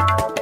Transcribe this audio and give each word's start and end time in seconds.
Bye. 0.00 0.39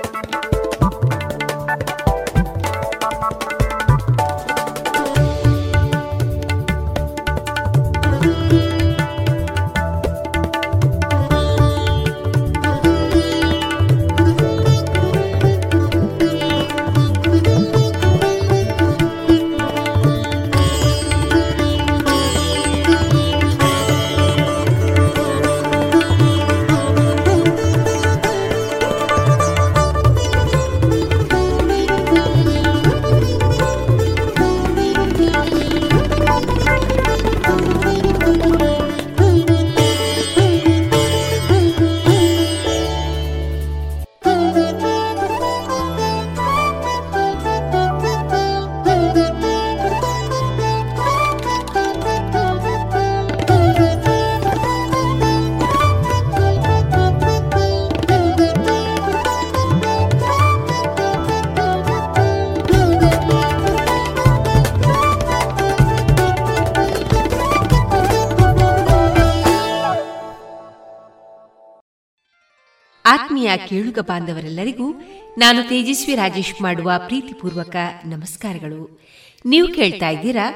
ಆತ್ಮೀಯ 73.48 73.68
ಕೇಳುಗ 73.68 73.98
ಬಾಂಧವರೆಲ್ಲರಿಗೂ 73.98 74.92
ನಾನು 75.38 75.68
ತೇಜಸ್ವಿ 75.68 76.14
ರಾಜೇಶ್ 76.14 76.62
ಮಾಡುವ 76.62 76.92
ಪ್ರೀತಿಪೂರ್ವಕ 77.06 77.76
ನಮಸ್ಕಾರಗಳು. 78.04 79.00
ನೀವು 79.46 79.68
ಕೇಳ್ತಾ 79.68 80.08
ಇದ್ದೀರಾ, 80.08 80.52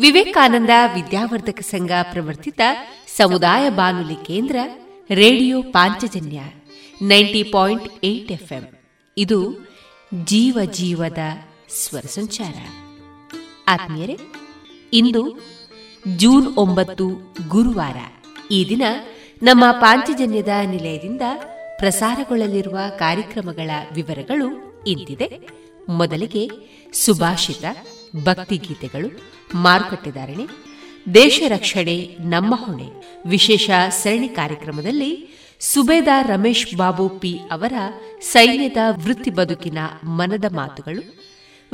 ವಿವೇಕಾನಂದ 0.00 0.70
ವಿದ್ಯಾವರ್ಧಕ 0.94 1.60
ಸಂಘ 1.60 1.90
ಪ್ರವರ್ತಿತ 2.12 2.60
ಸಮುದಾಯ 3.16 3.70
ಬಾನುಲಿ 3.70 4.14
ಕೇಂದ್ರ 4.14 4.56
radio 5.10 5.62
Panchajanya 5.62 6.40
ninety 7.02 7.42
point 7.42 8.04
eight 8.04 8.32
FM. 8.32 8.78
ಇದು 9.16 9.68
ಜೀವ 10.24 10.58
ಜೀವದ 10.72 11.18
ಸ್ವರ 11.70 12.00
ಸಂಚಾರ. 12.00 12.54
ಆತ್ಮೀಯರೇ, 13.68 14.18
ಇಂದು 14.92 15.40
ಜೂನ್ 16.16 16.56
ಒಂಬತ್ತು 16.56 17.34
ಗುರುವಾರ 17.48 17.96
ಈ 18.50 18.66
ದಿನ 18.68 18.82
ನಮ್ಮ 19.42 19.64
ಪಾಂಚಜನ್ಯದ 19.70 20.48
ನಿಲಯದಿಂದ 20.70 21.22
ಪ್ರಸಾರಗೊಳ್ಳಲಿರುವ 21.78 22.78
ಕಾರ್ಯಕ್ರಮಗಳ 22.98 23.70
ವಿವರಗಳು 23.94 24.74
ಇಂತಿದೆ. 24.86 25.48
ಮೊದಲಿಗೆ 25.88 26.50
ಸುಭಾಷಿತ, 26.92 27.64
ಭಕ್ತಿಗೀತೆಗಳು, 28.24 29.20
ಮಾರುಕಟ್ಟೆದಾರಣೆ, 29.54 30.46
ದೇಶ 31.14 31.40
ರಕ್ಷಣೆ, 31.48 32.16
ನಮ್ಮ 32.20 32.54
ಹೊಣೆ. 32.54 32.88
ವಿಶೇಷ 33.26 33.70
ಸರಣಿ 33.88 34.28
ಕಾರ್ಯಕ್ರಮದಲ್ಲಿ 34.28 35.28
ಸುಬೇದಾರ್ 35.60 36.28
ರಮೇಶ್ 36.28 36.76
ಬಾಬು 36.76 37.08
ಪಿ 37.08 37.38
ಅವರ 37.52 37.72
ಸೈನ್ಯದ 38.20 38.76
ವೃತ್ತಿ 38.90 39.30
ಬದುಕಿನ 39.30 39.78
ಮನದ 40.04 40.44
ಮಾತುಗಳು 40.52 41.24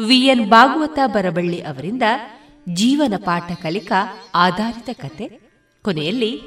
ವಿಎನ್ 0.07 0.51
ಭಾಗವತ 0.51 0.99
ಬರಬಳ್ಳಿ 1.07 1.63
ಅವರಿಂದ 1.63 2.03
ಜೀವನ 2.75 3.15
ಪಾಠ 3.17 3.53
ಕಲಿಕಾ 3.53 4.17
ಆಧಾರಿತ 4.35 5.01
ಕತೆ. 5.03 5.41
ಕೊನೆಯಲ್ಲಿ 5.85 6.41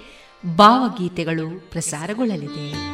ಭಾವಗೀತೆಗಳು 0.55 1.71
ಪ್ರಸಾರಗೊಳ್ಳಲಿದೆ. 1.71 2.93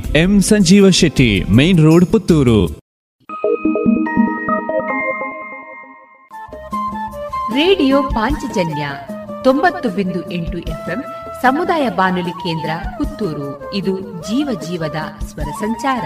M 0.07 0.41
Sanjeeva 0.41 0.89
Shetty, 0.89 1.43
main 1.43 1.79
road 1.79 2.05
Puttur. 2.05 2.65
Radio 7.55 8.03
Panchajanya 8.03 8.89
ತೊಂಬತ್ತು 9.43 9.89
ಬಿಂದು 9.89 10.31
ಎಂಟು 10.31 10.57
ಎಫ್ಎಂ 10.57 11.03
ಸಮುದಾಯ 11.41 11.89
ಬಾನುಲಿ 11.89 12.31
ಕೇಂದ್ರ 12.31 12.69
ಪುತ್ತೂರು. 12.97 13.73
ಇದು 13.73 13.99
ಜೀವ 14.01 14.59
ಜೀವದ 14.69 14.95
ಸ್ವರ 15.25 15.51
ಸಂಚಾರ. 15.51 16.03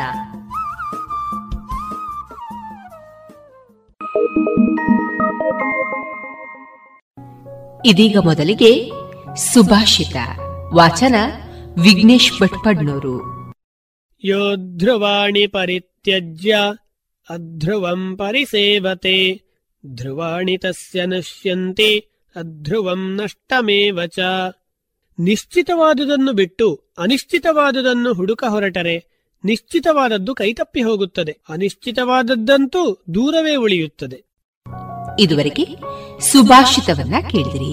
ಇದೀಗ 7.86 8.18
ಮೊದಲಿಗೆ 8.18 8.92
ಸುಭಾಷಿತ 9.36 10.16
ವಾಚನ 10.74 11.16
ವಿಘ್ನೇಶ್ 11.82 12.42
ಭಟ್ಪಡ್ನೂರು 12.42 13.35
यो 14.25 14.41
ध्रुवाणि 14.77 15.47
परित्यज्य 15.49 16.57
अध्रुवम् 17.29 18.17
परिसेवते 18.17 19.19
ಧ್ರುವಾಣಿ 19.85 20.55
ತಸ್ಯ 20.59 21.05
ನಶ್ಯಂತಿ 21.07 21.93
ಅಧ್ರುವಂ 22.37 23.03
ನಷ್ಟಮೇವ 23.17 24.01
ಚ 24.07 24.27
ನಿಶ್ಚಿತವಾದುದನ್ನು 25.19 26.33
ಬಿಟ್ಟು 26.33 26.67
ಅನಿಶ್ಚಿತವಾದುದನ್ನು 26.99 28.11
ಹುಡುಕ 28.12 28.43
ಹೊರಟರೆ 28.49 28.97
ನಿಶ್ಚಿತವಾದದ್ದು 29.45 30.35
ಕೈತಪ್ಪಿ 30.35 30.83
ಹೋಗುತ್ತದೆ 30.83 31.35
ಅನಿಶ್ಚಿತವಾದದ್ದಂತೂ 31.49 32.83
ದೂರವೇ 33.14 33.55
ಉಳಿಯುತ್ತದೆ 33.57 34.19
ಇದುವರೆಗೆ 35.19 35.67
ಸುಭಾಷಿತವನ್ನ 36.23 37.17
ಕೇಳಿದಿರಿ 37.31 37.73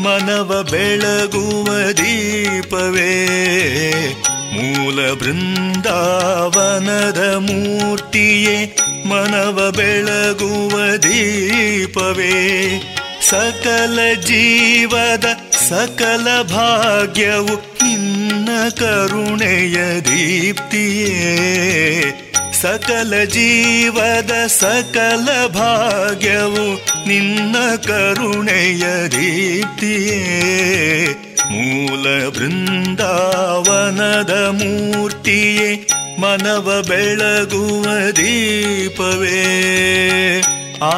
ಮನವ 0.00 0.66
ಬೆಳಗುವ 0.70 1.90
ದೀಪವೇ. 1.90 3.28
ಮೂಲ 4.52 5.12
ಬೃಂದಾವನದ 5.12 7.34
ಮೂರ್ತಿಯೇ, 7.34 8.76
ಮನವ 9.06 9.72
ಬೆಳಗುವ 9.76 10.96
ದೀಪವೇ. 10.96 12.82
ಸಕಲ 13.30 13.98
ಜೀವದ 14.26 15.24
ಸಕಲ 15.68 16.42
ಭಾಗ್ಯವು 16.42 17.76
ನಿನ್ನ 17.82 18.68
ಕರುಣೆಯ 18.68 20.00
ದೀಪ್ತಿಯೇ. 20.00 22.31
ಸಕಲ 22.62 23.24
ಜೀವದ 23.24 24.46
ಸಕಲ 24.46 25.46
ಭಾಗ್ಯವು 25.46 26.84
ನಿನ್ನ 27.08 27.76
ಕರುಣೆಯ 27.76 29.08
ರೀತಿಯೇ. 29.08 30.36
ಮೂಲ 31.50 32.28
ಬೃಂದಾವನದ 32.28 34.30
ಮೂರ್ತಿಯೇ 34.30 35.88
ಮನವ 36.20 36.84
ಬೆಳಗುವ 36.88 38.10
ದೀಪವೇ. 38.10 40.42
ಆ 40.82 40.92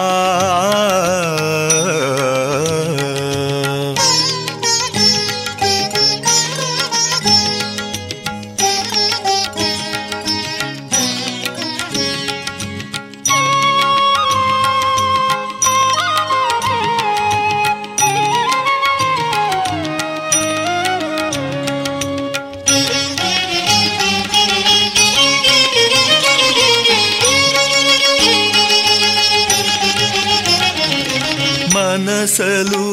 ಕನಸಲು 32.24 32.86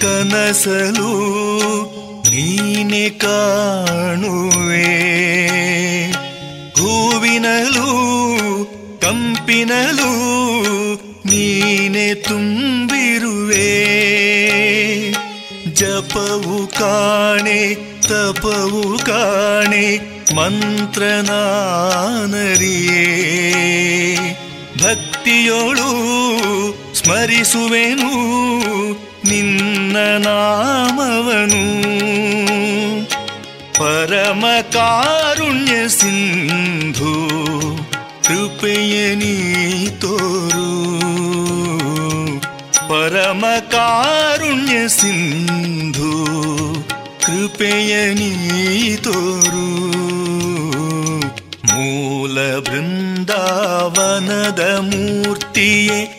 ಕನಸಲು 0.00 1.10
ನೀನೆ 2.30 3.10
ಕಾಣುವೆ. 3.10 4.82
ಹೂವಿನಲು 6.80 7.90
ಕಂಪಿನಲು 9.00 10.12
ನೀನೆ 11.26 12.14
ತುಂಬಿರುವೆ. 12.14 13.68
ಜಪವು 15.72 16.66
ಕಾಣೆ 16.66 17.74
ತಪವು 18.02 18.98
ಕಾಣೆ 18.98 20.14
ಮಂತ್ರನಾನರಿಯೇ 20.34 20.94
ಭಕ್ತಿಯೋಳು 24.82 26.14
ಸ್ಮರಿಸುವೆನು, 27.04 28.10
ನಿನ್ನ 29.28 29.96
ನಾಮವನು. 29.96 31.84
ಪರಮ 33.72 34.44
ಕಾರುಣ್ಯ 34.72 35.88
ಸಿಂಧು, 35.88 37.36
ಕೃಪೆಯ 38.24 39.14
ನೀ 39.14 39.86
ತೋರು. 39.86 40.94
ಪರಮ 42.88 43.44
ಕಾರುಣ್ಯ 43.70 44.88
ಸಿಂಧು, 44.88 46.34
ಕೃಪೆಯ 47.26 48.14
ನೀ 48.14 48.96
ತೋರು. 48.96 49.94
ಮೂಲ 51.66 52.58
ಬೃಂದಾವನದ 52.58 54.60
ಮೂರ್ತಿಯೇ 54.60 56.13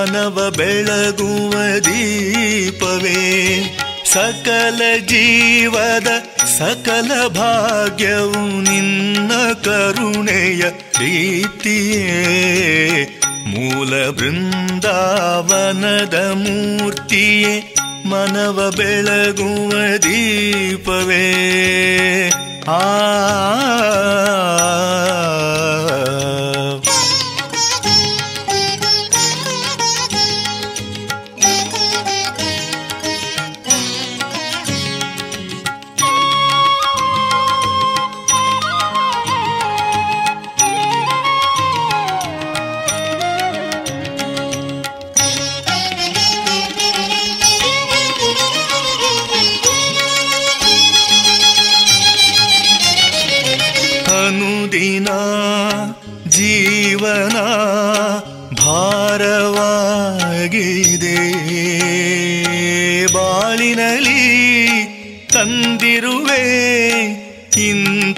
ಮನವ 0.00 0.52
ಬೆಳಗುವ 0.56 1.78
ದೀಪವೇ. 1.78 3.76
ಸಕಲ 4.12 4.98
ಜೀವದ 4.98 6.44
ಸಕಲ 6.44 7.28
ಭಾಗ್ಯವು 7.28 8.62
ನಿನ್ನ 8.62 9.32
ಕರುಣೆಯ 9.64 10.70
ಪ್ರೀತಿಯೇ. 10.70 13.20
ಮೂಲ 13.46 14.10
ಬೃಂದಾವನದ 14.10 16.30
ಮೂರ್ತಿಯೇ 16.34 17.74
ಮನವ 18.04 18.72
ಬೆಳಗುವ 18.76 19.96
ದೀಪವೇ. 19.96 21.50
ಆ 22.68 22.80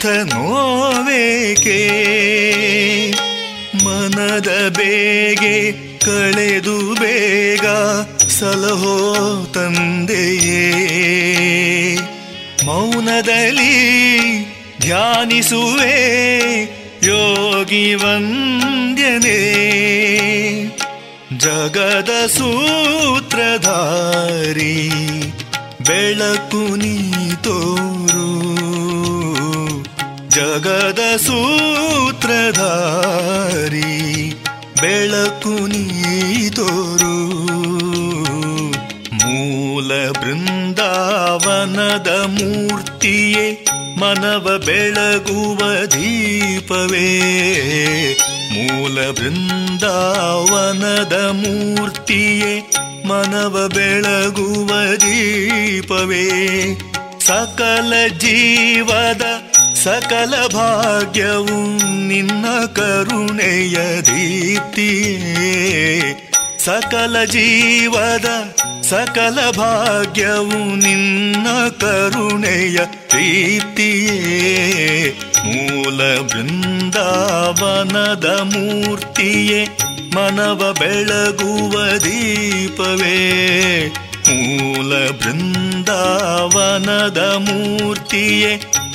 ಇಂಥ 0.03 0.35
ನೋವೇಕೆ? 0.35 1.81
ಮನದ 3.85 4.77
ಬೇಗೆ 4.77 5.73
ಕಳೆದು 5.99 6.95
ಬೇಗ 6.95 7.67
ಸಲಹೋ 8.27 8.97
ತಂದೆಯೇ? 9.55 10.65
ಮೌನದಲ್ಲಿ 12.65 13.77
ಧ್ಯಾನಿಸುವೆ 14.81 15.95
ಯೋಗಿ 17.07 17.95
ವಂದ್ಯನೇ? 17.95 19.41
ಜಗದ 21.39 22.27
ಸೂತ್ರಧಾರಿ 22.27 24.91
ಬೆಳಕು 25.87 26.77
ನೀ 26.77 26.97
ತೋರು 27.45 28.22
ಜಗದ 30.33 31.03
ಸೂತ್ರಧಾರಿ 31.25 32.31
ಬೆಳಕು 34.81 35.55
ನೀತೋರು 35.73 37.17
ಮೂಲ 39.23 39.91
ಬೃಂದಾವನದ 40.21 42.11
ಮೂರ್ತಿಯೇ 42.37 43.47
ಮನವ 44.01 44.47
ಬೆಳಗುವ 44.59 45.61
ದೀಪವೇ 45.95 47.09
ಮೂಲ 48.55 48.97
ಬೃಂದಾವನದ 49.19 51.17
ಮೂರ್ತಿಯೇ 51.43 52.55
ಮನವ 53.07 53.55
ಬೆಳಗುವ 53.69 54.71
ದೀಪವೇ 55.05 56.27
ಸಕಲ 57.21 57.93
ಜೀವದ 58.19 59.25
ಸಕಲ 59.83 60.49
ಭಾಗ್ಯವು 60.55 61.79
ನಿನ್ನ 62.09 62.67
ಕರುಣೆಯ 62.67 64.01
ದೀಪ್ತಿಯೇ 64.01 66.13
ಸಕಲ 66.59 67.25
ಜೀವದ 67.25 68.45
ಸಕಲ 68.83 69.51
ಭಾಗ್ಯವು 69.51 70.77
ನಿನ್ನ 70.77 71.47
ಕರುಣೆಯ 71.81 72.79
ಪ್ರೀತಿಯೇ 73.09 74.19
ಮೂಲ 75.45 76.21
ಬೃಂದಾವನದ 76.21 78.25
ಮೂರ್ತಿಯೇ 78.25 79.69
ಮನವ 80.15 80.73
ಬೆಳಗುವ 80.73 81.95
ದೀಪವೇ. 82.05 83.19
ಮೂಲ 84.29 85.01
ಬೃಂದಾವನದ 85.11 87.19
ಮೂರ್ತಿಯೇ 87.19 88.82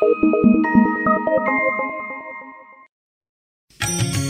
Thank 0.00 0.24
you. 4.16 4.23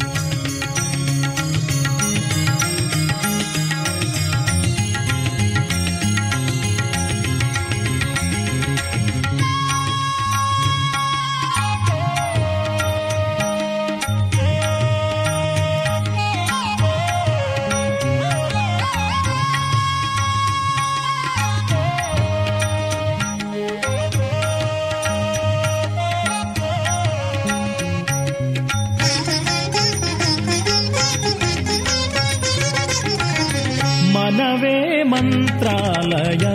ಮನವೇ 34.54 35.02
ಮಂತ್ರಾಲಯ. 35.02 36.46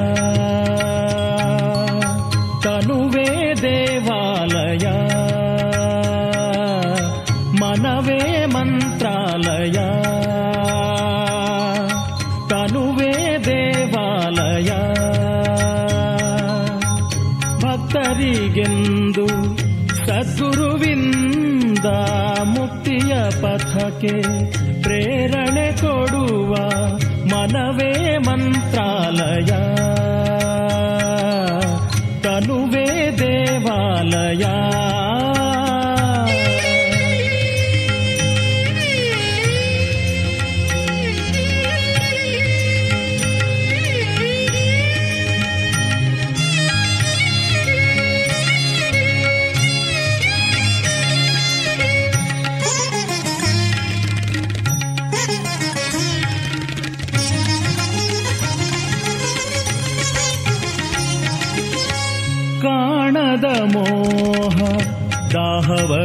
ತನುವೇ 2.61 3.53
ದೇವಾಲಯ. 3.61 4.87
ಮನವೇ 7.61 8.45
ಮಂತ್ರಾಲಯ. 8.45 9.73
ತನುವೇ 12.49 13.37
ದೇವಾಲಯ. 13.37 14.69
ಭಕ್ತರಿಗೆಂದು 17.59 19.27
ಸದ್ಗುರುವಿಂದ 20.07 21.85
ಮುಕ್ತಿಯ 22.43 23.15
ಪಥಕ್ಕೆ 23.41 24.21
ಪ್ರೇರಣೆ 24.81 25.81
ಕೊಡುವ 25.81 26.55
ಮನವೇ 27.39 27.91
ಮಂತ್ರಾಲಯ 28.17 29.51
ತನುವೇ 32.22 32.88
ದೇವಾಲಯ 33.19 34.46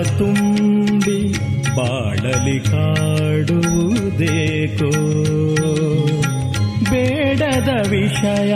ತುಂಬಿ 0.04 1.32
ಬಾಳಲಿ 1.76 2.60
ಕಾಡುವುದೇಕೋ? 2.60 3.54
ಬೇಡದ 6.90 7.88
ವಿಷಯ 7.90 8.54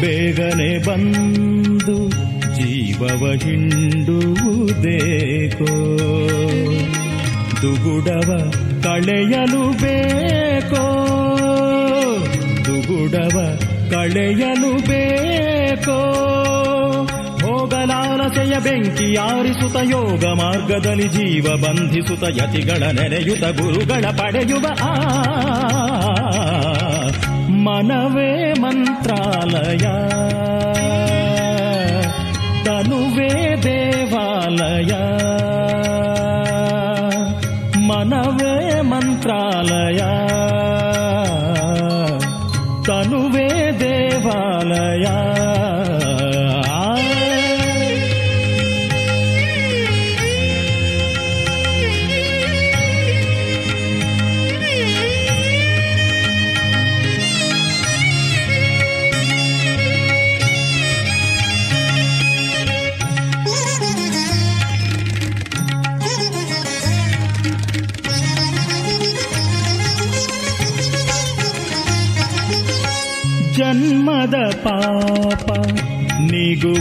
ಬೇಗನೆ 0.00 0.86
ಬಂದು 0.86 2.08
ಜೀವವ 2.54 3.32
ಹಿಂಡುವುದೇಕೋ? 3.44 3.98
ದುಗುಡವ 7.62 8.52
ಕಳೆಯಲು 8.82 9.72
ಬೇಕೋ? 9.82 10.84
ದುಗುಡವ 12.64 13.58
ಕಳೆಯಲು 13.90 14.88
ಬೇಕೋ? 14.88 16.14
ಹೋಗಲಾಲಸೆಯ 17.84 18.58
ಬೆಂಕಿ 18.58 19.16
ಆರಿಸುತ್ತ 19.16 19.76
ಯೋಗ 19.76 20.24
ಮಾರ್ಗದಲ್ಲಿ 20.24 21.08
ಜೀವ 21.08 21.56
ಬಂಧಿಸುತ್ತ 21.56 22.24
ಯತಿಗಳ 22.24 22.86
ನೆನೆಯುತ 22.90 23.60
ಗುರುಗಳ 23.60 24.04
ಪಡೆಯುವ 24.10 24.66
ಆ 24.82 24.94
ಮನವೇ 27.48 28.52
ಮಂತ್ರಾಲಯ. 28.52 29.78
ತನುವೇ 32.64 33.56
ದೇವಾಲಯ. 33.62 34.94
ಮನವೇ 37.78 38.80
ಮಂತ್ರಾಲಯ. 38.80 40.02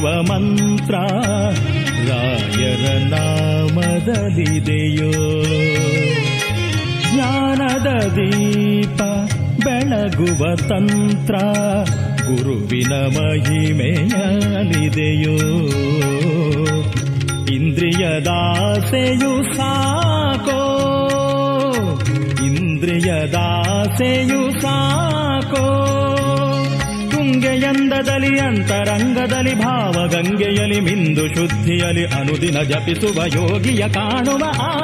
ನಿಗುವ 0.04 0.22
ಮಂತ್ರ 0.22 0.96
ರಾಯರ 2.08 3.08
ನಾಮದಲ್ಲಿದೆಯೋ? 3.08 5.12
ಜ್ಞಾನದ 7.14 8.08
ದೀಪ 8.08 9.02
ಬೆಳಗುವ 9.64 10.56
ತಂತ್ರ 10.56 11.36
ಗುರುವಿನ 12.28 12.94
ಮಹಿಮೆಯಲಿದೆಯೋ 12.94 15.38
ಇಂದ್ರಿಯದಾಸೆಯು 17.54 19.56
ಸಾಕೋ? 19.56 20.62
ಇಂದ್ರಿಯದಾಸೆಯು 22.46 24.62
ಸಾಕೋ? 24.62 25.84
ತುಂಗೆಯಂದದಲ್ಲಿ 27.44 28.40
ಅಂತರಂಗದಲ್ಲಿ 28.40 29.56
ಭಾವಗಂಗೆಯಲಿ 29.56 30.80
ಮಿಂದು 30.80 31.36
ಶುದ್ಧಿಯಲಿ 31.36 32.06
ಅನುದಿನ 32.06 32.62
ಜಪಿಸುವ 32.62 33.24
ಯೋಗಿಯ 33.26 33.88
ಕಾಣುವ 33.90 34.44
ಆ 34.62 34.80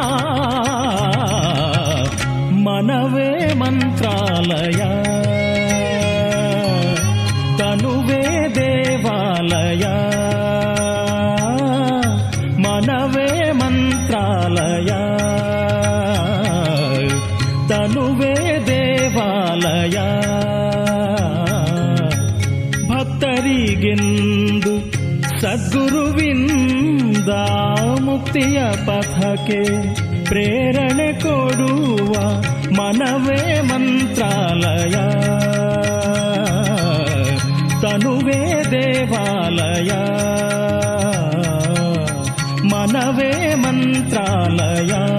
ಮನವೇ 2.51 3.53
ಮಂತ್ರಾಲಯ. 3.53 4.77
ತನುವೇ 7.57 8.49
ದೇವಾಲಯ. 8.55 9.85
ಮುಕ್ತಿಯ 28.29 28.63
ಪಥಕ್ಕೆ 28.85 29.63
ಪ್ರೇರಣೆ 30.23 31.19
ಕೊಡುವ 31.19 32.41
ಮನವೇ 32.71 33.61
ಮಂತ್ರಾಲಯ. 33.61 34.91
ತನುವೇ 37.81 38.63
ದೇವಾಲಯ. 38.71 39.91
ಮನವೇ 42.63 43.55
ಮಂತ್ರಾಲಯ. 43.55 45.18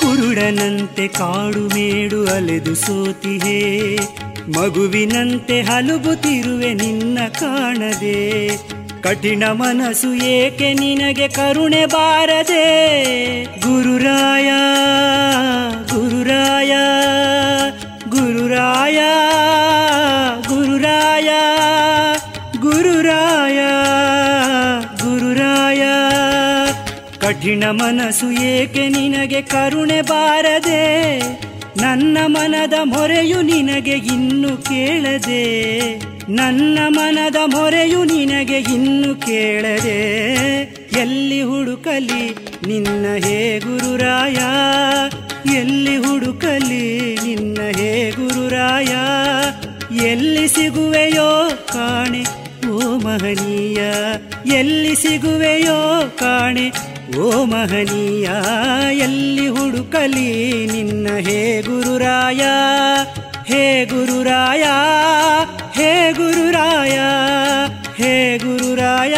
ಕುರುಡನಂತೆ 0.00 1.08
ಕಾಡು 1.08 1.74
ಮೇಡು 1.74 2.26
ಅಲೆದು 2.26 2.74
ಸೋತಿಹೇ, 2.74 3.96
ಮಗುವಿನಂತೆ 4.56 5.62
ಹಲುಬುತ್ತಿರುವೆ 5.62 6.74
ನಿನ್ನ 6.74 7.18
ಕಾಣದೆ. 7.40 8.48
ಕಠಿಣ 9.02 9.44
ಮನಸ್ಸು 9.44 10.14
ಏಕೆ 10.14 10.74
ನಿನಗೆ 10.74 11.28
ಕರುಣೆ 11.28 11.86
ಬಾರದೆ? 11.86 12.68
ಗುರುರಾಯ. 13.44 14.50
ಕಠಿಣ 27.32 27.64
ಮನಸ್ಸು 27.70 28.30
ಏಕೆ 28.30 28.88
ನಿನಗೆ 28.88 29.42
ಕರುಣೆ 29.42 30.00
ಬಾರದೆ? 30.00 31.18
ನನ್ನ 31.80 32.18
ಮನದ 32.26 32.72
ಮೊರೆಯು 32.84 33.42
ನಿನಗೆ 33.42 33.92
ಇನ್ನು 33.92 34.56
ಕೇಳದೆ? 34.56 35.44
ನನ್ನ 36.28 36.78
ಮನದ 36.88 37.36
ಮೊರೆಯು 37.46 38.04
ನಿನಗೆ 38.04 38.56
ಇನ್ನು 38.56 39.14
ಕೇಳದೆ? 39.14 40.00
ಎಲ್ಲಿ 41.00 41.42
ಹುಡುಕಲಿ 41.42 42.30
ನಿನ್ನ 42.66 43.06
ಹೇ 43.24 43.58
ಗುರುರಾಯ? 43.58 44.38
ಎಲ್ಲಿ 45.56 45.96
ಹುಡುಕಲಿ 45.96 47.14
ನಿನ್ನ 47.14 47.58
ಹೇ 47.76 48.10
ಗುರುರಾಯ? 48.10 48.92
ಎಲ್ಲಿ 50.06 50.48
ಸಿಗುವೆಯೋ 50.48 51.50
ಕಾಣೆ, 51.72 52.24
ಓ 52.68 52.78
ಮಹನೀಯ? 52.98 53.80
ಎಲ್ಲಿ 54.58 54.96
ಸಿಗುವೆಯೋ 54.96 56.12
ಕಾಣೆ 56.18 56.72
ಓ 57.18 57.44
ಮಹನೀಯ 57.44 58.30
ಎಲ್ಲಿ 58.92 59.48
ಹುಡುಕಲಿ 59.48 60.66
ನಿನ್ನ? 60.66 61.08
ಹೇ 61.18 61.60
ಗುರುರಾಯ 61.60 62.42
ಹೇ 63.44 63.84
ಗುರುರಾಯ 63.84 64.64
ಹೇ 65.74 66.12
ಗುರುರಾಯ 66.12 66.98
ಹೇ 67.96 68.38
ಗುರುರಾಯ. 68.38 69.16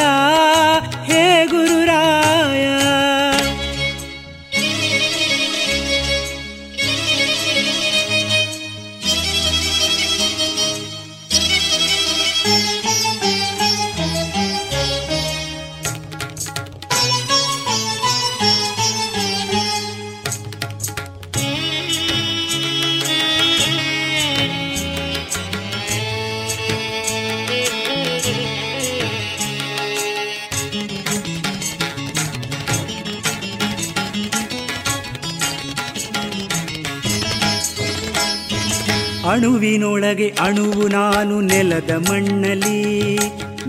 ಅಣುವಿನೊಳಗೆ 39.43 40.27
ಅಣುವು 40.41 40.89
ನಾನು 40.89 41.41
ನೆಲದ 41.41 41.91
ಮಣ್ಣಲಿ 41.91 42.83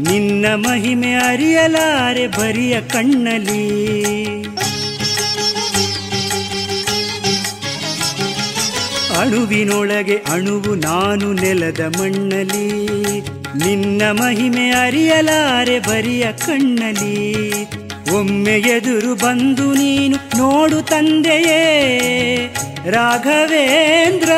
ನಿನ್ನ 0.10 0.46
ಮಹಿಮೆ 0.56 1.14
ಅರಿಯಲಾರೆ 1.14 2.28
ಬರಿಯ 2.28 2.82
ಕಣ್ಣಲಿ 2.82 3.64
ಅಣುವಿನೊಳಗೆ 9.18 10.18
ಅಣುವು 10.32 10.76
ನಾನು 10.76 11.34
ನೆಲದ 11.34 11.82
ಮಣ್ಣಲಿ 12.00 12.68
ನಿನ್ನ 13.56 14.02
ಮಹಿಮೆ 14.12 14.70
ಅರಿಯಲಾರೆ 14.70 15.80
ಬರಿಯ 15.80 16.28
ಕಣ್ಣಲಿ 16.46 17.18
ಒಮ್ಮೆ 18.18 18.58
ಎದುರು 18.70 19.16
ಬಂದು 19.16 19.74
ನೀನು 19.74 20.20
ನೋಡು 20.38 20.82
ತಂದೆಯೇ 20.82 21.62
ರಾಘವೇಂದ್ರ. 22.90 24.30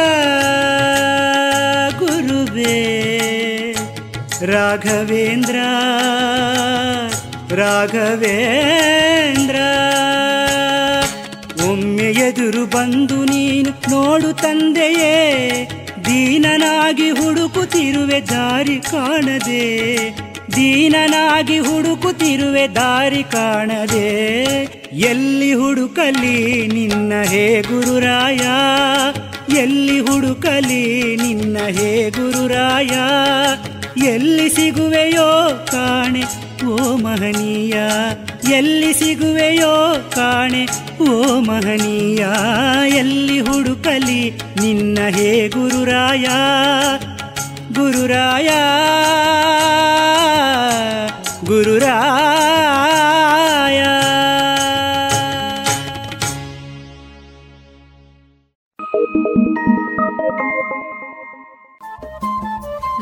ರಾಘವೇಂದ್ರ 4.46 5.56
ರಾಘವೇಂದ್ರ, 7.52 9.56
ಒಮ್ಮೆ 11.70 12.04
ಎದುರು 12.04 12.66
ಬಂದು 12.66 13.24
ನೀನು 13.24 13.90
ನೋಡು 13.90 14.34
ತಂದೆಯೇ, 14.34 15.68
ದೀನನಾಗಿ 16.06 17.10
ಹುಡುಕುತ್ತಿರುವೆ 17.10 18.30
ದಾರಿ 18.30 18.92
ಕಾಣದೆ, 18.92 19.66
ದೀನನಾಗಿ 20.56 21.60
ಹುಡುಕುತ್ತಿರುವೆ 21.60 22.76
ದಾರಿ 22.76 23.24
ಕಾಣದೆ, 23.24 24.12
ಎಲ್ಲಿ 24.92 25.54
ಹುಡುಕಲಿ 25.54 26.68
ನಿನ್ನ 26.68 27.24
ಹೇ 27.24 27.62
ಗುರುರಾಯ 27.62 28.42
ಎಲ್ಲಿ 29.54 30.00
ಹುಡುಕಲಿ 30.00 31.16
ನಿನ್ನ 31.16 31.58
ಹೇ 31.68 32.10
ಗುರುರಾಯ? 32.10 32.92
ಎಲ್ಲಿ 34.06 34.50
ಸಿಗುವೆಯೋ 34.50 35.50
ಕಾಣೆ, 35.72 36.24
ಓ 36.66 36.96
ಮಹನೀಯ? 36.96 37.76
ಎಲ್ಲಿ 38.54 38.94
ಸಿಗುವೆಯೋ 38.94 39.96
ಕಾಣೆ, 40.16 40.68
ಓ 41.04 41.40
ಮಹನೀಯ? 41.40 42.28
ಎಲ್ಲಿ 42.88 43.40
ಹುಡುಕಲಿ 43.40 44.30
ನಿನ್ನ 44.62 45.00
ಹೇ 45.10 45.48
ಗುರುರಾಯ? 45.48 46.26
ಗುರುರಾಯ 47.74 48.50
ಗುರುರಾಯ. 51.46 52.95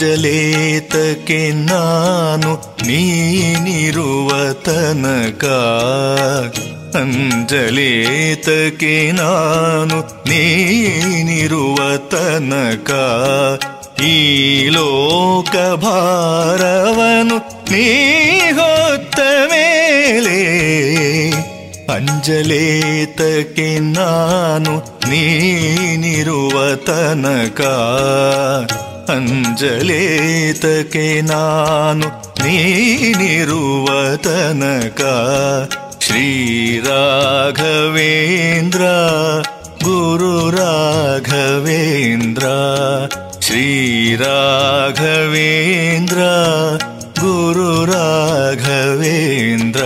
ಅಂಜಲೇತಕ್ಕೆ 0.00 1.52
ನಾನು 1.52 2.86
ನೀನಿರುವ 2.86 4.52
ತನಕ. 4.52 5.44
ಅಂಜಲೇತಕ್ಕೆ 6.96 9.12
ನಾನು 9.12 10.00
ನೀನಿರುವ 10.00 11.96
ತನಕ. 11.96 12.90
ಈ 14.02 14.68
ಲೋಕ 14.68 15.56
ಭಾರವನು 15.56 17.72
ನೀ 17.72 17.98
ಹೊತ್ತ 18.38 19.20
ಮೇಲೆ 19.20 20.40
ಅಂಜಲೇತಕ್ಕೆ 21.92 23.78
ನಾನು 23.78 25.10
ನೀನಿರುವ 25.10 26.74
ತನಕ. 26.74 27.60
ಅಂಜಲೇತಕ್ಕೆ 29.12 31.20
ನಾನು 31.20 32.04
ನೀನಿರುವ 32.44 34.16
ತನಕ 34.16 35.00
ಶ್ರೀರಾಘವೇಂದ್ರ 36.00 38.82
ಗುರು 39.84 40.50
ರಾಘವೇಂದ್ರ. 40.50 42.44
ಶ್ರೀರಾಘವೇಂದ್ರ 43.40 46.18
ಗುರು 47.20 47.84
ರಾಘವೇಂದ್ರ. 47.84 49.82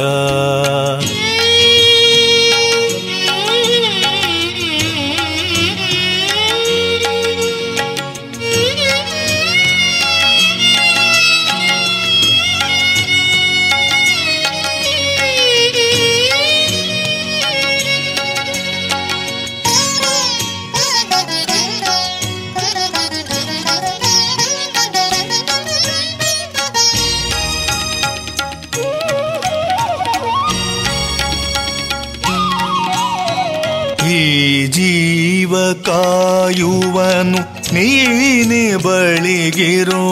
ಗಿರೋ 39.54 40.03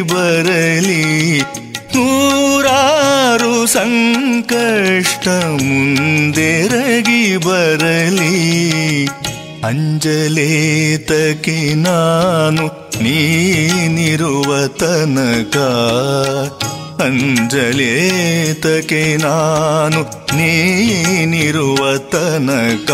ಬರಲಿ. 0.00 1.42
ನೂರಾರು 1.96 3.66
ಸಂಕಷ್ಟ 3.66 5.28
ಮುಂದೆರಗಿ 5.28 7.36
ಬರಲಿ. 7.36 9.08
ಅಂಜಲೇತಕ್ಕೆ 9.64 11.74
ನಾನು 11.74 12.88
ನೀನಿರುವ 13.02 14.66
ತನಕ. 14.66 15.56
ಅಂಜಲೇತಕ್ಕೆ 17.02 19.16
ನಾನು 19.16 20.36
ನೀನಿರುವ 20.36 21.98
ತನಕ. 21.98 22.90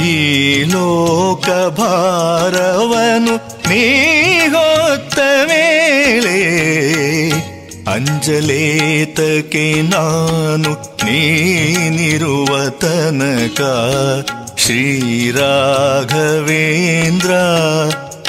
ಈ 0.00 0.64
ಲೋಕ 0.64 1.50
ಭಾರವನು 1.50 3.68
ನೀ 3.68 4.48
ಹೊತ್ತ 4.48 5.18
ಮೇಲೆ 6.06 6.38
ಅಂಜಲೇತಕ್ಕೆ 7.86 9.82
ನಾನು 9.82 10.70
ನೀನಿರುವ 11.04 12.68
ತನಕ. 12.68 13.60
ಶ್ರೀರಾಘವೇಂದ್ರ 14.56 15.32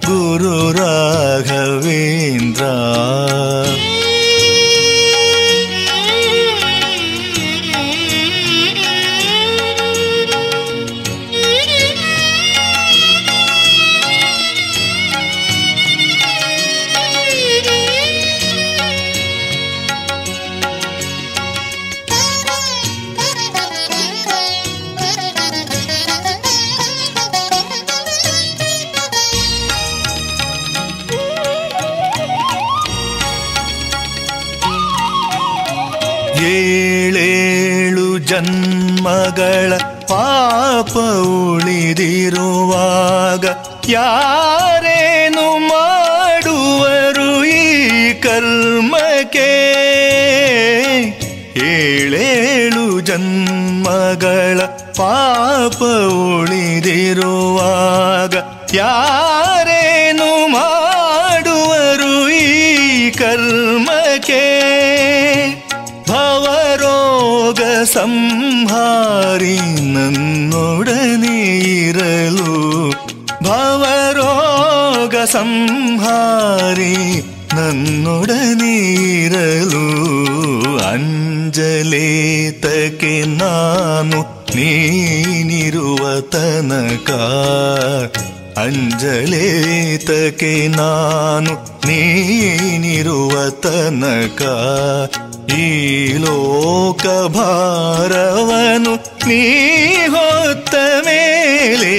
ಗುರು 0.08 0.72
ಜನ್ಮಗಳ 38.36 39.74
ಪಾಪ 40.10 40.93
ಉಳಿದಿರುವಾಗ 41.36 41.86
ಯಾರೇನು 43.89 45.45
ಮಾಡುವರು 45.69 47.28
ಈ 47.52 47.62
ಕರ್ಮಕ್ಕೆ 48.26 49.48
ಏಳೇಳು 51.69 53.00
ಜನ್ಮಗಳ 53.02 54.60
ಪಾಪ 55.00 55.80
ಉಳಿದಿರುವಾಗ 56.34 58.36
ಯಾರೇನು 58.76 60.30
ಮಾಡುವರು 60.50 62.12
ಈ 62.41 62.43
ಕರ್ಮಕ್ಕೆ 63.13 64.05
ಸಂಹಾರಿ 67.93 69.56
ನನ್ನೊಡನೆ 69.93 71.38
ಇರಲು 71.80 72.52
ಭವರೋಗ 73.43 75.15
ಸಂಹಾರಿ 75.32 76.95
ನನ್ನೊಡನೆ 77.56 78.76
ಇರಲು 79.15 79.84
ಅಂಜಲೇತಕ್ಕೆ 80.89 81.65
ನಾನು 83.36 84.19
ನೀನಿರುವ 84.56 86.04
ತನಕ 86.30 87.10
ಅಂಜಲೇತಕ್ಕೆ 88.58 90.52
ನಾನು 90.78 91.54
ನೀನಿರುವ 91.88 93.34
ತನಕ 93.63 94.41
ಈ 95.58 95.68
ಲೋಕ 96.24 97.04
ಭಾರವನು 97.36 98.94
ನೀ 99.28 99.41
ಹೊತ್ತ 100.15 100.74
ಮೇಲೆ 101.08 101.96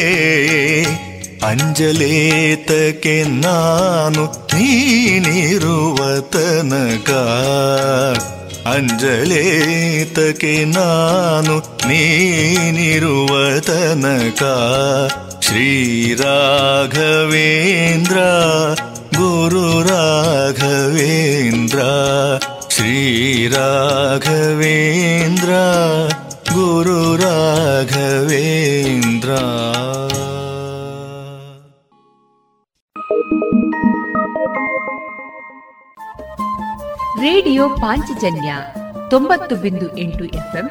ಅಂಜಲೇತಕ್ಕೆ 1.51 3.17
ನಾನು 3.45 4.25
ನೀನಿರುವ 4.55 5.99
ತನಕ 6.35 7.11
ಅಂಜಲೇತಕ್ಕೆ 8.73 10.55
ನಾನು 10.73 11.55
ನೀನಿರುವ 11.89 13.33
ತನಕ 13.69 14.43
ಶ್ರೀರಾಘವೇಂದ್ರ 15.47 18.19
ಗುರು 19.17 19.83
ರಾಘವೇಂದ್ರ 19.83 21.79
ಶ್ರೀರಾಘವೇಂದ್ರ 22.69 25.51
ಗುರು 26.51 26.61
ಗುರು 26.61 27.17
ರಾಘವೇಂದ್ರ. 27.17 29.31
ರೇಡಿಯೋ 37.21 37.69
ಪಾಂಚಜನ್ಯ 37.69 38.55
ತೊಂಬತ್ತು 39.11 39.57
ಬಿಂದು 39.57 39.99
ಎಂಟು 39.99 40.25
ಎಫ್ಎಂ 40.25 40.71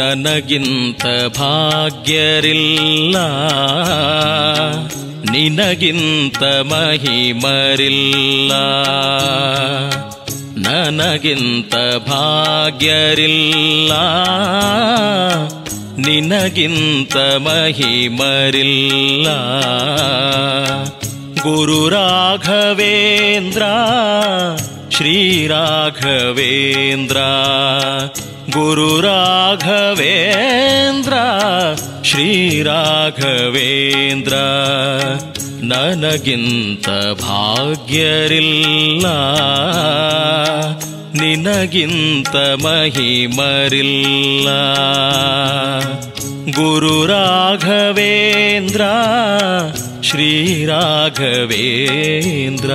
ನನಗಿಂತ 0.00 1.06
ಭಾಗ್ಯರಿಲ್ಲ. 1.38 3.16
ನಿನಗಿಂತ 5.30 6.42
ಮಹಿಮರಿಲ್ಲ. 6.42 8.52
ನನಗಿಂತ 10.68 11.74
ಭಾಗ್ಯರಿಲ್ಲ. 12.08 13.92
ನಿನಗಿಂತ 16.06 17.16
ಮಹಿಮರಿಲ್ಲ. 17.16 19.28
ಗುರು 21.42 21.88
ರಾಘವೇಂದ್ರ 21.88 23.62
ಶ್ರೀರಾಘವೇಂದ್ರ 24.90 27.16
ಗುರು 28.52 29.00
ರಾಘವೇಂದ್ರ 29.00 31.12
ಶ್ರೀರಾಘವೇಂದ್ರ 32.04 34.34
ನನಗಿಂತ 35.64 36.88
ಭಾಗ್ಯರಿಲ್ಲ 37.22 39.06
ನಿನಗಿಂತ 41.20 42.36
ಮಹಿಮರಿಲ್ಲ. 42.36 44.48
ಗುರು 46.52 47.06
ರಾಘವೇಂದ್ರ 47.06 48.82
ಶ್ರೀರಾಘವೇಂದ್ರ 50.02 52.70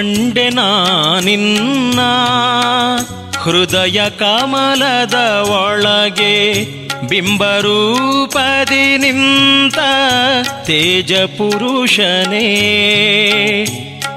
ಕಂಡೆ 0.00 0.50
ನಿನ್ನ 1.20 2.00
ಹೃದಯ 3.38 4.10
ಕಮಲದ 4.10 5.48
ಒಳಗೆ 5.48 6.64
ಬಿಂಬರೂಪದಿ 7.08 8.96
ನಿಂತ 8.96 9.78
ತೇಜ 10.66 11.12
ಪುರುಷನೇ. 11.12 12.48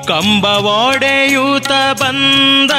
ಕಂಬವಾಡೆಯೂತ 0.07 1.99
ಬಂದ 1.99 2.71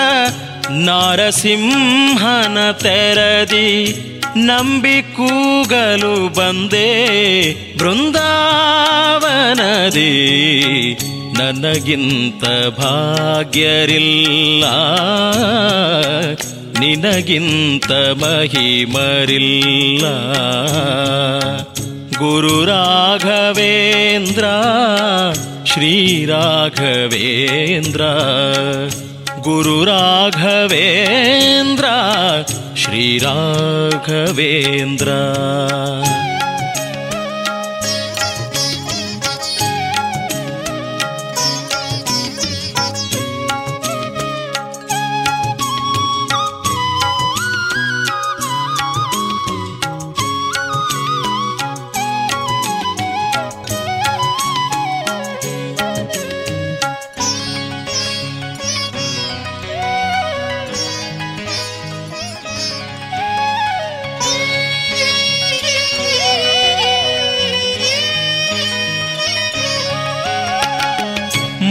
ನಾರಸಿಂಹನ 0.71 2.71
ತೆರದಿ 2.71 4.01
ನಂಬಿ 4.37 5.03
ಕೂಗಲು 5.03 6.35
ಬಂದೆ 6.35 7.79
ಬೃಂದಾವನದಿ. 7.79 8.55
ನನಗಿಂತ 11.39 12.45
ಭಾಗ್ಯರಿಲ್ಲ 12.79 14.65
ನಿನಗಿಂತ 16.81 17.93
ಮಹಿಮರಿಲ್ಲ 18.23 20.05
ಗುರು 22.19 22.65
ರಾಘವೇಂದ್ರ 22.65 24.45
ಶ್ರೀರಾಘವೇಂದ್ರ 25.67 28.01
ಗುರು 29.43 29.85
ರಾಘವೇಂದ್ರ 29.85 31.85
ಶ್ರೀರಾಘವೇಂದ್ರ 32.77 35.09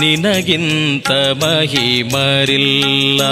ನಿನಗಿಂತ 0.00 1.10
ಮಹಿಮರಿಲ್ಲ. 1.10 3.22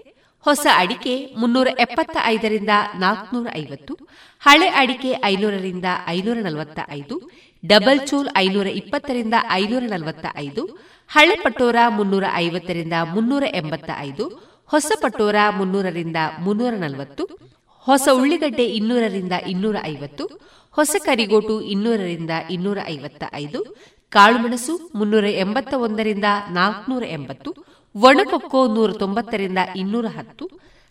ಹೊಸ 0.45 0.65
ಅಡಿಕೆ 0.75 1.35
ಮುನ್ನೂರ 1.37 1.67
ಎಪ್ಪತ್ತ 1.79 2.17
ಐದರಿಂದ 2.23 2.73
ನಾಲ್ಕನೂರ 2.99 3.47
ಐವತ್ತು, 3.57 3.93
ಹಳೆ 4.41 4.67
ಅಡಿಕೆ 4.67 5.11
ಐನೂರರಿಂದ 5.25 5.85
ಐನೂರ 6.07 6.37
ನಲವತ್ತ 6.41 6.79
ಐದು 6.91 7.15
ಡಬಲ್ 7.63 8.01
ಚೂಲ್ 8.07 8.29
ಐನೂರ 8.37 8.67
ಇಪ್ಪತ್ತರಿಂದ 8.67 9.33
ಐನೂರ 9.51 9.83
ನಲವತ್ತ 9.89 10.25
ಐದು 10.37 10.65
ಹಳೆ 11.09 11.35
ಪಟೋರ 11.35 11.75
ಮುನ್ನೂರ 11.87 12.23
ಐವತ್ತರಿಂದ 12.33 12.93
ಮುನ್ನೂರ 13.13 13.43
ಎಂಬತ್ತ 13.53 13.89
ಐದು 13.99 14.54
ಹೊಸ 14.67 14.91
ಪಟೋರ 15.01 15.35
ಮುನ್ನೂರರಿಂದ 15.57 16.15
ಮುನ್ನೂರ 16.39 16.73
ನಲವತ್ತು 16.73 17.23
ಹೊಸ 17.79 18.07
ಉಳ್ಳಿಗಡ್ಡೆ 18.13 18.65
ಇನ್ನೂರರಿಂದ 18.65 19.31
ಇನ್ನೂರ 19.47 19.75
ಐವತ್ತು 19.83 20.25
ಹೊಸ 20.71 20.95
ಕರಿಗೋಟು 21.05 21.61
ಇನ್ನೂರರಿಂದ 21.61 22.29
ಇನ್ನೂರ 22.49 22.77
ಐವತ್ತ 22.87 23.23
ಐದು 23.33 23.75
ಕಾಳುಮೆಣಸು 24.09 24.91
ಮುನ್ನೂರ 24.95 25.25
ಎಂಬತ್ತ 25.25 25.73
ಒಂದರಿಂದ 25.73 26.25
ನಾಲ್ಕನೂರ 26.49 27.03
ಎಂಬತ್ತು 27.03 27.65
ಒಣಕೊಕ್ಕೋ 27.95 28.67
ನೂರ 28.67 28.91
ತೊಂಬತ್ತರಿಂದ 28.91 29.57
ಇನ್ನೂರ 29.75 30.05
ಹತ್ತು 30.05 30.45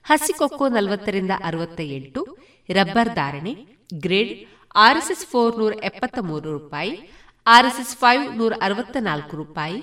ಹಸಿಕೊಕ್ಕೋ 0.05 0.68
ನಲವತ್ತರಿಂದ 0.68 1.31
ಅರವತ್ತ 1.45 1.81
ಎಂಟು 1.81 2.39
ರಬ್ಬರ್ 2.70 3.14
ಧಾರಣೆ, 3.14 3.66
ಗ್ರೇಡ್, 3.95 4.47
ಆರ್ಎಸ್ಎಸ್ 4.75 5.27
ಫೋರ್ 5.27 5.59
ನೂರ 5.59 5.72
ಎಪ್ಪತ್ತ 5.85 6.18
ಮೂರು 6.20 6.59
ರೂಪಾಯಿ, 6.59 7.11
ಆರ್ಎಸ್ಎಸ್ 7.47 7.97
ಫೈವ್ 7.97 8.37
ನೂರ 8.37 8.53
ಅರವತ್ತ 8.62 8.97
ನಾಲ್ಕು 9.01 9.37
ರೂಪಾಯಿ, 9.37 9.83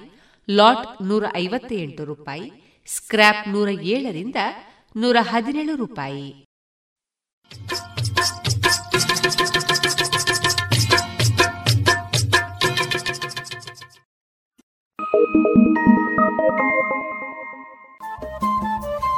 ಲಾಟ್ 0.49 1.03
ನೂರ 1.03 1.23
ಐವತ್ತ 1.35 1.71
ಎಂಟು 1.73 2.05
ರೂಪಾಯಿ 2.05 2.60
ಸ್ಕ್ರಾಪ್ 2.95 3.49
ನೂರ 3.49 3.69
ಏಳರಿಂದ 3.69 4.35
ನೂರ 4.95 5.17
ಹದಿನೇಳು 5.21 5.75
ರೂಪಾಯಿ. 5.75 6.45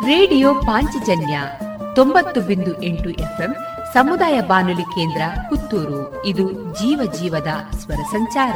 ರೇಡಿಯೋ 0.05 0.53
ಪಾಂಚಜನ್ಯ 0.53 1.41
ತೊಂಬತ್ತು 1.95 2.41
ಬಿಂದು 2.41 2.84
ಎಂಟು 2.84 3.09
ಎಫ್ಎಂ 3.09 3.55
ಸಮುದಾಯ 3.93 4.41
ಬಾನುಲಿ 4.41 4.82
ಕೇಂದ್ರ 4.82 5.21
ಪುತ್ತೂರು. 5.49 6.26
ಇದು 6.26 6.51
ಜೀವ 6.51 7.13
ಜೀವದ 7.13 7.47
ಸ್ವರ 7.80 8.03
ಸಂಚಾರ. 8.11 8.55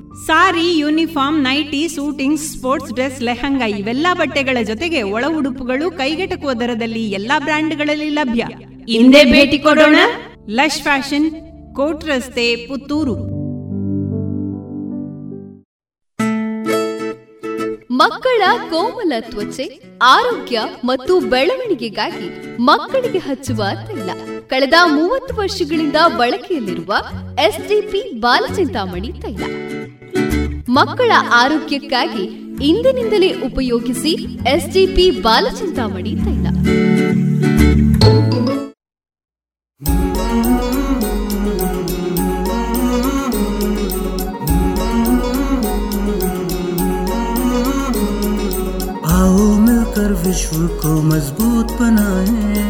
Sari, 0.15 0.77
uniform, 0.77 1.43
nighty 1.43 1.87
suiting 1.87 2.39
sports 2.39 2.93
dress, 2.93 3.21
lehenga 3.21 3.65
ಇವೆಲ್ಲ 3.65 4.07
ಬಟ್ಟೆಗಳ 4.13 4.57
ಜೊತೆಗೆ 4.63 5.01
ಒಳ 5.03 5.25
ಉಡುಪುಗಳು 5.37 5.91
ಕೈಗೆಟಕುವ 5.91 6.53
ದರದಲ್ಲಿ 6.53 7.11
ಎಲ್ಲಾ 7.11 7.39
ಬ್ರ್ಯಾಂಡ್ಗಳಲ್ಲಿ 7.39 8.09
ಲಭ್ಯ. 8.09 8.45
ಹಿಂದೆ 8.91 9.25
ಭೇಟಿ 9.31 9.59
ಕೊಡೋಣ. 9.59 9.95
ಲಶ್ 10.49 10.81
ಫ್ಯಾಷನ್, 10.81 11.31
ಕೋಟ್ 11.73 12.05
ರಸ್ತೆ, 12.05 12.55
ಪುತ್ತೂರು. 12.55 13.15
ಮಕ್ಕಳ 17.91 18.41
ಕೋಮಲ 18.69 19.13
ತ್ವಚೆ, 19.19 19.81
ಆರೋಗ್ಯ 20.01 20.61
ಮತ್ತು 20.83 21.19
ಬೆಳವಣಿಗೆಗಾಗಿ 21.19 22.57
ಮಕ್ಕಳಿಗೆ 22.59 23.17
ಹಚ್ಚುವ 23.17 23.63
ತೈಲ. 23.87 24.09
ಕಳೆದ 24.47 24.73
ಮೂವತ್ತು 24.85 25.35
ವರ್ಷಗಳಿಂದ 25.35 25.95
ಬಳಕೆಯಲ್ಲಿರುವ 26.17 26.93
ಎಸ್ಡಿಪಿ 27.47 28.19
ಬಾಲಚಿಂತಾಮಣಿ 28.19 29.13
ತೈಲ. 29.13 29.43
ಮಕ್ಕಳ 30.70 31.10
ಆರೋಗ್ಯಕ್ಕಾಗಿ 31.42 32.24
ಇಂದಿನಿಂದಲೇ 32.68 33.30
ಉಪಯೋಗಿಸಿ 33.48 34.12
ಎಸ್ಡಿಪಿ 34.54 35.06
ಬಾಲಚಿಂತಾಮಣಿ 35.20 36.14
ತೈಲ 36.24 36.46
आओ 49.16 49.44
मिलकर 49.58 50.12
विश्व 50.24 50.56
को 50.80 50.94
मजबूत 51.04 51.72
बनाए 51.80 52.69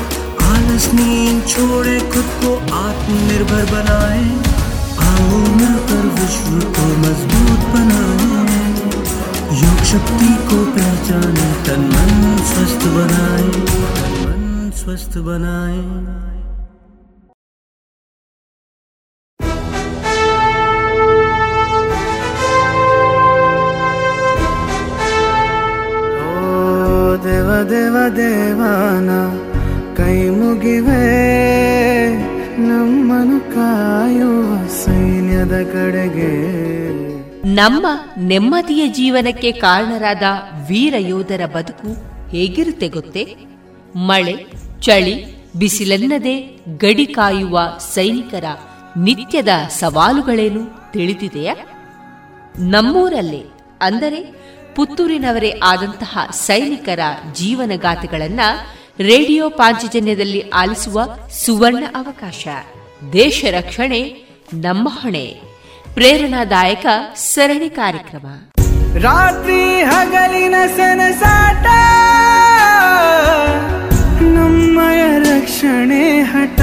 आलस 0.51 0.85
नींद 0.93 1.47
छोड़े 1.47 1.99
खुद 1.99 2.29
को 2.41 2.55
आत्मनिर्भर 2.75 3.65
बनाए। 3.71 4.23
आओ 5.07 5.37
मिलकर 5.37 6.03
विश्व 6.17 6.55
को 6.71 6.87
मज़बूत 7.03 7.67
बनाए। 7.73 8.61
योग 9.61 9.83
शक्ति 9.83 10.33
को 10.49 10.65
पहचाने, 10.65 11.47
तन 11.65 11.81
मन 11.93 12.37
स्वस्थ 12.45 12.87
बनाए। 12.97 13.47
मन 14.25 14.71
स्वस्थ 14.75 15.17
बनाए। 15.17 15.81
देवा 27.23 27.63
देवा 27.63 28.09
देवाना 28.09 29.50
ಕೈ 30.01 30.29
ಮುಗಿವೆ 30.29 31.01
ನಮ್ಮನು 32.57 33.39
ಕಾಯುವ 33.39 34.67
ಸೈನ್ಯದ 34.67 35.63
ಕಡೆಗೆ. 35.73 36.31
ನಮ್ಮ 37.55 37.87
ನೆಮ್ಮದಿಯ 38.17 38.87
ಜೀವನಕ್ಕೆ 38.87 39.51
ಕಾರಣರಾದ 39.51 40.21
ವೀರ 40.67 40.93
ಯೋಧರ 40.97 41.45
ಬದುಕು 41.45 41.87
ಹೇಗಿರುತ್ತೆ 42.29 42.87
ಗೊತ್ತೇ? 42.87 43.35
ಮಳೆ, 43.95 44.45
ಚಳಿ, 44.81 45.45
ಬಿಸಿಲೆನ್ನದೆ 45.59 46.59
ಗಡಿ 46.77 47.05
ಕಾಯುವ 47.05 47.59
ಸೈನಿಕರ 47.79 48.43
ನಿತ್ಯದ 48.97 49.49
ಸವಾಲುಗಳೇನು 49.69 50.91
ತಿಳಿದಿದೆಯಾ? 50.93 51.55
ನಮ್ಮೂರಲ್ಲೇ 52.59 53.43
ಅಂದರೆ 53.81 54.21
ಪುತ್ತೂರಿನವರೇ 54.75 55.59
ಆದಂತಹ 55.63 56.19
ಸೈನಿಕರ 56.31 56.99
ಜೀವನಗಾಥೆಗಳನ್ನ 57.33 58.39
ರೇಡಿಯೋ 58.99 59.49
ಪಾಂಚಜನ್ಯದಲ್ಲಿ 59.49 60.49
ಆಲಿಸುವ 60.49 61.01
ಸುವರ್ಣ 61.45 61.83
ಅವಕಾಶ. 61.95 62.47
ದೇಶ 63.13 63.45
ರಕ್ಷಣೆ, 63.51 64.01
ನಮ್ಮ 64.53 64.89
ಹೊಣೆ. 64.91 65.41
ಪ್ರೇರಣಾದಾಯಕ 65.93 66.85
ಸರಣಿ 67.15 67.69
ಕಾರ್ಯಕ್ರಮ. 67.69 68.25
ರಾತ್ರಿ 68.99 69.83
ಹಗಲಿನ 69.83 70.55
ಸನಸಾಟ, 70.75 71.65
ನಮ್ಮಯ 74.21 75.19
ರಕ್ಷಣೆ 75.19 76.21
ಹಠ. 76.21 76.59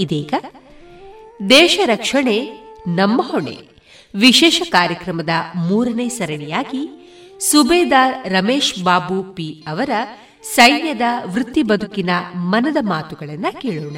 ಇದೀಗ 0.00 0.34
ದೇಶ 1.50 1.78
ರಕ್ಷಣೆ 1.84 2.50
ನಮ್ಮ 2.88 3.22
ಹೊಣೆ. 3.22 3.58
ವಿಶೇಷ 4.14 4.62
ಕಾರ್ಯಕ್ರಮದ 4.68 5.28
ಮೂರನೇ 5.56 6.08
ಸರಣಿಯಾಗಿ 6.08 7.12
ಸುಬೇದಾರ್ 7.40 8.28
ರಮೇಶ್ 8.28 8.82
ಬಾಬು 8.82 9.22
ಪಿ 9.22 9.64
ಅವರ 9.66 9.90
ಸೈನ್ಯದ 10.42 11.00
ವೃತ್ತಿ 11.24 11.62
ಬದುಕಿನ 11.62 12.10
ಮನದ 12.34 12.76
ಮಾತುಗಳನ್ನು 12.80 13.60
ಕೇಳೋಣ. 13.60 13.96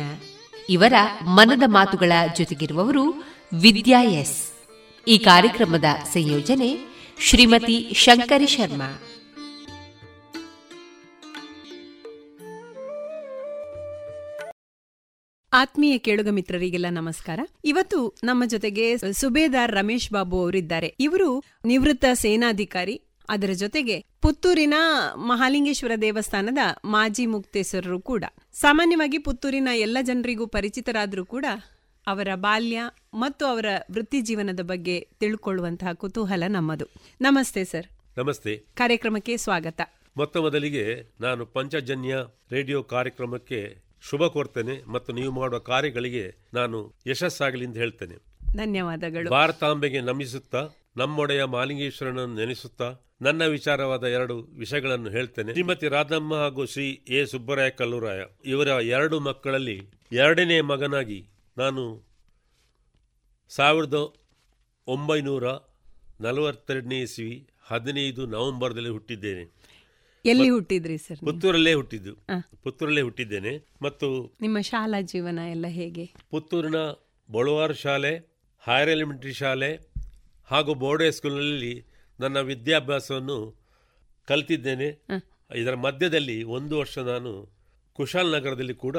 ಇವರ 0.68 0.92
ಮನದ 1.24 1.62
ಮಾತುಗಳ 1.66 2.12
ಜೊತೆಗಿರುವವರು 2.36 3.04
ವಿದ್ಯಾ 3.60 4.02
ಎಸ್. 4.02 4.52
ಈ 5.08 5.18
ಕಾರ್ಯಕ್ರಮದ 5.18 5.84
ಸಂಯೋಜನೆ 6.12 6.78
ಶ್ರೀಮತಿ 7.20 7.92
ಶಂಕರಿ 7.94 8.46
ಶರ್ಮಾ. 8.46 9.07
ಆತ್ಮೀಯ 15.52 15.98
ಕೇಳುಗ 15.98 16.28
ಮಿತ್ರರಿಗೆಲ್ಲ 16.28 16.86
ನಮಸ್ಕಾರ. 16.90 17.40
ಇವತ್ತು 17.64 18.18
ನಮ್ಮ 18.24 18.44
ಜೊತೆಗೆ 18.46 18.98
ಸುಬೇದಾರ್ 18.98 19.72
ರಮೇಶ್ 19.72 20.12
ಬಾಬು 20.12 20.42
ಅವರಿದ್ದಾರೆ. 20.42 20.94
ಇವರು 21.00 21.42
ನಿವೃತ್ತ 21.64 22.04
ಸೇನಾಧಿಕಾರಿ. 22.12 23.02
ಅದರ 23.28 23.50
ಜೊತೆಗೆ 23.52 24.04
ಪುತ್ತೂರಿನ 24.22 24.74
ಮಹಾಲಿಂಗೇಶ್ವರ 25.14 25.90
ದೇವಸ್ಥಾನದ 26.02 26.58
ಮಾಜಿ 26.84 27.26
ಮುಕ್ತೇಶ್ವರರು 27.26 28.00
ಕೂಡ. 28.00 28.24
ಸಾಮಾನ್ಯವಾಗಿ 28.52 29.18
ಪುತ್ತೂರಿನ 29.18 29.68
ಎಲ್ಲ 29.74 29.98
ಜನರಿಗೂ 30.02 30.46
ಪರಿಚಿತರಾದರೂ 30.46 31.24
ಕೂಡ 31.24 31.44
ಅವರ 32.06 32.28
ಬಾಲ್ಯ 32.34 32.80
ಮತ್ತು 33.14 33.46
ಅವರ 33.46 33.66
ವೃತ್ತಿ 33.90 34.20
ಜೀವನದ 34.20 34.60
ಬಗ್ಗೆ 34.60 35.08
ತಿಳ್ಕೊಳ್ಳುವಂತಹ 35.20 35.92
ಕುತೂಹಲ 35.92 36.44
ನಮ್ಮದು. 36.48 36.84
ನಮಸ್ತೆ 37.20 37.64
ಸರ್. 37.64 37.86
ನಮಸ್ತೆ. 38.18 38.56
ಕಾರ್ಯಕ್ರಮಕ್ಕೆ 38.56 39.36
ಸ್ವಾಗತ. 39.36 39.80
ಮೊತ್ತ 40.16 40.36
ಮೊದಲಿಗೆ 40.36 41.14
ನಾನು 41.20 41.46
ಪಂಚಜನ್ಯ 41.46 42.16
ರೇಡಿಯೋ 42.50 42.82
ಕಾರ್ಯಕ್ರಮಕ್ಕೆ 42.82 43.87
ಶುಭ 44.02 44.26
ಕೋರ್ತೇನೆ 44.26 44.84
ಮತ್ತು 44.84 45.12
ನೀವು 45.12 45.32
ಮಾಡುವ 45.32 45.58
ಕಾರ್ಯಗಳಿಗೆ 45.58 46.48
ನಾನು 46.54 46.94
ಯಶಸ್ಸಾಗಲಿ 47.06 47.64
ಎಂದು 47.64 47.78
ಹೇಳ್ತೇನೆ. 47.78 48.14
ಧನ್ಯವಾದಗಳು. 48.56 49.30
ಭಾರತಾಂಬೆಗೆ 49.30 50.00
ನಮಿಸುತ್ತಾ 50.00 50.68
ನಮ್ಮೊಡೆಯ 50.96 51.44
ಮಾಲಿಂಗೇಶ್ವರನನ್ನು 51.44 52.34
ನೆನೆಸುತ್ತಾ 52.34 52.94
ನನ್ನ 53.22 53.44
ವಿಚಾರವಾದ 53.44 54.04
ಎರಡು 54.04 54.36
ವಿಷಯಗಳನ್ನು 54.36 55.10
ಹೇಳ್ತೇನೆ. 55.10 55.52
ಶ್ರೀಮತಿ 55.52 55.88
ರಾಧಮ್ಮ 55.88 56.34
ಹಾಗೂ 56.34 56.66
ಶ್ರೀ 56.66 56.90
ಎ. 57.08 57.24
ಸುಬ್ಬರಾಯ 57.24 57.70
ಕಲ್ಲೂರಾಯ 57.70 58.24
ಇವರ 58.44 58.66
ಎರಡು 58.66 59.20
ಮಕ್ಕಳಲ್ಲಿ 59.20 59.90
ಎರಡನೇ 60.12 60.60
ಮಗನಾಗಿ 60.60 61.28
ನಾನು 61.58 62.02
ಸಾವಿರದ 63.48 64.12
ಒಂಬೈನೂರ 64.86 65.50
ನಲವತ್ತೆರಡನೇ 66.20 67.00
ಇಸ್ವಿ 67.00 67.48
ಹದಿನೈದು 67.62 68.26
ನವೆಂಬರ್ದಲ್ಲಿ 68.26 68.88
ಹುಟ್ಟಿದ್ದೇನೆ. 68.88 69.57
ಎಲ್ಲಿ 70.26 70.48
ಹುಟ್ಟಿದ್ರಿ 70.48 70.98
ಸರ್ 70.98 71.18
ಪುತ್ತೂರಲ್ಲೇ 71.18 71.74
ಹುಟ್ಟಿದ್ದು. 71.74 72.14
ಪುತ್ತೂರಲ್ಲೇ 72.62 73.00
ಹುಟ್ಟಿದ್ದೇನೆ. 73.00 73.68
ಮತ್ತು 73.82 74.36
ನಿಮ್ಮ 74.40 74.60
ಶಾಲಾ 74.60 75.00
ಜೀವನ 75.00 75.38
ಎಲ್ಲ 75.50 75.66
ಹೇಗೆ? 75.66 76.14
ಪುತ್ತೂರಿನ 76.30 76.76
ಬಳುವಾರು 77.32 77.74
ಶಾಲೆ 77.74 78.16
ಹೈಯರ್ 78.66 78.90
ಎಲಿಮೆಂಟರಿ 78.90 79.32
ಶಾಲೆ 79.32 79.88
ಹಾಗೂ 80.46 80.74
ಬೋರ್ಡೆ 80.74 81.10
ಸ್ಕೂಲ್ನಲ್ಲಿ 81.10 81.84
ನನ್ನ 82.20 82.40
ವಿದ್ಯಾಭ್ಯಾಸವನ್ನು 82.40 83.56
ಕಲಿತಿದ್ದೇನೆ. 84.24 85.06
ಇದರ 85.54 85.74
ಮಧ್ಯದಲ್ಲಿ 85.74 86.42
ಒಂದು 86.42 86.78
ವರ್ಷ 86.78 86.98
ನಾನು 86.98 87.48
ಕುಶಾಲ್ 87.92 88.32
ನಗರದಲ್ಲಿ 88.32 88.74
ಕೂಡ 88.74 88.96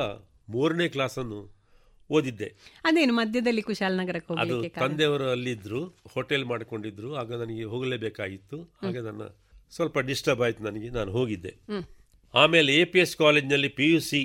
ಮೂರನೇ 0.50 0.88
ಕ್ಲಾಸನ್ನು 0.88 1.60
ಓದಿದ್ದೆ. 2.12 2.54
ಅದೇನು 2.84 3.14
ಮಧ್ಯದಲ್ಲಿ 3.14 3.62
ಕುಶಾಲನಗರಕ್ಕೆ 3.62 4.34
ಅದು 4.34 4.70
ತಂದೆಯವರು 4.70 5.24
ಅಲ್ಲಿದ್ದರು 5.24 5.98
ಹೋಟೆಲ್ 6.14 6.46
ಮಾಡಿಕೊಂಡಿದ್ರು 6.46 7.16
ಆಗ 7.16 7.42
ನನಗೆ 7.42 7.64
ಹೋಗಲೇಬೇಕಾಗಿತ್ತು. 7.64 8.62
ಹಾಗೆ 8.62 9.00
ನನ್ನ 9.00 9.22
ಸ್ವಲ್ಪ 9.72 9.98
ಡಿಸ್ಟರ್ಬ್ 10.10 10.42
ಆಯಿತು 10.42 10.64
ನನಗೆ 10.64 10.90
ನಾನು 10.90 11.12
ಹೋಗಿದ್ದೆ. 11.12 11.54
ಆಮೇಲೆ 12.34 12.72
ಎ 12.82 12.84
ಪಿ 12.94 13.00
ಎಸ್ 13.00 13.16
ಕಾಲೇಜ್ನಲ್ಲಿ 13.18 13.70
ಪಿ 13.80 13.88
ಯು 13.92 14.00
ಸಿ 14.10 14.22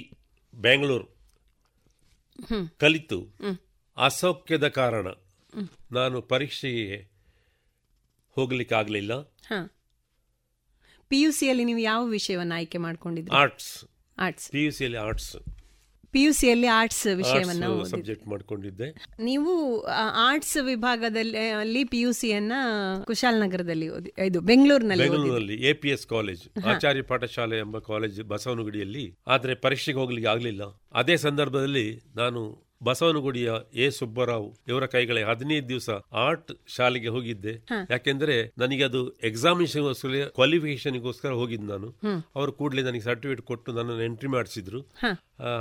ಬೆಂಗಳೂರು 0.55 1.07
ಕಲಿತು. 2.83 3.19
ಅಸೌಖ್ಯದ 3.97 4.69
ಕಾರಣ 4.81 5.07
ನಾನು 5.99 6.17
ಪರೀಕ್ಷೆಗೆ 6.33 6.99
ಹೋಗ್ಲಿಕ್ಕೆ 8.37 8.75
ಆಗಲಿಲ್ಲ 8.75 9.13
ಪಿ 11.11 11.19
ಯು 11.23 11.31
ಸಿಯಲ್ಲಿ 11.39 11.65
ನೀವು 11.71 11.83
ಯಾವ 11.91 12.03
ವಿಷಯವನ್ನು 12.17 12.55
ಆಯ್ಕೆ 12.55 12.79
ಮಾಡ್ಕೊಂಡಿದ್ರಿ? 12.79 13.35
ಆರ್ಟ್ಸ್ 13.43 13.73
ಆರ್ಟ್ಸ್ 14.19 14.47
ಪಿ 14.55 14.63
ಯು 14.65 14.73
ಸಿಯಲ್ಲಿ 14.79 15.01
ಆರ್ಟ್ಸ್ 15.07 15.31
ಪಿ 16.15 16.23
ಯು 16.25 16.33
ಸಿಯಲ್ಲಿ 16.41 16.69
ಆರ್ಟ್ಸ್ 16.79 17.05
ವಿಷಯವನ್ನು 17.23 17.71
ಸಬ್ಜೆಕ್ಟ್ 17.93 18.27
ಮಾಡ್ಕೊಂಡಿದ್ದೆ. 18.33 18.89
ನೀವು 19.29 19.53
ಆರ್ಟ್ಸ್ 20.27 20.57
ವಿಭಾಗದಲ್ಲಿ 20.71 21.39
ಅಲ್ಲಿ 21.63 21.85
ಪಿ 21.93 22.01
ಯು 22.05 22.13
ಸಿಯನ್ನ 22.21 22.59
ಕುಶಾಲನಗರದಲ್ಲಿ 23.11 23.89
ಓದಿ 23.97 24.13
ಇದು 24.27 24.41
ಬೆಂಗಳೂರಿನಲ್ಲಿ 24.51 25.05
ಬೆಂಗಳೂರಿನಲ್ಲಿ 25.05 25.59
A 25.71 25.73
P 25.83 25.91
S 25.97 26.07
college 26.15 26.45
Acharya 26.75 27.03
Pathashala 27.13 27.59
ಎಂಬ 27.67 27.79
ಕಾಲೇಜ್ 27.91 28.21
ಬಸವನಗುಡಿಯಲ್ಲಿ. 28.33 29.07
ಆದರೆ 29.35 29.55
ಪರೀಕ್ಷೆಗೆ 29.67 29.99
ಹೋಗ್ಲಿಕ್ಕೆ 30.03 30.31
ಆಗಲಿಲ್ಲ. 30.35 30.63
ಅದೇ 30.95 31.17
ಸಂದರ್ಭದಲ್ಲಿ 31.27 31.87
ನಾನು 32.17 32.41
ಬಸವನಗುಡಿಯ 32.85 33.51
ಎ. 33.75 33.87
ಸುಬ್ಬರಾವ್ 33.91 34.47
ಇವರ 34.69 34.87
ಕೈಗಳೇ 34.87 35.23
ಹದಿನೈದು 35.23 35.67
ದಿವಸ 35.69 35.91
ಆರ್ಟ್ 36.25 36.51
ಶಾಲೆಗೆ 36.77 37.09
ಹೋಗಿದ್ದೆ. 37.09 37.55
ಯಾಕೆಂದ್ರೆ 37.91 38.37
ನನಗೆ 38.59 38.85
ಅದು 38.85 39.01
ಎಕ್ಸಾಮಿನೇಷನ್ 39.11 39.87
ಕ್ವಾಲಿಫಿಕೇಶನ್ಗೋಸ್ಕರ 40.35 41.33
ಹೋಗಿದ್ದು 41.33 41.67
ನಾನು. 41.67 41.89
ಅವರು 42.37 42.53
ಕೂಡಲೇ 42.53 42.83
ನನಗೆ 42.83 43.01
ಸರ್ಟಿಫಿಕೇಟ್ 43.01 43.43
ಕೊಟ್ಟು 43.43 43.73
ನನ್ನನ್ನು 43.73 44.03
ಎಂಟ್ರಿ 44.03 44.29
ಮಾಡಿಸಿದ್ರು. 44.29 44.81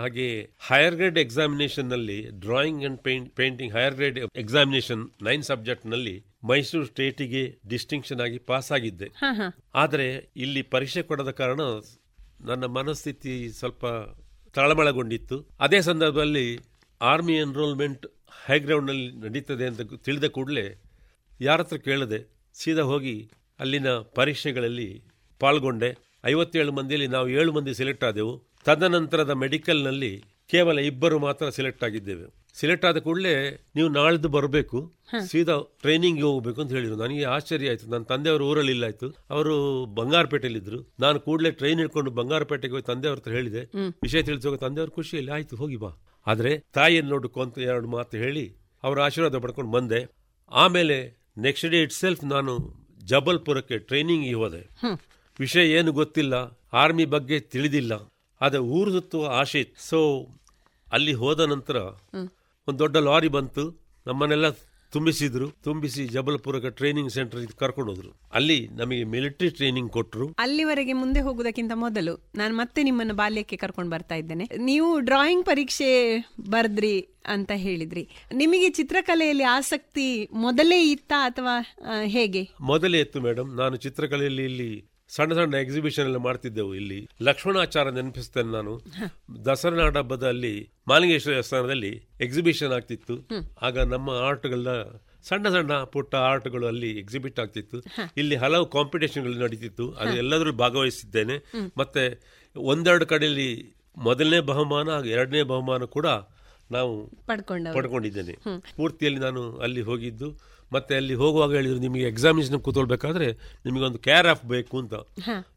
ಹಾಗೆ 0.01 0.27
higher 0.67 0.95
grade 0.95 1.19
ಎಕ್ಸಾಮಿನೇಷನ್ನಲ್ಲಿ 1.19 2.19
drawing 2.45 2.83
and 2.85 2.99
paint 2.99 3.29
painting 3.35 3.73
higher 3.73 3.95
grade 3.95 4.19
examination 4.35 5.03
nine 5.23 5.43
ಸಬ್ಜೆಕ್ಟ್ನಲ್ಲಿ 5.43 6.15
Mysuru 6.43 6.85
ಸ್ಟೇಟಿಗೆ 6.85 7.43
ಡಿಸ್ಟಿಂಕ್ಷನ್ 7.69 8.21
ಆಗಿ 8.21 8.37
ಪಾಸ್ 8.49 8.71
ಆಗಿದ್ದೆ. 8.71 9.09
ಆದರೆ 9.75 10.07
ಇಲ್ಲಿ 10.35 10.61
ಪರೀಕ್ಷೆ 10.61 11.01
ಕೊಡದ 11.01 11.31
ಕಾರಣ 11.31 11.61
ನನ್ನ 12.45 12.65
ಮನಸ್ಥಿತಿ 12.77 13.33
ಸ್ವಲ್ಪ 13.59 13.85
ತಳಮಳಗೊಂಡಿತ್ತು. 14.55 15.37
ಅದೇ 15.59 15.81
ಸಂದರ್ಭದಲ್ಲಿ 15.81 16.45
ಆರ್ಮಿ 17.09 17.35
ಎನ್ರೋಲ್ಮೆಂಟ್ 17.35 18.03
ಹೈಗ್ರೌಂಡ್ನಲ್ಲಿ 18.45 19.07
ನಡೀತದೆ 19.25 19.65
ಅಂತ 19.65 19.81
ತಿಳಿದ 20.05 20.23
ಕೂಡಲೇ 20.25 20.65
ಯಾರ 21.41 21.59
ಹತ್ರ 21.61 21.77
ಕೇಳದೆ 21.77 22.19
ಸೀದಾ 22.53 22.81
ಹೋಗಿ 22.81 23.15
ಅಲ್ಲಿನ 23.59 23.89
ಪರೀಕ್ಷೆಗಳಲ್ಲಿ 23.89 25.03
ಪಾಲ್ಗೊಂಡೆ. 25.39 25.89
ಐವತ್ತೇಳು 26.25 26.71
ಮಂದಿಯಲ್ಲಿ 26.71 27.07
ನಾವು 27.07 27.29
ಏಳು 27.29 27.51
ಮಂದಿ 27.53 27.73
ಸೆಲೆಕ್ಟ್ 27.73 28.03
ಆದೆವು. 28.03 28.33
ತದನಂತರದ 28.65 29.29
ಮೆಡಿಕಲ್ನಲ್ಲಿ 29.29 30.11
ಕೇವಲ 30.51 30.79
ಇಬ್ಬರು 30.79 31.19
ಮಾತ್ರ 31.19 31.49
ಸೆಲೆಕ್ಟ್ 31.49 31.83
ಆಗಿದ್ದೇವೆ. 31.83 32.25
ಸೆಲೆಕ್ಟ್ 32.53 32.85
ಆದ 32.85 32.97
ಕೂಡಲೇ 32.97 33.33
ನೀವು 33.75 33.89
ನಾಳ್ದು 33.89 34.29
ಬರಬೇಕು. 34.29 34.79
ಸೀದಾ 35.27 35.55
ಟ್ರೈನಿಂಗ್ಗೆ 35.81 36.23
ಹೋಗ್ಬೇಕು 36.23 36.61
ಅಂತ 36.61 36.71
ಹೇಳಿದ್ರು. 36.71 36.97
ನನಗೆ 36.97 37.23
ಆಶ್ಚರ್ಯ 37.23 37.69
ಆಯ್ತು. 37.69 37.87
ನನ್ನ 37.87 38.03
ತಂದೆಯವರು 38.03 38.47
ಊರಲ್ಲಿ 38.49 38.71
ಇಲ್ಲ 38.71 38.83
ಆಯ್ತು. 38.83 39.07
ಅವರು 39.29 39.85
ಬಂಗಾರಪೇಟೆಯಲ್ಲಿದ್ದರು 39.85 40.79
ನಾನು 40.99 41.19
ಕೂಡಲೇ 41.19 41.51
ಟ್ರೈನ್ 41.51 41.79
ಹಿಡ್ಕೊಂಡು 41.79 42.11
ಬಂಗಾರಪೇಟೆಗೆ 42.11 42.73
ಹೋಗಿ 42.73 42.83
ತಂದೆಯವ್ರ 42.83 43.19
ಹತ್ರ 43.19 43.31
ಹೇಳಿದೆ. 43.31 43.63
ವಿಷಯ 44.03 44.21
ತಿಳಿಸೋಕೆ 44.21 44.57
ತಂದೆಯವ್ರ 44.57 44.89
ಖುಷಿಯಲ್ಲಿ 44.89 45.31
ಆಯ್ತು 45.31 45.55
ಹೋಗಿ 45.55 45.75
ಬಾ. 45.75 45.91
ಆದರೆ 46.27 46.51
ತಾಯಿಯನ್ನು 46.73 47.11
ನೋಡಕ್ಕೂ 47.11 47.39
ಅಂತ 47.41 47.57
ಎರಡು 47.71 47.87
ಮಾತು 47.87 48.17
ಹೇಳಿ 48.17 48.45
ಅವರ 48.83 48.97
ಆಶೀರ್ವಾದ 49.01 49.37
ಪಡ್ಕೊಂಡು 49.43 49.71
ಬಂದೆ. 49.71 49.99
ಆಮೇಲೆ 50.51 50.97
ನೆಕ್ಸ್ಟ್ 51.37 51.69
ಡೇ 51.71 51.81
ಇಟ್ 51.81 51.93
ಸೆಲ್ಫ್ 51.93 52.23
ನಾನು 52.23 52.53
ಜಬಲ್ಪುರಕ್ಕೆ 53.05 53.77
ಟ್ರೈನಿಂಗ್ 53.89 54.27
ಹೋದೆ. 54.41 54.61
ವಿಷಯ 55.39 55.63
ಏನು 55.77 55.91
ಗೊತ್ತಿಲ್ಲ 55.91 56.33
ಆರ್ಮಿ 56.73 57.05
ಬಗ್ಗೆ 57.15 57.37
ತಿಳಿದಿಲ್ಲ. 57.53 57.93
ಅದ 58.41 58.55
ಊರು 58.55 58.91
ಸುತ್ತುವ 58.91 59.29
ಆಶೆ 59.39 59.63
ಸೊ 59.89 59.99
ಅಲ್ಲಿ 60.91 61.13
ಹೋದ 61.13 61.39
ನಂತರ 61.53 61.77
ಒಂದು 62.67 62.79
ದೊಡ್ಡ 62.79 62.97
ಲಾರಿ 63.09 63.27
ಬಂತು. 63.27 63.63
ನಮ್ಮನ್ನೆಲ್ಲ 64.07 64.47
ತುಂಬಿಸಿದ್ರು. 64.93 65.47
ತುಂಬಿಸಿ 65.63 66.03
ಜಬಲ್ಪುರಕ್ಕೆ 66.07 66.69
ಟ್ರೈನಿಂಗ್ 66.69 67.11
ಸೆಂಟರ್ 67.11 67.47
ಕರ್ಕೊಂಡು 67.47 67.91
ಹೋದ್ರು 67.91 68.11
ಅಲ್ಲಿ 68.33 68.67
ನಮಗೆ 68.67 69.03
ಮಿಲಿಟರಿ 69.03 69.49
ಟ್ರೈನಿಂಗ್ 69.49 69.91
ಕೊಟ್ಟರು 69.91 70.27
ಅಲ್ಲಿವರೆಗೆ 70.37 70.93
ಮುಂದೆ 70.93 71.19
ಹೋಗುವುದಕ್ಕಿಂತ 71.19 71.71
ಮೊದಲು 71.75 72.13
ನಾನು 72.35 72.55
ಮತ್ತೆ 72.55 72.83
ನಿಮ್ಮನ್ನು 72.83 73.13
ಬಾಲ್ಯಕ್ಕೆ 73.13 73.55
ಕರ್ಕೊಂಡು 73.55 73.91
ಬರ್ತಾ 73.91 74.15
ಇದ್ದೇನೆ. 74.15 74.45
ನೀವು 74.57 74.99
ಡ್ರಾಯಿಂಗ್ 74.99 75.45
ಪರೀಕ್ಷೆ 75.45 75.89
ಬರ್ದ್ರಿ 76.49 76.95
ಅಂತ 77.25 77.51
ಹೇಳಿದ್ರಿ. 77.55 78.03
ನಿಮಗೆ 78.33 78.69
ಚಿತ್ರಕಲೆಯಲ್ಲಿ 78.69 79.43
ಆಸಕ್ತಿ 79.43 80.07
ಮೊದಲೇ 80.33 80.91
ಇತ್ತಾ 80.91 81.19
ಅಥವಾ 81.25 81.55
ಹೇಗೆ? 82.05 82.43
ಮೊದಲೇ 82.61 82.99
ಇತ್ತು 82.99 83.21
ಮೇಡಮ್ 83.21 83.49
ನಾನು 83.57 83.75
ಚಿತ್ರಕಲೆಯಲ್ಲಿ 83.75 84.43
ಇಲ್ಲಿ 84.43 84.92
ಸಣ್ಣ 85.15 85.33
ಸಣ್ಣ 85.33 85.55
ಎಕ್ಸಿಬಿಷನ್ 85.55 86.05
ಎಲ್ಲ 86.05 86.17
ಮಾಡ್ತಿದ್ದೆವು 86.17 86.75
ಇಲ್ಲಿ. 86.75 87.07
ಲಕ್ಷ್ಮಣಾಚಾರ 87.21 87.89
ನೆನಪಿಸ್ತೇನೆ 87.89 88.51
ನಾನು. 88.51 88.81
ದಸರಾ 89.45 89.75
ನಾಡ 89.75 89.97
ಹಬ್ಬದಲ್ಲಿ 89.97 90.69
ಮಾಲಿಂಗೇಶ್ವರ 90.87 91.33
ದೇವಸ್ಥಾನದಲ್ಲಿ 91.33 92.09
ಎಕ್ಸಿಬಿಷನ್ 92.21 92.71
ಆಗ್ತಿತ್ತು. 92.71 93.27
ಆಗ 93.61 93.79
ನಮ್ಮ 93.79 94.09
ಆರ್ಟ್ಗಳ 94.09 94.83
ಸಣ್ಣ 95.23 95.49
ಸಣ್ಣ 95.49 95.73
ಪುಟ್ಟ 95.73 96.15
ಆರ್ಟ್ಗಳು 96.15 96.67
ಅಲ್ಲಿ 96.67 96.99
ಎಕ್ಸಿಬಿಟ್ 96.99 97.39
ಆಗ್ತಿತ್ತು. 97.39 97.77
ಇಲ್ಲಿ 98.17 98.35
ಹಲವು 98.35 98.69
ಕಾಂಪಿಟೇಷನ್ಗಳು 98.69 99.33
ನಡೀತಿತ್ತು. 99.33 99.91
ಅದು 99.91 100.09
ಎಲ್ಲದರಲ್ಲೂ 100.17 100.53
ಭಾಗವಹಿಸಿದ್ದೇನೆ. 100.53 101.37
ಮತ್ತೆ 101.77 102.19
ಒಂದೆರಡು 102.57 103.05
ಕಡೆಯಲ್ಲಿ 103.05 103.73
ಮೊದಲನೇ 103.97 104.39
ಬಹುಮಾನ 104.39 104.89
ಹಾಗೂ 104.89 105.05
ಎರಡನೇ 105.05 105.43
ಬಹುಮಾನ 105.43 105.83
ಕೂಡ 105.83 106.05
ನಾವು. 106.71 107.09
ಪಡ್ಕೊಂಡಿದ್ದೇನೆ. 107.73 108.31
ಪೂರ್ತಿಯಲ್ಲಿ 108.77 109.19
ನಾನು 109.19 109.57
ಅಲ್ಲಿ 109.57 109.81
ಹೋಗಿದ್ದು. 109.81 110.52
ಮತ್ತೆ 110.73 110.95
ಅಲ್ಲಿ 110.95 111.15
ಹೋಗುವಾಗ 111.15 111.53
ಹೇಳಿದ್ರು 111.53 111.79
ನಿಮಗೆ 111.79 112.03
ಎಕ್ಸಾಮಿನೇಷನ್ 112.03 112.59
ಕೂತ್ಕೊಳ್ಬೇಕಾದ್ರೆ 112.59 113.27
ನಿಮಗೆ 113.65 113.83
ಒಂದು 113.83 113.97
ಕೇರ್ 113.97 114.27
ಆಫ್ 114.27 114.45
ಬೇಕು 114.45 114.79
ಅಂತ. 114.79 114.93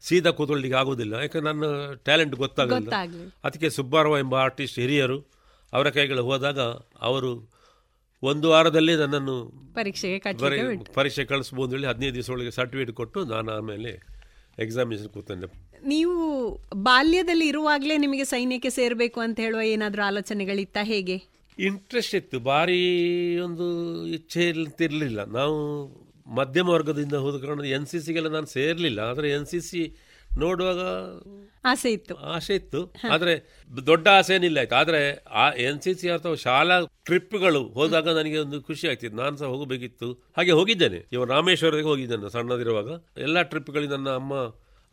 ಸೀದಾ 0.01 0.31
ಕೂತ್ಕೊಳ್ಳಿಕ್ಕೆ 0.31 0.79
ಆಗೋದಿಲ್ಲ. 0.79 1.13
ಯಾಕಂದ್ರೆ 1.13 1.53
ನನ್ನ 1.53 1.65
ಟ್ಯಾಲೆಂಟ್ 2.03 2.35
ಗೊತ್ತಾಗಲಿಲ್ಲ. 2.35 2.91
ಅದಕ್ಕೆ 3.43 3.69
ಸುಬ್ಬಾರಾವ್ 3.69 4.19
ಎಂಬ 4.19 4.35
ಆರ್ಟಿಸ್ಟ್ 4.35 4.79
ಹಿರಿಯರು 4.79 5.19
ಅವರ 5.73 5.89
ಕೈಗಳು 5.89 6.23
ಹೋದಾಗ 6.23 6.59
ಅವರು 7.01 7.31
ಒಂದು 8.23 8.49
ವಾರದಲ್ಲಿ 8.49 8.95
ನನ್ನನ್ನು 8.95 9.35
ಪರೀಕ್ಷೆಗೆ 9.75 10.19
ಪರೀಕ್ಷೆ 10.93 11.25
ಕಳಿಸ್ಬೋದು 11.25 11.71
ಹೇಳಿ 11.71 11.87
ಹದಿನೈದು 11.87 12.13
ದಿವಸ 12.13 12.29
ಒಳಗೆ 12.29 12.51
ಸರ್ಟಿಫಿಕೇಟ್ 12.51 12.91
ಕೊಟ್ಟು 12.91 13.25
ನಾನು 13.25 13.51
ಆಮೇಲೆ 13.51 13.91
ಎಕ್ಸಾಮಿನೇಷನ್ 14.59 15.09
ಕೂತಂಡೆ 15.09 15.47
ನೀವು 15.87 16.13
ಬಾಲ್ಯದಲ್ಲಿ 16.75 17.47
ಇರುವಾಗಲೇ 17.47 17.97
ನಿಮಗೆ 17.97 18.23
ಸೈನ್ಯಕ್ಕೆ 18.23 18.69
ಸೇರಬೇಕು 18.69 19.19
ಅಂತ 19.19 19.39
ಹೇಳುವ 19.39 19.61
ಏನಾದ್ರೂ 19.61 20.03
ಆಲೋಚನೆಗಳಿತ್ತ 20.03 20.77
ಹೇಗೆ? 20.81 21.36
ಇಂಟ್ರೆಸ್ಟ್ 21.59 22.15
ಇತ್ತು. 22.15 22.39
ಭಾರಿ 22.39 22.81
ಒಂದು 23.39 23.65
ಇಚ್ಛೆ 24.07 24.49
ಇರ್ತಿರ್ಲಿಲ್ಲ 24.49 25.23
ನಾವು 25.23 25.57
ಮಧ್ಯಮ 26.35 26.69
ವರ್ಗದಿಂದ 26.69 27.13
ಹೋದ 27.13 27.45
ಕಾರಣ 27.45 27.65
ಎನ್ 27.65 27.85
ಸಿ 27.85 27.99
ಸಿಗೆಲ್ಲ 27.99 28.27
ನಾನು 28.27 28.45
ಸೇರಲಿಲ್ಲ. 28.45 28.99
ಆದರೆ 28.99 29.29
ಎನ್ 29.29 29.45
ಸಿ 29.45 29.61
ಸಿ 29.61 29.95
ನೋಡುವಾಗ 30.37 30.79
ಆಸೆ 31.65 31.91
ಇತ್ತು. 31.91 32.15
ಆಸೆ 32.15 32.55
ಇತ್ತು. 32.55 32.93
ಆದರೆ 33.11 33.33
ದೊಡ್ಡ 33.85 34.07
ಆಸೆ 34.07 34.35
ಏನಿಲ್ಲ 34.35 34.57
ಆಯ್ತು. 34.57 34.75
ಆದರೆ 34.75 35.23
ಆ 35.29 35.51
ಎನ್ 35.51 35.81
ಸಿ 35.81 35.93
ಸಿ 35.93 36.09
ಅಥವಾ 36.09 36.35
ಶಾಲಾ 36.35 36.81
ಟ್ರಿಪ್ಗಳು 37.03 37.63
ಹೋದಾಗ 37.67 38.09
ನನಗೆ 38.09 38.37
ಒಂದು 38.37 38.61
ಖುಷಿ 38.61 38.87
ಆಗ್ತಿತ್ತು. 38.87 39.17
ನಾನು 39.17 39.37
ಸಹ 39.37 39.45
ಹೋಗಬೇಕಿತ್ತು. 39.45 40.13
ಹಾಗೆ 40.37 40.51
ಹೋಗಿದ್ದೇನೆ. 40.51 41.05
ಇವಾಗ 41.11 41.29
ರಾಮೇಶ್ವರಕ್ಕೆ 41.29 41.87
ಹೋಗಿದ್ದೇನೆ 41.87 42.29
ಸಣ್ಣದಿರುವಾಗ. 42.29 42.89
ಎಲ್ಲ 43.17 43.41
ಟ್ರಿಪ್ಗಳಿಗೆ 43.41 43.91
ನನ್ನ 43.91 44.09
ಅಮ್ಮ 44.09 44.33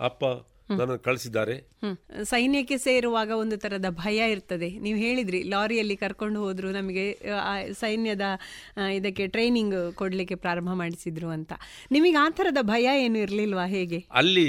ಅಪ್ಪ 0.01 0.25
ನನ್ನ 0.69 0.97
ಕಳಿಸಿದ್ದಾರೆ. 0.97 1.55
ಸೈನ್ಯಕ್ಕೆ 2.23 2.79
ಸೇರುವಾಗ 2.79 3.31
ಒಂದು 3.31 3.57
ತರದ 3.57 3.85
ಭಯ 3.97 4.31
ಇರ್ತದೆ. 4.31 4.71
ನೀವು 4.79 4.99
ಹೇಳಿದ್ರಿ 4.99 5.43
ಲಾರಿಯಲ್ಲಿ 5.43 5.97
ಕರ್ಕೊಂಡು 5.97 6.41
ಹೋದ್ರು 6.41 6.71
ನಮಗೆ 6.71 7.05
ಆ, 7.41 7.53
ಸೈನ್ಯದ 7.73 8.27
ಇದಕ್ಕೆ 8.95 9.27
ಟ್ರೈನಿಂಗ್ 9.27 9.93
ಕೊಡ್ಲಿಕ್ಕೆ 9.95 10.35
ಪ್ರಾರಂಭ 10.35 10.73
ಮಾಡಿಸಿದ್ರು 10.73 11.29
ಅಂತ. 11.29 11.53
ನಿಮಗೆ 11.91 12.17
ಆ 12.17 12.29
ಥರದ 12.29 12.59
ಭಯ 12.63 12.87
ಏನು 13.01 13.19
ಇರಲಿಲ್ವಾ 13.19 13.67
ಹೇಗೆ? 13.67 14.01
ಅಲ್ಲಿ 14.13 14.49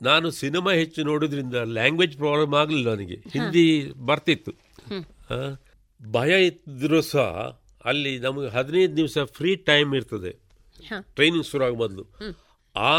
ನಾನು 0.00 0.30
ಸಿನಿಮಾ 0.30 0.72
ಹೆಚ್ಚು 0.72 1.04
ನೋಡೋದ್ರಿಂದ 1.04 1.54
ಲ್ಯಾಂಗ್ವೇಜ್ 1.54 2.16
ಪ್ರಾಬ್ಲಮ್ 2.16 2.54
ಆಗಲಿಲ್ಲ 2.54 2.94
ನನಗೆ. 2.94 3.16
ಹಿಂದಿ 3.32 3.66
ಬರ್ತಿತ್ತು. 4.06 4.52
ಭಯ 6.00 6.46
ಇದ್ದರೂ 6.46 7.00
ಸಹ 7.02 7.28
ಅಲ್ಲಿ 7.84 8.18
ನಮಗೆ 8.18 8.48
ಹದಿನೈದು 8.48 8.96
ದಿವಸ 8.96 9.18
ಫ್ರೀ 9.32 9.56
ಟೈಮ್ 9.64 9.94
ಇರ್ತದೆ. 9.94 10.32
ಟ್ರೈನಿಂಗ್ 11.14 11.46
ಶುರು 11.46 11.64
ಆಗೋ 11.64 11.76
ಮೊದಲು. 11.76 12.04
ಆ 12.76 12.92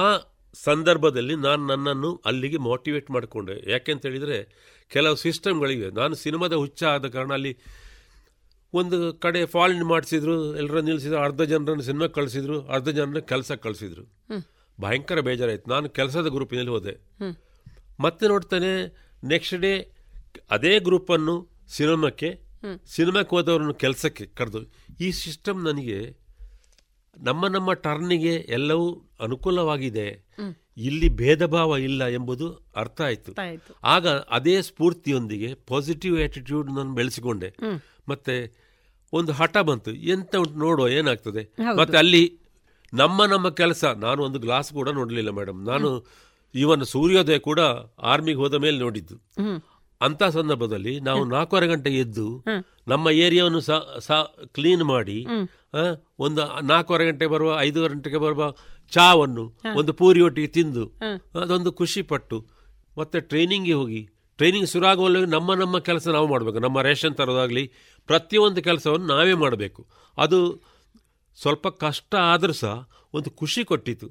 ಸಂದರ್ಭದಲ್ಲಿ 0.63 1.35
ನಾನು 1.35 1.67
ನನ್ನನ್ನು 1.67 2.21
ಅಲ್ಲಿಗೆ 2.25 2.57
ಮೋಟಿವೇಟ್ 2.57 3.11
ಮಾಡಿಕೊಂಡೆ. 3.11 3.71
ಯಾಕೆಂತ 3.71 4.05
ಹೇಳಿದರೆ 4.05 4.37
ಕೆಲವು 4.87 5.15
ಸಿಸ್ಟಮ್ಗಳಿವೆ. 5.15 5.89
ನಾನು 5.91 6.15
ಸಿನಿಮಾದ 6.15 6.53
ಹುಚ್ಚ 6.53 6.83
ಆದ 6.83 7.07
ಕಾರಣ 7.07 7.33
ಅಲ್ಲಿ 7.33 7.57
ಒಂದು 8.73 9.13
ಕಡೆ 9.13 9.45
ಫಾಲ್ಟ್ 9.45 9.83
ಮಾಡಿಸಿದ್ರು 9.83 10.55
ಎಲ್ಲರೂ 10.55 10.81
ನಿಲ್ಲಿಸಿದ್ರು 10.81 11.19
ಅರ್ಧ 11.19 11.41
ಜನರನ್ನು 11.41 11.83
ಸಿನಿಮಾ 11.83 12.07
ಕಳಿಸಿದ್ರು 12.07 12.61
ಅರ್ಧ 12.65 12.89
ಜನರನ್ನ 12.89 13.19
ಕೆಲಸಕ್ಕೆ 13.19 13.63
ಕಳಿಸಿದ್ರು. 13.63 14.03
ಭಯಂಕರ 14.81 15.19
ಬೇಜಾರಾಯ್ತು. 15.19 15.69
ನಾನು 15.69 15.89
ಕೆಲಸದ 15.89 16.27
ಗ್ರೂಪಿನಲ್ಲಿ 16.27 16.71
ಹೋದೆ. 16.71 16.95
ಮತ್ತೆ 17.99 18.27
ನೋಡ್ತಾನೆ 18.27 18.71
ನೆಕ್ಸ್ಟ್ 19.27 19.55
ಡೇ 19.55 19.91
ಅದೇ 20.51 20.79
ಗ್ರೂಪನ್ನು 20.79 21.49
ಸಿನಿಮಾಕ್ಕೆ 21.67 22.39
ಸಿನಿಮಾಕ್ಕೆ 22.87 23.35
ಹೋದವ್ರನ್ನು 23.35 23.73
ಕೆಲಸಕ್ಕೆ 23.73 24.25
ಕರೆದು. 24.25 24.61
ಈ 25.01 25.11
ಸಿಸ್ಟಮ್ 25.11 25.63
ನನಗೆ 25.63 26.26
ನಮ್ಮ 27.19 27.47
ನಮ್ಮ 27.47 27.73
ಟರ್ನಿಗೆ 27.73 28.33
ಎಲ್ಲವೂ 28.35 29.01
ಅನುಕೂಲವಾಗಿದೆ. 29.19 30.07
ಇಲ್ಲಿ 30.77 31.09
ಭೇದ 31.09 31.45
ಭಾವ 31.45 31.77
ಇಲ್ಲ 31.77 32.07
ಎಂಬುದು 32.07 32.51
ಅರ್ಥ 32.75 33.01
ಆಯಿತು. 33.01 33.33
ಆಗ 33.83 34.07
ಅದೇ 34.07 34.61
ಸ್ಫೂರ್ತಿಯೊಂದಿಗೆ 34.61 35.53
ಪಾಸಿಟಿವ್ 35.67 36.23
ಆಟಿಟ್ಯೂಡ್ 36.23 36.71
ನಾನು 36.71 36.95
ಬೆಳೆಸಿಕೊಂಡೆ. 36.95 37.55
ಮತ್ತೆ 38.09 38.35
ಒಂದು 39.13 39.31
ಹಠ 39.31 39.57
ಬಂತು. 39.57 39.91
ಎಂತ 39.93 40.35
ಉಂಟು 40.35 40.53
ನೋಡುವ 40.53 40.87
ಏನಾಗ್ತದೆ? 40.89 41.55
ಮತ್ತೆ 41.77 41.97
ಅಲ್ಲಿ 41.97 42.39
ನಮ್ಮ 42.93 43.25
ನಮ್ಮ 43.25 43.49
ಕೆಲಸ 43.49 43.85
ನಾನು 43.85 44.23
ಒಂದು 44.23 44.39
ಗ್ಲಾಸ್ 44.39 44.73
ಕೂಡ 44.73 44.89
ನೋಡಲಿಲ್ಲ 44.89 45.29
ಮೇಡಮ್ 45.29 45.65
ನಾನು 45.65 46.07
ಇವನ್ 46.55 46.85
ಸೂರ್ಯೋದಯ 46.85 47.37
ಕೂಡ 47.37 47.59
ಆರ್ಮಿಗೆ 48.01 48.37
ಹೋದ 48.37 48.53
ಮೇಲೆ 48.53 48.79
ನೋಡಿದ್ದು. 48.79 49.15
ಅಂತ 50.01 50.23
ಸಂದರ್ಭದಲ್ಲಿ 50.23 50.99
ನಾವು 50.99 51.25
ನಾಲ್ಕೂವರೆ 51.25 51.67
ಗಂಟೆ 51.67 51.89
ಎದ್ದು 51.89 52.43
ನಮ್ಮ 52.87 53.09
ಏರಿಯಾವನ್ನು 53.09 53.61
ಸಹ 53.99 54.35
ಕ್ಲೀನ್ 54.47 54.83
ಮಾಡಿ 54.83 55.25
ಒಂದು 56.19 56.41
ನಾಲ್ಕೂವರೆ 56.61 57.05
ಗಂಟೆಗೆ 57.05 57.31
ಬರುವ 57.31 57.57
ಐದೂವರೆ 57.59 57.93
ಗಂಟೆಗೆ 57.93 58.17
ಬರುವ 58.17 58.53
ಚಾವನ್ನು 58.91 59.43
ಒಂದು 59.75 59.93
ಪೂರಿ 59.93 60.21
ಒಟ್ಟಿಗೆ 60.21 60.47
ತಿಂದು 60.47 60.83
ಅದೊಂದು 61.41 61.71
ಖುಷಿ 61.71 62.01
ಪಟ್ಟು 62.01 62.45
ಮತ್ತೆ 62.97 63.19
ಟ್ರೈನಿಂಗ್ಗೆ 63.19 63.73
ಹೋಗಿ 63.73 64.01
ಟ್ರೈನಿಂಗ್ 64.37 64.69
ಶುರುವಾಗುವಲ್ಲಿ 64.69 65.25
ನಮ್ಮ 65.25 65.53
ನಮ್ಮ 65.53 65.79
ಕೆಲಸ 65.79 66.07
ನಾವು 66.07 66.27
ಮಾಡಬೇಕು. 66.27 66.59
ನಮ್ಮ 66.59 66.81
ರೇಷನ್ 66.81 67.15
ತರೋದಾಗಲಿ 67.15 67.71
ಪ್ರತಿಯೊಂದು 68.05 68.61
ಕೆಲಸವನ್ನು 68.61 69.07
ನಾವೇ 69.07 69.33
ಮಾಡಬೇಕು. 69.33 69.87
ಅದು 70.17 70.39
ಸ್ವಲ್ಪ 71.41 71.67
ಕಷ್ಟ 71.67 72.15
ಆದರೂ 72.15 72.53
ಸಹ 72.53 72.89
ಒಂದು 73.13 73.29
ಖುಷಿ 73.31 73.63
ಕೊಟ್ಟಿತ್ತು 73.63 74.07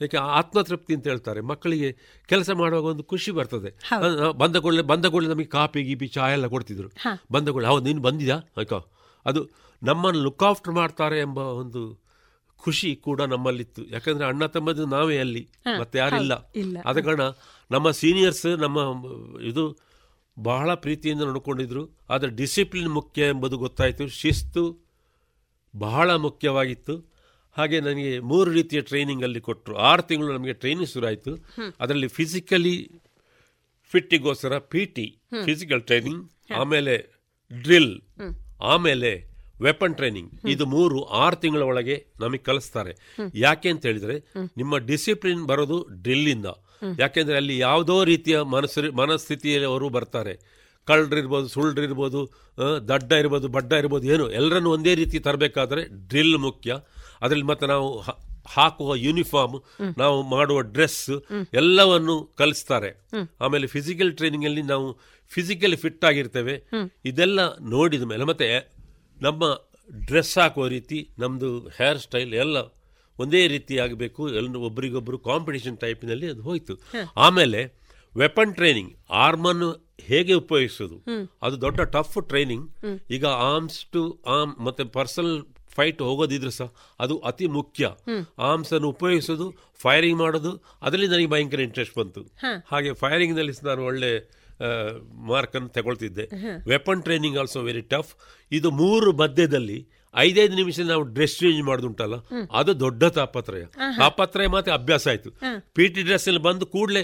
ಯಾಕೆ 0.00 0.16
ಆತ್ಮತೃಪ್ತಿ 0.16 0.94
ಅಂತ 0.94 1.06
ಹೇಳ್ತಾರೆ. 1.06 1.40
ಮಕ್ಕಳಿಗೆ 1.40 1.96
ಕೆಲಸ 2.26 2.50
ಮಾಡುವಾಗ 2.50 2.84
ಒಂದು 2.84 3.04
ಖುಷಿ 3.04 3.30
ಬರ್ತದೆ. 3.30 3.70
ಬಂದ 4.32 4.56
ಕೂಡಲೇ 4.56 4.82
ಬಂದ 4.82 5.06
ಕೂಡಲೇ 5.06 5.28
ನಮಗೆ 5.28 5.44
ಕಾಪಿ 5.44 5.82
ಗೀಪಿ 5.82 6.06
ಚಾ 6.06 6.28
ಎಲ್ಲ 6.28 6.46
ಕೊಡ್ತಿದ್ರು. 6.46 6.88
ಬಂದ 7.32 7.48
ಕೂಡಲೇ 7.48 7.68
ಹೌದು 7.68 7.84
ನೀನು 7.84 8.02
ಬಂದಿದ್ಯಾ? 8.02 8.38
ಅದು 9.26 9.42
ನಮ್ಮನ್ನು 9.82 10.20
ಲುಕ್ 10.22 10.42
ಆಫ್ಟರ್ 10.42 10.72
ಮಾಡ್ತಾರೆ 10.72 11.20
ಎಂಬ 11.20 11.38
ಒಂದು 11.38 12.10
ಖುಷಿ 12.56 12.96
ಕೂಡ 12.96 13.22
ನಮ್ಮಲ್ಲಿತ್ತು. 13.22 13.86
ಯಾಕಂದ್ರೆ 13.86 14.26
ಅಣ್ಣ 14.26 14.46
ತಮ್ಮದು 14.46 14.86
ನಾವೇ 14.86 15.18
ಅಲ್ಲಿ 15.18 15.48
ಮತ್ತೆ 15.80 15.98
ಯಾರಿಲ್ಲ. 15.98 16.32
ಆದ 16.86 16.98
ಕಾರಣ 16.98 17.20
ನಮ್ಮ 17.70 17.90
ಸೀನಿಯರ್ಸ್ 17.90 18.46
ನಮ್ಮ 18.46 18.78
ಇದು 19.42 19.78
ಬಹಳ 20.42 20.74
ಪ್ರೀತಿಯಿಂದ 20.74 21.20
ನೋಡಿಕೊಂಡಿದ್ರು. 21.20 21.98
ಆದರೆ 22.10 22.30
ಡಿಸಿಪ್ಲಿನ್ 22.30 22.88
ಮುಖ್ಯ 22.88 23.22
ಎಂಬುದು 23.22 23.58
ಗೊತ್ತಾಯಿತು. 23.58 24.08
ಶಿಸ್ತು 24.08 24.90
ಬಹಳ 25.78 26.14
ಮುಖ್ಯವಾಗಿತ್ತು. 26.14 27.10
ಹಾಗೆ 27.56 27.80
ನನಗೆ 27.80 28.18
ಮೂರು 28.18 28.50
ರೀತಿಯ 28.50 28.80
ಟ್ರೈನಿಂಗ್ 28.80 29.22
ಅಲ್ಲಿ 29.22 29.40
ಕೊಟ್ಟರು 29.40 29.76
ಆರು 29.76 30.02
ತಿಂಗಳು 30.02 30.32
ನಮಗೆ 30.32 30.52
ಟ್ರೈನಿಂಗ್ 30.52 30.90
ಶುರುವಾಯಿತು. 30.90 31.32
ಅದರಲ್ಲಿ 31.80 32.08
ಫಿಸಿಕಲಿ 32.08 32.90
ಫಿಟ್ಟಿಗೋಸ್ಕರ 33.92 34.58
ಪಿ 34.58 34.86
ಟಿ 34.86 35.18
ಫಿಸಿಕಲ್ 35.44 35.82
ಟ್ರೈನಿಂಗ್ 35.82 36.30
ಆಮೇಲೆ 36.56 36.94
ಡ್ರಿಲ್ 37.52 38.00
ಆಮೇಲೆ 38.62 39.29
ವೆಪನ್ 39.62 39.94
ಟ್ರೈನಿಂಗ್ 39.94 40.30
ಇದು 40.54 40.66
ಮೂರು, 40.66 40.98
ಆರು 41.22 41.36
ತಿಂಗಳ 41.36 41.62
ಒಳಗೆ 41.62 41.96
ನಮಗೆ 42.20 42.42
ಕಲಿಸ್ತಾರೆ. 42.48 42.92
ಯಾಕೆ 43.34 43.68
ಅಂತ 43.68 43.86
ಹೇಳಿದ್ರೆ, 43.86 44.16
ನಿಮ್ಮ 44.56 44.78
ಡಿಸಿಪ್ಲಿನ್ 44.90 45.44
ಬರೋದು 45.46 45.78
ಡ್ರಿಲ್ಲಿಂದ 46.02 46.46
ಯಾಕೆಂದ್ರೆ 46.98 47.36
ಅಲ್ಲಿ 47.36 47.58
ಯಾವುದೋ 47.58 48.04
ರೀತಿಯ 48.04 48.36
ಮನಸ್ಸು, 48.40 48.82
ಮನಸ್ಥಿತಿಯಲ್ಲಿ 48.92 49.68
ಅವರು 49.68 49.88
ಬರ್ತಾರೆ. 49.88 50.34
ಕಳ್ಳರಿರ್ಬೋದು 50.88 51.48
ಸುಳ್ಳರಿರ್ಬೋದು 51.48 52.20
ದಡ್ಡ 52.88 53.10
ಇರ್ಬೋದು, 53.12 53.48
ಬಡ್ಡ 53.48 53.72
ಇರ್ಬೋದು, 53.72 54.06
ಏನು, 54.06 54.30
ಎಲ್ಲರನ್ನು 54.30 54.70
ಒಂದೇ 54.70 54.94
ರೀತಿ 54.94 55.18
ತರಬೇಕಾದ್ರೆ 55.18 55.82
ಡ್ರಿಲ್ 56.08 56.38
ಮುಖ್ಯ. 56.38 56.76
ಅದರಲ್ಲಿ 57.22 57.46
ಮತ್ತೆ 57.46 57.66
ನಾವು 57.66 57.88
ಹಾಕುವ 58.46 58.94
ಯೂನಿಫಾರ್ಮ್ 58.96 59.58
ನಾವು 59.98 60.16
ಮಾಡುವ 60.22 60.60
ಡ್ರೆಸ್ 60.60 61.10
ಎಲ್ಲವನ್ನು 61.54 62.14
ಕಲಿಸ್ತಾರೆ. 62.38 62.90
ಆಮೇಲೆ 63.40 63.66
ಫಿಸಿಕಲ್ 63.66 64.12
ಟ್ರೈನಿಂಗ್ 64.12 64.46
ಅಲ್ಲಿ 64.46 64.62
ನಾವು 64.62 64.86
ಫಿಸಿಕಲಿ 65.30 65.76
ಫಿಟ್ 65.76 66.04
ಆಗಿರ್ತೇವೆ. 66.04 66.54
ಇದೆಲ್ಲ 67.04 67.40
ನೋಡಿದ 67.56 68.02
ಮೇಲೆ, 68.02 68.24
ಮತ್ತೆ 68.24 68.48
ನಮ್ಮ 69.20 69.42
ಡ್ರೆಸ್ 70.06 70.38
ಹಾಕುವ 70.38 70.66
ರೀತಿ 70.66 70.98
ನಮ್ಮದು 71.18 71.50
ಹೇರ್ 71.78 71.98
ಸ್ಟೈಲ್ 71.98 72.34
ಎಲ್ಲ 72.34 72.58
ಒಂದೇ 73.18 73.40
ರೀತಿ 73.48 73.74
ಆಗಬೇಕು 73.78 74.22
ಎಲ್ಲ 74.28 74.56
ಒಬ್ಬರಿಗೊಬ್ಬರು 74.68 75.18
ಕಾಂಪಿಟೇಷನ್ 75.18 75.76
ಟೈಪ್ನಲ್ಲಿ 75.78 76.26
ಅದು 76.30 76.42
ಹೋಯ್ತು. 76.42 76.74
ಆಮೇಲೆ 77.16 77.60
ವೆಪನ್ 78.14 78.54
ಟ್ರೈನಿಂಗ್ 78.54 78.92
ಆರ್ಮನ್ನು 79.24 79.68
ಹೇಗೆ 80.00 80.34
ಉಪಯೋಗಿಸೋದು 80.34 80.96
ಅದು 81.42 81.60
ದೊಡ್ಡ 81.60 81.80
ಟಫ್ 81.96 82.16
ಟ್ರೈನಿಂಗ್ 82.28 82.66
ಈಗ 83.10 83.26
ಆರ್ಮ್ಸ್ 83.26 83.80
ಟು 83.86 84.02
ಆರ್ಮ್ 84.26 84.54
ಮತ್ತೆ 84.66 84.84
ಪರ್ಸನಲ್ 84.84 85.36
ಫೈಟ್ 85.76 86.00
ಹೋಗೋದಿದ್ರೆ 86.02 86.50
ಸಹ 86.50 86.68
ಅದು 87.00 87.14
ಅತಿ 87.30 87.46
ಮುಖ್ಯ. 87.58 87.84
ಆರ್ಮ್ಸ್ 88.38 88.72
ಅನ್ನು 88.72 88.88
ಉಪಯೋಗಿಸೋದು 88.88 89.46
ಫೈರಿಂಗ್ 89.82 90.18
ಮಾಡೋದು 90.18 90.52
ಅದರಲ್ಲಿ 90.82 91.08
ನನಗೆ 91.08 91.26
ಭಯಂಕರ 91.26 91.60
ಇಂಟ್ರೆಸ್ಟ್ 91.60 91.98
ಬಂತು. 91.98 92.22
ಹಾಗೆ 92.66 92.92
ಫೈರಿಂಗ್ನಲ್ಲಿ 92.94 93.54
ನಾನು 93.64 93.84
ಒಳ್ಳೆ 93.84 94.10
ಮಾರ್ಕ್ 95.28 95.56
ಅನ್ನು 95.56 95.68
ತಗೊಳ್ತಿದ್ದೆ. 95.68 96.24
Weapon 96.68 97.02
training 97.02 97.38
also 97.38 97.62
very 97.62 97.82
tough 97.82 98.12
ಇದು 98.52 98.70
ಮೂರು 98.70 99.12
ಮಧ್ಯದಲ್ಲಿ 99.12 99.78
ಐದೈದು 100.16 100.54
ನಿಮಿಷ 100.54 100.80
ನಾವು 100.80 101.02
ಡ್ರೆಸ್ 101.02 101.38
ಚೇಂಜ್ 101.38 101.62
ಮಾಡುದುಂಟಲ್ಲ 101.62 102.16
ಅದು 102.52 102.80
ದೊಡ್ಡ 102.80 103.04
ತಾಪತ್ರಯ. 103.04 103.64
ತಾಪತ್ರಯ 103.98 104.46
ಮತ್ತೆ 104.46 104.70
ಅಭ್ಯಾಸ 104.70 105.08
ಆಯ್ತು. 105.08 105.30
ಪಿ 105.74 105.88
ಟಿ 105.88 106.02
ಡ್ರೆಸ್ 106.02 106.28
ಅಲ್ಲಿ 106.28 106.42
ಬಂದು 106.42 106.66
ಕೂಡಲೇ 106.66 107.02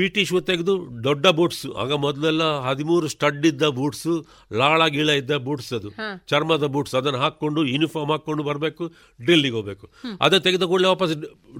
ಪಿ 0.00 0.06
ಟಿ 0.16 0.22
ಶೂ 0.28 0.38
ತೆಗೆದು 0.48 0.74
ದೊಡ್ಡ 1.06 1.26
ಬೂಟ್ಸು. 1.38 1.68
ಆಗ 1.82 1.92
ಮೊದಲೆಲ್ಲ 2.04 2.44
ಹದಿಮೂರು 2.66 3.06
ಸ್ಟಡ್ 3.14 3.46
ಇದ್ದ 3.48 3.64
ಬೂಟ್ಸ್ 3.78 4.12
ಲಾಳ 4.60 4.80
ಗೀಳ 4.94 5.10
ಇದ್ದ 5.20 5.36
ಬೂಟ್ಸ್ 5.46 5.68
ಅದು. 5.78 5.88
ಚರ್ಮದ 6.30 6.66
ಬೂಟ್ಸ್ 6.74 6.94
ಅದನ್ನು 7.00 7.18
ಹಾಕೊಂಡು 7.24 7.62
ಯೂನಿಫಾರ್ಮ್ 7.72 8.12
ಹಾಕೊಂಡು 8.14 8.44
ಬರಬೇಕು 8.48 8.84
ಡ್ರಿಲ್ಲಿಗೆ 9.20 9.56
ಹೋಗ್ಬೇಕು. 9.58 9.86
ಅದನ್ನು 10.24 10.44
ತೆಗೆದ 10.46 10.66
ಕೂಡಲೇ 10.70 10.88
ವಾಪಸ್ 10.94 11.12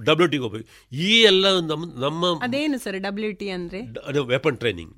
ಡಬ್ಲ್ಯೂ 0.09 0.27
ಟಿಗೆ 0.33 0.43
ಹೋಗ್ಬೇಕು. 0.45 0.67
ಈ 1.07 1.11
ಎಲ್ಲ 1.31 1.45
ನಮ್ಮ 1.71 1.83
ನಮ್ಮ 2.05 2.31
ಅದೇನು 2.47 2.79
ಸರ್ 2.85 2.97
ಡಬ್ಲ್ಯೂ 3.07 3.31
ಟಿ 3.41 3.49
ಅಂದರೆ? 3.57 3.81
ಅದು 4.11 4.23
ವೆಪನ್ 4.33 4.59
ಟ್ರೈನಿಂಗ್ 4.63 4.91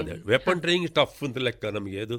ಅದೇ 0.00 0.16
ವೆಪನ್ 0.34 0.62
ಟ್ರೈನಿಂಗ್ 0.64 0.90
ಟಫ್ 1.00 1.20
ಅಂತ 1.28 1.44
ಲೆಕ್ಕ 1.48 1.74
ನಮಗೆ. 1.78 2.00
ಅದು 2.06 2.18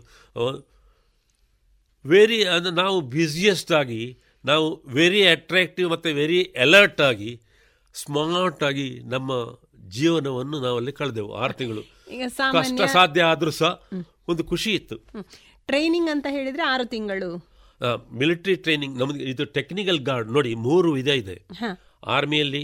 ವೆರಿ 2.05 2.39
ಅಂದರೆ 2.55 2.75
ನಾವು 2.83 2.97
ಬ್ಯುಸಿಯೆಸ್ಟ್ 3.15 3.73
ಆಗಿ 3.81 4.03
ನಾವು 4.45 4.65
ವೆರಿ 4.97 5.21
ಅಟ್ರಾಕ್ಟಿವ್ 5.35 5.87
ಮತ್ತು 5.95 6.09
ವೆರಿ 6.21 6.41
ಅಲರ್ಟ್ 6.65 7.01
ಆಗಿ 7.09 7.31
ಸ್ಮಾರ್ಟ್ 7.95 8.63
ಆಗಿ 8.67 8.89
ನಮ್ಮ 9.13 9.31
ಜೀವನವನ್ನು 9.95 10.57
ನಾವಲ್ಲಿ 10.61 10.91
ಕಳೆದೆವು. 10.91 11.31
ಆರು 11.33 11.53
ತಿಂಗಳು. 11.53 11.83
ಕಷ್ಟ 12.53 12.81
ಸಾಧ್ಯ 12.93 13.23
ಆದರೂ 13.23 13.51
ಸಹ 13.51 13.71
ಒಂದು 14.27 14.43
ಖುಷಿ 14.43 14.71
ಇತ್ತು. 14.75 14.97
ಟ್ರೈನಿಂಗ್ 15.67 16.09
ಅಂತ 16.09 16.27
ಹೇಳಿದ್ರೆ 16.29 16.63
ಆರು 16.63 16.85
ತಿಂಗಳು. 16.85 17.29
ಮಿಲಿಟರಿ 18.13 18.55
ಟ್ರೈನಿಂಗ್ 18.55 18.99
ನಮಗೆ 18.99 19.23
ಇದು 19.23 19.45
ಟೆಕ್ನಿಕಲ್ 19.45 19.99
ಗಾರ್ಡ್ 19.99 20.29
ನೋಡಿ 20.31 20.51
ಮೂರು 20.67 20.91
ವಿಧ 20.91 21.07
ಇದೆ. 21.07 21.37
ಆರ್ಮಿಯಲ್ಲಿ 22.07 22.63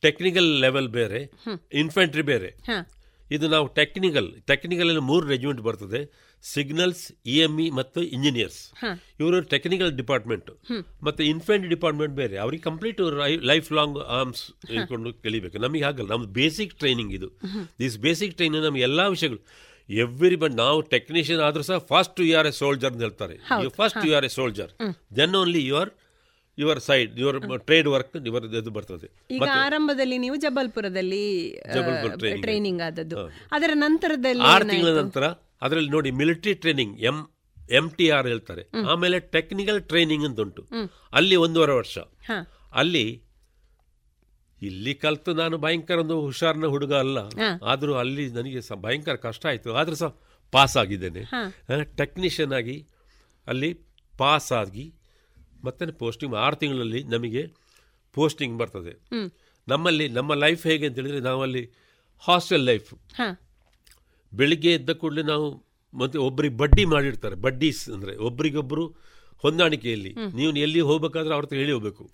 ಟೆಕ್ನಿಕಲ್ 0.00 0.48
ಲೆವೆಲ್ 0.60 0.88
ಬೇರೆ 0.88 1.20
ಇನ್ಫೆಂಟ್ರಿ 1.72 2.22
ಬೇರೆ. 2.22 2.50
ಇದು 3.30 3.48
ನಾವು 3.48 3.66
ಟೆಕ್ನಿಕಲ್ 3.66 4.28
ಟೆಕ್ನಿಕಲ್ 4.42 5.00
ಮೂರು 5.00 5.24
ರೆಜಿಮೆಂಟ್ 5.26 5.60
ಬರ್ತದೆ. 5.60 6.00
ಸಿಗ್ನಲ್ಸ್ 6.44 7.02
ಇ 7.34 7.36
ಎಂ 7.46 7.54
ಇ 7.64 7.66
ಮತ್ತು 7.78 8.00
ಇಂಜಿನಿಯರ್ಸ್. 8.16 8.58
ಇವರು 9.20 9.38
ಟೆಕ್ನಿಕಲ್ 9.54 9.92
ಡಿಪಾರ್ಟ್ಮೆಂಟ್ 10.00 10.50
ಮತ್ತೆ 11.06 11.22
ಇನ್ಫೆಂಟ್ರಿ 11.32 11.70
ಡಿಪಾರ್ಟ್ಮೆಂಟ್ 11.74 12.14
ಬೇರೆ. 12.22 12.36
ಅವ್ರಿಗೆ 12.44 12.64
ಕಂಪ್ಲೀಟ್ 12.68 13.00
ಲೈಫ್ 13.52 13.70
ಲಾಂಗ್ 13.78 13.98
ಆರ್ಮ್ಸ್ 14.18 14.42
ಇಟ್ಕೊಂಡು 14.76 15.12
ಕಲಿಬೇಕು. 15.26 15.56
ನಮಗೆ 15.66 15.84
ಆಗಲ್ಲ 15.90 16.08
ನಮ್ದು 16.14 16.32
ಬೇಸಿಕ್ 16.40 16.74
ಟ್ರೈನಿಂಗ್ 16.82 17.14
ಇದು. 17.20 17.30
ದಿಸ್ 17.84 17.96
ಬೇಸಿಕ್ 18.06 18.34
ಟ್ರೈನಿಂಗ್ 18.40 18.64
ನಮ್ಗೆ 18.68 18.84
ಎಲ್ಲ 18.88 19.08
ವಿಷಯಗಳು. 19.16 19.40
ಎವ್ರಿ 19.88 20.36
ಬಟ್ 20.42 20.54
ನಾವು 20.64 20.78
ಟೆಕ್ನಿಷಿಯನ್ 20.94 21.42
ಆದ್ರೂ 21.48 21.62
ಸಹ 21.70 21.78
first 21.92 22.18
you 22.28 22.34
are 22.40 22.48
a 22.50 22.54
soldier 22.62 22.90
ಅಂತ 22.92 23.02
ಹೇಳ್ತಾರೆ. 23.06 23.36
You 23.64 23.70
first 23.80 24.02
you 24.08 24.12
are 24.18 24.26
a 24.28 24.32
soldier. 24.40 24.72
Then 25.18 25.36
only 25.40 25.62
your 25.70 25.92
your 26.58 26.80
side 26.86 27.10
your 27.22 27.36
trade 27.68 27.88
work 27.94 28.14
your 28.28 28.44
ಇದು 28.60 28.70
ಬರ್ತದೆ. 28.76 29.08
ಈಗ 29.34 29.48
ಆರಂಭದಲ್ಲಿ 29.66 30.16
ನೀವು 30.24 30.36
ಜಬಲ್ಪುರದಲ್ಲಿ 30.44 31.24
ಜಬಲ್ಪುರ್ 31.74 32.16
ಟ್ರೈನಿಂಗ್ 32.46 32.82
ಆದದ್ದು. 32.86 33.16
ಅದರ 33.56 33.70
ನಂತರದಲ್ಲಿ 33.84 34.48
ಆರು 34.54 34.66
ತಿಂಗಳ 34.72 34.92
ನಂತರ 35.02 35.24
ಅದರಲ್ಲಿ 35.62 35.90
ನೋಡಿ 35.96 36.10
military 36.20 36.54
training 36.64 36.94
M 37.10 37.18
M 37.78 37.86
T 37.96 38.06
R 38.16 38.26
ಹೇಳ್ತಾರೆ 38.26 38.62
ಆಮೇಲೆ 38.92 39.16
ಟೆಕ್ನಿಕಲ್ 39.36 39.80
ಟ್ರೈನಿಂಗ್ 39.90 40.24
ಅಂತ 40.28 40.40
ಉಂಟು. 40.40 40.62
ಅಲ್ಲಿ 41.12 41.36
ಒಂದೂವರೆ 41.46 41.74
ವರ್ಷ. 41.80 41.98
ಅಲ್ಲಿ 42.80 43.06
ಇಲ್ಲಿ 44.62 44.92
ಕಲ್ತು 45.02 45.30
ನಾನು 45.40 45.56
ಭಯಂಕರ 45.64 45.98
ಒಂದು 46.04 46.16
ಹುಷಾರಿನ 46.20 46.66
ಹುಡುಗ 46.74 46.94
ಅಲ್ಲ. 46.94 47.18
ಆದರೂ 47.72 47.92
ಅಲ್ಲಿ 47.94 48.24
ನನಗೆ 48.38 48.60
ಸಹ 48.68 48.76
ಭಯಂಕರ 48.86 49.16
ಕಷ್ಟ 49.26 49.46
ಆಯಿತು. 49.46 49.74
ಆದರೂ 49.74 49.96
ಸಹ 50.02 50.10
ಪಾಸ್ 50.52 50.76
ಆಗಿದ್ದೇನೆ. 50.76 51.22
ಟೆಕ್ನಿಷಿಯನ್ 52.00 52.52
ಆಗಿ 52.52 52.76
ಅಲ್ಲಿ 53.46 53.70
ಪಾಸ್ 54.18 54.50
ಆಗಿ 54.52 54.86
ಮತ್ತೆ 55.64 55.92
ಪೋಸ್ಟಿಂಗ್ 56.02 56.34
ಆರು 56.44 56.56
ತಿಂಗಳಲ್ಲಿ 56.56 57.02
ನಮಗೆ 57.14 57.42
ಪೋಸ್ಟಿಂಗ್ 58.16 58.56
ಬರ್ತದೆ. 58.58 58.94
ನಮ್ಮಲ್ಲಿ 59.68 60.08
ನಮ್ಮ 60.08 60.34
ಲೈಫ್ 60.44 60.62
ಹೇಗೆ 60.66 60.86
ಅಂತ 60.86 60.96
ಹೇಳಿದ್ರೆ 60.98 61.20
ನಾವಲ್ಲಿ 61.20 61.62
ಹಾಸ್ಟೆಲ್ 62.22 62.64
ಲೈಫ್. 62.70 62.90
ಬೆಳಿಗ್ಗೆ 64.32 64.72
ಎದ್ದ 64.78 64.90
ಕೂಡಲೇ 65.02 65.22
ನಾವು 65.32 65.46
ಮತ್ತೆ 65.94 66.18
ಒಬ್ಬರಿಗೆ 66.28 66.56
ಬಡ್ಡಿ 66.62 66.84
ಮಾಡಿರ್ತಾರೆ. 66.94 67.36
ಬಡ್ಡೀಸ್ 67.44 67.84
ಅಂದರೆ 67.94 68.14
ಒಬ್ರಿಗೊಬ್ಬರು 68.28 68.84
ಹೊಂದಾಣಿಕೆಯಲ್ಲಿ. 69.44 70.10
ನೀವು 70.38 70.50
ಎಲ್ಲಿ 70.64 70.80
ಹೋಗ್ಬೇಕಾದ್ರೆ 70.88 71.34
ಅವ್ರ 71.34 71.46
ಹೇಳಿ 71.60 71.72
ಹೋಗ್ಬೇಕು. 71.74 72.04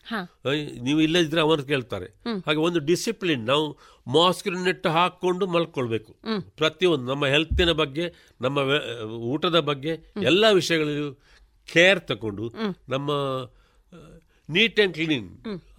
ನೀವು 0.86 0.98
ಇಲ್ಲದಿದ್ರೆ 1.04 1.40
ಅವ್ರ 1.46 1.62
ಕೇಳ್ತಾರೆ. 1.70 2.08
ಹಾಗೆ 2.46 2.60
ಒಂದು 2.66 2.80
ಡಿಸಿಪ್ಲಿನ್ 2.90 3.44
ನಾವು 3.52 3.66
ಮಾಸ್ಕ್ 4.16 4.48
ನೆಟ್ಟು 4.66 4.88
ಹಾಕೊಂಡು 4.96 5.44
ಮಲ್ಕೊಳ್ಬೇಕು. 5.54 6.12
ಪ್ರತಿಯೊಂದು 6.60 7.06
ನಮ್ಮ 7.12 7.26
ಹೆಲ್ತಿನ 7.34 7.72
ಬಗ್ಗೆ 7.82 8.06
ನಮ್ಮ 8.46 8.58
ಊಟದ 9.32 9.60
ಬಗ್ಗೆ 9.70 9.92
ಎಲ್ಲ 10.30 10.44
ವಿಷಯಗಳಲ್ಲೂ 10.60 11.10
ಕೇರ್ 11.68 12.00
ತಗೊಂಡು 12.12 12.46
ನಮ್ಮ 12.94 13.10
ನೀಟ್ 14.48 14.78
ಆ್ಯಂಡ್ 14.80 14.94
ಕ್ಲೀನ್ 15.00 15.28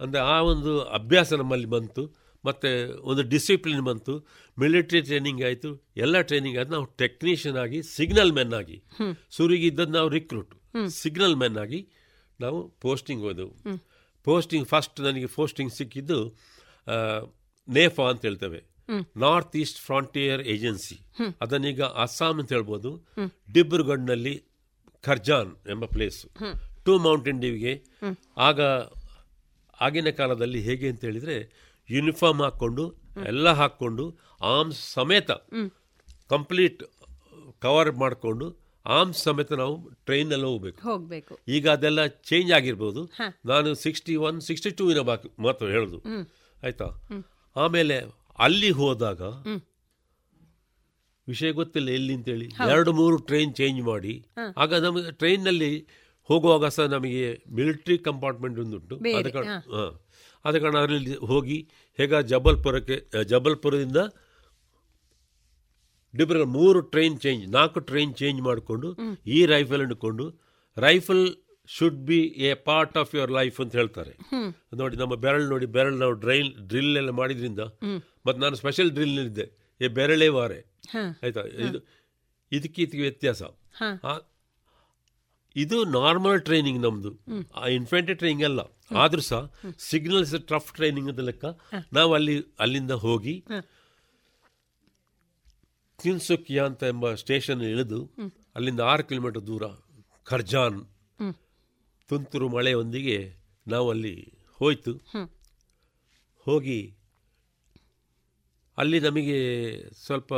ಅಂದರೆ 0.02 0.20
ಆ 0.34 0.36
ಒಂದು 0.52 0.72
ಅಭ್ಯಾಸ 1.00 1.32
ನಮ್ಮಲ್ಲಿ 1.42 1.70
ಬಂತು. 1.76 2.04
ಮತ್ತು 2.44 2.70
ಒಂದು 3.10 3.22
ಡಿಸಿಪ್ಲಿನ್ 3.32 3.84
ಬಂತು. 3.90 4.14
ಮಿಲಿಟರಿ 4.62 5.00
ಟ್ರೈನಿಂಗ್ 5.08 5.42
ಆಯಿತು, 5.48 5.70
ಎಲ್ಲ 6.04 6.20
ಟ್ರೈನಿಂಗ್ 6.28 6.56
ಆಯ್ತು 6.58 6.72
ನಾವು 6.76 6.86
ಟೆಕ್ನಿಷಿಯನ್ 7.02 7.58
ಆಗಿ, 7.64 7.78
ಸಿಗ್ನಲ್ 7.96 8.32
ಮೆನ್ 8.38 8.54
ಆಗಿ. 8.60 8.78
ಸುರಿಗಿದ್ದದ್ದು 9.36 9.94
ನಾವು 9.98 10.10
ರಿಕ್ರೂಟ್ 10.18 10.54
ಸಿಗ್ನಲ್ 11.00 11.36
ಮೆನ್ 11.42 11.58
ಆಗಿ 11.64 11.80
ನಾವು 12.40 12.58
ಪೋಸ್ಟಿಂಗ್ 12.84 13.22
ಹೋದೆವು. 13.26 13.52
ಪೋಸ್ಟಿಂಗ್ 14.26 14.66
ಫಸ್ಟ್ 14.72 14.98
ನನಗೆ 15.06 15.28
ಪೋಸ್ಟಿಂಗ್ 15.36 15.72
ಸಿಕ್ಕಿದ್ದು 15.78 16.18
ನೇಫಾ 17.68 18.04
ಅಂತ 18.12 18.22
ಹೇಳ್ತೇವೆ. 18.28 18.60
North 19.22 19.54
east 19.60 19.78
frontier 19.86 20.42
agency. 20.54 20.96
ಅದನ್ನೀಗ 21.44 21.82
Assam 22.04 22.36
ಅಂತ 22.42 22.50
ಹೇಳ್ಬೋದು. 22.56 22.90
ಡಿಬ್ರುಗಢ್ನಲ್ಲಿ 23.54 24.34
ಖರ್ಜಾನ್ 25.04 25.50
ಎಂಬ 25.74 25.84
ಪ್ಲೇಸ್ 25.94 26.20
ಟೂ 26.38 26.50
ಟು 26.86 26.92
ಮೌಂಟೇನ್ 27.06 27.40
ಡಿವಿಗೆ 27.44 27.72
ಆಗ, 28.48 28.60
ಆಗಿನ 29.86 30.10
ಕಾಲದಲ್ಲಿ 30.20 30.60
ಹೇಗೆ 30.66 30.86
ಅಂತ 30.92 31.02
ಹೇಳಿದರೆ 31.08 31.36
ಯೂನಿಫಾರ್ಮ್ 31.88 32.40
ಹಾಕ್ಕೊಂಡು 32.44 32.84
ಎಲ್ಲ 33.24 33.48
ಹಾಕ್ಕೊಂಡು 33.48 34.18
ಆರ್ಮ್ಸ್ 34.40 34.92
ಸಮೇತ 34.92 35.30
ಕಂಪ್ಲೀಟ್ 36.28 36.82
ಕವರ್ 37.60 37.96
ಮಾಡಿಕೊಂಡು 37.96 38.56
ಆರ್ಮ್ಸ್ 38.86 39.22
ಸಮೇತ 39.22 39.52
ನಾವು 39.52 39.90
ಟ್ರೈನಲ್ಲಿ 39.90 40.46
ಹೋಗ್ಬೇಕು. 40.46 40.82
ಹೋಗ್ಬೇಕು. 40.82 41.38
ಈಗ 41.48 41.68
ಅದೆಲ್ಲ 41.68 42.06
ಚೇಂಜ್ 42.06 42.52
ಆಗಿರ್ಬೋದು. 42.52 43.10
ನಾನು 43.46 43.74
ಸಿಕ್ಸ್ಟಿ 43.74 44.16
ಒನ್ 44.16 44.40
ಸಿಕ್ಸ್ಟಿ 44.40 44.70
ಟೂವಿನ 44.70 44.98
ಬಾಕ್ 44.98 45.40
ಮಾತು 45.40 45.66
ಹೇಳೋದು. 45.66 46.00
ಆಯ್ತಾ? 46.64 47.06
ಆಮೇಲೆ 47.56 48.02
ಅಲ್ಲಿ 48.38 48.70
ಹೋದಾಗ 48.70 49.22
ವಿಷಯ 51.28 51.52
ಗೊತ್ತಿಲ್ಲ 51.52 51.88
ಎಲ್ಲಿ 51.88 52.14
ಅಂತೇಳಿ. 52.14 52.48
ಹೇಳಿ 52.48 52.70
ಎರಡು 52.70 52.92
ಮೂರು 52.92 53.16
ಟ್ರೈನ್ 53.16 53.54
ಚೇಂಜ್ 53.54 53.82
ಮಾಡಿ. 53.82 54.26
ಆಗ 54.56 54.74
ನಮಗೆ 54.74 55.12
ಟ್ರೈನ್ನಲ್ಲಿ 55.12 55.86
ಹೋಗುವಾಗ 56.22 56.66
ಸಹ 56.66 56.82
ನಮಗೆ 56.82 57.42
ಮಿಲಿಟರಿ 57.50 57.98
ಕಂಪಾರ್ಟ್ಮೆಂಟ್ 57.98 58.58
ಒಂದುಂಟು. 58.58 58.96
ಅದಕ್ಕೆ 59.16 59.38
ಹ. 59.38 60.05
ಆದ 60.46 60.56
ಕಾರಣ 60.62 60.78
ಅದರಲ್ಲಿ 60.78 61.14
ಹೋಗಿ 61.32 61.58
ಹೇಗ 61.98 62.20
ಜಬಲ್ಪುರಕ್ಕೆ 62.32 62.96
ಜಬಲ್ಪುರದಿಂದ 63.24 64.02
ಡಿಬ್ರಲ್ 66.14 66.46
ಮೂರು 66.58 66.80
ಟ್ರೈನ್ 66.92 67.16
ಚೇಂಜ್ 67.20 67.42
ನಾಲ್ಕು 67.48 67.80
ಟ್ರೈನ್ 67.80 68.14
ಚೇಂಜ್ 68.14 68.40
ಮಾಡಿಕೊಂಡು 68.42 68.88
ಈ 69.26 69.40
ರೈಫಲ್ 69.46 69.80
ಹಿಡ್ಕೊಂಡು 69.80 70.26
rifle 70.76 71.26
should 71.68 72.00
be 72.08 72.18
a 72.48 72.50
part 72.68 72.96
of 73.00 73.12
your 73.14 73.32
life 73.32 73.56
ಅಂತ 73.60 73.74
ಹೇಳ್ತಾರೆ. 73.76 74.12
ನೋಡಿ 74.76 74.96
ನಮ್ಮ 74.96 75.14
ಬೆರಳು 75.24 75.46
ನೋಡಿ 75.48 75.66
ಬೆರಳು 75.76 75.96
ನಾವು 75.96 76.12
ಡ್ರೈಲ್ 76.24 76.50
ಡ್ರಿಲ್ 76.68 76.96
ಎಲ್ಲ 76.96 77.12
ಮಾಡಿದ್ರಿಂದ 77.20 77.62
ಮತ್ತೆ 78.26 78.38
ನಾನು 78.42 78.56
ಸ್ಪೆಷಲ್ 78.56 78.90
ಡ್ರಿಲ್ನಿದ್ದೆ 78.90 79.46
ಎ 79.80 79.88
ಬೆರಳೇ 79.98 80.28
ವಾರೆ. 80.36 80.60
ಆಯ್ತಾ? 81.22 81.42
ಇದು 81.66 81.78
ಇದಕ್ಕೆ 82.52 82.80
ಇದಕ್ಕೆ 82.82 83.00
ವ್ಯತ್ಯಾಸ. 83.00 83.42
ಇದು 85.56 85.76
ನಾರ್ಮಲ್ 85.98 86.40
ಟ್ರೈನಿಂಗ್ 86.40 86.80
ನಮ್ಮದು 86.82 87.12
ಆ 87.60 87.66
ಇನ್ಫೆಂಟ್ರಿ 87.78 88.16
ಟ್ರೈನಿಂಗ್ 88.20 88.44
ಅಲ್ಲ. 88.44 88.60
ಆದರೂ 88.90 89.20
ಸಹ 89.20 89.52
ಸಿಗ್ನಲ್ಸ್ 89.78 90.34
ಟ್ರಫ್ 90.40 90.72
ಟ್ರೈನಿಂಗ್ 90.72 91.08
ಅಂತ 91.08 91.20
ಲೆಕ್ಕ. 91.20 91.44
ನಾವು 91.92 92.14
ಅಲ್ಲಿ 92.14 92.42
ಅಲ್ಲಿಂದ 92.58 92.90
ಹೋಗಿ. 92.90 93.44
ತಿನ್ಸುಕಿಯಾ 96.02 96.64
ಅಂತ 96.66 96.82
ಎಂಬ 96.82 97.14
ಸ್ಟೇಷನ್ 97.14 97.62
ಇಳಿದು 97.62 98.10
ಅಲ್ಲಿಂದ 98.56 98.80
ಆರು 98.80 99.04
ಕಿಲೋಮೀಟರ್ 99.04 99.46
ದೂರ 99.46 99.62
ಖರ್ಜಾನ್. 100.24 100.86
ತುಂತುರು 102.08 102.48
ಮಳೆಯೊಂದಿಗೆ 102.48 103.34
ನಾವು 103.68 103.90
ಅಲ್ಲಿ 103.90 104.32
ಹೋಯ್ತು. 104.52 104.92
ಹೋಗಿ 106.38 106.96
ಅಲ್ಲಿ 108.78 109.00
ನಮಗೆ 109.00 109.38
ಸ್ವಲ್ಪ 109.94 110.34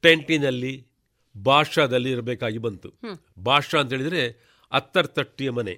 ಟೆಂಟಿನಲ್ಲಿ 0.00 0.86
ಬಾಷಾದಲ್ಲಿ 1.42 2.10
ಇರಬೇಕಾಗಿ 2.10 2.58
ಬಂತು. 2.58 2.94
ಬಾಷಾ 3.42 3.78
ಅಂತ 3.80 3.92
ಹೇಳಿದರೆ 3.92 4.22
ಅತ್ತರ್ 4.72 5.08
ತಟ್ಟಿಯ 5.08 5.50
ಮನೆ. 5.50 5.74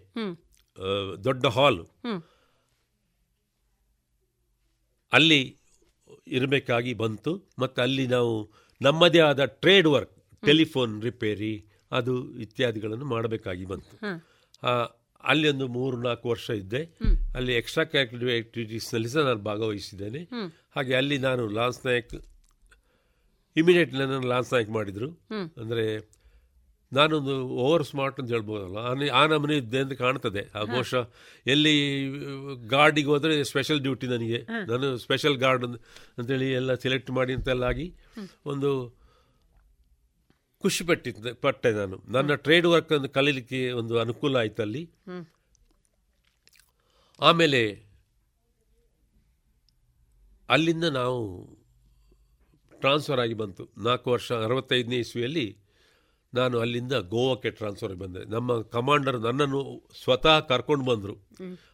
ದೊಡ್ಡ 1.24 1.44
ಹಾಲ್. 1.56 1.80
ಅಲ್ಲಿ 5.12 5.40
ಇರಬೇಕಾಗಿ 6.36 6.92
ಬಂತು. 7.02 7.32
ಮತ್ತು 7.58 7.78
ಅಲ್ಲಿ 7.82 8.04
ನಾವು 8.06 8.34
ನಮ್ಮದೇ 8.80 9.20
ಆದ 9.30 9.44
ಟ್ರೇಡ್ 9.64 9.88
ವರ್ಕ್ 9.94 10.14
ಟೆಲಿಫೋನ್ 10.42 10.94
ರಿಪೇರಿ 11.02 11.54
ಅದು 11.98 12.14
ಇತ್ಯಾದಿಗಳನ್ನು 12.44 13.06
ಮಾಡಬೇಕಾಗಿ 13.14 13.64
ಬಂತು. 13.72 13.94
ಅಲ್ಲಿ 15.24 15.46
ಒಂದು 15.48 15.66
ಮೂರು 15.76 15.96
ನಾಲ್ಕು 16.02 16.26
ವರ್ಷ 16.28 16.48
ಇದ್ದೆ. 16.60 16.80
ಅಲ್ಲಿ 17.36 17.52
ಎಕ್ಸ್ಟ್ರಾ 17.60 17.84
ಕ್ಯಾಕ್ಟಿವ್ 17.84 18.30
ಆಕ್ಟಿವಿಟೀಸ್ನಲ್ಲಿ 18.38 19.10
ಸಹ 19.14 19.22
ನಾನು 19.28 19.42
ಭಾಗವಹಿಸಿದ್ದೇನೆ. 19.50 20.22
ಹಾಗೆ 20.76 20.94
ಅಲ್ಲಿ 21.00 21.18
ನಾನು 21.26 21.42
ಲಾನ್ಸ್ 21.58 21.80
ನಾಯಕ್ 21.86 22.14
ಇಮಿಡಿಯೇಟ್ 23.56 23.92
ನನ್ನನ್ನು 23.94 24.28
ಲಾನ್ಸ್ 24.28 24.50
ನಾಯಕ್ 24.52 24.70
ಮಾಡಿದರು. 24.78 25.08
ಅಂದರೆ 25.62 25.84
ನಾನೊಂದು 26.92 27.34
ಓವರ್ 27.64 27.84
ಸ್ಮಾರ್ಟ್ 27.84 28.20
ಅಂತ 28.20 28.30
ಹೇಳ್ಬೋದಲ್ಲ. 28.30 28.76
ಆ 28.78 28.88
ನಮನೆ 28.92 29.08
ಆ 29.20 29.26
ನಮೂನೆ 29.26 29.56
ಇದ್ದೆ 29.56 29.78
ಅಂತ 29.78 29.92
ಕಾಣ್ತದೆ. 29.92 30.42
ಆ 30.54 30.62
ಬಹುಶಃ 30.64 31.04
ಎಲ್ಲಿ 31.46 31.74
ಗಾರ್ಡಿಗೆ 32.66 33.08
ಹೋದರೆ 33.08 33.36
ಸ್ಪೆಷಲ್ 33.44 33.80
ಡ್ಯೂಟಿ 33.80 34.06
ನನಗೆ. 34.06 34.40
ನಾನು 34.70 34.88
ಸ್ಪೆಷಲ್ 34.96 35.36
ಗಾರ್ಡ್ 35.36 35.64
ಅಂತೇಳಿ 36.18 36.50
ಎಲ್ಲ 36.52 36.74
ಸೆಲೆಕ್ಟ್ 36.74 37.10
ಮಾಡಿ 37.10 37.32
ಅಂತೆಲ್ಲ 37.32 37.64
ಆಗಿ 37.64 37.86
ಒಂದು 38.46 38.72
ಖುಷಿ 40.62 40.84
ಪಟ್ಟಿದ್ದೆ 40.84 41.32
ಪಟ್ಟೆ 41.32 41.70
ನಾನು. 41.72 41.96
ನನ್ನ 42.08 42.34
ಟ್ರೇಡ್ 42.34 42.66
ವರ್ಕ್ 42.66 42.92
ಅನ್ನು 42.92 43.08
ಕಲೀಲಿಕ್ಕೆ 43.08 43.60
ಒಂದು 43.72 43.94
ಅನುಕೂಲ 44.00 44.36
ಆಯ್ತು 44.36 44.62
ಅಲ್ಲಿ. 44.62 44.82
ಆಮೇಲೆ 47.20 47.62
ಅಲ್ಲಿಂದ 50.48 50.86
ನಾವು 51.00 51.18
ಟ್ರಾನ್ಸ್ಫರ್ 52.80 53.20
ಆಗಿ 53.20 53.34
ಬಂತು. 53.34 53.64
ನಾಲ್ಕು 53.78 54.08
ವರ್ಷ 54.10 54.28
ಅರವತ್ತೈದನೇ 54.46 54.96
ಇಸ್ವಿಯಲ್ಲಿ 54.96 55.46
ನಾನು 56.34 56.56
ಅಲ್ಲಿಂದ 56.58 56.94
ಗೋವಾಕ್ಕೆ 57.14 57.50
ಟ್ರಾನ್ಸ್ಫರ್ 57.50 57.94
ಬಂದೆ. 57.94 58.20
ನಮ್ಮ 58.24 58.60
ಕಮಾಂಡರ್ 58.76 59.18
ನನ್ನನ್ನು 59.20 59.60
ಸ್ವತಃ 60.02 60.38
ಕರ್ಕೊಂಡು 60.50 60.84
ಬಂದರು. 60.84 61.14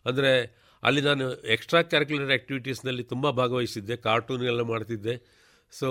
ಅಂದರೆ 0.07 0.33
ಅಲ್ಲಿ 0.83 1.01
ನಾನು 1.01 1.25
ಎಕ್ಸ್ಟ್ರಾ 1.55 1.81
ಕ್ಯಾರಿಕ್ಯುಲರ್ 1.83 2.31
ಆ್ಯಕ್ಟಿವಿಟೀಸ್ನಲ್ಲಿ 2.31 3.05
ತುಂಬ 3.05 3.31
ಭಾಗವಹಿಸಿದ್ದೆ 3.31 3.97
ಕಾರ್ಟೂನ್ 4.09 4.45
ಎಲ್ಲ 4.53 4.65
ಮಾಡ್ತಿದ್ದೆ. 4.73 5.15
ಸೊ 5.73 5.89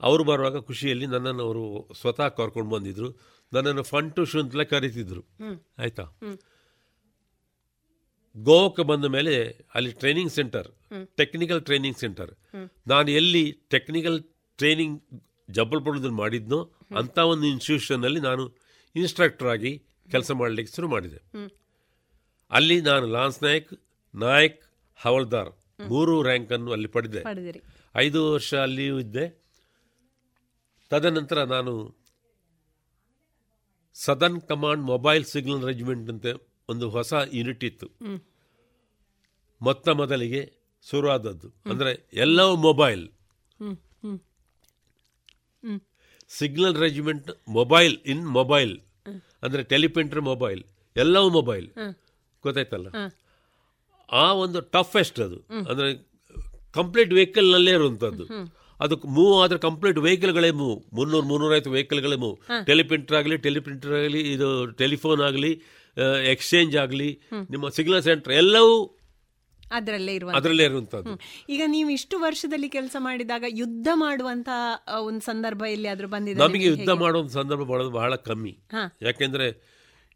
ಅವರು 0.00 0.22
ಬರುವಾಗ 0.24 0.58
ಖುಷಿಯಲ್ಲಿ 0.60 1.06
ನನ್ನನ್ನು 1.06 1.42
ಅವರು 1.42 1.64
ಸ್ವತಃ 2.00 2.28
ಕರ್ಕೊಂಡು 2.28 2.70
ಬಂದಿದ್ದರು 2.70 3.08
ನನ್ನನ್ನು 3.52 3.82
ಫನ್ 3.82 4.08
ಟು 4.12 4.22
ಶೂ 4.24 4.36
ಅಂತಲೇ 4.40 4.64
ಕರೀತಿದ್ರು. 4.64 5.22
ಆಯಿತಾ? 5.78 6.04
ಗೋವಾಕ್ಕೆ 8.36 8.82
ಬಂದ 8.82 9.04
ಮೇಲೆ 9.04 9.34
ಅಲ್ಲಿ 9.74 9.92
training 9.92 10.32
centre 10.32 10.68
technical 11.16 11.62
training 11.62 11.98
centre 11.98 12.30
ನಾನು 12.86 13.08
ಎಲ್ಲಿ 13.10 13.44
ಟೆಕ್ನಿಕಲ್ 13.74 14.18
ಟ್ರೈನಿಂಗ್ 14.58 14.96
ಜಬ್ಬಲ್ಪುರದಲ್ಲಿ 15.56 16.18
ಮಾಡಿದ್ನೋ 16.22 16.58
ಅಂಥ 17.00 17.18
ಒಂದು 17.32 17.46
ಇನ್ಸ್ಟಿಟ್ಯೂಷನ್ನಲ್ಲಿ 17.52 18.20
ನಾನು 18.28 18.44
ಇನ್ಸ್ಟ್ರಕ್ಟರ್ 18.94 19.48
ಆಗಿ 19.54 19.72
ಕೆಲಸ 20.10 20.30
ಮಾಡಲಿಕ್ಕೆ 20.40 20.72
ಶುರು 20.76 20.88
ಮಾಡಿದೆ. 20.94 21.18
ಅಲ್ಲಿ 22.50 22.76
ನಾನು 22.90 23.06
ಲಾನ್ಸ್ 23.16 23.38
ನಾಯಕ್ 23.46 23.70
ನಾಯಕ್ 24.14 24.60
ಹವಲ್ದಾರ್ 25.04 25.50
ಮೂರು 25.92 26.14
ರ್ಯಾಂಕನ್ನು 26.28 26.70
ಅಲ್ಲಿ 26.76 26.88
ಪಡೆದೆ. 26.96 27.22
ಐದು 27.94 28.20
ವರ್ಷ 28.32 28.50
ಅಲ್ಲಿಯೂ 28.66 28.96
ಇದ್ದೆ. 28.98 29.26
ತದನಂತರ 30.90 31.38
ನಾನು 31.54 31.72
southern 33.96 34.40
command 34.48 34.82
mobile 34.92 35.24
signal 35.32 35.62
regiment 35.70 36.08
ಅಂತ 36.12 36.26
ಒಂದು 36.68 36.86
ಹೊಸ 36.96 37.12
ಯೂನಿಟ್ 37.38 37.64
ಇತ್ತು. 37.68 37.86
ಮೊತ್ತ 39.60 39.88
ಮೊದಲಿಗೆ 40.00 40.40
ಶುರುವಾದದ್ದು. 40.86 41.48
ಅಂದರೆ 41.70 41.92
ಎಲ್ಲವೂ 42.24 42.52
mobile 42.68 43.02
signal 46.28 46.76
regiment 46.76 47.30
mobile 47.48 47.96
in 48.06 48.26
mobile 48.26 48.72
ಅಂದರೆ 49.42 49.62
ಟೆಲಿಪ್ರಿಂಟರ್ 49.62 50.20
ಮೊಬೈಲ್ 50.20 50.62
ಎಲ್ಲವೂ 50.96 51.30
ಮೊಬೈಲ್. 51.30 51.66
ಗೊತ್ತಾಯ್ತಲ್ಲ? 52.44 52.88
ಆ 54.12 54.32
ಒಂದು 54.32 54.60
ಟಫೆಸ್ಟ್ 54.60 55.20
ಅದು. 55.20 55.38
ಅಂದರೆ 55.70 55.88
ಕಂಪ್ಲೀಟ್ 56.72 57.12
ವೆಹಿಕಲ್ನಲ್ಲೇ 57.12 57.70
ಇರುವಂಥದ್ದು. 57.70 58.24
ಅದಕ್ಕೆ 58.80 59.08
ಮೂವ್ 59.08 59.42
ಆದರೆ 59.42 59.58
ಕಂಪ್ಲೀಟ್ 59.58 59.98
ವೆಹಿಕಲ್ಗಳೇ 59.98 60.50
ಮೂವ್ 60.50 60.76
ಮುನ್ನೂರು 60.94 61.26
ಮುನ್ನೂರೈವತ್ತು 61.26 61.70
ವೆಹಿಕಲ್ಗಳೇ 61.70 62.16
ಮೂವ್. 62.16 62.36
ಟೆಲಿಪ್ರಿಂಟರ್ 62.66 63.16
ಆಗಲಿ 63.16 63.36
ಟೆಲಿಪ್ರಿಂಟರ್ 63.36 63.92
ಆಗಲಿ 63.92 64.20
ಇದು 64.32 64.66
ಟೆಲಿಫೋನ್ 64.72 65.20
ಆಗಲಿ 65.20 65.52
ಎಕ್ಸ್ಚೇಂಜ್ 66.34 66.76
ಆಗಲಿ 66.76 67.08
ನಿಮ್ಮ 67.50 67.68
ಸಿಗ್ನಲ್ 67.68 68.02
ಸೆಂಟರ್ 68.02 68.32
ಎಲ್ಲವೂ 68.32 68.74
ಅದರಲ್ಲೇ 69.70 70.14
ಇರುವ 70.14 70.30
ಅದರಲ್ಲೇ 70.30 70.64
ಇರುವಂಥದ್ದು. 70.64 71.14
ಈಗ 71.48 71.62
ನೀವು 71.66 71.90
ಇಷ್ಟು 71.90 72.18
ವರ್ಷದಲ್ಲಿ 72.18 72.68
ಕೆಲಸ 72.68 72.96
ಮಾಡಿದಾಗ 72.98 73.44
ಯುದ್ಧ 73.48 73.88
ಮಾಡುವಂತ 73.94 74.48
ಒಂದು 75.02 75.20
ಸಂದರ್ಭ 75.20 75.58
ಇಲ್ಲಿ 75.58 75.72
ಎಲ್ಲಿಯಾದ್ರೂ 75.72 76.08
ಬಂದಿದೆ 76.08 76.40
ನಮಗೆ 76.40 76.66
ಯುದ್ಧ 76.66 76.90
ಮಾಡುವ 76.90 77.26
ಸಂದರ್ಭ 77.26 77.64
ಮಾಡೋದು 77.68 77.90
ಬಹಳ 77.90 78.14
ಕಮ್ಮಿ. 78.28 78.54
ಯಾಕೆಂದ್ರೆ 79.02 79.48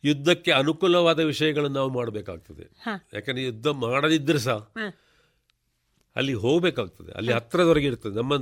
ಯುದ್ಧಕ್ಕೆ 0.04 0.50
ಅನುಕೂಲವಾದ 0.52 1.20
ವಿಷಯಗಳನ್ನು 1.20 1.76
ನಾವು 1.76 1.90
ಮಾಡಬೇಕಾಗ್ತದೆ. 1.90 2.64
ಯಾಕಂದ್ರೆ 3.14 3.44
ಯುದ್ಧ 3.44 3.68
ಮಾಡದಿದ್ರೆ 3.84 4.38
ಸಹ 4.38 4.58
ಅಲ್ಲಿ 6.16 6.34
ಹೋಗಬೇಕಾಗ್ತದೆ. 6.34 7.12
ಅಲ್ಲಿ 7.12 7.32
ಹತ್ರದವರೆಗೆ 7.32 7.86
ಇರ್ತದೆ. 7.86 8.14
ನಮ್ಮ 8.14 8.36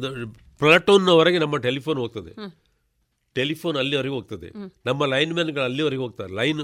ಪ್ಲಾಟೂನ್ನವರೆಗೆ 0.59 1.39
ನಮ್ಮ 1.39 1.57
ಟೆಲಿಫೋನ್ 1.57 1.99
ಹೋಗ್ತದೆ. 1.99 2.33
ಟೆಲಿಫೋನ್ 3.35 3.77
ಅಲ್ಲಿವರೆಗೆ 3.77 4.15
ಹೋಗ್ತದೆ. 4.15 4.49
ನಮ್ಮ 4.87 5.05
ಲೈನ್ 5.05 5.33
ಮ್ಯಾನ್ಗಳು 5.35 5.63
ಅಲ್ಲಿವರೆಗೆ 5.63 6.03
ಹೋಗ್ತಾರೆ. 6.03 6.33
ಲೈನ್ 6.35 6.63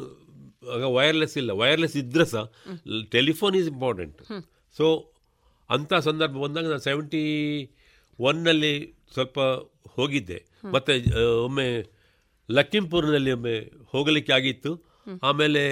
ಆಗ 0.74 0.82
ವೈರ್ಲೆಸ್ 0.82 1.38
ಇಲ್ಲ. 1.38 1.50
ವೈರ್ಲೆಸ್ 1.50 1.96
ಇದ್ರೆ 1.96 2.24
ಸಹ 2.24 2.44
ಟೆಲಿಫೋನ್ 3.10 3.56
ಈಸ್ 3.56 3.68
ಇಂಪಾರ್ಟೆಂಟ್. 3.68 4.22
ಸೊ 4.76 5.12
ಅಂಥ 5.70 5.94
ಸಂದರ್ಭ 5.94 6.36
ಬಂದಾಗ 6.36 6.64
ನಾನು 6.64 6.78
ಸೆವೆಂಟಿ 6.78 7.22
ಒನ್ನಲ್ಲಿ 8.20 8.94
ಸ್ವಲ್ಪ 9.12 9.38
ಹೋಗಿದ್ದೆ. 9.88 10.44
ಮತ್ತೆ 10.72 10.94
ಒಮ್ಮೆ 11.44 11.66
ಲಕ್ಕಿಂಪುರ್ನಲ್ಲಿ 12.50 13.32
ಒಮ್ಮೆ 13.32 13.56
ಹೋಗಲಿಕ್ಕೆ 13.86 14.32
ಆಗಿತ್ತು. 14.32 14.72
ಆಮೇಲೆ 15.22 15.62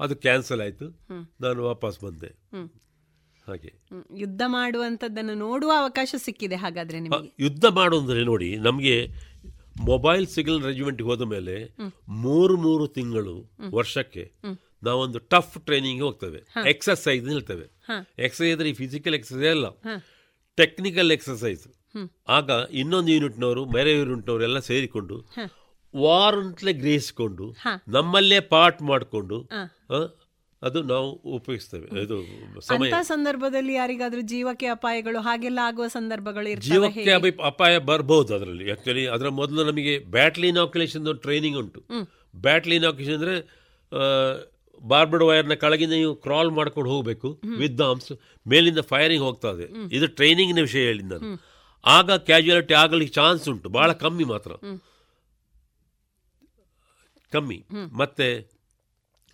ಅದು 0.00 0.16
ಕ್ಯಾನ್ಸಲ್ 0.16 0.60
ಆಯಿತು. 0.60 0.86
ನಾನು 1.40 1.64
ವಾಪಸ್ 1.64 2.00
ಬಂದೆ. 2.00 2.30
ಹಾಗೆ. 3.46 3.72
ಯುದ್ಧ 4.16 4.42
ಮಾಡುವಂಥದ್ದನ್ನು 4.46 5.34
ನೋಡುವ 5.34 5.72
ಅವಕಾಶ 5.78 6.14
ಸಿಕ್ಕಿದೆ 6.18 6.56
ಹಾಗಾದರೆ 6.56 6.98
ಯುದ್ಧ 7.40 7.64
ಮಾಡೋದ್ರೆ 7.66 8.24
ನೋಡಿ 8.24 8.56
ನಮಗೆ 8.56 8.94
ಮೊಬೈಲ್ 9.80 10.26
ಸಿಗ್ನಲ್ 10.26 10.62
ರೆಜಿಮೆಂಟ್ಗೆ 10.62 11.08
ಹೋದ 11.08 11.22
ಮೇಲೆ. 11.22 11.76
ಮೂರು 12.08 12.56
ಮೂರು 12.56 12.88
ತಿಂಗಳು 12.88 13.50
ವರ್ಷಕ್ಕೆ. 13.74 14.32
ನಾವೊಂದು 14.82 15.18
ಟಫ್ 15.18 15.64
ಟ್ರೈನಿಂಗ್ 15.64 16.02
ಹೋಗ್ತೇವೆ 16.02 16.70
ಎಕ್ಸಸೈಸ್ 16.70 17.28
ಹೇಳ್ತೇವೆ 17.28 17.62
ಹ. 17.62 17.90
ಎಕ್ಸರ್ಸೈಸ್ 18.18 18.52
ಅಂದ್ರೆ 18.52 18.72
ಫಿಸಿಕಲ್ 18.72 19.14
ಎಕ್ಸರ್ಸೈಸ್ 19.14 19.50
ಅಲ್ಲ 19.50 19.66
ಟೆಕ್ನಿಕಲ್ 20.56 21.12
ಎಕ್ಸರ್ಸೈಸ್ 21.12 21.68
ಆಗ 22.28 22.50
ಇನ್ನೊಂದು 22.70 23.12
ಯೂನಿಟ್ನವರು 23.12 23.64
ಬೇರೆ 23.64 23.92
ಯೂನಿಟ್ನವರು 23.92 24.42
ಎಲ್ಲ 24.42 24.58
ಸೇರಿಕೊಂಡು 24.58 25.26
ವಾರಂಟ್ಲೆ 25.96 26.72
ಗ್ರಹಿಸಿಕೊಂಡು 26.72 27.56
ನಮ್ಮಲ್ಲೇ 27.88 28.40
ಪಾರ್ಟ್ 28.40 28.82
ಮಾಡಿಕೊಂಡು. 28.82 29.48
ಅದು 30.62 30.82
ನಾವು 30.82 31.10
ಉಪಯೋಗಿಸ್ತೇವೆ. 31.10 32.02
ಇದು 32.02 32.16
ಸಮಯ. 32.60 32.92
ಸಂದರ್ಭದಲ್ಲಿ 33.02 33.74
ಯಾರಿಗಾದ್ರೂ 33.74 34.20
ಜೀವಕ್ಕೆ 34.20 34.66
ಅಪಾಯಗಳು 34.66 35.20
ಹಾಗೆಲ್ಲ 35.20 35.58
ಆಗುವ 35.62 35.86
ಸಂದರ್ಭಗಳು 35.86 36.60
ಜೀವಕ್ಕೆ 36.60 37.12
ಅಪಾಯ 37.42 37.78
ಬರ್ಬೋದು 37.78 38.34
ಅದರಲ್ಲಿ. 38.34 38.70
ಆಕ್ಚುಲಿ 38.70 39.06
ಅದರ 39.06 39.28
ಮೊದಲು 39.28 39.64
ನಮಗೆ 39.64 39.98
ಬ್ಯಾಟ್ಲಿ 39.98 40.48
ಇನಾಕ್ಯುಲೇಷನ್ 40.48 41.18
ಟ್ರೈನಿಂಗ್ 41.18 41.58
ಉಂಟು. 41.58 41.84
ಬ್ಯಾಟ್ಲಿ 42.36 42.76
ಇನಾಕ್ಯುಲೇಷನ್ 42.76 43.22
ಅಂದ್ರೆ 43.22 43.36
ಬಾರ್ಬರ್ಡ್ 44.86 45.24
ವೈರ್ನ 45.24 45.54
ಕೆಳಗಿಂದ 45.54 45.92
ನೀವು 45.92 46.14
ಕ್ರಾಲ್ 46.14 46.50
ಮಾಡ್ಕೊಂಡು 46.50 46.90
ಹೋಗಬೇಕು 46.90 47.40
ವಿತ್ 47.58 47.80
ಆರ್ಮ್ಸ್ 47.80 48.12
ಮೇಲಿಂದ 48.48 48.78
ಫೈರಿಂಗ್ 48.78 49.24
ಹೋಗ್ತಾ 49.24 49.50
ಇದೆ. 49.50 49.96
ಇದು 49.96 50.06
ಟ್ರೈನಿಂಗ್ನ 50.06 50.60
ವಿಷಯ 50.60 50.84
ಹೇಳಿ 50.84 51.02
ನಾನು. 51.02 51.40
ಆಗ 51.84 52.12
ಕ್ಯಾಜುಯಾಲಿಟಿ 52.12 52.74
ಆಗಲಿಕ್ಕೆ 52.74 53.14
ಚಾನ್ಸ್ 53.14 53.48
ಉಂಟು. 53.48 53.68
ಬಹಳ 53.68 53.92
ಕಮ್ಮಿ 53.92 54.24
ಮಾತ್ರ. 54.24 54.52
ಕಮ್ಮಿ. 57.32 57.64
ಮತ್ತೆ 57.92 58.28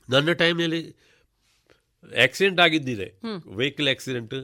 ನನ್ನ 0.08 0.32
ಟೈಮ್ನಲ್ಲಿ 0.32 1.03
ಆಕ್ಸಿಡೆಂಟ್ 2.24 2.60
ಆಗಿದ್ದಿದೆ. 2.60 3.08
ವೆಹಿಕಲ್ 3.56 3.88
ಆಕ್ಸಿಡೆಂಟ್ 3.88 4.34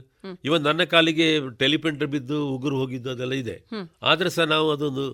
ಇವನ್ 0.45 0.63
ನನ್ನ 0.63 0.85
ಕಾಲಿಗೆ 0.85 1.27
ಟೆಲಿಪೆಂಟರ್ 1.57 2.09
ಬಿದ್ದು 2.09 2.39
ಉಗುರು 2.49 2.77
ಹೋಗಿದ್ದು 2.77 3.11
ಅದೆಲ್ಲ 3.11 3.33
ಇದೆ. 3.33 3.57
ಆದ್ರೆ 4.03 4.31
ಸಹ 4.31 4.43
ನಾವು 4.45 4.71
ಅದೊಂದು 4.71 5.07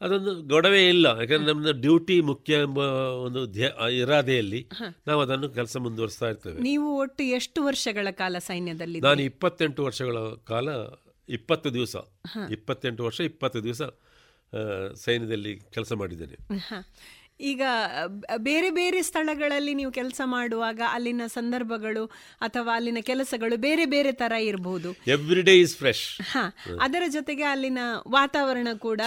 ಅದೊಂದು 0.00 0.42
ಗೊಡವೆ 0.42 0.88
ಇಲ್ಲ 0.88 1.06
ಯಾಕಂದ್ರೆ 1.06 1.52
ನಮ್ದು 1.52 1.72
ಡ್ಯೂಟಿ 1.72 2.20
ಮುಖ್ಯ 2.20 2.54
ಎಂಬ 2.54 2.78
ಒಂದು 3.26 3.40
ಇರಾದೆಯಲ್ಲಿ 3.92 4.60
ನಾವು 5.06 5.20
ಅದನ್ನು 5.20 5.48
ಕೆಲಸ 5.48 5.76
ಮುಂದುವರಿಸ್ತಾ 5.76 6.28
ಇರ್ತೇವೆ 6.28 6.60
ನೀವು 6.60 6.98
ಒಟ್ಟು 6.98 7.22
ಎಷ್ಟು 7.38 7.64
ವರ್ಷಗಳ 7.64 8.08
ಕಾಲ 8.10 8.36
ಸೈನ್ಯದಲ್ಲಿ 8.38 9.00
ನಾನು 9.00 9.22
ಇಪ್ಪತ್ತೆಂಟು 9.22 9.84
ವರ್ಷಗಳ 9.84 10.18
ಕಾಲ 10.44 10.68
ಇಪ್ಪತ್ತು 11.28 11.74
ದಿವಸ. 11.74 11.96
ಇಪ್ಪತ್ತೆಂಟು 12.50 13.04
ವರ್ಷ 13.04 13.20
ಇಪ್ಪತ್ತು 13.20 13.64
ದಿವಸ 13.64 13.82
ಸೈನ್ಯದಲ್ಲಿ 14.94 15.52
ಕೆಲಸ 15.74 15.92
ಮಾಡಿದ್ದೇನೆ. 15.92 16.36
ಈಗ 17.40 17.62
ಬೇರೆ 18.36 18.70
ಬೇರೆ 18.70 19.02
ಸ್ಥಳಗಳಲ್ಲಿ 19.02 19.74
ನೀವು 19.74 19.92
ಕೆಲಸ 19.92 20.20
ಮಾಡುವಾಗ 20.24 20.80
ಅಲ್ಲಿನ 20.88 21.22
ಸಂದರ್ಭಗಳು 21.26 22.06
ಅಥವಾ 22.40 22.74
ಅಲ್ಲಿನ 22.74 22.98
ಕೆಲಸಗಳು 23.00 23.56
ಬೇರೆ 23.56 23.86
ಬೇರೆ 23.86 24.12
ತರ 24.12 24.32
ಇರಬಹುದು 24.32 24.92
ಎವ್ರಿ 25.06 25.42
ಡೇ 25.42 25.54
ಇಸ್ 25.60 25.76
ಫ್ರೆಶ್ 25.76 26.20
ಹ 26.20 26.36
ಅದರ 26.80 27.02
ಜೊತೆಗೆ 27.08 27.42
ಅಲ್ಲಿನ 27.42 27.78
ವಾತಾವರಣ 28.08 28.68
ಕೂಡ. 28.78 29.00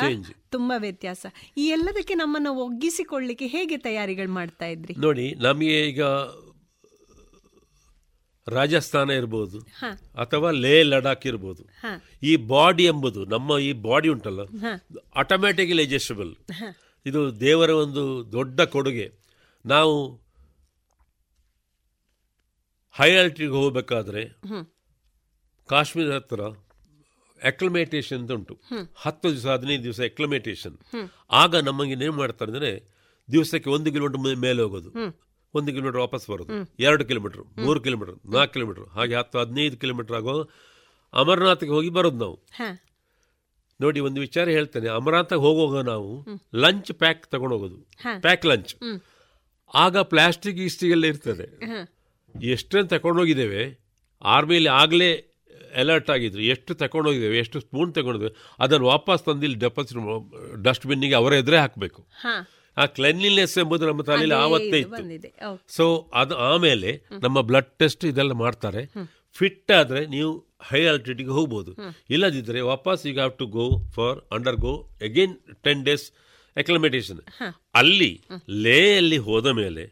ತುಂಬಾ 0.51 0.77
ವ್ಯತ್ಯಾಸ 0.77 1.25
ಈ 1.57 1.65
ಎಲ್ಲದಕ್ಕೆ 1.67 2.13
ನಮ್ಮನ್ನ 2.13 2.47
ಒಗ್ಗಿಸಿಕೊಳ್ಳಿಕ್ಕೆ 2.47 3.47
ಹೇಗೆ 3.47 3.77
ತಯಾರಿಗಳು 3.77 4.29
ಮಾಡ್ತಾ 4.29 4.65
ಇದ್ರಿ 4.65 4.95
ನೋಡಿ 4.97 5.35
ನಮಗೆ 5.39 5.87
ಈಗ 5.87 6.03
ರಾಜಸ್ಥಾನ 8.47 9.09
ಇರ್ಬೋದು. 9.11 9.57
ಅಥವಾ 10.21 10.51
ಲೇ 10.51 10.83
ಲಡಾಖ್ 10.83 11.27
ಇರ್ಬೋದು. 11.27 11.63
ಈ 12.23 12.35
ಬಾಡಿ 12.35 12.85
ಎಂಬುದು 12.85 13.25
ನಮ್ಮ 13.25 13.59
ಈ 13.59 13.73
ಬಾಡಿ 13.73 14.09
ಉಂಟಲ್ಲ. 14.09 14.39
Automatically 15.15 15.83
adjustable. 15.83 16.31
ಇದು 17.05 17.21
ದೇವರ 17.45 17.71
ಒಂದು 17.83 18.03
ದೊಡ್ಡ 18.35 18.59
ಕೊಡುಗೆ 18.75 19.07
ನಾವು 19.65 19.93
ಹೈ 22.95 23.09
ಆಲ್ಟಿಗೆ 23.19 23.53
ಹೋಗಬೇಕಾದ್ರೆ. 23.57 24.21
ಕಾಶ್ಮೀರ 25.69 26.09
ಹತ್ರ 26.17 26.41
ಅಕ್ಲಮೇಟೇಷನ್ 27.41 28.19
ಅಂತ 28.21 28.31
ಉಂಟು. 28.37 28.55
ಹತ್ತು 29.03 29.27
ದಿವಸ 29.33 29.47
ಹದಿನೈದು 29.55 29.83
ದಿವಸ 29.87 29.99
ಎಕ್ಲಮೇಟೇಷನ್ 30.11 30.75
ಆಗ 31.41 31.61
ನಮಗೆ 31.69 31.95
ಏನು 32.05 32.15
ಮಾಡ್ತಾರೆ 32.21 32.49
ಅಂದರೆ 32.51 32.71
ದಿವಸಕ್ಕೆ 33.29 33.69
ಒಂದು 33.75 33.89
ಕಿಲೋಮೀಟರ್ 33.95 34.41
ಮೇಲೆ 34.45 34.59
ಹೋಗೋದು. 34.65 34.91
ಒಂದು 35.53 35.69
ಕಿಲೋಮೀಟರ್ 35.75 36.01
ವಾಪಸ್ 36.05 36.25
ಬರೋದು. 36.31 36.51
ಎರಡು 36.87 37.03
ಕಿಲೋಮೀಟರ್ 37.09 37.43
ಮೂರು 37.65 37.79
ಕಿಲೋಮೀಟರ್ 37.85 38.17
ನಾಲ್ಕು 38.35 38.53
ಕಿಲೋಮೀಟರ್ 38.55 38.87
ಹಾಗೆ 38.97 39.15
ಹತ್ತು 39.19 39.37
ಹದಿನೈದು 39.43 39.77
ಕಿಲೋಮೀಟರ್ 39.83 40.17
ಆಗೋ 40.19 40.35
ಅಮರನಾಥಕ್ಕೆ 41.13 41.73
ಹೋಗಿ 41.77 41.91
ಬರೋದು 41.97 42.19
ನಾವು. 42.25 42.37
ನೋಡಿ 43.81 43.99
ಒಂದು 43.99 44.21
ವಿಚಾರ 44.21 44.49
ಹೇಳ್ತೇನೆ. 44.49 44.89
ಅಮರಾಂತ 44.89 45.33
ಹೋಗುವಾಗ 45.33 45.85
ನಾವು 45.85 46.25
ಲಂಚ್ 46.55 46.91
ಪ್ಯಾಕ್ 46.91 47.27
ತಗೊಂಡೋಗೋದು. 47.27 47.77
Pack 48.21 48.45
lunch. 48.45 48.75
ಆಗ 49.73 49.97
ಪ್ಲಾಸ್ಟಿಕ್ 49.97 50.57
ಇಸ್ಟಿಗೆ 50.57 50.91
ಎಲ್ಲ 50.91 51.05
ಇರ್ತದೆ. 51.05 51.47
ಎಷ್ಟನ್ನು 52.43 52.87
ತಗೊಂಡೋಗಿದ್ದೇವೆ? 52.87 53.63
ಆರ್ಮಿಯಲ್ಲಿ 54.21 54.69
ಆಗಲೇ 54.69 55.11
ಅಲರ್ಟ್ 55.75 56.09
ಆಗಿದ್ರು. 56.09 56.41
ಎಷ್ಟು 56.41 56.75
ತಗೊಂಡೋಗಿದ್ದೇವೆ? 56.75 57.37
ಎಷ್ಟು 57.37 57.59
ಸ್ಪೂನ್ 57.59 57.93
ತಗೊಂಡಿದ್ದೇವೆ 57.93 58.35
ಅದನ್ನು 58.59 58.85
ವಾಪಸ್ 58.85 59.23
ತಂದು 59.23 59.43
ಇಲ್ಲಿ 59.43 59.59
ಡೆಪಾಸಿಟ್ 59.59 60.63
ಡಸ್ಟ್ಬಿನ್ನಿಗೆ 60.63 61.15
ಅವರ 61.15 61.33
ಎದುರೇ 61.33 61.57
ಹಾಕಬೇಕು. 61.57 62.07
ಆ 62.77 62.85
ಕ್ಲೆನ್ಲಿನೆಸ್ 62.85 63.57
ಎಂಬುದು 63.57 63.87
ನಮ್ಮ 63.87 64.01
ತಲೆಯಲ್ಲಿ 64.01 64.35
ಆವತ್ತೇ 64.35 64.79
ಇತ್ತು. 64.79 65.73
ಸೊ 65.75 66.11
ಅದು 66.13 66.35
ಆಮೇಲೆ 66.37 67.01
ನಮ್ಮ 67.11 67.41
ಬ್ಲಡ್ 67.41 67.71
ಟೆಸ್ಟ್ 67.79 68.05
ಇದೆಲ್ಲ 68.05 68.31
ಮಾಡ್ತಾರೆ. 68.31 68.83
ಫಿಟ್ 69.33 69.71
ಆದರೆ 69.71 70.05
ನೀವು 70.05 70.48
ಹೈ 70.67 70.79
ಆಲ್ಟಿಟ್ಯೂಡ್ಗೆ 70.85 71.33
ಹೋಗ್ಬೋದು. 71.37 71.71
ಇಲ್ಲದಿದ್ದರೆ 72.09 72.61
ವಾಪಸ್ 72.61 73.05
you 73.07 73.13
have 73.13 73.33
to 73.37 73.45
go 73.47 73.65
for 73.95 74.17
under 74.31 74.55
go 74.55 74.73
again 75.07 75.35
ten 75.65 75.83
days 75.85 76.05
acclimatization 76.57 77.19
ಅಲ್ಲಿ 77.75 78.11
ಲೇಯಲ್ಲಿ 78.65 79.19
ಹೋದ 79.27 79.47
ಮೇಲೆ 79.61 79.83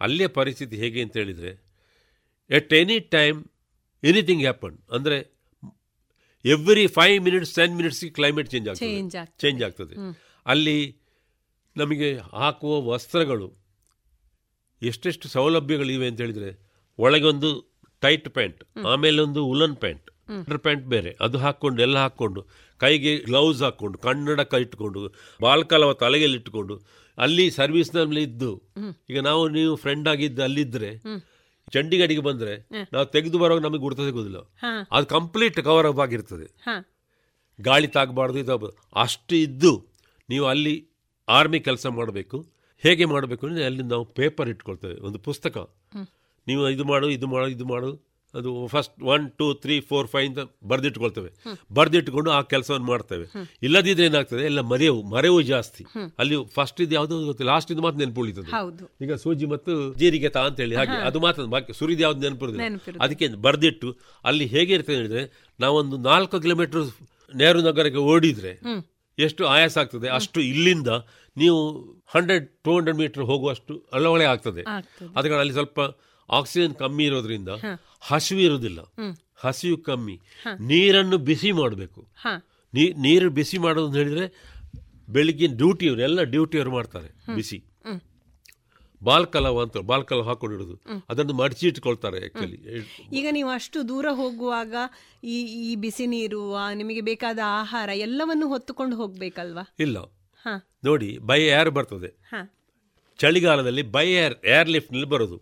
ಅಲ್ಲಿಯ 0.00 0.26
ಪರಿಸ್ಥಿತಿ 0.38 0.76
ಹೇಗೆ 0.76 1.02
ಅಂತ 1.02 1.16
ಹೇಳಿದ್ರೆ 1.16 1.52
at 2.50 2.72
any 2.72 2.98
time 3.16 3.38
anything 4.02 4.42
happen 4.42 4.76
ಅಂದರೆ 4.92 5.18
ಎವ್ರಿ 6.44 6.86
ಫೈವ್ 6.86 7.16
ಮಿನಿಟ್ಸ್ 7.24 7.54
ಟೆನ್ 7.54 7.74
ಮಿನಿಟ್ಸ್ಗೆ 7.76 8.10
ಕ್ಲೈಮೇಟ್ 8.10 8.50
ಚೇಂಜ್ 8.50 8.68
ಆಗ್ತದೆ. 8.68 9.28
ಚೇಂಜ್ 9.38 9.62
ಆಗ್ತದೆ. 9.62 9.94
ಅಲ್ಲಿ 10.46 10.78
ನಮಗೆ 11.76 12.08
ಹಾಕುವ 12.18 12.72
ವಸ್ತ್ರಗಳು 12.92 13.48
ಎಷ್ಟೆಷ್ಟು 14.82 15.28
ಸೌಲಭ್ಯಗಳಿವೆ 15.28 16.06
ಅಂತ 16.06 16.20
ಹೇಳಿದ್ರೆ 16.20 16.50
ಒಳಗೊಂದು 16.98 17.50
ಟೈಟ್ 18.04 18.28
ಪ್ಯಾಂಟ್ 18.36 18.60
ಆಮೇಲೆ 18.92 19.20
ಒಂದು 19.26 19.42
ಉಲನ್ 19.52 19.76
ಪ್ಯಾಂಟ್ 19.84 20.08
ಅಂಡರ್ 20.34 20.60
ಪ್ಯಾಂಟ್ 20.66 20.84
ಬೇರೆ. 20.92 21.10
ಅದು 21.24 21.36
ಹಾಕೊಂಡು 21.44 21.80
ಎಲ್ಲ 21.86 21.96
ಹಾಕೊಂಡು 22.04 22.40
ಕೈಗೆ 22.80 23.12
ಗ್ಲೌಸ್ 23.28 23.60
ಹಾಕೊಂಡು 23.66 23.96
ಕನ್ನಡಕ 24.06 24.54
ಇಟ್ಕೊಂಡು 24.64 25.00
ಬಾಲ್ಕಲವ 25.40 25.92
ತಲೆಗೆಲ್ಲಿ 26.02 26.38
ಇಟ್ಕೊಂಡು 26.40 26.74
ಅಲ್ಲಿ 27.18 27.44
ಸರ್ವಿಸ್ನಲ್ಲಿ 27.58 28.22
ಇದ್ದು 28.28 28.50
ಈಗ 29.10 29.18
ನಾವು 29.28 29.42
ನೀವು 29.56 29.74
ಫ್ರೆಂಡ್ 29.82 30.08
ಆಗಿದ್ದು 30.12 30.42
ಅಲ್ಲಿದ್ರೆ 30.46 30.90
ಚಂಡೀಗಢಿಗೆ 31.74 32.22
ಬಂದ್ರೆ 32.28 32.54
ನಾವು 32.94 33.06
ತೆಗೆದು 33.12 33.38
ಬರೋ 33.42 33.54
ನಮಗೆ 33.66 33.82
ಗುರುತ 33.84 34.00
ಸಿಗೋದಿಲ್ಲ. 34.08 34.40
ಅದು 34.96 35.06
ಕಂಪ್ಲೀಟ್ 35.14 35.58
ಕವರ್ 35.68 35.86
ಅಪ್ 35.90 36.00
ಆಗಿರ್ತದೆ. 36.04 36.46
ಗಾಳಿ 37.58 37.88
ತಾಗಬಾರ್ದು 37.96 38.38
ಇದು 38.42 38.68
ಅಷ್ಟು 39.04 39.34
ಇದ್ದು 39.46 39.72
ನೀವು 40.28 40.44
ಅಲ್ಲಿ 40.52 40.74
ಆರ್ಮಿ 41.28 41.60
ಕೆಲಸ 41.68 41.86
ಮಾಡಬೇಕು. 41.98 42.38
ಹೇಗೆ 42.84 43.04
ಮಾಡಬೇಕು 43.12 43.42
ಅಂದರೆ 43.46 43.64
ಅಲ್ಲಿ 43.68 43.84
ನಾವು 43.92 44.04
ಪೇಪರ್ 44.18 44.48
ಇಟ್ಕೊಳ್ತೇವೆ. 44.52 44.96
ಒಂದು 45.06 45.18
ಪುಸ್ತಕ. 45.28 45.56
ನೀವು 46.48 46.62
ಇದು 46.76 46.84
ಮಾಡು 46.92 47.06
ಇದು 47.16 47.26
ಮಾಡು 47.34 47.48
ಇದು 47.56 47.66
ಮಾಡು. 47.74 47.90
ಅದು 48.38 48.50
first 48.72 48.94
one 49.12 49.24
two 49.38 49.46
three 49.62 49.74
four 49.90 50.06
five 50.12 50.26
ಅಂತ 50.28 50.40
ಬರೆದಿಟ್ಕೊಳ್ತೇವೆ. 50.70 51.28
ಬರೆದಿಟ್ಕೊಂಡು 51.78 52.30
ಆ 52.36 52.38
ಕೆಲಸವನ್ನು 52.52 52.86
ಮಾಡ್ತೇವೆ. 52.92 53.26
ಇಲ್ಲದಿದ್ರೆ 53.66 54.06
ಏನಾಗ್ತದೆ? 54.10 54.42
ಎಲ್ಲ 54.50 54.60
ಮರೆವು 54.70 55.00
ಮರೆವು 55.12 55.38
ಜಾಸ್ತಿ. 55.50 55.82
ಅಲ್ಲಿ 56.22 56.36
ಫಸ್ಟ್ 56.56 56.80
ಇದು 56.84 56.94
ಯಾವುದು 56.98 57.16
ಗೊತ್ತಿಲ್ಲ. 57.28 57.50
ಲಾಸ್ಟ್ 57.52 57.70
ಇದು 57.74 57.82
ಮಾತ್ರ 57.84 57.98
ನೆನಪು 58.02 58.20
ಉಳಿತದೆ. 58.22 58.50
ಈಗ 59.04 59.14
ಸೂಜಿ 59.24 59.46
ಮತ್ತು 59.52 59.74
ಜೀರಿಗೆ 60.00 60.30
ತಾ 60.36 60.42
ಅಂತ 60.48 60.58
ಹೇಳಿ 60.64 60.76
ಹಾಗೆ 60.80 60.96
ಅದು 61.08 61.20
ಮಾತ್ರ 61.26 61.44
ಬಾಕಿ 61.54 61.74
ಸುರಿದು 61.80 62.02
ಯಾವ್ದು 62.06 62.22
ನೆನಪಿರೋದಿಲ್ಲ. 62.26 62.96
ಅದಕ್ಕೆ 63.06 63.28
ಬರೆದಿಟ್ಟು 63.46 63.90
ಅಲ್ಲಿ 64.30 64.46
ಹೇಗೆ 64.54 64.74
ಇರ್ತದೆ 64.78 64.96
ಹೇಳಿದ್ರೆ 65.00 65.22
ನಾವೊಂದು 65.64 65.98
ನಾಲ್ಕು 66.10 66.40
ಕಿಲೋಮೀಟರ್ 66.46 66.84
ನೆಹರು 67.42 67.62
ನಗರಕ್ಕೆ 67.68 68.02
ಓಡಿದ್ರೆ 68.14 68.54
ಎಷ್ಟು 69.18 69.42
ಆಯಾಸ 69.54 69.76
ಆಗ್ತದೆ? 69.82 70.08
ಅಷ್ಟು 70.18 70.38
ಇಲ್ಲಿಂದ 70.52 70.90
ನೀವು 71.42 71.60
ಹಂಡ್ರೆಡ್ 72.14 72.46
ಟೂ 72.64 72.72
ಹಂಡ್ರೆಡ್ 72.76 72.98
ಮೀಟರ್ 73.02 73.24
ಹೋಗುವಷ್ಟು 73.30 73.74
ಅಳವಳೆ 73.98 74.26
ಆಗ್ತದೆ. 74.32 74.62
ಅದಕ್ಕೆ 75.16 75.36
ಅಲ್ಲಿ 75.42 75.54
ಸ್ವಲ್ಪ 75.60 75.80
ಆಕ್ಸಿಜನ್ 76.30 76.74
ಕಮ್ಮಿ 76.74 77.04
ಇರೋದ್ರಿಂದ 77.04 77.48
ಹಸಿವು 78.00 78.40
ಇರುವುದಿಲ್ಲ 78.40 78.80
ಹಸಿವು 79.36 79.78
ಕಮ್ಮಿ. 79.82 80.16
ನೀರನ್ನು 80.60 81.18
ಬಿಸಿ 81.18 81.52
ಮಾಡಬೇಕು. 81.52 82.00
ನೀರು 83.02 83.30
ಬಿಸಿ 83.30 83.58
ಮಾಡೋದು 83.58 83.86
ಅಂತ 83.86 83.96
ಹೇಳಿದ್ರೆ 83.96 84.26
ಬೆಳಿಗ್ಗೆ 85.08 85.46
ಡ್ಯೂಟಿಯವರು 85.46 86.02
ಎಲ್ಲ 86.02 86.22
ಡ್ಯೂಟಿಯವರು 86.22 86.70
ಮಾಡ್ತಾರೆ 86.70 87.34
ಬಿಸಿ. 87.34 87.58
ಬಾಲ್ಕಲವ 89.02 89.62
ಅಂತ 89.62 89.76
ಬಾಲ್ಕಲವ 89.76 90.22
ಹಾಕೊಂಡಿರೋದು 90.22 90.76
ಅದನ್ನು 91.08 91.34
ಮಡಚಿ 91.34 91.68
ಇಟ್ಕೊಳ್ತಾರೆ 91.68 92.24
ಆಕ್ಚುಲಿ 92.24 92.58
ಈಗ 93.12 93.26
ನೀವು 93.32 93.50
ಅಷ್ಟು 93.50 93.88
ದೂರ 93.88 94.06
ಹೋಗುವಾಗ 94.10 94.74
ಈ 95.24 95.36
ಈ 95.70 95.76
ಬಿಸಿ 95.76 96.06
ನೀರು 96.06 96.40
ನಿಮಗೆ 96.74 97.00
ಬೇಕಾದ 97.00 97.38
ಆಹಾರ 97.44 97.88
ಎಲ್ಲವನ್ನು 97.94 98.48
ಹೊತ್ತುಕೊಂಡು 98.48 98.96
ಹೋಗ್ಬೇಕಲ್ವಾ? 98.96 99.64
ಇಲ್ಲ. 99.80 99.98
ನೋಡಿ 100.84 101.18
ಬೈ 101.18 101.40
ಏರ್ 101.40 101.70
ಬರ್ತದೆ. 101.70 102.10
ಚಳಿಗಾಲದಲ್ಲಿ 103.18 103.82
ಬೈ 103.82 104.06
ಏರ್ 104.12 104.46
ಏರ್ 104.46 104.68
ಲಿಫ್ಟ್ನಲ್ಲಿ 104.68 105.08
ಬರೋದು. 105.08 105.36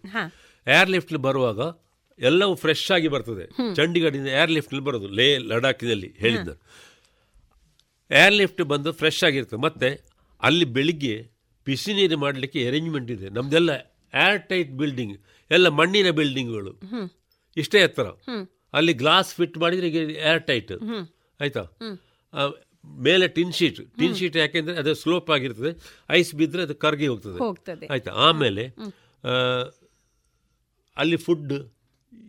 ಏರ್ 0.66 0.90
ಲಿಫ್ಟ್ 0.90 1.14
ಬರುವಾಗ 1.26 1.60
ಎಲ್ಲವೂ 2.18 2.54
ಫ್ರೆಶ್ 2.54 2.90
ಆಗಿ 2.90 3.08
ಬರ್ತದೆ. 3.08 3.74
ಚಂಡೀಗಢದಿಂದ 3.74 4.26
ಏರ್ 4.26 4.50
ಲಿಫ್ಟ್ 4.50 4.74
ಬರೋದು 4.80 5.08
ಲೇ 5.08 5.38
ಲಡಾಖಿನಲ್ಲಿ 5.38 6.14
ಹೇಳಿದ್ದ. 6.18 6.48
ಏರ್ 8.10 8.34
ಲಿಫ್ಟ್ 8.34 8.62
ಬಂದು 8.62 8.92
ಫ್ರೆಶ್ 8.92 9.24
ಆಗಿರ್ತದೆ. 9.24 9.60
ಮತ್ತೆ 9.60 9.88
ಅಲ್ಲಿ 10.42 10.64
ಬೆಳಿಗ್ಗೆ 10.64 11.16
ಬಿಸಿ 11.66 11.94
ನೀರು 11.94 12.18
ಮಾಡಲಿಕ್ಕೆ 12.18 12.66
ಅರೇಂಜ್ಮೆಂಟ್ 12.68 13.10
ಇದೆ. 13.10 13.28
ನಮ್ದೆಲ್ಲ 13.28 13.70
ಏರ್ 14.26 14.48
ಟೈಟ್ 14.48 14.70
ಬಿಲ್ಡಿಂಗ್ 14.70 15.14
ಎಲ್ಲ 15.50 15.68
ಮಣ್ಣಿನ 15.68 16.10
ಬಿಲ್ಡಿಂಗ್ಗಳು 16.10 16.72
ಇಷ್ಟೇ 17.56 17.78
ಎತ್ತರ. 17.78 18.08
ಅಲ್ಲಿ 18.74 18.92
ಗ್ಲಾಸ್ 18.92 19.34
ಫಿಟ್ 19.34 19.58
ಮಾಡಿದ್ರೆ 19.58 19.88
ಈಗ 19.88 19.96
ಏರ್ 20.16 20.42
ಟೈಟ್ 20.46 20.72
ಆಯ್ತಾ? 21.40 21.64
ಮೇಲೆ 23.02 23.28
ಟಿನ್ 23.28 23.52
ಶೀಟ್ 23.52 23.80
ಟಿನ್ 23.98 24.14
ಶೀಟ್ 24.16 24.36
ಯಾಕೆಂದ್ರೆ 24.36 24.76
ಅದು 24.76 24.94
ಸ್ಲೋಪ್ 24.94 25.30
ಆಗಿರ್ತದೆ. 25.30 25.70
ಐಸ್ 26.10 26.34
ಬಿದ್ದರೆ 26.34 26.62
ಅದು 26.62 26.74
ಕರಗಿ 26.74 27.06
ಹೋಗ್ತದೆ. 27.06 27.86
ಆಯ್ತಾ? 27.86 28.10
ಆಮೇಲೆ 28.10 28.64
ಅಲ್ಲಿ 30.96 31.16
ಫುಡ್ 31.16 31.52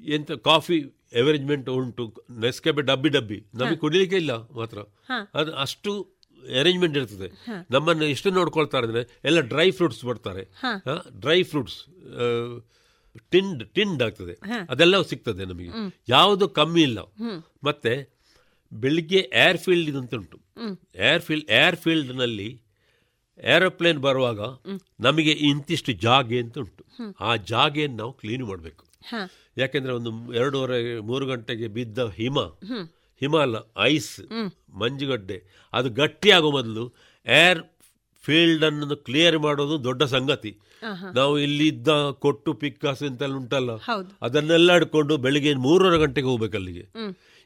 ಎಂತ 0.06 0.32
ಕಾಫಿ 0.32 0.82
ಅರೇಂಜ್ಮೆಂಟ್ 1.22 1.70
ಉಂಟು. 1.70 2.14
ನೆಸ್ಕೆಬೆ 2.40 2.82
ಡಬ್ಬಿ 2.82 3.10
ಡಬ್ಬಿ. 3.10 3.46
ನಮಗೆ 3.54 3.76
ಕುಡಿಲಿಕ್ಕೆ 3.76 4.18
ಇಲ್ಲ 4.18 4.32
ಮಾತ್ರ. 4.32 4.78
ಅದು 5.34 5.56
ಅಷ್ಟು 5.56 6.14
ಅರೇಂಜ್ಮೆಂಟ್ 6.60 6.98
ಇರ್ತದೆ. 6.98 7.28
ನಮ್ಮನ್ನು 7.72 8.06
ಎಷ್ಟು 8.06 8.32
ನೋಡ್ಕೊಳ್ತಾರೆ 8.32 8.88
ಅಂದರೆ 8.88 9.20
ಎಲ್ಲ 9.26 9.40
ಡ್ರೈ 9.40 9.72
ಫ್ರೂಟ್ಸ್ 9.72 10.06
ಬರ್ತಾರೆ. 10.06 10.44
ಡ್ರೈ 11.20 11.44
ಫ್ರೂಟ್ಸ್ 11.44 11.86
ಟಿಂಡ್ 13.30 13.70
ಟಿಂಡ್ 13.70 14.04
ಆಗ್ತದೆ. 14.04 14.66
ಅದೆಲ್ಲ 14.70 15.02
ಸಿಗ್ತದೆ 15.02 15.46
ನಮಗೆ. 15.46 15.70
ಯಾವುದು 16.10 16.50
ಕಮ್ಮಿ 16.50 16.82
ಇಲ್ಲ. 16.82 17.00
ಮತ್ತೆ 17.64 18.14
ಬೆಳಿಗ್ಗೆ 18.74 19.30
ಏರ್ 19.34 19.58
ಫೀಲ್ಡ್ 19.58 19.96
ಅಂತ 19.96 20.16
ಉಂಟು 20.16 20.40
ಏರ್ 20.96 21.22
ಫೀಲ್ಡ್ 21.22 21.50
ಏರ್ 21.50 21.76
ಫೀಲ್ಡ್ನಲ್ಲಿ 21.76 22.63
ಏರೋಪ್ಲೇನ್ 23.38 24.00
ಬರುವಾಗ 24.00 24.40
ನಮಗೆ 25.00 25.32
ಇಂತಿಷ್ಟು 25.32 25.92
ಜಾಗೆ 25.92 26.40
ಅಂತ 26.40 26.58
ಉಂಟು. 26.58 26.84
ಆ 27.22 27.36
ಜಾಗೆಯನ್ನು 27.36 27.98
ನಾವು 27.98 28.14
ಕ್ಲೀನ್ 28.14 28.44
ಮಾಡಬೇಕು. 28.44 28.84
ಯಾಕೆಂದ್ರೆ 29.58 29.94
ಒಂದು 29.94 30.34
ಎರಡೂವರೆ 30.34 31.00
ಮೂರು 31.00 31.26
ಗಂಟೆಗೆ 31.26 31.68
ಬಿದ್ದ 31.68 32.00
ಹಿಮ 32.00 32.40
ಹಿಮ. 33.22 33.36
ಅಲ್ಲ 33.38 33.56
ಐಸ್ 33.80 34.14
ಮಂಜುಗಡ್ಡೆ 34.74 35.38
ಅದು 35.74 35.90
ಗಟ್ಟಿಯಾಗೋ 35.90 36.52
ಮೊದಲು 36.52 36.94
ಏರ್ 37.28 37.62
ಫೀಲ್ಡ್ 38.24 38.64
ಅನ್ನು 38.66 38.96
ಕ್ಲಿಯರ್ 38.96 39.38
ಮಾಡೋದು 39.40 39.84
ದೊಡ್ಡ 39.84 40.04
ಸಂಗತಿ. 40.04 40.52
ನಾವು 41.16 41.40
ಇಲ್ಲಿದ್ದ 41.40 41.88
ಕೊಟ್ಟು 42.12 42.54
ಪಿಕ್ಕಾಸು 42.54 43.06
ಅಂತೆಲ್ಲ 43.06 43.36
ಉಂಟಲ್ಲ. 43.36 43.72
ಅದನ್ನೆಲ್ಲ 44.22 44.74
ಹಿಡ್ಕೊಂಡು 44.74 45.18
ಬೆಳಿಗ್ಗೆ 45.18 45.54
ಮೂರುವರೆ 45.54 45.98
ಗಂಟೆಗೆ 45.98 46.28
ಹೋಗ್ಬೇಕು 46.28 46.58
ಅಲ್ಲಿಗೆ. 46.58 46.86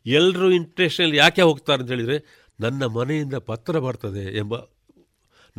ಎಲ್ಲರೂ 0.06 0.52
ಇಂಟ್ರೆಸ್ಟ್ನಲ್ಲಿ 0.52 1.18
ಯಾಕೆ 1.18 1.42
ಹೋಗ್ತಾರೆ 1.42 1.82
ಅಂತ 1.82 1.92
ಹೇಳಿದ್ರೆ 1.92 2.18
ನನ್ನ 2.60 2.86
ಮನೆಯಿಂದ 2.86 3.34
ಪತ್ರ 3.34 3.80
ಬರ್ತದೆ 3.80 4.38
ಎಂಬ 4.38 4.56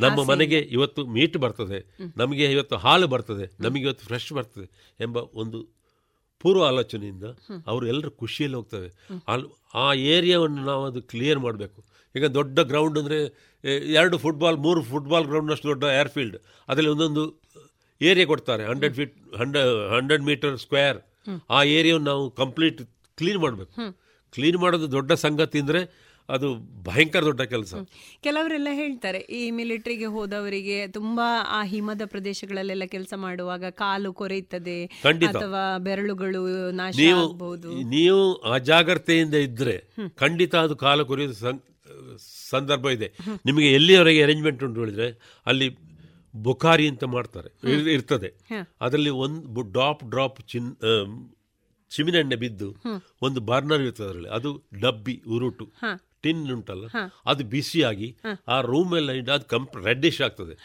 ನಮ್ಮ 0.03 0.19
ಮನೆಗೆ 0.29 0.59
ಇವತ್ತು 0.75 1.01
ಮೀಟ್ 1.15 1.37
ಬರ್ತದೆ. 1.43 1.79
ನಮಗೆ 2.21 2.45
ಇವತ್ತು 2.55 2.75
ಹಾಲು 2.85 3.07
ಬರ್ತದೆ. 3.13 3.45
ನಮಗೆ 3.65 3.83
ಇವತ್ತು 3.87 4.05
ಫ್ರೆಶ್ 4.09 4.31
ಬರ್ತದೆ 4.37 4.67
ಎಂಬ 5.05 5.17
ಒಂದು 5.41 5.59
ಪೂರ್ವ 6.41 6.63
ಆಲೋಚನೆಯಿಂದ 6.71 7.25
ಅವರು 7.71 7.85
ಎಲ್ಲರೂ 7.91 8.11
ಖುಷಿಯಲ್ಲಿ 8.21 8.57
ಹೋಗ್ತವೆ 8.59 8.89
ಅಲ್ಲಿ 9.31 9.47
ಆ 9.83 9.87
ಏರಿಯಾವನ್ನು 10.13 10.61
ನಾವು 10.69 10.83
ಅದು 10.89 10.99
ಕ್ಲಿಯರ್ 11.11 11.39
ಮಾಡಬೇಕು. 11.45 11.79
ಈಗ 12.15 12.25
ದೊಡ್ಡ 12.37 12.59
ಗ್ರೌಂಡ್ 12.71 12.97
ಅಂದರೆ 13.01 13.19
ಎರಡು 13.99 14.15
ಫುಟ್ಬಾಲ್ 14.23 14.57
ಮೂರು 14.65 14.81
ಫುಟ್ಬಾಲ್ 14.91 15.25
ಗ್ರೌಂಡ್ನಷ್ಟು 15.31 15.67
ದೊಡ್ಡ 15.71 15.85
ಏರ್ಫೀಲ್ಡ್ 16.01 16.37
ಅದರಲ್ಲಿ 16.69 16.91
ಒಂದೊಂದು 16.95 17.23
ಏರಿಯಾ 18.01 18.25
ಕೊಡ್ತಾರೆ. 18.31 18.63
Hundred 18.71 18.95
feet 18.97 19.15
hundred 19.41 19.71
hundred 19.95 20.23
metre 20.29 20.55
square 20.63 20.99
ಆ 21.55 21.61
ಏರಿಯಾವನ್ನು 21.77 22.09
ನಾವು 22.11 22.25
ಕಂಪ್ಲೀಟ್ 22.41 22.79
ಕ್ಲೀನ್ 23.19 23.39
ಮಾಡಬೇಕು. 23.45 23.73
ಕ್ಲೀನ್ 24.35 24.57
ಮಾಡೋದು 24.63 24.87
ದೊಡ್ಡ 24.97 25.11
ಸಂಗತಿ 25.25 25.57
ಅಂದರೆ 25.63 25.81
ಅದು 26.29 26.55
ಭಯಂಕರ 26.83 27.23
ದೊಡ್ಡ 27.23 27.41
ಕೆಲಸ. 27.41 27.75
ಕೆಲವರೆಲ್ಲ 28.21 28.67
ಹೇಳ್ತಾರೆ 28.71 29.17
ಈ 29.17 29.51
ಮಿಲಿಟರಿಗೆ 29.51 30.05
ಹೋದವರಿಗೆ 30.05 30.87
ತುಂಬಾ 30.87 31.41
ಆ 31.47 31.63
ಹಿಮದ 31.63 32.01
ಪ್ರದೇಶಗಳಲ್ಲೆಲ್ಲ 32.05 32.83
ಕೆಲಸ 32.85 33.13
ಮಾಡುವಾಗ 33.15 33.65
ಕಾಲು 33.69 34.13
ಕೊರೆಯುತ್ತದೆ. 34.13 34.85
ಅಥವಾ 35.27 35.77
ಬೆರಳುಗಳು 35.77 36.71
ನಾಶ 36.71 36.95
ನೀವು 37.83 38.33
ಅಜಾಗ್ರತೆಯಿಂದ 38.33 39.33
ಇದ್ರೆ 39.33 39.83
ಖಂಡಿತ 40.15 40.55
ಅದು 40.55 40.75
ಕಾಲು 40.75 41.05
ಕೊರೆಯುವ 41.05 41.33
ಸಂದರ್ಭ 42.49 42.89
ಇದೆ. 42.89 43.13
ನಿಮಗೆ 43.45 43.73
ಎಲ್ಲಿಯವರೆಗೆ 43.73 44.23
ಅರೇಂಜ್ಮೆಂಟ್ 44.23 44.63
ಉಂಟು 44.63 44.79
ಹೇಳಿದ್ರೆ 44.79 45.39
ಅಲ್ಲಿ 45.45 45.77
ಬುಖಾರಿ 46.35 46.87
ಅಂತ 46.87 47.03
ಮಾಡ್ತಾರೆ. 47.03 47.71
ಇರ್- 47.71 47.89
ಇರ್ತದೆ. 47.89 48.33
ಅದರಲ್ಲಿ 48.81 49.09
ಒಂದು 49.09 49.61
ಡ್ರಾಪ್ 49.61 50.09
ಡ್ರಾಪ್ 50.09 50.41
ಚಿನ್ 50.47 50.75
ಚಿಮಿನೆಣ್ಣೆ 51.89 52.35
ಬಿದ್ದು 52.35 52.75
ಒಂದು 53.21 53.41
ಬರ್ನರ್ 53.41 53.81
ಇರ್ತದೆ 53.81 54.07
ಅದರಲ್ಲಿ. 54.07 54.29
ಅದು 54.29 54.63
ಡಬ್ಬಿ 54.79 55.21
ಉರುಟು. 55.27 55.71
ಟಿನ್ 56.23 56.41
ಉಂಟಲ್ಲ 56.55 56.85
ಅದು 57.31 57.43
ಬಿಸಿಯಾಗಿ 57.53 58.09
ಆ 58.53 58.57
ರೂಮ್ 58.71 58.93
ಎಲ್ಲ 58.99 59.11
ಇಟ್ಟು 59.19 59.33
ಅದು 59.37 59.45
ಕಂಪ್ 59.53 59.75
ರೆಡ್ಡಿಶ್ 59.87 60.19
ಆಗ್ತದೆ. 60.27 60.55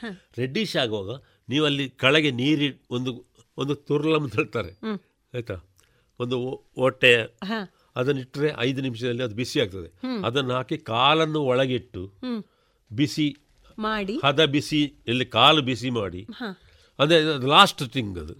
ರೆಡ್ಡಿಶ್ 0.41 0.75
ಆಗುವಾಗ 0.83 1.13
ನೀವು 1.53 1.65
ಅಲ್ಲಿ 1.71 1.87
ಕೆಳಗೆ 2.03 2.31
ನೀರಿ 2.43 2.69
ಒಂದು 2.97 3.13
ಒಂದು 3.59 3.75
ತುರ್ಲಂ 3.89 4.25
ಹೇಳ್ತಾರೆ. 4.35 4.73
ಆಯ್ತಾ? 5.35 5.57
ಒಂದು 6.21 6.37
ಹೊಟ್ಟೆ 6.83 7.13
ಅದನ್ನಿಟ್ಟರೆ 8.01 8.49
ಐದು 8.59 8.81
ನಿಮಿಷದಲ್ಲಿ 8.83 9.23
ಅದು 9.23 9.35
ಬಿಸಿ 9.41 9.57
ಆಗ್ತದೆ. 9.61 9.89
ಅದನ್ನು 10.27 10.53
ಹಾಕಿ 10.55 10.77
ಕಾಲನ್ನು 10.93 11.41
ಒಳಗಿಟ್ಟು 11.51 12.03
ಬಿಸಿ 12.91 13.27
ಮಾಡಿ. 13.79 14.15
ಹದ 14.25 14.43
ಬಿಸಿ 14.55 14.81
ಇಲ್ಲಿ 15.11 15.27
ಕಾಲು 15.37 15.63
ಬಿಸಿ 15.69 15.91
ಮಾಡಿ. 16.01 16.23
ಅಂದರೆ 16.99 17.49
ಲಾಸ್ಟ್ 17.55 17.83
ಥಿಂಗ್ 17.95 18.19
ಅದು. 18.25 18.35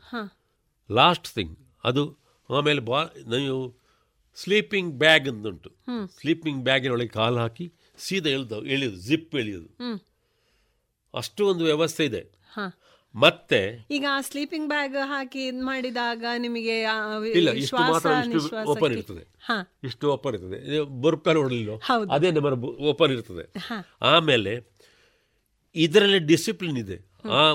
ಲಾಸ್ಟ್ 0.91 1.29
ಥಿಂಗ್ 1.37 1.55
ಅದು 1.91 2.05
ಆಮೇಲೆ 2.51 2.81
ಬಾ 2.91 3.01
ನೀವು 3.35 3.63
ಸ್ಲೀಪಿಂಗ್ 4.35 4.95
ಬ್ಯಾಗ್ 4.95 5.29
ಉಂಟು 5.29 5.71
ಸ್ಲೀಪಿಂಗ್ 6.21 6.65
ಬ್ಯಾಗಿನೊಳಗೆ 6.65 7.09
ಕಾಲು 7.09 7.37
ಹಾಕಿ 7.37 7.73
ಸೀದಾ 7.99 8.31
ಎಳ್ದು 8.31 8.67
ಎಳೆಯೋದು 8.67 8.97
ಜಿಪ್ 8.97 9.37
ಎಳೆಯೋದು. 9.37 10.03
ಅಷ್ಟು 11.15 11.47
ಒಂದು 11.47 11.65
ವ್ಯವಸ್ಥೆ 11.65 12.05
ಇದೆ. 12.05 12.23
ಮತ್ತೆ 13.15 13.87
ಈಗ 13.91 14.07
ಸ್ಲೀಪಿಂಗ್ 14.21 14.69
ಬ್ಯಾಗ್ 14.69 14.97
ಹಾಕಿ 15.07 15.51
ಮಾಡಿದಾಗ 15.51 16.25
ನಿಮಗೆ 16.39 16.81
ಇಲ್ಲ 17.35 17.51
ಇಷ್ಟು 17.51 17.77
ಮಾತ್ರ 17.77 18.11
ಇಷ್ಟು 18.35 18.65
ಓಪನ್ 18.65 18.93
ಇರ್ತದೆ. 18.93 19.25
ಇಷ್ಟು 19.85 20.13
ಓಪನ್ 20.13 20.35
ಇರ್ತದೆ. 20.35 20.81
ಬುರ್ಕ 20.81 21.29
ನೋಡಲಿಲ್ಲ. 21.29 21.71
ಅದೇ 22.11 22.31
ನಂಬರ್ 22.31 22.55
ಓಪನ್ 22.91 23.13
ಇರ್ತದೆ. 23.13 23.53
ಆಮೇಲೆ 24.03 24.75
ಇದರಲ್ಲಿ 25.75 26.19
ಡಿಸಿಪ್ಲಿನ್ 26.19 26.79
ಇದೆ. 26.79 26.97
ಆ 27.29 27.55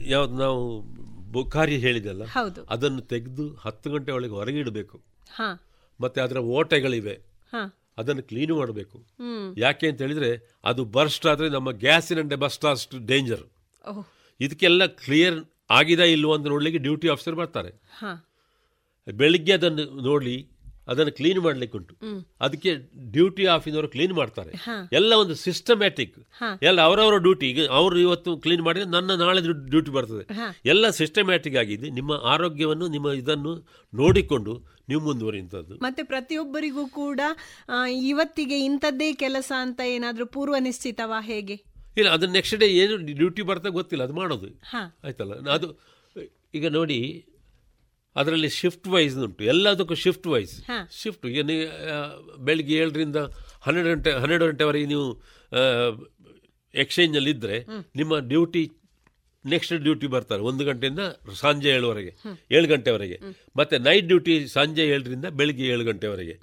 ಯಾವ್ದು 0.00 0.34
ನಾವು 0.34 0.95
ಬುಖಾರಿ 1.32 1.76
ಹೇಳಿದಲ್ಲ. 1.78 2.22
ಅದನ್ನು 2.68 3.00
ತೆಗೆದು 3.00 3.54
ಹತ್ತು 3.54 3.90
ಗಂಟೆ 3.90 4.12
ಒಳಗೆ 4.12 4.30
ಹೊರಗೆ 4.30 4.58
ಇಡಬೇಕು. 4.58 5.02
ಮತ್ತೆ 6.00 6.20
ಅದರ 6.20 6.38
ಓಟೆಗಳಿವೆ. 6.38 7.20
ಅದನ್ನು 7.98 8.22
ಕ್ಲೀನ್ 8.22 8.52
ಮಾಡಬೇಕು. 8.52 8.98
ಯಾಕೆ 9.58 9.88
ಅಂತ 9.88 10.02
ಹೇಳಿದ್ರೆ 10.02 10.30
ಅದು 10.64 10.84
ಬರ್ಸ್ಟ್ 10.84 11.26
ಆದರೆ 11.26 11.48
ನಮ್ಮ 11.48 11.70
ಗ್ಯಾಸಿನ 11.70 12.34
ಬಸ್ಟ್ 12.34 12.64
ಅಷ್ಟು 12.64 13.06
ಡೇಂಜರ್ 13.06 13.44
ಇದಕ್ಕೆಲ್ಲ 14.40 14.86
ಕ್ಲಿಯರ್ 14.86 15.44
ಆಗಿದೆ 15.70 16.12
ಇಲ್ವೋ 16.12 16.34
ಅಂತ 16.34 16.46
ನೋಡ್ಲಿಕ್ಕೆ 16.46 16.78
ಡ್ಯೂಟಿ 16.78 17.08
ಆಫೀಸರ್ 17.08 17.34
ಬರ್ತಾರೆ. 17.34 17.72
ಬೆಳಿಗ್ಗೆ 19.12 19.52
ಅದನ್ನು 19.52 20.02
ನೋಡಿ 20.02 20.48
ಅದನ್ನು 20.92 21.12
ಕ್ಲೀನ್ 21.18 21.40
ಮಾಡ್ಲಿಕ್ಕೆ 21.46 21.76
ಉಂಟು 21.78 21.94
ಅದಕ್ಕೆ 22.46 22.70
ಡ್ಯೂಟಿ 23.16 23.44
ಆಫಿನವರು 23.54 23.88
ಕ್ಲೀನ್ 23.94 24.14
ಮಾಡ್ತಾರೆ. 24.20 24.52
ಎಲ್ಲ 24.98 25.12
ಒಂದು 25.22 25.34
ಸಿಸ್ಟಮ್ಯಾಟಿಕ್ 25.46 26.16
ಎಲ್ಲ 26.68 26.78
ಅವರವರ 26.88 27.16
ಡ್ಯೂಟಿ 27.26 27.46
ಈಗ 27.52 27.60
ಅವರು 27.80 27.96
ಇವತ್ತು 28.06 28.32
ಕ್ಲೀನ್ 28.46 28.62
ಮಾಡಿದ್ರೆ 28.68 28.88
ನನ್ನ 28.96 29.16
ನಾಳೆ 29.24 29.42
ಡ್ಯೂಟಿ 29.74 29.92
ಬರ್ತದೆ. 29.98 30.24
ಎಲ್ಲ 30.72 30.90
ಸಿಸ್ಟಮ್ಯಾಟಿಕ್ 31.00 31.58
ಆಗಿದೆ 31.62 31.90
ನಿಮ್ಮ 31.98 32.12
ಆರೋಗ್ಯವನ್ನು 32.34 32.88
ನಿಮ್ಮ 32.96 33.14
ಇದನ್ನು 33.22 33.54
ನೋಡಿಕೊಂಡು 33.92 34.54
ನೀವು 34.90 35.00
ಮುಂದುವರಿಯುವಂಥದ್ದು. 35.08 35.74
ಮತ್ತೆ 35.86 36.02
ಪ್ರತಿಯೊಬ್ಬರಿಗೂ 36.12 36.84
ಕೂಡ 37.00 37.20
ಇವತ್ತಿಗೆ 38.10 38.58
ಇಂಥದ್ದೇ 38.68 39.08
ಕೆಲಸ 39.24 39.50
ಅಂತ 39.64 39.80
ಏನಾದರೂ 39.94 40.26
ಪೂರ್ವ 40.36 40.58
ನಿಶ್ಚಿತವಾ 40.66 41.18
ಹೇಗೆ? 41.30 41.56
ಇಲ್ಲ 42.00 42.08
ಅದು 42.16 42.26
ನೆಕ್ಸ್ಟ್ 42.36 42.56
ಡೇ 42.62 42.66
ಏನು 42.82 42.96
ಡ್ಯೂಟಿ 43.20 43.42
ಬರ್ತಾ 43.50 43.68
ಗೊತ್ತಿಲ್ಲ 43.78 44.04
ಅದು 44.08 44.14
ಮಾಡೋದು. 44.20 44.48
ಆಯ್ತಲ್ಲ? 45.06 45.34
ಅದು 45.56 45.68
ಈಗ 46.58 46.66
ನೋಡಿ 46.78 46.98
ಅದರಲ್ಲಿ 48.20 48.50
ಶಿಫ್ಟ್ 48.60 48.88
ವೈಸ್ 48.94 49.16
ಉಂಟು. 49.26 49.44
ಎಲ್ಲದಕ್ಕೂ 49.52 49.96
ಶಿಫ್ಟ್ 50.04 50.26
ವೈಸ್. 50.34 50.54
ಶಿಫ್ಟ್ 51.00 51.26
ಈಗ 51.32 51.42
ಬೆಳಿಗ್ಗೆ 52.48 52.76
ಏಳರಿಂದ 52.82 53.20
ಹನ್ನೆರಡು 53.66 53.90
ಗಂಟೆ 53.94 54.12
ಹನ್ನೆರಡು 54.22 54.46
ಗಂಟೆವರೆಗೆ 54.50 54.88
ನೀವು 54.94 55.06
ಎಕ್ಸ್ಚೇಂಜಲ್ಲಿ 56.74 57.32
ಇದ್ದರೆ 57.36 57.58
ನಿಮ್ಮ 58.00 58.18
ಡ್ಯೂಟಿ 58.32 58.64
ನೆಕ್ಸ್ಟ್ 59.52 59.72
ಡ್ಯೂಟಿ 59.86 60.06
ಬರ್ತಾರೆ. 60.14 60.42
ಒಂದು 60.50 60.62
ಗಂಟೆಯಿಂದ 60.68 61.02
ಸಂಜೆ 61.42 61.68
ಏಳುವರೆಗೆ. 61.76 62.12
ಏಳು 62.56 62.66
ಗಂಟೆವರೆಗೆ. 62.72 63.16
ಮತ್ತೆ 63.58 63.76
ನೈಟ್ 63.88 64.06
ಡ್ಯೂಟಿ 64.10 64.34
ಸಂಜೆ 64.54 64.84
ಏಳರಿಂದ 64.94 65.26
ಬೆಳಿಗ್ಗೆ 65.40 65.66
ಏಳು 65.74 65.84
ಗಂಟೆವರೆಗೆ. 65.90 66.34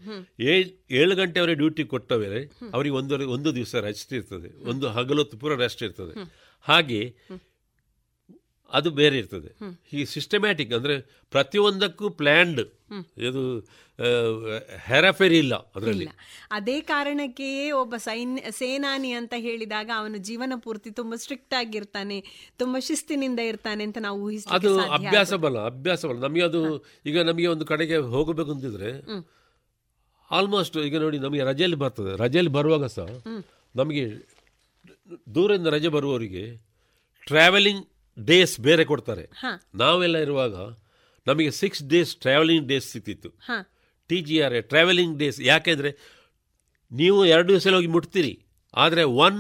ಏಳ್ 0.51 0.69
ಏಳು 1.01 1.15
ಗಂಟೆವರೆಗೆ 1.21 1.59
ಡ್ಯೂಟಿ 1.61 1.83
ಕೊಟ್ಟವರೆ 1.93 2.41
ಅವರಿಗೆ 2.75 2.95
ಒಂದು 2.99 3.15
ಒಂದು 3.35 3.51
ದಿವಸ 3.57 3.75
ರೆಸ್ಟ್ 3.87 4.13
ಇರ್ತದೆ. 4.19 4.51
ಒಂದು 4.73 4.87
ಹಗಲೊತ್ತು 4.97 5.37
ಪೂರ 5.41 5.57
ರೆಸ್ಟ್ 5.65 5.83
ಇರ್ತದೆ. 5.87 6.13
ಹಾಗೆ 6.67 7.01
ಅದು 8.77 8.89
ಬೇರೆ 8.99 9.15
ಇರ್ತದೆ. 9.21 9.49
ಈ 9.97 9.99
ಸಿಸ್ಟಮ್ಯಾಟಿಕ್ 10.13 10.71
ಅಂದರೆ 10.77 10.95
ಪ್ರತಿಯೊಂದಕ್ಕೂ 11.35 12.05
ಪ್ಲ್ಯಾಂಡ್ 12.21 12.61
ಇದು 13.27 13.41
ಹೆರಫೆರಿ 14.87 15.37
ಇಲ್ಲ 15.43 15.55
ಅದರಲ್ಲಿ. 15.75 16.05
ಅದೇ 16.57 16.75
ಕಾರಣಕ್ಕೆಯೇ 16.91 17.65
ಒಬ್ಬ 17.81 17.93
ಸೈನ್ಯ 18.07 18.51
ಸೇನಾನಿ 18.59 19.11
ಅಂತ 19.19 19.33
ಹೇಳಿದಾಗ 19.45 19.89
ಅವನು 20.01 20.17
ಜೀವನ 20.29 20.53
ಪೂರ್ತಿ 20.65 20.89
ತುಂಬಾ 20.99 21.17
ಸ್ಟ್ರಿಕ್ಟ್ 21.23 21.55
ಆಗಿರ್ತಾನೆ 21.61 22.17
ತುಂಬಾ 22.61 22.79
ಶಿಸ್ತಿನಿಂದ 22.89 23.41
ಇರ್ತಾನೆ 23.51 23.83
ಅಂತ 23.89 24.01
ನಾವು 24.07 24.25
ಅದು 24.57 24.71
ಅಭ್ಯಾಸ. 24.97 25.33
ಬಲ 25.45 25.57
ಅಭ್ಯಾಸ 25.71 26.01
ಬಲ 26.11 26.17
ನಮಗೆ 26.27 26.45
ಅದು 26.49 26.61
ಈಗ 27.11 27.17
ನಮಗೆ 27.29 27.47
ಒಂದು 27.55 27.67
ಕಡೆಗೆ 27.71 27.99
ಹೋಗಬೇಕು 28.15 28.53
ಅಂತಿದ್ರೆ 28.55 28.91
ಆಲ್ಮೋಸ್ಟ್ 30.31 30.77
ಈಗ 30.87 30.97
ನೋಡಿ 31.05 31.17
ನಮಗೆ 31.23 31.43
ರಜೆಯಲ್ಲಿ 31.51 31.79
ಬರ್ತದೆ. 31.85 32.11
ರಜೆಯಲ್ಲಿ 32.23 32.53
ಬರುವಾಗ 32.59 32.85
ಸಹ 32.97 33.07
ನಮಗೆ 33.75 34.05
ದೂರದಿಂದ 35.35 35.69
ರಜೆ 35.75 35.89
ಬರುವವರಿಗೆ 35.95 36.43
ಟ್ರಾವೆಲಿಂಗ್ 37.27 37.83
ಡೇಸ್ 38.17 38.55
ಬೇರೆ 38.67 38.83
ಕೊಡ್ತಾರೆ. 38.91 39.25
ನಾವೆಲ್ಲ 39.83 40.17
ಇರುವಾಗ 40.25 40.55
ನಮಗೆ 41.27 41.51
ಸಿಕ್ಸ್ 41.61 41.81
ಡೇಸ್ 41.93 42.11
ಟ್ರಾವೆಲಿಂಗ್ 42.25 42.65
ಡೇಸ್ 42.71 42.87
ಸಿಕ್ತಿತ್ತು. 42.93 43.29
T 44.09 44.17
G 44.27 44.37
R 44.45 44.55
A 44.59 44.61
travelling 44.73 45.15
days 45.21 45.39
ಯಾಕೆಂದರೆ 45.51 45.91
ನೀವು 46.91 47.19
ಎರಡು 47.33 47.47
ದಿವಸ 47.51 47.73
ಹೋಗಿ 47.77 47.91
ಮುಟ್ತೀರಿ. 47.95 48.33
ಆದರೆ 48.83 49.03
ಒನ್ 49.25 49.37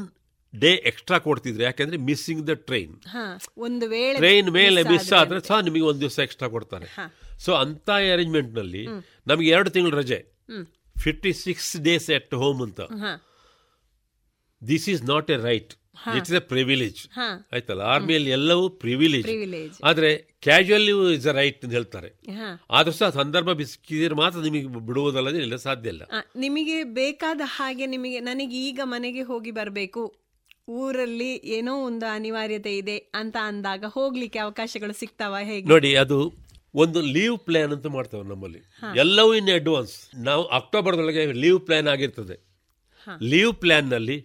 ಡೇ 0.53 0.71
ಎಕ್ಸ್ಟ್ರಾ 0.89 1.17
ಕೊಡ್ತಿದ್ರು. 1.27 1.61
ಯಾಕೆಂದರೆ 1.67 1.97
ಮಿಸ್ಸಿಂಗ್ 2.07 2.41
ದ 2.49 2.53
ಟ್ರೈನ್ 2.69 2.93
ಒಂದು 3.67 3.85
ವೇಳೆ 3.93 4.17
ಟ್ರೈನ್ 4.23 4.49
ಮೇಲೆ 4.59 4.81
ಮಿಸ್ 4.91 5.11
ಆದ್ರೆ 5.19 5.39
ಸಹ 5.49 5.59
ನಿಮಗೆ 5.67 5.85
ಒಂದು 5.91 6.01
ದಿವಸ 6.05 6.17
ಎಕ್ಸ್ಟ್ರಾ 6.25 6.49
ಕೊಡ್ತಾರೆ. 6.55 6.87
ಸೊ 7.45 7.51
ಅಂಥ 7.63 7.89
ಅರೇಂಜ್ಮೆಂಟ್ನಲ್ಲಿ 8.15 8.83
ನಮಗೆ 9.31 9.49
ಎರಡು 9.55 9.69
ತಿಂಗಳು 9.75 9.95
ರಜೆ. 10.01 10.19
Fifty 11.05 11.31
six 11.45 11.71
days 11.87 12.09
at 12.17 12.33
home 12.41 12.59
ಅಂತ. 12.67 12.81
This 14.61 14.85
is 14.93 15.01
not 15.13 15.29
a 15.35 15.37
right. 15.49 15.73
It's 16.17 16.33
a 16.33 16.39
privilege. 16.51 17.01
ಆಯ್ತಲ್ಲ? 17.53 17.81
ಆರ್ಮಿಯಲ್ಲಿ 17.93 18.31
ಎಲ್ಲವೂ 18.37 18.65
ಪ್ರಿವಿಲೇಜ್ 18.83 19.27
ಆದ್ರೆ 19.83 20.09
ಕ್ಯಾಶುಯಲ್ 20.45 20.87
ಇಸ್ 21.17 21.27
ಅ 21.27 21.31
ರೈಟ್ 21.31 21.59
ಅಂತ 21.65 21.73
ಹೇಳ್ತಾರೆ. 21.73 22.09
ಆದ್ರೂ 22.71 22.93
ಸಹ 22.93 23.09
ಸಂದರ್ಭ 23.19 23.51
ಬಿಸಿಕಿದ್ರೆ 23.61 24.15
ಮಾತ್ರ 24.15 24.39
ನಿಮಗೆ 24.39 24.67
ಬಿಡುವುದಲ್ಲದೆ 24.89 25.41
ಇಲ್ಲ 25.45 25.55
ಸಾಧ್ಯ 25.67 25.93
ಇಲ್ಲ. 25.95 26.03
ನಿಮಗೆ 26.35 26.77
ಬೇಕಾದ 26.83 27.41
ಹಾಗೆ 27.57 27.85
ನಿಮಗೆ 27.85 28.19
ನನಗೆ 28.19 28.57
ಈಗ 28.69 28.79
ಮನೆಗೆ 28.83 29.21
ಹೋಗಿ 29.21 29.51
ಬರಬೇಕು. 29.51 30.03
ಊರಲ್ಲಿ 30.69 31.31
ಏನೋ 31.55 31.73
ಒಂದು 31.85 32.05
ಅನಿವಾರ್ಯತೆ 32.05 32.71
ಇದೆ 32.77 32.97
ಅಂತ 32.97 33.37
ಅಂದಾಗ 33.41 33.85
ಹೋಗ್ಲಿಕ್ಕೆ 33.87 34.39
ಅವಕಾಶಗಳು 34.39 34.93
ಸಿಗ್ತಾವ 34.93 35.35
ಹೇಗೆ? 35.43 35.65
ನೋಡಿ 35.67 35.91
ಅದು 35.95 36.19
ಒಂದು 36.75 36.99
ಲೀವ್ 37.15 37.37
ಪ್ಲಾನ್ 37.39 37.71
ಅಂತ 37.71 37.87
ಮಾಡ್ತೇವೆ 37.95 38.23
ನಮ್ಮಲ್ಲಿ. 38.29 38.61
ಎಲ್ಲವೂ 38.99 39.31
ಇನ್ 39.33 39.49
ಅಡ್ವಾನ್ಸ್ 39.55 39.95
ನಾವು 40.27 40.43
ಅಕ್ಟೋಬರ್ದೊಳಗೆ 40.59 41.25
ಲೀವ್ 41.43 41.59
ಪ್ಲಾನ್ 41.61 41.87
ಆಗಿರ್ತದೆ. 41.87 42.37
ಲೀವ್ 43.31 43.53
ಪ್ಲಾನ್ನಲ್ಲಿ 43.55 44.17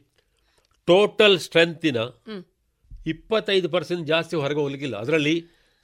ಟೋಟಲ್ 0.91 1.37
ಸ್ಟ್ರೆಂತಿನ 1.47 1.99
ಇಪ್ಪತ್ತೈದು 3.13 3.69
ಪರ್ಸೆಂಟ್ 3.75 4.05
ಜಾಸ್ತಿ 4.13 4.35
ಹೊರಗೆ 4.43 4.61
ಹೋಗ್ಲಿಕ್ಕಿಲ್ಲ. 4.63 4.97
ಅದರಲ್ಲಿ 5.05 5.35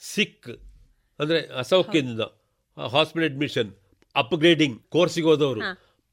ಸಿಕ್ 0.02 0.50
ಅಂದರೆ 1.20 1.38
ಅಸೌಖ್ಯದಿಂದ 1.62 2.22
ಹಾಸ್ಪಿಟಲ್ 2.76 3.26
ಅಡ್ಮಿಷನ್ 3.30 3.70
ಅಪ್ಗ್ರೇಡಿಂಗ್ 4.16 4.76
ಕೋರ್ಸಿಗೆ 4.94 5.28
ಹೋದವರು 5.32 5.62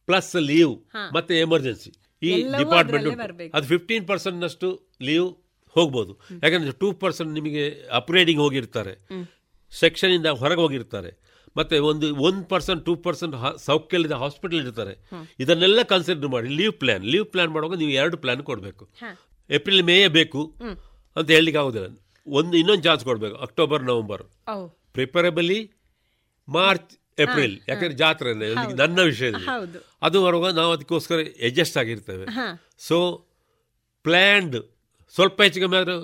ಪ್ಲಸ್ 0.07 0.31
ಲೀವ್ 0.51 0.73
ಮತ್ತೆ 1.15 1.33
ಎಮರ್ಜೆನ್ಸಿ 1.45 1.91
ಈ 2.21 2.31
ಡಿಪಾರ್ಟ್ಮೆಂಟ್. 2.61 3.07
ಅದು 3.55 3.65
ಫಿಫ್ಟೀನ್ 3.73 4.05
ಪರ್ಸೆಂಟ್ನಷ್ಟು 4.11 4.69
ಲೀವ್ 5.07 5.29
ಹೋಗ್ಬೋದು. 5.75 6.13
ಯಾಕಂದ್ರೆ 6.43 6.73
ಟೂ 6.81 6.87
ಪರ್ಸೆಂಟ್ 7.03 7.31
ನಿಮಗೆ 7.37 7.63
ಅಪ್ಗ್ರೇಡಿಂಗ್ 7.99 8.41
ಹೋಗಿರ್ತಾರೆ. 8.45 8.93
ಸೆಕ್ಷನಿಂದ 9.71 10.29
ಹೊರಗೆ 10.41 10.61
ಹೋಗಿರ್ತಾರೆ. 10.65 11.11
ಮತ್ತೆ 11.57 11.75
ಒಂದು 11.89 12.07
ಒನ್ 12.27 12.39
ಪರ್ಸೆಂಟ್ 12.51 12.81
ಟೂ 12.87 12.93
ಪರ್ಸೆಂಟ್ 13.05 13.35
ಸೌಖ್ಯಲಿದ್ದ 13.67 14.17
ಹಾಸ್ಪಿಟಲ್ 14.23 14.59
ಇರ್ತಾರೆ. 14.65 14.93
ಇದನ್ನೆಲ್ಲ 15.43 15.79
ಕನ್ಸಿಡರ್ 15.93 16.31
ಮಾಡಿ 16.35 16.49
ಲೀವ್ 16.59 16.73
ಪ್ಲಾನ್ 16.83 17.05
ಲೀವ್ 17.13 17.27
ಪ್ಲಾನ್ 17.33 17.51
ಮಾಡುವಾಗ 17.55 17.77
ನೀವು 17.81 17.93
ಎರಡು 18.01 18.17
ಪ್ಲಾನ್ 18.23 18.43
ಕೊಡಬೇಕು. 18.49 18.85
ಏಪ್ರಿಲ್ 19.49 19.83
ಮೇಯೇ 19.91 20.07
ಬೇಕು 20.19 20.41
ಅಂತ 21.15 21.27
ಹೇಳಲಿಕ್ಕೆ 21.35 21.61
ಆಗೋದಿಲ್ಲ. 21.61 21.89
ಒಂದು 22.27 22.55
ಇನ್ನೊಂದು 22.61 22.83
ಚಾನ್ಸ್ 22.87 23.03
ಕೊಡಬೇಕು 23.09 23.37
October 23.47 23.83
November 23.91 24.23
preferably 24.97 25.59
March 26.47 26.91
April 27.23 27.55
ಯಾಕಂದ್ರೆ 27.69 27.97
ಜಾತ್ರೆ 28.01 28.31
ನನ್ನ 28.81 28.99
ವಿಷಯದಲ್ಲಿ. 29.11 29.49
ಅದು 30.07 30.17
ಬರುವಾಗ 30.25 30.53
ನಾವು 30.59 30.71
ಅದಕ್ಕೋಸ್ಕರ 30.75 31.19
ಅಡ್ಜಸ್ಟ್ 31.47 31.77
ಆಗಿರ್ತೇವೆ. 31.81 32.25
ಸೊ 32.87 32.97
ಪ್ಲ್ಯಾಂಡ್ 34.05 34.55
ಸ್ವಲ್ಪ 35.15 35.37
ಹೆಚ್ಚು 35.45 35.59
ಕಮ್ಮಿ 35.61 35.77
ಆದ್ರೆ 35.77 35.95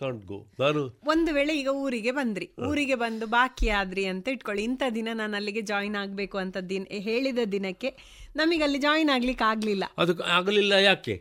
ಕಾಂಟ್ 0.00 0.22
ಗೋ 0.30 0.38
ನಾನು 0.60 0.80
ಒಂದು 1.12 1.30
ವೇಳೆ 1.36 1.52
ಈಗ 1.60 1.70
ಊರಿಗೆ 1.84 2.12
ಬಂದ್ರಿ. 2.18 2.46
ಊರಿಗೆ 2.68 2.96
ಬಂದು 3.02 3.26
ಬಾಕಿ 3.34 3.68
ಆದ್ರಿ 3.80 4.04
ಅಂತ 4.12 4.34
ಇಟ್ಕೊಳ್ಳಿ. 4.34 4.62
ಇಂಥ 4.68 4.82
ದಿನ 4.96 5.08
ನಾನು 5.20 5.34
ಅಲ್ಲಿಗೆ 5.38 5.62
ಜಾಯಿನ್ 5.70 5.96
ಆಗಬೇಕು 6.02 6.36
ಅಂತ 6.44 6.56
ದಿನ 6.72 6.84
ಹೇಳಿದ 7.08 7.44
ದಿನಕ್ಕೆ 7.52 7.90
ನಮಗೆ 8.40 8.64
ಅಲ್ಲಿ 8.68 8.80
ಜಾಯಿನ್ 8.86 9.10
ಆಗ್ಲಿಕ್ಕೆ 9.16 9.46
ಆಗ್ಲಿಲ್ಲ. 9.52 9.84
ಅದಕ್ಕೆ 10.02 10.24
ಆಗಲಿಲ್ಲ 10.38 10.72
ಯಾಕೆ? 10.88 11.16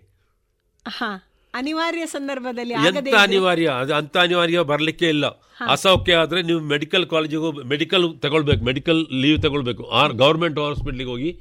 ಹಾ 0.86 1.12
ಅನಿವಾರ್ಯ 1.54 2.06
ಸಂದರ್ಭದಲ್ಲಿ 2.16 2.76
ಆಗದೆ 2.80 3.10
ಎಂತ 3.12 3.20
ಅನಿವಾರ್ಯ? 3.28 3.68
ಅದು 3.84 3.94
ಅಂತ 4.00 4.18
ಅನಿವಾರ್ಯ 4.26 4.62
ಬರಲಿಕ್ಕೆ 4.72 5.08
ಇಲ್ಲ. 5.16 5.26
ಅಸೌಖ್ಯ 5.74 6.16
ಆದ್ರೆ 6.24 6.40
ನೀವು 6.50 6.60
ಮೆಡಿಕಲ್ 6.74 7.06
ಕಾಲೇಜಿಗೆ 7.14 7.42
ಹೋಗಿ 7.46 7.64
ಮೆಡಿಕಲ್ 7.74 8.06
ತಗೊಳ್ಬೇಕು. 8.26 8.62
ಮೆಡಿಕಲ್ 8.70 9.00
ಲೀವ್ 9.24 9.40
ತಗೊಳ್ಬೇಕು. 9.46 9.84
ಆರ್ 10.02 10.14
ಗೌರ್ಮೆಂಟ್ 10.24 10.60
ಹಾಸ್ಪಿಟ್ಲಿಗೆ 10.66 11.12
ಹೋಗಿ 11.14 11.32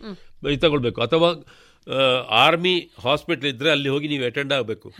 ತಗೊಳ್ಬೇಕು. 0.64 0.98
ಅಥವಾ 1.06 1.28
ಆರ್ಮಿ 2.28 2.90
ಹಾಸ್ಪಿಟಲ್ 3.04 3.48
ಇದ್ರೆ 3.48 3.70
ಅಲ್ಲಿ 3.70 3.88
ಹೋಗಿ 3.88 4.08
ನೀವು 4.08 4.24
ಅಟೆಂಡ್ 4.24 4.52
ಆಗಬೇಕು. 4.52 4.92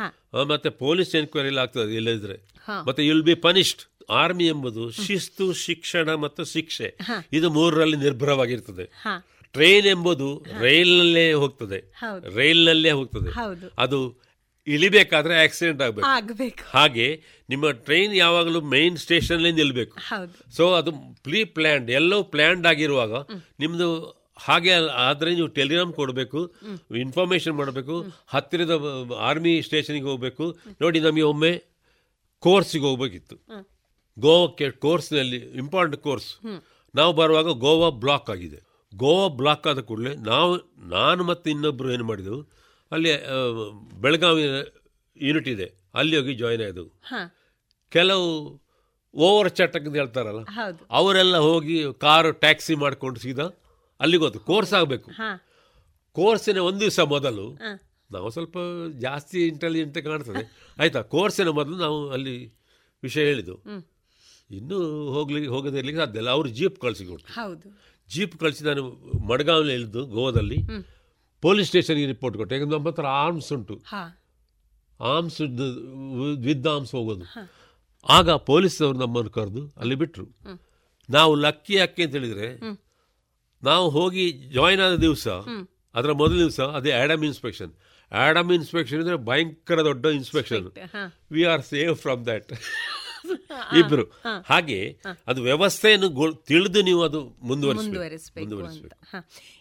ಮತ್ತೆ 0.49 0.71
ಪೊಲೀಸ್ 0.71 1.15
ಎನ್ಕ್ವೈರಿ 1.15 1.57
ಆಗ್ತದೆ 1.57 1.95
ಇಲ್ಲದಿದ್ರೆ. 1.95 2.35
ಮತ್ತೆ 2.87 3.07
ಯುಲ್ 3.07 3.23
ಬಿ 3.23 3.35
ಪನಿಷ್ಡ್ 3.35 4.11
ಆರ್ಮಿ 4.11 4.47
ಎಂಬುದು 4.47 4.91
ಶಿಸ್ತು 4.91 5.53
ಶಿಕ್ಷಣ 5.53 6.15
ಮತ್ತು 6.15 6.45
ಶಿಕ್ಷೆ. 6.45 6.97
ಇದು 7.33 7.51
ಮೂರರಲ್ಲಿ 7.51 7.97
ನಿರ್ಭರವಾಗಿರ್ತದೆ. 7.97 9.03
ಟ್ರೈನ್ 9.53 9.87
ಎಂಬುದು 9.87 10.45
ರೈಲ್ನಲ್ಲೇ 10.61 11.33
ಹೋಗ್ತದೆ. 11.33 11.93
ರೈಲ್ನಲ್ಲೇ 12.37 12.91
ಹೋಗ್ತದೆ. 12.91 13.31
ಅದು 13.79 14.27
ಇಳಿಬೇಕಾದ್ರೆ 14.67 15.43
ಆಕ್ಸಿಡೆಂಟ್ 15.43 15.83
ಆಗಬೇಕು. 15.83 16.07
ಹಾಗೆ 16.71 17.23
ನಿಮ್ಮ 17.49 17.71
ಟ್ರೈನ್ 17.71 18.15
ಯಾವಾಗಲೂ 18.15 18.61
ಮೈನ್ 18.61 18.97
ಸ್ಟೇಷನ್ 18.97 19.43
ನಿಲ್ಬೇಕು. 19.43 19.99
ಸೊ 20.57 20.73
ಅದು 20.73 20.93
ಪ್ರೀ 21.23 21.45
ಪ್ಲ್ಯಾಂಡ್ 21.45 21.91
ಎಲ್ಲೋ 21.91 22.23
ಪ್ಲ್ಯಾಂಡ್ 22.23 22.67
ಆಗಿರುವಾಗ 22.67 23.13
ನಿಮ್ಮದು 23.61 24.16
ಹಾಗೆ 24.37 24.73
ಆದರೆ 25.07 25.31
ನೀವು 25.39 25.49
ಟೆಲಿಗ್ರಾಮ್ 25.59 25.93
ಕೊಡಬೇಕು 26.01 26.41
ಇನ್ಫಾರ್ಮೇಶನ್ 27.05 27.55
ಮಾಡಬೇಕು 27.61 27.95
ಹತ್ತಿರದ 28.35 28.75
ಆರ್ಮಿ 29.29 29.55
ಸ್ಟೇಷನಿಗೆ 29.67 30.09
ಹೋಗಬೇಕು. 30.11 30.45
ನೋಡಿ 30.83 30.99
ನಮಗೆ 31.07 31.27
ಒಮ್ಮೆ 31.33 31.53
ಕೋರ್ಸಿಗೆ 32.43 32.87
ಹೋಗ್ಬೇಕಿತ್ತು. 32.89 33.37
ಗೋವಾಕ್ಕೆ 34.17 34.67
ಕೋರ್ಸ್ನಲ್ಲಿ 34.85 35.39
ಇಂಪಾರ್ಟೆಂಟ್ 35.63 36.03
ಕೋರ್ಸ್ 36.07 36.29
ನಾವು 36.95 37.13
ಬರುವಾಗ 37.21 37.49
ಗೋವಾ 37.65 37.89
ಬ್ಲಾಕ್ 38.03 38.29
ಆಗಿದೆ. 38.35 38.61
ಗೋವಾ 38.93 39.27
ಬ್ಲಾಕ್ 39.41 39.67
ಆದ 39.71 39.81
ಕೂಡಲೇ 39.89 40.13
ನಾವು 40.31 40.53
ನಾನು 40.95 41.23
ಮತ್ತು 41.31 41.47
ಇನ್ನೊಬ್ಬರು 41.55 41.89
ಏನು 41.97 42.05
ಮಾಡಿದೆವು? 42.11 42.41
ಅಲ್ಲಿ 42.93 43.11
ಬೆಳಗಾವಿ 44.05 44.45
ಯೂನಿಟ್ 45.21 45.49
ಇದೆ. 45.55 45.67
ಅಲ್ಲಿ 45.99 46.15
ಹೋಗಿ 46.19 46.33
ಜಾಯಿನ್ 46.43 46.63
ಆಯಿತು 46.67 46.85
ಕೆಲವು 47.93 48.27
ಓವರ್ 49.15 49.49
ಚಟಕ್ 49.59 49.87
ಅಂತ 49.89 49.97
ಹೇಳ್ತಾರಲ್ಲ 50.01 50.41
ಅವರೆಲ್ಲ 50.99 51.37
ಹೋಗಿ 51.49 51.77
ಕಾರು 52.05 52.31
ಟ್ಯಾಕ್ಸಿ 52.45 52.75
ಮಾಡ್ಕೊಂಡು 52.83 53.21
ಸೀದಾ 53.25 53.47
ಅಲ್ಲಿಗೆ 54.01 54.23
ಹೋದ್ರು. 54.25 54.41
ಕೋರ್ಸ್ 54.51 54.73
ಆಗಬೇಕು. 54.81 55.11
ಕೋರ್ಸಿನ 56.17 56.59
ಒಂದು 56.69 56.81
ದಿವಸ 56.81 57.01
ಮೊದಲು. 57.15 57.47
ನಾವು 58.11 58.29
ಸ್ವಲ್ಪ 58.31 58.57
ಜಾಸ್ತಿ 59.05 59.39
ಇಂಟೆಲಿಜೆಂಟ್ 59.47 59.99
ಕಾಣ್ತದೆ. 60.07 60.43
ಆಯ್ತಾ? 60.79 61.01
ಕೋರ್ಸಿನ 61.15 61.51
ಮೊದಲು 61.59 61.77
ನಾವು 61.77 61.99
ಅಲ್ಲಿ 62.11 62.35
ವಿಷಯ 63.03 63.25
ಹೇಳಿದ್ದು. 63.31 63.57
ಇನ್ನೂ 64.51 64.79
ಹೋಗ್ಲಿಕ್ಕೆ 65.15 65.51
ಹೋಗದೇ 65.55 65.79
ಇರಲಿಕ್ಕೆ 65.79 66.01
ಸಾಧ್ಯ 66.03 66.21
ಇಲ್ಲ. 66.23 66.31
ಅವರು 66.37 66.49
ಜೀಪ್ 66.59 66.79
ಕಳಿಸಿಕೊಟ್ಟು 66.85 67.33
ಜೀಪ್ 68.11 68.37
ಕಳಿಸಿ 68.43 68.63
ನಾನು 68.65 68.83
ಮಡ್ಗಾವಲ್ಲಿ 69.29 69.75
ಇಳಿದು 69.75 70.03
ಗೋವಾದಲ್ಲಿ. 70.07 70.59
ಪೊಲೀಸ್ 71.43 71.69
ಸ್ಟೇಷನ್ಗೆ 71.69 72.07
ರಿಪೋರ್ಟ್ 72.07 72.37
ಕೊಟ್ಟೆ. 72.39 72.55
ಯಾಕಂದ್ರೆ 72.55 72.77
ನಮ್ಮ 72.79 72.89
ಹತ್ರ 72.89 73.07
ಆರ್ಮ್ಸ್ 73.25 73.51
ಉಂಟು 73.53 73.75
ಆರ್ಮ್ಸ್ 75.01 75.41
ವಿದ್ 76.47 76.69
ಆರ್ಮ್ಸ್ 76.75 76.95
ಹೋಗೋದು 76.99 77.27
ಆಗ 78.09 78.31
ಪೊಲೀಸ್ 78.51 78.77
ಅವರು 78.83 78.99
ನಮ್ಮನ್ನು 78.99 79.31
ಕರೆದು 79.31 79.63
ಅಲ್ಲಿ 79.81 79.95
ಬಿಟ್ಟರು 79.95 80.27
ನಾವು 81.09 81.33
ಲಕ್ಕಿ 81.45 81.77
ಅಕ್ಕಿ 81.79 82.03
ಅಂತ 82.05 82.15
ಹೇಳಿದ್ರೆ. 82.19 82.49
ನಾವು 83.63 83.87
ಹೋಗಿ 83.89 84.25
ಜಾಯಿನ್ 84.33 84.81
ಆದ 84.81 84.97
ದಿವಸ 84.97 85.27
ಅದರ 85.95 86.13
ಮೊದಲ 86.13 86.37
ದಿವಸ 86.39 86.61
ಅದೇ 86.79 86.91
ಆ್ಯಡಮ್ 86.91 87.25
ಇನ್ಸ್ಪೆಕ್ಷನ್ 87.25 87.73
ಆಡಮ್ 88.13 88.51
ಇನ್ಸ್ಪೆಕ್ಷನ್ 88.53 89.01
ಅಂದರೆ 89.01 89.17
ಭಯಂಕರ 89.17 89.79
ದೊಡ್ಡ 89.85 90.07
inspection 90.07 90.67
we 91.33 91.45
are 91.45 91.63
save 91.63 91.95
from 91.97 92.27
that 92.27 92.53
ಇಬ್ರು. 93.79 94.05
ಹಾಗೆ 94.47 95.01
ಅದು 95.27 95.41
ವ್ಯವಸ್ಥೆಯನ್ನು 95.43 96.09
ತಿಳಿದು 96.33 96.83
ನೀವು 96.83 97.03
ಅದು 97.03 97.21
ಮುಂದುವರಿಸಬೇಕು. 97.43 98.89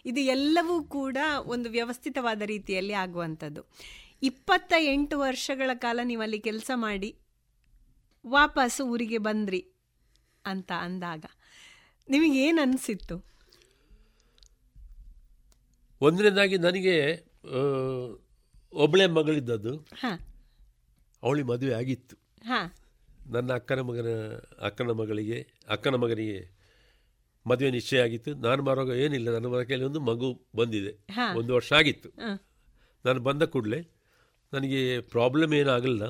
ಇದು 0.06 0.20
ಎಲ್ಲವೂ 0.20 0.76
ಕೂಡ 0.82 1.16
ಒಂದು 1.44 1.70
ವ್ಯವಸ್ಥಿತವಾದ 1.70 2.42
ರೀತಿಯಲ್ಲಿ 2.44 2.92
ಆಗುವಂಥದ್ದು. 2.92 3.62
ಇಪ್ಪತ್ತ 4.22 4.72
ಎಂಟು 4.78 5.18
ವರ್ಷಗಳ 5.18 5.70
ಕಾಲ 5.74 6.00
ನೀವು 6.04 6.22
ಅಲ್ಲಿ 6.22 6.40
ಕೆಲಸ 6.40 6.70
ಮಾಡಿ 6.74 7.10
ವಾಪಸ್ 8.26 8.80
ಊರಿಗೆ 8.80 9.18
ಬಂದ್ರಿ 9.18 9.62
ಅಂತ 10.44 10.70
ಅಂದಾಗ 10.80 11.24
ನಿಮಗೇನು 12.08 12.42
ಏನು 12.46 12.60
ಅನಿಸಿತ್ತು? 12.62 13.35
ಒಂದನೇದಾಗಿ 16.00 16.58
ನನಗೆ 16.58 16.94
ಒಬ್ಬಳೆ 18.72 19.06
ಮಗಳಿದ್ದದ್ದು. 19.06 19.72
ಅವಳಿಗೆ 21.22 21.48
ಮದುವೆ 21.48 21.72
ಆಗಿತ್ತು. 21.72 22.16
ನನ್ನ 23.32 23.52
ಅಕ್ಕನ 23.52 23.80
ಮಗನ 23.80 24.08
ಅಕ್ಕನ 24.62 24.90
ಮಗಳಿಗೆ 24.90 25.38
ಅಕ್ಕನ 25.68 25.94
ಮಗನಿಗೆ 25.94 26.40
ಮದುವೆ 27.46 27.70
ನಿಶ್ಚಯ 27.70 28.00
ಆಗಿತ್ತು. 28.00 28.34
ನಾನು 28.34 28.62
ಮಾರೋಗ 28.62 28.90
ಏನಿಲ್ಲ 28.90 29.30
ನನ್ನ 29.30 29.46
ಮನೆಯಲ್ಲಿ 29.46 29.86
ಒಂದು 29.86 30.00
ಮಗು 30.00 30.28
ಬಂದಿದೆ. 30.56 30.92
ಒಂದು 31.38 31.54
ವರ್ಷ 31.54 31.72
ಆಗಿತ್ತು. 31.72 32.08
ನಾನು 33.04 33.20
ಬಂದ 33.20 33.42
ಕೂಡಲೇ 33.42 33.80
ನನಗೆ 34.52 35.00
ಪ್ರಾಬ್ಲಮ್ 35.00 35.54
ಏನಾಗಲಿಲ್ಲ 35.54 36.04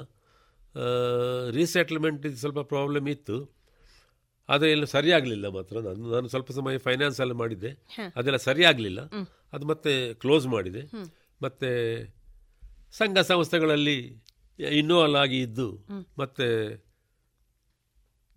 ರೀಸೆಟ್ಲ್ಮೆಂಟ್ 1.50 2.36
ಸ್ವಲ್ಪ 2.36 2.58
ಪ್ರಾಬ್ಲಮ್ 2.58 3.08
ಇತ್ತು. 3.08 3.56
ಆದರೆ 4.48 4.70
ಎಲ್ಲ 4.70 4.84
ಸರಿಯಾಗಲಿಲ್ಲ 4.84 5.48
ಮಾತ್ರ. 5.48 5.76
ನಾನು 5.80 6.10
ನಾನು 6.10 6.28
ಸ್ವಲ್ಪ 6.28 6.52
ಸಮಯ 6.52 6.78
ಫೈನಾನ್ಸ್ 6.78 7.20
ಎಲ್ಲ 7.20 7.32
ಮಾಡಿದ್ದೆ. 7.32 7.70
ಅದೆಲ್ಲ 8.16 8.36
ಸರಿಯಾಗಲಿಲ್ಲ. 8.36 9.00
ಅದು 9.52 9.66
ಮತ್ತೆ 9.66 10.14
ಕ್ಲೋಸ್ 10.14 10.46
ಮಾಡಿದೆ. 10.46 10.82
ಮತ್ತೆ 11.42 11.70
ಸಂಘ 12.92 13.18
ಸಂಸ್ಥೆಗಳಲ್ಲಿ 13.18 13.98
ಇನ್ವಾಲ್ವ್ 14.58 15.16
ಆಗಿ 15.16 15.40
ಇದ್ದು 15.42 15.68
ಮತ್ತೆ 16.18 16.46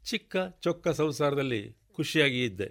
ಚಿಕ್ಕ 0.05 0.35
ಚೊಕ್ಕ 0.61 0.87
ಸಂಸಾರದಲ್ಲಿ 0.87 1.61
ಖುಷಿಯಾಗಿ 1.95 2.45
ಇದ್ದೆ. 2.45 2.69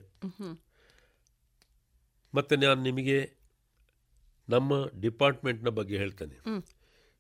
ಮತ್ತೆ 2.35 2.56
ನಾನು 2.56 2.82
ನಿಮಗೆ 2.82 3.19
ನಮ್ಮ 4.48 5.01
ಡಿಪಾರ್ಟ್ಮೆಂಟ್ನ 5.01 5.69
ಬಗ್ಗೆ 5.69 5.97
ಹೇಳ್ತೇನೆ. 5.97 6.36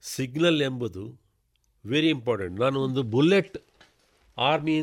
ಸಿಗ್ನಲ್ 0.02 0.62
ಎಂಬುದು 0.62 1.20
ವೆರಿ 1.86 2.08
ಇಂಪಾರ್ಟೆಂಟ್ 2.08 2.60
ನಾನು 2.60 2.80
ಒಂದು 2.80 3.02
ಬುಲೆಟ್ 3.02 3.58
ಆರ್ಮಿ 4.38 4.82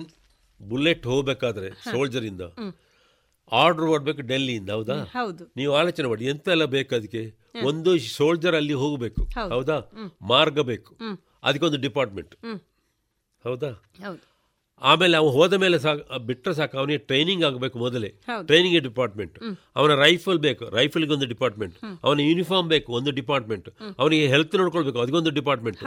ಬುಲೆಟ್ 0.61 1.05
ಹೋಗಬೇಕಾದ್ರೆ 1.07 1.69
ಸೋಲ್ಜರಿಂದ. 1.71 2.41
ಆರ್ಡರ್ 3.51 3.85
ಮಾಡಬೇಕು 3.85 4.21
ಡೆಲ್ಲಿಯಿಂದ 4.21 4.69
ಹೌದಾ? 4.69 4.95
ನೀವು 5.57 5.75
ಆಲೋಚನೆ 5.75 6.07
ಮಾಡಿ 6.07 6.25
ಎಂತ 6.25 6.47
ಎಲ್ಲ 6.47 6.65
ಬೇಕು 6.65 6.95
ಅದಕ್ಕೆ? 6.95 7.21
ಒಂದು 7.63 7.99
ಸೋಲ್ಜರ್ 7.99 8.55
ಅಲ್ಲಿ 8.55 8.73
ಹೋಗಬೇಕು 8.73 9.21
ಹೌದಾ. 9.49 9.77
ಮಾರ್ಗ 10.21 10.59
ಬೇಕು. 10.61 10.97
ಅದಕ್ಕೊಂದು 11.43 11.77
ಡಿಪಾರ್ಟ್ಮೆಂಟ್ 11.77 12.33
ಹೌದಾ? 13.45 13.71
ಆಮೇಲೆ 14.81 15.17
ಅವನು 15.17 15.31
ಹೋದ 15.31 15.53
ಮೇಲೆ 15.53 15.79
ಸಾಕು 15.79 16.19
ಬಿಟ್ಟರೆ 16.19 16.53
ಸಾಕು 16.53 16.77
ಅವನಿಗೆ 16.77 16.97
ಟ್ರೈನಿಂಗ್ 16.97 17.43
ಆಗಬೇಕು 17.43 17.79
ಮೊದಲೇ. 17.79 18.09
ಟ್ರೈನಿಂಗ್ 18.45 18.81
ಡಿಪಾರ್ಟ್ಮೆಂಟ್ 18.81 19.39
ಅವನ 19.75 19.95
ರೈಫಲ್ 19.95 20.39
ಬೇಕು 20.39 20.69
ರೈಫಲ್ಗೆ 20.69 21.13
ಒಂದು 21.13 21.25
ಡಿಪಾರ್ಟ್ಮೆಂಟ್ 21.25 21.75
ಅವನ 22.03 22.19
ಯೂನಿಫಾರ್ಮ್ 22.19 22.69
ಬೇಕು 22.69 22.93
ಒಂದು 22.93 23.11
ಡಿಪಾರ್ಟ್ಮೆಂಟ್ 23.11 23.69
ಅವನಿಗೆ 23.99 24.27
ಹೆಲ್ತ್ 24.27 24.55
ನೋಡ್ಕೊಳ್ಬೇಕು 24.55 24.99
ಅದಕ್ಕೊಂದು 24.99 25.29
ಡಿಪಾರ್ಟ್ಮೆಂಟ್. 25.29 25.79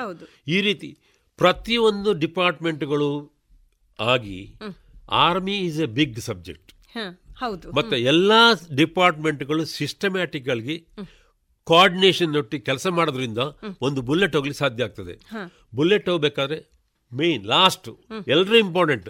ಈ 0.49 0.61
ರೀತಿ 0.61 0.97
ಪ್ರತಿಯೊಂದು 1.37 2.13
ಡಿಪಾರ್ಟ್ಮೆಂಟ್ಗಳು 2.13 3.11
ಆಗಿ. 3.99 4.55
Army 5.11 5.59
is 5.59 5.81
a 5.81 5.87
big 5.87 6.19
subject 6.21 6.73
ಹೌದು. 7.39 7.73
ಮತ್ತೆ 7.73 7.97
ಎಲ್ಲಾ 8.03 8.41
ಡಿಪಾರ್ಟ್ಮೆಂಟ್ಗಳು 8.77 9.65
ಸಿಸ್ಟಮ್ಯಾಟಿಕ್ 9.65 10.49
ಆಗಿ 10.49 10.87
ಕೋಆರ್ಡಿನೇಷನ್ 11.65 12.37
ಒಟ್ಟಿಗೆ 12.37 12.65
ಕೆಲಸ 12.65 12.87
ಮಾಡೋದ್ರಿಂದ 12.87 13.39
ಒಂದು 13.81 14.03
ಬುಲೆಟ್ 14.03 14.37
ಹೋಗ್ಲಿಕ್ಕೆ 14.37 14.59
ಸಾಧ್ಯ 14.59 14.85
ಆಗ್ತದೆ. 14.85 15.15
ಬುಲೆಟ್ 15.75 16.09
ಹೋಗ್ಬೇಕಾದ್ರೆ 16.09 16.59
ಮೇನ್ 17.13 17.47
ಲಾಸ್ಟ್ 17.47 17.89
ಎಲ್ಲರೂ 18.29 18.57
ಇಂಪಾರ್ಟೆಂಟ್ 18.57 19.09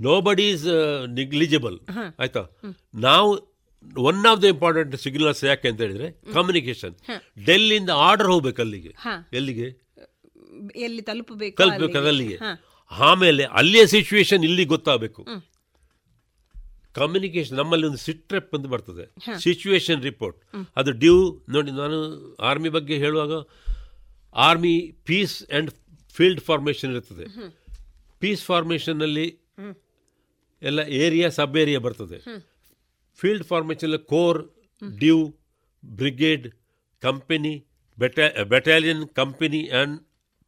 ನೋ 0.00 0.20
ಬಡಿ 0.20 0.50
ಈಸ್ 0.50 0.66
ನಿಗ್ಲಿಜಿಬಲ್. 1.08 1.78
ಆಯ್ತಾ? 2.18 2.46
ನಾವು 2.94 3.54
one 3.98 4.26
of 4.26 4.42
the 4.42 4.44
important 4.44 4.96
signals 4.96 5.44
ಯಾಕೆ 5.44 5.68
ಅಂತ 5.68 5.80
ಹೇಳಿದ್ರೆ 5.80 6.32
ಕಮ್ಯುನಿಕೇಶನ್. 6.32 6.94
ಡೆಲ್ಲಿಯಿಂದ 7.46 7.90
ಆರ್ಡರ್ 7.94 8.26
ಹೋಗ್ಬೇಕು 8.26 8.62
ಅಲ್ಲಿಗೆ. 8.62 8.94
ಎಲ್ಲಿಗೆ? 9.32 9.68
ಎಲ್ಲಿ 10.76 11.02
ತಲುಪಬೇಕು 11.02 11.56
ತಲುಪಬೇಕು 11.56 11.98
ಅಲ್ಲಿಗೆ. 11.98 12.38
ಆಮೇಲೆ 12.90 13.44
ಅಲ್ಲಿಯ 13.44 13.86
ಸಿಚುವೇಶನ್ 13.86 14.44
ಇಲ್ಲಿ 14.44 14.64
ಗೊತ್ತಾಗಬೇಕು. 14.64 15.26
ಕಮ್ಯುನಿಕೇಶನ್ 16.98 17.56
ನಮ್ಮಲ್ಲಿ 17.58 17.86
ಒಂದು 17.86 18.00
ಸಿಟ್ರೆಪ್ 18.06 18.52
ಅಂತ 18.56 18.66
ಬರ್ತದೆ. 18.74 19.04
ಸಿಚುವೇಶನ್ 19.44 20.02
ರಿಪೋರ್ಟ್ 20.02 20.38
ಅದು 20.76 20.90
ಡ್ಯೂ 21.02 21.16
ನೋಡಿ 21.54 21.70
ನಾನು 21.80 21.98
ಆರ್ಮಿ 22.50 22.68
ಬಗ್ಗೆ 22.76 22.96
ಹೇಳುವಾಗ 23.04 23.32
army 24.34 24.74
peace 25.08 25.36
and 25.44 25.70
field 26.16 26.42
formation 26.48 26.92
ಇರ್ತದೆ. 26.96 27.26
ಪೀಸ್ 28.18 28.42
ಫಾರ್ಮೇಷನ್ನಲ್ಲಿ 28.50 29.26
ಎಲ್ಲ 30.62 30.80
ಏರಿಯಾ 31.04 31.28
ಸಬ್ 31.28 31.56
ಏರಿಯಾ 31.62 31.80
ಬರ್ತದೆ. 31.86 32.18
Field 33.20 33.46
formation 33.52 33.98
corps 34.12 34.40
div 34.82 35.18
brigade 35.84 36.46
company 37.02 37.54
batta 37.98 38.26
battalion 38.52 39.02
company 39.20 39.60
and 39.68 39.96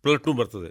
platoon 0.05 0.37
ಬರ್ತದೆ. 0.39 0.71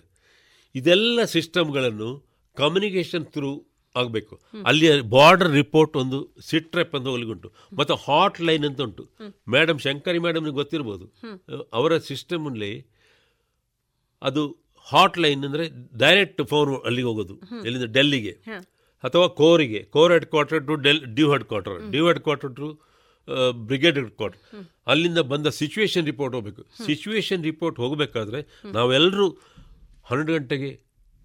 ಇದೆಲ್ಲ 0.76 1.24
ಸಿಸ್ಟಮ್ಗಳನ್ನು 1.36 2.10
ಕಮ್ಯುನಿಕೇಷನ್ 2.58 3.26
ಥ್ರೂ 3.36 3.52
ಆಗಬೇಕು. 4.02 4.34
ಅಲ್ಲಿ 4.70 4.88
ಬಾರ್ಡರ್ 5.16 5.52
ರಿಪೋರ್ಟ್ 5.62 5.96
ಒಂದು 6.04 6.18
ಸಿಟ್ರೆಪ್ 6.50 6.94
ಅಂತ 6.98 7.08
ಉಂಟು 7.34 7.50
ಮತ್ತು 7.80 7.96
ಹಾಟ್ 8.06 8.40
ಲೈನ್ 8.48 8.66
ಅಂತ 8.70 8.82
ಉಂಟು. 8.88 9.06
ಮೇಡಮ್ 9.56 9.80
ಶಂಕರಿ 9.86 10.22
ಮೇಡಮ್ 10.28 10.52
ಗೊತ್ತಿರ್ಬೋದು. 10.62 11.06
ಅವರ 11.80 11.98
ಸಿಸ್ಟಮಲ್ಲಿ 12.10 12.72
ಅದು 14.22 14.44
ಹಾಟ್ 14.88 15.18
ಲೈನ್ 15.24 15.44
ಅಂದರೆ 15.48 15.64
ಡೈರೆಕ್ಟ್ 16.04 16.42
ಫೋನ್ 16.52 16.72
ಅಲ್ಲಿಗೆ 16.88 17.08
ಹೋಗೋದು. 17.12 17.36
ಎಲ್ಲಿಂದ? 17.66 17.88
ಡೆಲ್ಲಿಗೆ. 17.98 18.34
ಅಥವಾ 19.04 19.28
ಕೋರಿಗೆ. 19.40 19.80
Corps 19.96 20.12
headquarter 20.34 20.62
to 20.68 20.76
del 20.86 21.02
div 21.18 21.28
headquarter 21.52 21.78
div 21.94 22.04
headquarter 22.28 22.54
to 22.60 22.68
brigade 23.70 23.96
headquarter 24.22 24.42
ಅಲ್ಲಿಂದ 24.94 25.20
ಬಂದ 25.32 25.48
ಸಿಚುವೇಶನ್ 25.60 26.06
ರಿಪೋರ್ಟ್ 26.12 26.34
ಹೋಗಬೇಕು. 26.38 26.64
ಸಿಚುವೇಶನ್ 26.88 27.44
ರಿಪೋರ್ಟ್ 27.50 27.78
ಹೋಗಬೇಕಾದ್ರೆ 27.84 28.40
ನಾವೆಲ್ಲರೂ 28.78 29.28
ಹನ್ನೆರಡು 30.10 30.34
ಗಂಟೆಗೆ 30.34 30.70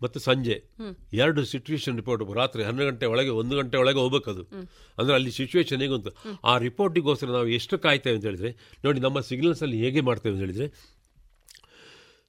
ಮತ್ತು 0.00 0.18
ಸಂಜೆ. 0.26 0.56
ಎರಡು 1.20 1.40
ಸಿಚುವೇಶನ್ 1.44 1.96
ರಿಪೋರ್ಟ್ 1.96 2.22
ರಾತ್ರಿ 2.38 2.62
ಹನ್ನೆರಡು 2.68 2.88
ಗಂಟೆ 2.90 3.06
ಒಳಗೆ 3.06 3.32
ಒಂದು 3.40 3.54
ಗಂಟೆ 3.56 3.76
ಒಳಗೆ 3.76 4.00
ಹೋಗ್ಬೇಕದು 4.04 4.42
ಅಂದರೆ 4.98 5.14
ಅಲ್ಲಿ 5.14 5.32
ಸಿಚುವೇಶನ್ 5.38 5.82
ಹೇಗೆ 5.84 5.96
ಅಂತ 5.98 6.10
ಆ 6.44 6.54
ರಿಪೋರ್ಟಿಗೋಸ್ಕರ 6.66 7.30
ನಾವು 7.38 7.50
ಎಷ್ಟು 7.58 7.78
ಕಾಯ್ತೇವೆ 7.86 8.16
ಅಂತ 8.18 8.26
ಹೇಳಿದ್ರೆ 8.30 8.50
ನೋಡಿ 8.84 9.00
ನಮ್ಮ 9.06 9.20
ಸಿಗ್ನಲ್ಸಲ್ಲಿ 9.30 9.78
ಹೇಗೆ 9.84 10.02
ಮಾಡ್ತೇವೆ 10.08 10.34
ಅಂತ 10.34 10.42
ಹೇಳಿದ್ರೆ 10.46 10.68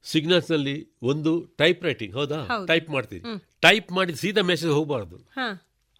ಸಿಗ್ನಲ್ಸ್ನಲ್ಲಿ 0.05 0.75
ಒಂದು 1.11 1.31
ಟೈಪ್ 1.61 1.81
ರೈಟಿಂಗ್ 1.87 2.13
ಹೌದಾ? 2.19 2.37
ಟೈಪ್ 2.71 2.87
ಮಾಡ್ತೀವಿ 2.89 3.21
ಟೈಪ್ 3.63 3.89
ಮಾಡಿ 3.91 4.13
ಸೀದಾ 4.21 4.41
ಮೆಸೇಜ್ 4.49 4.71
ಹೋಗಬಾರ್ದು. 4.77 5.17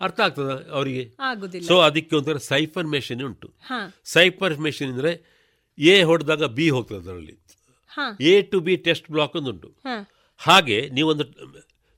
ಅರ್ಥ 0.02 0.20
ಆಗ್ತದ 0.26 0.52
ಅವರಿಗೆ? 0.72 1.04
ಸೊ 1.68 1.76
ಅದಕ್ಕೆ 1.88 2.14
ಒಂಥರ 2.20 2.38
ಸೈಫರ್ 2.52 2.88
ಮೆಷಿನ್ 2.94 3.22
ಉಂಟು. 3.28 3.48
ಸೈಫರ್ 4.14 4.56
ಮೆಷಿನ್ 4.66 4.90
ಅಂದರೆ 4.94 5.12
ಎ 5.78 5.96
ಹೊಡೆದಾಗ 6.10 6.48
ಬಿ 6.58 6.66
ಹೋಗ್ತದೆ 6.76 7.00
ಅದರಲ್ಲಿ. 7.04 7.36
A 8.32 8.34
to 8.52 8.60
B 8.60 8.74
test 8.88 9.08
block 9.12 9.36
ಒಂದು 9.40 9.52
ಉಂಟು 9.54 9.70
ಹಾಗೆ 10.48 10.78
ನೀವೊಂದು 10.98 11.26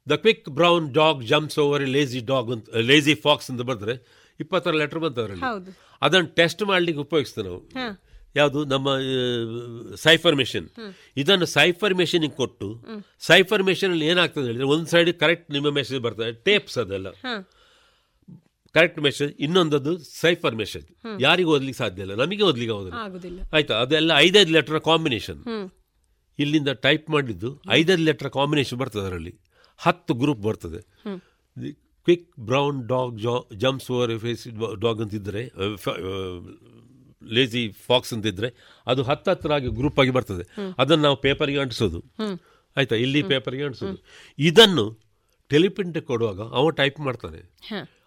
the 0.07 0.15
quick 0.23 0.47
brown 0.49 0.93
dog 0.93 1.19
jumps 1.23 1.59
over 1.59 1.83
lazy 1.97 2.19
dog 2.31 2.49
ಅಂತ 2.51 2.75
ಲೇಜಿ 2.91 3.15
ಫಾಕ್ಸ್ 3.25 3.51
ಅಂತ 3.51 3.61
ಬರೆದ್ರೆ 3.61 3.95
ಇಪ್ಪತ್ತಾರು 4.39 4.77
ಲೆಟರ್ 4.77 4.99
ಬಂತು 4.99 5.21
ಅದರಲ್ಲಿ. 5.21 5.45
ಅದನ್ನು 6.01 6.29
ಟೆಸ್ಟ್ 6.39 6.63
ಮಾಡ್ಲಿಕ್ಕೆ 6.71 7.01
ಉಪಯೋಗಿಸ್ತೇವೆ 7.01 7.47
ನಾವು. 7.49 7.61
ಯಾವುದು? 8.35 8.59
ನಮ್ಮ 8.65 8.87
ಸೈಫರ್ 9.95 10.35
ಮೆಷಿನ್. 10.35 10.67
ಇದನ್ನು 11.17 11.45
ಸೈಫರ್ 11.45 11.93
ಮೆಷಿನಿಗೆ 11.93 12.35
ಕೊಟ್ಟು 12.35 12.67
ಸೈಫರ್ 13.19 13.63
ಮೆಷಿನಲ್ಲಿ 13.63 14.05
ಏನಾಗ್ತದೆ 14.05 14.45
ಹೇಳಿದ್ರೆ 14.45 14.67
ಒಂದು 14.75 14.87
ಸೈಡ್ 14.93 15.11
ಕರೆಕ್ಟ್ 15.23 15.51
ನಿಮ್ಮ 15.51 15.69
ಮೆಸೇಜ್ 15.79 16.01
ಬರ್ತದೆ. 16.03 16.31
ಟೇಪ್ಸ್ 16.47 16.77
ಅದೆಲ್ಲ. 16.83 17.09
ಕರೆಕ್ಟ್ 18.75 18.99
ಮೆಸೇಜ್ 18.99 19.33
ಇನ್ನೊಂದದ್ದು 19.39 19.93
ಸೈಫರ್ 19.97 20.55
ಮೆಸೇಜ್ 20.61 20.87
ಯಾರಿಗೂ 21.21 21.51
ಓದ್ಲಿಕ್ಕೆ 21.55 21.77
ಸಾಧ್ಯ 21.83 22.01
ಇಲ್ಲ 22.01 22.13
ನಮಗೆ 22.23 22.43
ಓದ್ಲಿಕ್ಕೆ 22.49 22.75
ಆಗೋದಿಲ್ಲ. 22.75 23.39
ಆಯ್ತಾ? 23.53 23.75
ಅದೆಲ್ಲ 23.85 24.11
ಐದೈದು 24.27 24.53
ಲೆಟರ್ 24.57 24.81
ಕಾಂಬಿನೇಷನ್ 24.89 25.41
ಇಲ್ಲಿಂದ 26.39 26.69
ಟೈಪ್ 26.69 27.09
ಮಾಡಿದ್ದು 27.09 27.61
ಐದೈದು 27.69 28.03
ಲೆಟರ್ 28.03 28.29
ಕಾಂಬಿನೇಷನ್ 28.29 28.79
ಬರ್ತದೆ 28.79 29.01
ಅದರಲ್ಲಿ. 29.01 29.39
ಹತ್ತು 29.77 30.13
ಗ್ರೂಪ್ 30.13 30.39
ಬರ್ತದೆ. 30.39 30.81
Quick 32.03 32.39
brown 32.39 32.87
dog 32.87 33.53
jumps 33.55 33.91
over 33.91 34.19
face 34.19 34.47
dog 34.81 35.01
ಅಂತಿದ್ದರೆ 35.01 35.51
lazy 37.31 37.71
fox 37.71 38.13
ಅಂತಿದ್ದರೆ 38.13 38.77
ಅದು 38.87 39.03
ಹತ್ತತ್ರ 39.03 39.53
ಆಗಿ 39.53 39.67
ಗ್ರೂಪ್ 39.67 39.99
ಆಗಿ 39.99 40.09
ಬರ್ತದೆ. 40.09 40.73
ಅದನ್ನು 40.77 41.03
ನಾವು 41.03 41.17
ಪೇಪರ್ಗೆ 41.17 41.59
ಅಂಟಿಸೋದು. 41.59 42.03
ಆಯಿತಾ? 42.77 42.95
ಇಲ್ಲಿ 42.95 43.23
ಪೇಪರ್ಗೆ 43.23 43.63
ಅಂಟಿಸೋದು. 43.63 44.03
ಇದನ್ನು 44.39 44.99
ಟೆಲಿಪ್ರಿಂಟ್ 45.49 46.01
ಕೊಡುವಾಗ 46.01 46.41
ಅವ 46.41 46.69
ಟೈಪ್ 46.69 46.99
ಮಾಡ್ತಾನೆ. 46.99 47.39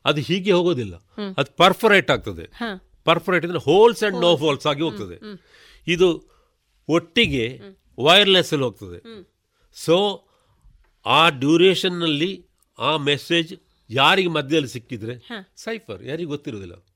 ಅದು 0.04 0.20
ಹೀಗೆ 0.20 0.52
ಹೋಗೋದಿಲ್ಲ. 0.52 0.94
ಅದು 1.36 1.56
ಪರ್ಫೊರೇಟ್ 1.56 2.10
ಆಗ್ತದೆ. 2.10 2.50
ಪರ್ಫೊರೇಟ್ 3.04 3.44
ಅಂದ್ರೆ 3.44 3.62
ಹೋಲ್ಸ್ 3.64 4.02
ಆ್ಯಂಡ್ 4.02 4.20
ನೋ 4.20 4.36
ಹೋಲ್ಸ್ 4.36 4.66
ಆಗಿ 4.66 4.82
ಹೋಗ್ತದೆ. 4.82 5.16
ಇದು 5.86 6.08
ಒಟ್ಟಿಗೆ 6.88 7.60
ವೈರ್ಲೆಸ್ 7.98 8.52
ಅಲ್ಲಿ 8.52 8.64
ಹೋಗ್ತದೆ. 8.64 8.98
ಸೊ 9.74 10.24
ಆ 11.06 11.28
ಡ್ಯೂರೇಷನ್ನಲ್ಲಿ 11.28 12.46
ಆ 12.78 12.96
ಮೆಸೇಜ್ 12.96 13.54
ಯಾರಿಗೆ 13.90 14.28
ಮಧ್ಯದಲ್ಲಿ 14.28 14.68
ಸಿಕ್ಕಿದ್ರೆ. 14.68 15.14
ಸೈಫರ್ 15.56 16.04
ಯಾರಿಗೆ 16.04 16.28
ಗೊತ್ತಿರೋದಿಲ್ಲ. 16.28 16.86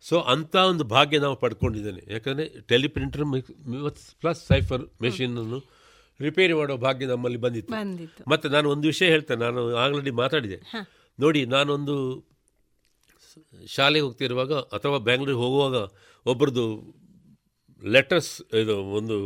ಸೊ 0.00 0.20
ಅಂತ 0.20 0.54
ಒಂದು 0.56 0.84
ಭಾಗ್ಯ 0.84 1.18
ನಾವು 1.18 1.36
ಪಡ್ಕೊಂಡಿದ್ದೇನೆ. 1.36 2.12
ಯಾಕಂದರೆ 2.12 2.60
ಟೆಲಿಪ್ರಿಂಟರ್ 2.60 3.24
ಪ್ಲಸ್ 4.20 4.46
ಸೈಫರ್ 4.46 4.82
ಮೆಷಿನನ್ನು 5.02 5.58
ರಿಪೇರಿ 6.20 6.52
ಮಾಡೋ 6.52 6.76
ಭಾಗ್ಯ 6.76 7.06
ನಮ್ಮಲ್ಲಿ 7.06 7.38
ಬಂದಿತ್ತು. 7.38 7.72
ಮತ್ತೆ 8.28 8.48
ನಾನು 8.48 8.70
ಒಂದು 8.70 8.86
ವಿಷಯ 8.86 9.06
ಹೇಳ್ತೇನೆ. 9.06 9.44
ನಾನು 9.44 9.76
ಆಲ್ರೆಡಿ 9.76 10.10
ಮಾತಾಡಿದೆ. 10.10 10.62
ನೋಡಿ 11.20 11.46
ನಾನೊಂದು 11.46 12.24
ಶಾಲೆಗೆ 13.66 14.04
ಹೋಗ್ತಿರುವಾಗ 14.04 14.52
ಅಥವಾ 14.52 14.98
ಬ್ಯಾಂಗ್ಳೂರಿಗೆ 14.98 15.42
ಹೋಗುವಾಗ 15.44 15.90
ಒಬ್ಬರದು 16.26 16.94
ಲೆಟರ್ಸ್ 17.84 18.54
ಇದು 18.54 18.76
ಒಂದು 18.84 19.16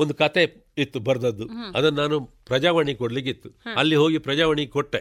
ಒಂದು 0.00 0.14
ಕತೆ 0.14 0.42
ಇತ್ತು 0.78 0.98
ಬರೆದದ್ದು. 1.00 1.44
ಅದನ್ನ 1.76 2.00
ನಾನು 2.00 2.16
ಪ್ರಜಾವಾಣಿ 2.46 2.94
ಕೊಡ್ಲಿಕ್ಕೆ 2.94 3.30
ಇತ್ತು 3.30 3.48
ಅಲ್ಲಿ 3.76 3.96
ಹೋಗಿ 3.96 4.18
ಪ್ರಜಾವಾಣಿ 4.18 4.66
ಕೊಟ್ಟೆ. 4.66 5.00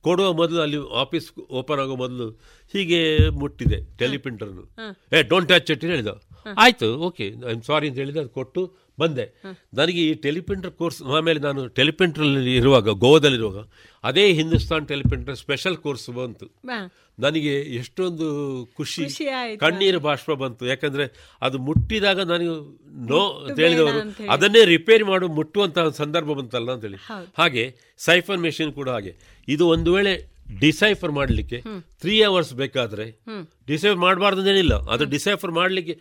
ಕೊಡುವ 0.00 0.32
ಮೊದಲು 0.32 0.60
ಅಲ್ಲಿ 0.60 0.78
ಆಫೀಸ್ 1.00 1.28
ಓಪನ್ 1.50 1.80
ಆಗೋ 1.80 1.96
ಮೊದಲು 1.96 2.26
ಹೀಗೆ 2.72 3.00
ಮುಟ್ಟಿದೆ 3.28 3.78
ಟೆಲಿಪ್ರಿಂಟರ್ನು. 3.96 4.64
ಏ 5.12 5.22
ಡೋಂಟ್ 5.22 5.48
ಟಚ್ 5.48 5.70
ಇಟ್ 5.70 5.84
ಹೇಳಿದ. 5.84 6.12
ಆಯ್ತು 6.58 6.88
ಓಕೆ 7.08 7.26
ಐ 7.28 7.52
ಆಮ್ 7.52 7.62
ಸಾರಿ 7.62 7.88
ಅಂತ 7.88 7.98
ಹೇಳಿದ 7.98 8.16
ಅದು 8.16 8.28
ಕೊಟ್ಟು 8.28 8.62
ಬಂದೆ. 8.98 9.24
ನನಗೆ 9.74 10.00
ಈ 10.08 10.14
ಟೆಲಿಪ್ರಿಂಟರ್ 10.14 10.70
ಕೋರ್ಸ್ 10.70 11.02
ಆಮೇಲೆ 11.16 11.40
ನಾನು 11.40 11.62
ಟೆಲಿಪೆಂಟ್ರಲ್ಲಿ 11.78 12.54
ಇರುವಾಗ 12.56 12.88
ಗೋವಾದಲ್ಲಿರುವಾಗ 12.88 13.60
ಅದೇ 14.04 14.24
ಹಿಂದೂಸ್ತಾನ್ 14.32 14.88
ಟೆಲಿಪ್ರಿಂಟರ್ 14.88 15.36
ಸ್ಪೆಷಲ್ 15.36 15.76
ಕೋರ್ಸ್ 15.76 16.10
ಬಂತು. 16.10 16.46
ನನಗೆ 17.18 17.52
ಎಷ್ಟೊಂದು 17.80 18.26
ಖುಷಿ 18.76 19.04
ಕಣ್ಣೀರು 19.58 20.00
ಬಾಷ್ಪ 20.00 20.30
ಬಂತು. 20.30 20.66
ಯಾಕಂದ್ರೆ 20.66 21.04
ಅದು 21.42 21.58
ಮುಟ್ಟಿದಾಗ 21.58 22.20
ನನಗೆ 22.32 22.54
ನೋ 23.10 23.20
ತಿಳಿದವರು 23.56 23.98
ಹೇಳಿದವರು 23.98 24.30
ಅದನ್ನೇ 24.30 24.64
ರಿಪೇರಿ 24.64 25.04
ಮಾಡು 25.04 25.28
ಮುಟ್ಟುವಂತಹ 25.28 25.88
ಸಂದರ್ಭ 26.02 26.30
ಬಂತಲ್ಲ 26.40 26.70
ಅಂತೇಳಿ. 26.72 27.00
ಹಾಗೆ 27.38 27.64
ಸೈಫರ್ 27.98 28.38
ಮೆಷಿನ್ 28.38 28.72
ಕೂಡ 28.72 28.88
ಹಾಗೆ. 28.88 29.14
ಇದು 29.48 29.66
ಒಂದು 29.68 29.94
ವೇಳೆ 29.94 30.14
ಡಿಸೈಫರ್ 30.60 31.12
ಮಾಡಲಿಕ್ಕೆ. 31.12 31.58
ತ್ರೀ 32.00 32.16
ಅವರ್ಸ್ 32.22 32.52
ಬೇಕಾದ್ರೆ. 32.54 33.06
ಡಿಸೈಫರ್ 33.66 33.98
ಮಾಡಬಾರ್ದು 33.98 34.40
ಅಂತೇನಿಲ್ಲ 34.40 34.74
ಅದು 34.94 35.04
ಡಿಸೈಫರ್ 35.04 35.52
ಮಾಡಲಿಕ್ಕೆ 35.52 35.94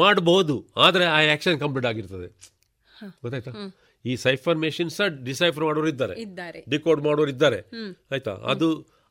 ಮಾಡಬಹುದು 0.00 0.56
ಆದರೆ 0.86 1.04
ಆ 1.16 1.18
ಆಕ್ಷನ್ 1.34 1.58
ಕಂಪ್ಲೀಟ್ 1.62 1.86
ಆಗಿರ್ತದೆ 1.90 2.28
ಗೊತ್ತಾಯ್ತಾ. 3.22 3.52
ಈ 4.04 4.12
ಸೈಫರ್ 4.24 4.58
ಮೆಷಿನ್ 4.64 4.90
ಸಹ 4.96 5.06
ಡಿಸೈಫರ್ 5.28 5.64
ಮಾಡೋರು 5.68 5.88
ಇದ್ದಾರೆ. 5.92 6.14
ಡಿಕೋಡ್ 6.72 7.00
ಮಾಡೋರು 7.06 7.30
ಇದ್ದಾರೆ. 7.34 7.60
ಆಯ್ತಾ 8.14 8.32
ಅದು 8.52 8.68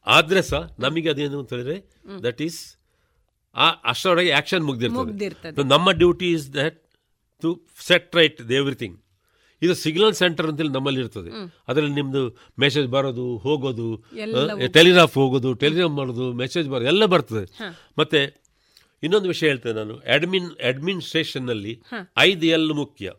ಆದ್ರೆ 0.08 0.42
ಸಹ 0.52 0.62
ನಮಗೆ 0.86 1.10
ಅದೇನು 1.14 1.40
ಅಂತ 1.42 1.52
ಹೇಳಿದ್ರೆ 1.56 1.78
ದಟ್ 2.26 2.42
ಈಸ್ 2.48 2.60
ಆ 3.56 3.68
ಅಷ್ಟರೊಳಗೆ 3.92 4.32
ಆಕ್ಷನ್ 4.40 4.64
ಮುಗ್ದಿರ್ತದೆ. 4.70 5.64
ನಮ್ಮ 5.74 5.92
duty 6.02 6.30
is 6.38 6.46
that 6.60 6.78
to 7.44 7.50
set 7.88 8.16
right 8.20 8.40
the 8.50 8.54
everything 8.62 8.98
ಇದು 9.62 9.74
ಸಿಗ್ನಲ್ 9.84 10.14
ಸೆಂಟರ್ 10.20 10.48
ಅಂತೇಳಿ 10.50 10.74
ನಮ್ಮಲ್ಲಿ 10.76 11.00
ಇರ್ತದೆ. 11.04 11.32
ಅದರಲ್ಲಿ 11.70 11.96
ನಿಮ್ದು 12.00 12.22
ಮೆಸೇಜ್ 12.64 12.88
ಬರೋದು 12.96 13.26
ಹೋಗೋದು. 13.46 13.88
ಟೆಲಿಗ್ರಾಫ್ 14.78 15.16
ಹೋಗೋದು 15.22 15.50
ಟೆಲಿಗ್ರಾಫ್ 15.64 15.96
ಮಾಡೋದು 16.00 16.28
ಮೆಸೇಜ್ 16.44 16.70
ಬರೋದು 16.74 16.90
ಎಲ್ಲ 16.94 17.06
ಬರ್ತದೆ 17.14 17.46
ಮತ್ತೆ 18.02 18.22
ಇನ್ನೊಂದು 19.04 19.28
ವಿಷಯ 19.28 19.48
ಹೇಳ್ತೇನೆ 19.48 19.76
ನಾನು. 19.76 19.98
ಅಡ್ಮಿನ್ 19.98 20.52
ಅಡ್ಮಿನಿಸ್ಟ್ರೇಷನ್ನಲ್ಲಿ. 20.64 21.82
ಐದು 22.18 22.46
ಎಲ್ 22.46 22.74
ಮುಖ್ಯ. 22.74 23.12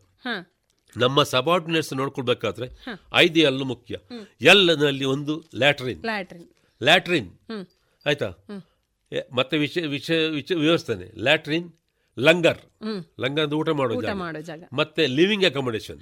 ನಮ್ಮ 0.96 1.22
ಸಬಾರ್ಡಿನೇಟ್ಸ್ 1.22 1.94
ನೋಡ್ಕೊಳ್ಬೇಕಾದ್ರೆ. 1.94 2.68
ಐದು 3.14 3.40
ಎಲ್ 3.40 3.64
ಮುಖ್ಯ. 3.64 3.96
ಎಲ್ನಲ್ಲಿ 4.40 5.04
ಒಂದು 5.04 5.44
ಲ್ಯಾಟ್ರಿನ್ 5.54 6.04
ಲ್ಯಾಟ್ರಿನ್. 6.82 7.30
ಆಯ್ತಾ? 8.06 8.32
ಮತ್ತೆ 9.32 9.58
ವಿಷಯ 9.58 9.86
ವಿಷಯ 9.86 10.28
ವಿಷಯ 10.28 10.54
ವಿವರಿಸ್ತೇನೆ 10.54 11.22
ಲ್ಯಾಟ್ರಿನ್ 11.22 11.72
ಲಂಗರ್. 12.18 12.58
ಲಂಗರ್ 13.20 13.44
ಅಂದ್ರೆ 13.44 13.56
ಊಟ 13.56 13.68
ಮಾಡೋ 13.68 14.00
ಜಾಗ. 14.40 14.68
ಮತ್ತೆ 14.72 15.06
ಲಿವಿಂಗ್ 15.06 15.44
ಅಕಾಮಡೇಷನ್ 15.44 16.00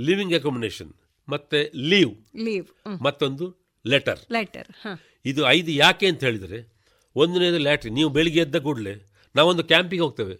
ಲಿವಿಂಗ್ 0.00 0.34
ಅಕಾಮಡೇಷನ್ 0.34 0.92
ಮತ್ತೆ 1.28 1.70
ಲೀವ್ 1.74 2.14
ಲೀವ್ 2.36 2.66
ಮತ್ತೊಂದು 3.02 3.56
ಲೆಟರ್ 3.86 4.18
ಲೆಟರ್ 4.32 4.98
ಇದು 5.24 5.46
ಐದು 5.46 5.70
ಯಾಕೆ 5.70 6.06
ಅಂತ 6.06 6.24
ಹೇಳಿದರೆ 6.24 6.73
ಒಂದನೇದು 7.16 7.58
ಲ್ಯಾಟ್ರಿನ್ 7.58 7.94
ನೀವು 7.94 8.10
ಬೆಳಿಗ್ಗೆ 8.10 8.40
ಎದ್ದ 8.40 8.56
ಕೂಡಲೇ 8.56 8.94
ನಾವೊಂದು 9.36 9.64
ಕ್ಯಾಂಪಿಗೆ 9.64 10.02
ಹೋಗ್ತೇವೆ. 10.02 10.36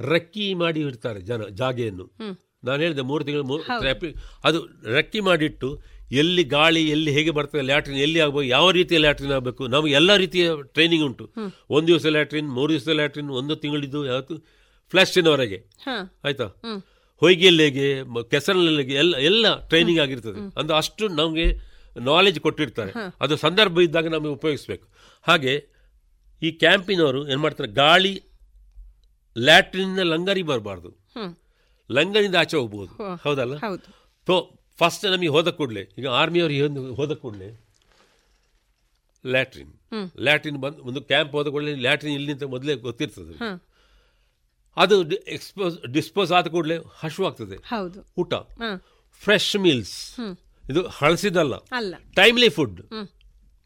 ರಕ್ಕಿ 0.00 0.54
ಮಾಡಿ 0.54 0.80
ಇಡ್ತಾರೆ 0.80 1.20
ಜನ 1.20 1.42
ಜಾಗೆಯನ್ನು. 1.42 2.06
ನಾನು 2.64 2.82
ಹೇಳಿದೆ 2.82 3.00
ಮೂರು 3.00 3.24
ತಿಂಗಳು 3.24 3.44
ಮೂರು. 3.44 3.62
ಅದು 4.44 4.58
ರಕ್ಕಿ 4.84 5.20
ಮಾಡಿಟ್ಟು 5.20 5.80
ಎಲ್ಲಿ 6.12 6.44
ಗಾಳಿ 6.44 6.90
ಎಲ್ಲಿ 6.90 7.10
ಹೇಗೆ 7.12 7.30
ಬರ್ತದೆ 7.30 7.60
ಲ್ಯಾಟ್ರಿನ್ 7.60 7.98
ಎಲ್ಲಿ 7.98 8.20
ಆಗಬೇಕು 8.20 8.42
ಯಾವ 8.42 8.70
ರೀತಿಯ 8.70 8.98
ಲ್ಯಾಟ್ರಿನ್ 8.98 9.32
ಆಗಬೇಕು 9.32 9.66
ನಮಗೆ 9.66 9.92
ಎಲ್ಲ 9.92 10.16
ರೀತಿಯ 10.16 10.50
ಟ್ರೈನಿಂಗ್ 10.62 11.04
ಉಂಟು. 11.04 11.24
ಒಂದು 11.70 11.86
ದಿವಸ 11.86 12.06
ಲ್ಯಾಟ್ರಿನ್ 12.06 12.48
ಮೂರು 12.48 12.72
ದಿವಸ 12.72 12.88
ಲ್ಯಾಟ್ರಿನ್ 12.88 13.30
ಒಂದು 13.30 13.56
ತಿಂಗಳಿದ್ದು 13.56 14.06
ಯಾವತ್ತು 14.06 14.36
ಫ್ಲಶ್ನವರೆಗೆ 14.90 15.58
ಆಯಿತಾ. 16.24 16.46
ಹೊಯ್ಗೆಯಲ್ಲಿ 17.20 17.62
ಹೇಗೆ 17.64 17.86
ಕೆಸರಲ್ಲಿ 18.30 18.94
ಎಲ್ಲ 18.94 19.16
ಎಲ್ಲ 19.16 19.68
ಟ್ರೈನಿಂಗ್ 19.68 20.00
ಆಗಿರ್ತದೆ. 20.00 20.40
ಅಂದ್ರೆ 20.60 20.76
ಅಷ್ಟು 20.76 21.08
ನಮಗೆ 21.08 21.46
ನಾಲೆಜ್ 22.00 22.40
ಕೊಟ್ಟಿರ್ತಾರೆ. 22.40 22.92
ಅದು 23.20 23.36
ಸಂದರ್ಭ 23.36 23.80
ಇದ್ದಾಗ 23.80 24.08
ನಮಗೆ 24.08 24.32
ಉಪಯೋಗಿಸ್ಬೇಕು. 24.32 24.91
ಹಾಗೆ 25.22 25.68
ಈ 26.42 26.50
ಕ್ಯಾಂಪಿನವರು 26.50 27.28
ಏನು 27.28 27.40
ಮಾಡ್ತಾರೆ? 27.40 27.72
ಗಾಳಿ 27.72 28.22
ಲ್ಯಾಟ್ರಿನ್ 29.38 29.98
ಲಂಗರಿ 30.12 30.42
ಬರಬಾರ್ದು. 30.42 30.90
ಲಂಗರಿಂದ 31.90 32.34
ಆಚೆ 32.34 32.56
ಹೋಗ್ಬೋದು. 32.56 33.16
ಹೌದಲ್ಲ? 33.16 33.56
ಹೌದು. 33.56 33.88
ಸೊ 34.26 34.58
ಫಸ್ಟ್ 34.78 35.04
ನಮಗೆ 35.04 35.28
ಹೋದ 35.28 35.48
ಕೂಡಲೇ 35.48 35.82
ಈಗ 35.98 36.08
ಆರ್ಮಿಯವರು 36.08 36.64
ಒಂದು 36.64 36.94
ಹೋದ 36.94 37.12
ಕೂಡಲೇ 37.12 37.48
ಲ್ಯಾಟ್ರಿನ್. 39.26 39.72
ಲ್ಯಾಟ್ರಿನ್ 40.18 40.58
ಬಂದು 40.58 40.82
ಒಂದು 40.82 41.00
ಕ್ಯಾಂಪ್ 41.00 41.32
ಹೋದ 41.32 41.48
ಕೂಡಲೇ 41.48 41.74
ಲ್ಯಾಟ್ರಿನ್ 41.74 42.14
ಇಲ್ಲಿ 42.14 42.32
ಅಂತ 42.32 42.42
ಮೊದಲೇ 42.42 42.74
ಗೊತ್ತಿರ್ತದೆ. 42.74 43.34
ಅದು 44.76 44.96
ಎಕ್ಸ್ಪೋಸ್ 45.36 45.74
ಡಿಸ್ಪೋಸ್ 45.92 46.32
ಆದ 46.32 46.46
ಕೂಡಲೇ 46.46 46.76
ಹಶುವಾಗ್ತದೆ. 46.94 47.56
ಹೌದು. 47.56 48.00
ಊಟ. 48.18 48.34
ಫ್ರೆಶ್ 49.24 49.56
ಮೀಲ್ಸ್ 49.56 49.96
ಇದು 50.70 50.86
ಹಳಸಿದಲ್ಲ. 50.88 51.58
Timely 52.14 52.48
food. 52.48 52.80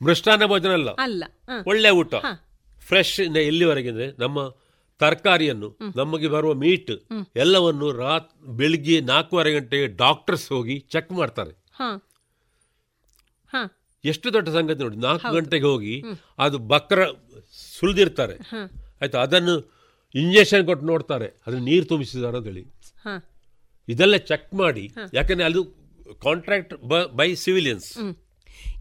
ಮೃಷ್ಟಾನ್ನ 0.03 0.47
ಭೋಜನ 0.47 0.73
ಅಲ್ಲ. 0.73 0.91
ಅಲ್ಲ. 0.91 1.25
ಒಳ್ಳೆ 1.67 1.91
ಊಟ. 1.91 2.15
ಫ್ರೆಶ್ 2.81 3.21
ಎಲ್ಲಿವರೆಗೆ 3.21 3.89
ಅಂದ್ರೆ 3.89 4.13
ನಮ್ಮ 4.19 4.39
ತರಕಾರಿಯನ್ನು 4.99 5.79
ನಮಗೆ 5.97 6.29
ಬರುವ 6.29 6.55
ಮೀಟ್. 6.55 6.91
ಎಲ್ಲವನ್ನು 7.37 7.93
ರಾತ್ 7.93 8.37
ಬೆಳಿಗ್ಗೆ 8.43 9.01
ನಾಲ್ಕೂವರೆ 9.01 9.53
ಗಂಟೆಗೆ 9.53 9.87
ಡಾಕ್ಟರ್ಸ್ 9.87 10.53
ಹೋಗಿ 10.53 10.79
ಚೆಕ್ 10.79 11.13
ಮಾಡ್ತಾರೆ. 11.13 11.51
ಎಷ್ಟು 14.05 14.33
ದೊಡ್ಡ 14.33 14.49
ಸಂಗತಿ 14.49 14.83
ನೋಡಿ 14.83 14.97
ನಾಲ್ಕು 14.97 15.33
ಗಂಟೆಗೆ 15.33 15.65
ಹೋಗಿ 15.65 16.03
ಅದು 16.39 16.59
ಬಕ್ರ 16.59 17.07
ಸುಲಿದಿರ್ತಾರೆ. 17.79 18.35
ಆಯ್ತಾ 19.03 19.19
ಅದನ್ನು 19.19 19.73
ಇಂಜೆಕ್ಷನ್ 20.15 20.67
ಕೊಟ್ಟು 20.67 20.87
ನೋಡ್ತಾರೆ. 20.87 21.27
ಅದನ್ನು 21.47 21.65
ನೀರು 21.65 21.85
ತುಂಬಿಸಿದಾರೆ 21.85 22.37
ಅಂತೇಳಿ. 22.37 22.63
ಹೇಳಿ 22.63 23.25
ಇದೆಲ್ಲ 23.89 24.17
ಚೆಕ್ 24.17 24.55
ಮಾಡಿ 24.55 24.91
ಯಾಕಂದ್ರೆ 25.15 25.45
ಅದು 25.45 25.65
ಕಾಂಟ್ರಾಕ್ಟ್ 26.23 26.75
ಬೈ 27.15 27.35
ಸಿವಿಲಿಯನ್ಸ್. 27.35 27.99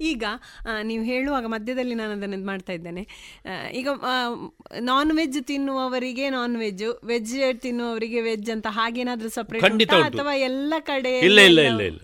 ಈಗ 0.02 0.24
ನೀವು 0.90 1.04
ಹೇಳುವಾಗ 1.04 1.46
ಮಧ್ಯದಲ್ಲಿ 1.46 1.96
ನಾನು 1.96 2.14
ಅದನ್ನು 2.18 2.46
ಮಾಡ್ತಾ 2.46 2.74
ಇದ್ದೇನೆ. 2.74 3.04
ಈಗ 3.80 3.88
ನಾನ್ 4.92 5.12
ವೆಜ್ 5.18 5.40
ತಿನ್ನುವವರಿಗೆ 5.52 6.26
ನಾನ್ 6.30 6.56
ವೆಜ್ 6.58 6.84
ವೆಜ್ 7.12 7.36
ತಿನ್ನುವವರಿಗೆ 7.66 8.22
ವೆಜ್ 8.22 8.50
ಅಂತ 8.50 8.68
ಹಾಗೇನಾದ್ರೂ 8.80 9.30
ಸಪ್ರೇಟ್ 9.30 9.94
ಅಥವಾ 10.10 10.36
ಎಲ್ಲ 10.50 10.74
ಕಡೆ 10.80 11.14
ಇಲ್ಲ 11.20 11.40
ಇಲ್ಲ 11.50 11.62
ಇಲ್ಲ 11.72 11.82
ಇಲ್ಲ. 11.92 12.02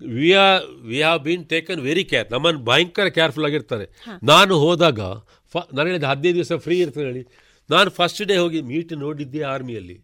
We 0.00 0.28
are 0.44 0.62
we 0.90 0.96
have 0.96 1.20
been 1.24 1.44
taken 1.54 1.80
very 1.88 2.04
care 2.12 2.28
ನಮ್ಮನ್ನು 2.32 2.60
ಭಯಂಕರ 2.64 3.08
ಕೇರ್ಫುಲ್ 3.18 3.46
ಆಗಿರ್ತಾರೆ. 3.48 3.86
ನಾನು 4.22 4.54
ಹೋದಾಗ 4.64 5.00
ಫ 5.52 5.56
ನಾನು 5.76 5.86
ಹೇಳಿದ 5.90 6.08
ಹದಿನೈದು 6.12 6.36
ದಿವಸ 6.38 6.52
ಫ್ರೀ 6.66 6.76
ಇರ್ತದೆ 6.82 7.04
ಹೇಳಿ. 7.04 7.22
ನಾನು 7.70 7.90
ಫಸ್ಟ್ 7.90 8.22
ಡೇ 8.28 8.36
ಹೋಗಿ 8.36 8.60
ಮೀಟ್ 8.70 8.92
ನೋಡಿದ್ದೆ 9.04 9.42
ಆರ್ಮಿಯಲ್ಲಿ. 9.54 9.96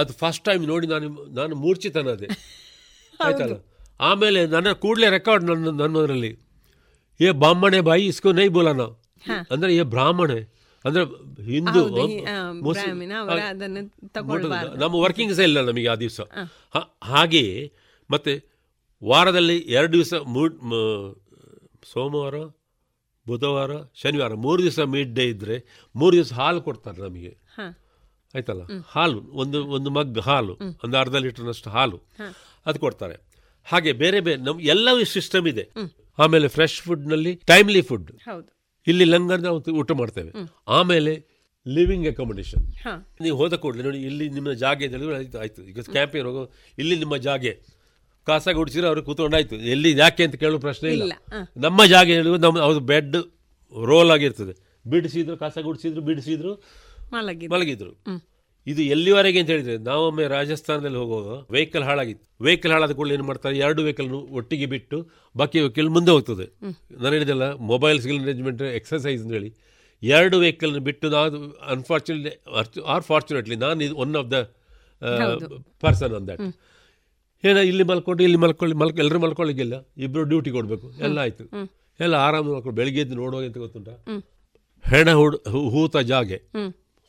ಅದು 0.00 0.12
ಫಸ್ಟ್ 0.12 0.44
ಟೈಮ್ 0.44 0.62
ನೋಡಿ 0.66 0.86
ನಾನು 0.86 1.08
ನಾನು 1.38 1.54
ಮೂರ್ಛಿತನದೇ. 1.56 2.28
ಆಯ್ತಲ್ಲ? 3.20 3.56
ಆಮೇಲೆ 4.00 4.46
ನನ್ನ 4.46 4.72
ಕೂಡಲೇ 4.72 5.10
ರೆಕಾರ್ಡ್ 5.10 5.44
ನನ್ನ 5.44 5.80
ನನ್ನದರಲ್ಲಿ. 5.80 6.38
ಏ 7.20 7.30
ಬ್ರಾಹ್ಮಣೆ 7.30 7.80
ಬಾಯಿ 7.80 8.06
ಇಸ್ಕೋ 8.06 8.32
ನೈ 8.32 8.48
ಬೋಲನ? 8.48 8.80
ಹ. 9.26 9.30
ಅಂದ್ರೆ 9.50 9.76
ಏ 9.76 9.82
ಬ್ರಾಹ್ಮಣೆ. 9.82 10.38
ಅಂದ್ರೆ 10.84 11.04
ಹಿಂದೂ. 11.42 11.80
ನಮ್ಮ 14.76 14.94
ವರ್ಕಿಂಗ್ 14.94 15.34
ಸಹ 15.34 15.42
ಇಲ್ಲ 15.42 15.60
ನಮಗೆ 15.60 15.88
ಆ 15.88 15.94
ದಿವಸ. 15.94 16.20
ಹ. 16.74 16.78
ಹಾಗೆಯೇ 17.02 17.72
ಮತ್ತೆ 18.10 18.32
ವಾರದಲ್ಲಿ 19.04 19.58
ಎರಡು 19.58 19.92
ದಿವಸ 19.92 20.14
ಸೋಮವಾರ 21.92 22.34
ಬುಧವಾರ 23.26 23.70
ಶನಿವಾರ 23.94 24.34
ಮೂರು 24.34 24.62
ದಿವಸ 24.62 24.78
ಮಿಡ್ 24.80 25.14
ಡೇ 25.14 25.24
ಇದ್ದರೆ 25.24 25.56
ಮೂರು 25.94 26.12
ದಿವಸ 26.12 26.32
ಹಾಲು 26.32 26.60
ಕೊಡ್ತಾರೆ 26.60 27.02
ನಮಗೆ. 27.02 27.32
ಆಯ್ತಲ್ಲ? 28.34 28.62
ಹಾಲು 28.86 29.20
ಒಂದು 29.32 29.66
ಒಂದು 29.66 29.90
ಮಗ್ 29.90 30.18
ಹಾಲು 30.18 30.58
ಒಂದು 30.84 30.96
ಅರ್ಧ 30.98 31.14
ಲೀಟರ್ನಷ್ಟು 31.14 31.70
ಹಾಲು 31.70 31.98
ಅದು 32.66 32.78
ಕೊಡ್ತಾರೆ. 32.78 33.27
ಹಾಗೆ 33.70 33.92
ಬೇರೆ 34.02 34.20
ಬೇರೆ 34.26 34.40
ನಮ್ 34.48 34.60
ಎಲ್ಲ 34.72 34.88
ಸಿಸ್ಟಮ್ 35.12 35.46
ಇದೆ. 35.48 35.64
ಆಮೇಲೆ 36.18 36.46
ಫ್ರೆಶ್ 36.48 36.76
ಫುಡ್ನಲ್ಲಿ 36.82 37.32
ಟೈಮ್ಲಿ 37.50 37.82
ಫುಡ್ 37.88 38.10
ಇಲ್ಲಿ 38.86 39.04
ಲಂಗರ್ 39.04 39.42
ನಾವು 39.46 39.58
ಊಟ 39.80 39.92
ಮಾಡ್ತೇವೆ. 40.00 40.30
ಆಮೇಲೆ 40.68 41.12
ಲಿವಿಂಗ್ 41.66 42.06
ಅಕಾಮಡೇಷನ್. 42.08 42.64
ನೀವು 43.20 43.36
ಹೋದ 43.36 43.54
ಕೂಡಲೇ 43.62 43.82
ನೋಡಿ 43.86 43.98
ಇಲ್ಲಿ 44.10 44.26
ನಿಮ್ಮ 44.36 44.52
ಜಾಗ 44.62 44.78
ಆಯ್ತು 45.16 45.38
ಆಯ್ತು. 45.38 45.60
ಈಗ 45.70 45.80
ಕ್ಯಾಂಪಿಗೆ 45.80 46.24
ಹೋಗೋ 46.24 46.42
ಇಲ್ಲಿ 46.78 46.96
ನಿಮ್ಮ 47.02 47.16
ಜಾಗೆ. 47.26 47.52
ಕಾಸ 48.26 48.48
ಗುಡಿಸಿದ್ರೆ 48.58 48.86
ಅವ್ರು 48.86 49.02
ಕೂತ್ಕೊಂಡಾಯ್ತು. 49.02 49.56
ಎಲ್ಲಿ 49.74 49.90
ಯಾಕೆ 49.98 50.24
ಅಂತ 50.24 50.36
ಕೇಳೋ 50.42 50.58
ಪ್ರಶ್ನೆ 50.58 50.88
ಇಲ್ಲ. 50.92 51.12
ನಮ್ಮ 51.66 51.80
ಜಾಗ 51.94 52.06
ಹೇಳುವುದು 52.16 52.42
ನಮ್ಮ 52.46 52.58
ಅವ್ರ 52.66 52.80
ಬೆಡ್ 52.92 53.16
ರೋಲ್ 53.90 54.10
ಆಗಿರ್ತದೆ. 54.10 54.54
ಬಿಡಿಸಿದ್ರು 54.90 55.36
ಕಾಸ 55.36 55.58
ಗುಡಿಸಿದ್ರು 55.58 56.02
ಬಿಡಿಸಿದ್ರು 56.08 56.52
ಮಲಗಿದ್ರು. 57.12 57.92
ಇದು 58.70 58.82
ಎಲ್ಲಿವರೆಗೆ 58.94 59.38
ಅಂತ 59.42 59.50
ಹೇಳಿದ್ರೆ 59.54 59.74
ನಾವೊಮ್ಮೆ 59.88 60.24
ರಾಜಸ್ಥಾನದಲ್ಲಿ 60.34 60.98
ಹೋಗುವಾಗ 61.02 61.28
ವೆಹಿಕಲ್ 61.56 61.84
ಹಾಳಾಗಿತ್ತು. 61.88 62.26
ವೆಹಿಕಲ್ 62.46 62.72
ಹಾಳಾದ 62.74 62.92
ಕೂಡಲೇ 62.98 63.14
ಏನು 63.18 63.26
ಮಾಡ್ತಾರೆ 63.30 63.56
ಎರಡು 63.66 63.80
ವೆಹಿಕಲ್ 63.86 64.08
ಒಟ್ಟಿಗೆ 64.38 64.66
ಬಿಟ್ಟು 64.74 64.98
ಬಾಕಿ 65.36 65.58
ವೆಹಿಕಲ್ 65.64 65.90
ಮುಂದೆ 65.96 66.10
ಹೋಗ್ತದೆ. 66.14 66.46
ನಾನು 67.02 67.12
ಹೇಳಿದೆಲ್ಲ 67.16 67.46
ಮೊಬೈಲ್ 67.72 67.98
ಸ್ಕಿಲ್ 68.04 68.20
ಮ್ಯಾನೇಜ್ಮೆಂಟ್ 68.20 68.62
ಎಕ್ಸಸೈಸ್ 68.80 69.20
ಅಂತ 69.24 69.32
ಹೇಳಿ. 69.38 69.50
ಎರಡು 70.02 70.36
ವೆಹಿಕಲ್ 70.44 70.74
ಬಿಟ್ಟು 70.88 71.06
ನಾನು 71.16 71.38
ಅನ್ಫಾರ್ಚುನೇಟ್ಲಿ 71.74 72.32
ಆರ್ 72.94 73.04
ಫಾರ್ಚುನೇಟ್ಲಿ 73.10 73.56
ನಾನು 73.66 73.80
ಇದು 73.88 73.96
one 74.04 74.14
of 74.22 74.30
the 74.34 74.38
person 75.84 76.14
on 76.18 76.26
that 76.28 76.42
ಏನೋ 77.44 77.60
ಇಲ್ಲಿ 77.70 77.84
ಮಲ್ಕೊಂಡು 77.90 78.22
ಇಲ್ಲಿ 78.26 78.38
ಮಲ್ಕೊಳ್ಳಿ 78.44 78.76
ಮಲ್ಕ 78.82 78.96
ಎಲ್ಲರೂ 79.02 79.18
ಮಲ್ಕೊಳ್ಳಿಕ್ಕಿಲ್ಲ. 79.24 79.74
ಇಬ್ಬರು 80.04 80.22
ಡ್ಯೂಟಿ 80.30 80.50
ಕೊಡಬೇಕು. 80.56 80.86
ಎಲ್ಲ 81.06 81.18
ಆಯ್ತು. 81.24 81.44
ಎಲ್ಲ 82.00 82.14
ಆರಾಮ 82.26 82.44
ಮಲ್ಕೊಂಡು 82.54 82.76
ಬೆಳಿಗ್ಗೆ 82.78 83.00
ಎದ್ದು 83.04 83.16
ನೋಡುವಾಗ 83.20 83.44
ಅಂತ 83.48 83.58
ಗೊತ್ತುಂಟ? 83.64 83.88
ಹೆಣ 84.84 85.08
ಹುಡ್ 85.20 85.36
ಹೂತ 85.74 85.96
ಜಾಗೆ. 86.10 86.38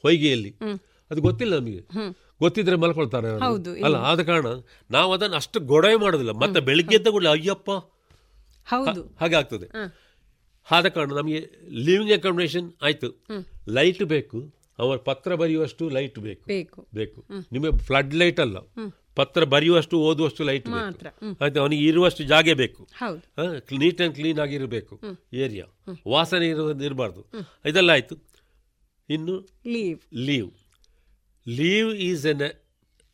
ಹೊಯ್ಗೆಯಲ್ಲಿ. 0.04 0.52
ಅದು 1.12 1.22
ಗೊತ್ತಿಲ್ಲ 1.22 1.58
ನಮಗೆ. 1.58 1.82
ಗೊತ್ತಿದ್ರೆ 2.40 2.76
ಮಲ್ಕೊಳ್ತಾರೆ 2.76 3.28
ಅಲ್ಲ 3.82 3.96
ಆದ 3.96 4.22
ಕಾರಣ 4.22 4.46
ನಾವು 4.92 5.14
ಅದನ್ನು 5.14 5.36
ಅಷ್ಟು 5.36 5.60
ಗೊಡವೆ 5.60 5.96
ಮಾಡೋದಿಲ್ಲ. 5.96 6.32
ಮತ್ತೆ 6.32 6.60
ಬೆಳಿಗ್ಗೆ 6.60 6.96
ಎದ್ದ 6.96 7.08
ಕೂಡ 7.08 7.28
ಅಯ್ಯಪ್ಪ. 7.28 7.72
ಹಾಗೆ 9.20 9.36
ಆಗ್ತದೆ. 9.36 9.68
ಆದ 10.72 10.88
ಕಾರಣ 10.88 11.14
ನಮಗೆ 11.14 11.50
ಲಿವಿಂಗ್ 11.70 12.14
ಅಕಾಮಿಡೇಷನ್ 12.14 12.72
ಆಯ್ತು. 12.82 13.26
ಲೈಟ್ 13.70 14.04
ಬೇಕು. 14.04 14.54
ಅವರ 14.80 14.98
ಪತ್ರ 14.98 15.36
ಬರೆಯುವಷ್ಟು 15.36 15.90
ಲೈಟ್ 15.90 16.20
ಬೇಕು. 16.20 16.46
ಬೇಕು. 16.94 17.26
ನಿಮಗೆ 17.52 17.78
ಫ್ಲಡ್ 17.78 18.16
ಲೈಟ್ 18.16 18.40
ಅಲ್ಲ. 18.40 18.58
ಪತ್ರ 19.16 19.44
ಬರೆಯುವಷ್ಟು 19.44 20.00
ಓದುವಷ್ಟು 20.00 20.44
ಲೈಟ್ 20.44 20.68
ಬೇಕು. 20.70 21.44
ಆಯ್ತು 21.44 21.62
ಅವನಿಗೆ 21.62 21.88
ಇರುವಷ್ಟು 21.88 22.24
ಜಾಗ 22.24 22.50
ಬೇಕು. 22.54 22.88
ನೀಟ್ 23.78 24.02
ಆ್ಯಂಡ್ 24.02 24.16
ಕ್ಲೀನ್ 24.16 24.40
ಆಗಿರಬೇಕು 24.40 25.00
ಏರಿಯಾ 25.34 25.66
ವಾಸನೆ 26.08 26.48
ಇರಬಾರ್ದು. 26.86 27.26
ಇದೆಲ್ಲ 27.66 27.90
ಆಯ್ತು. 27.90 28.16
ಇನ್ನು 29.10 29.40
leave 29.68 30.00
leave 30.14 30.52
leave 31.48 31.90
is 32.10 32.26
an 32.32 32.44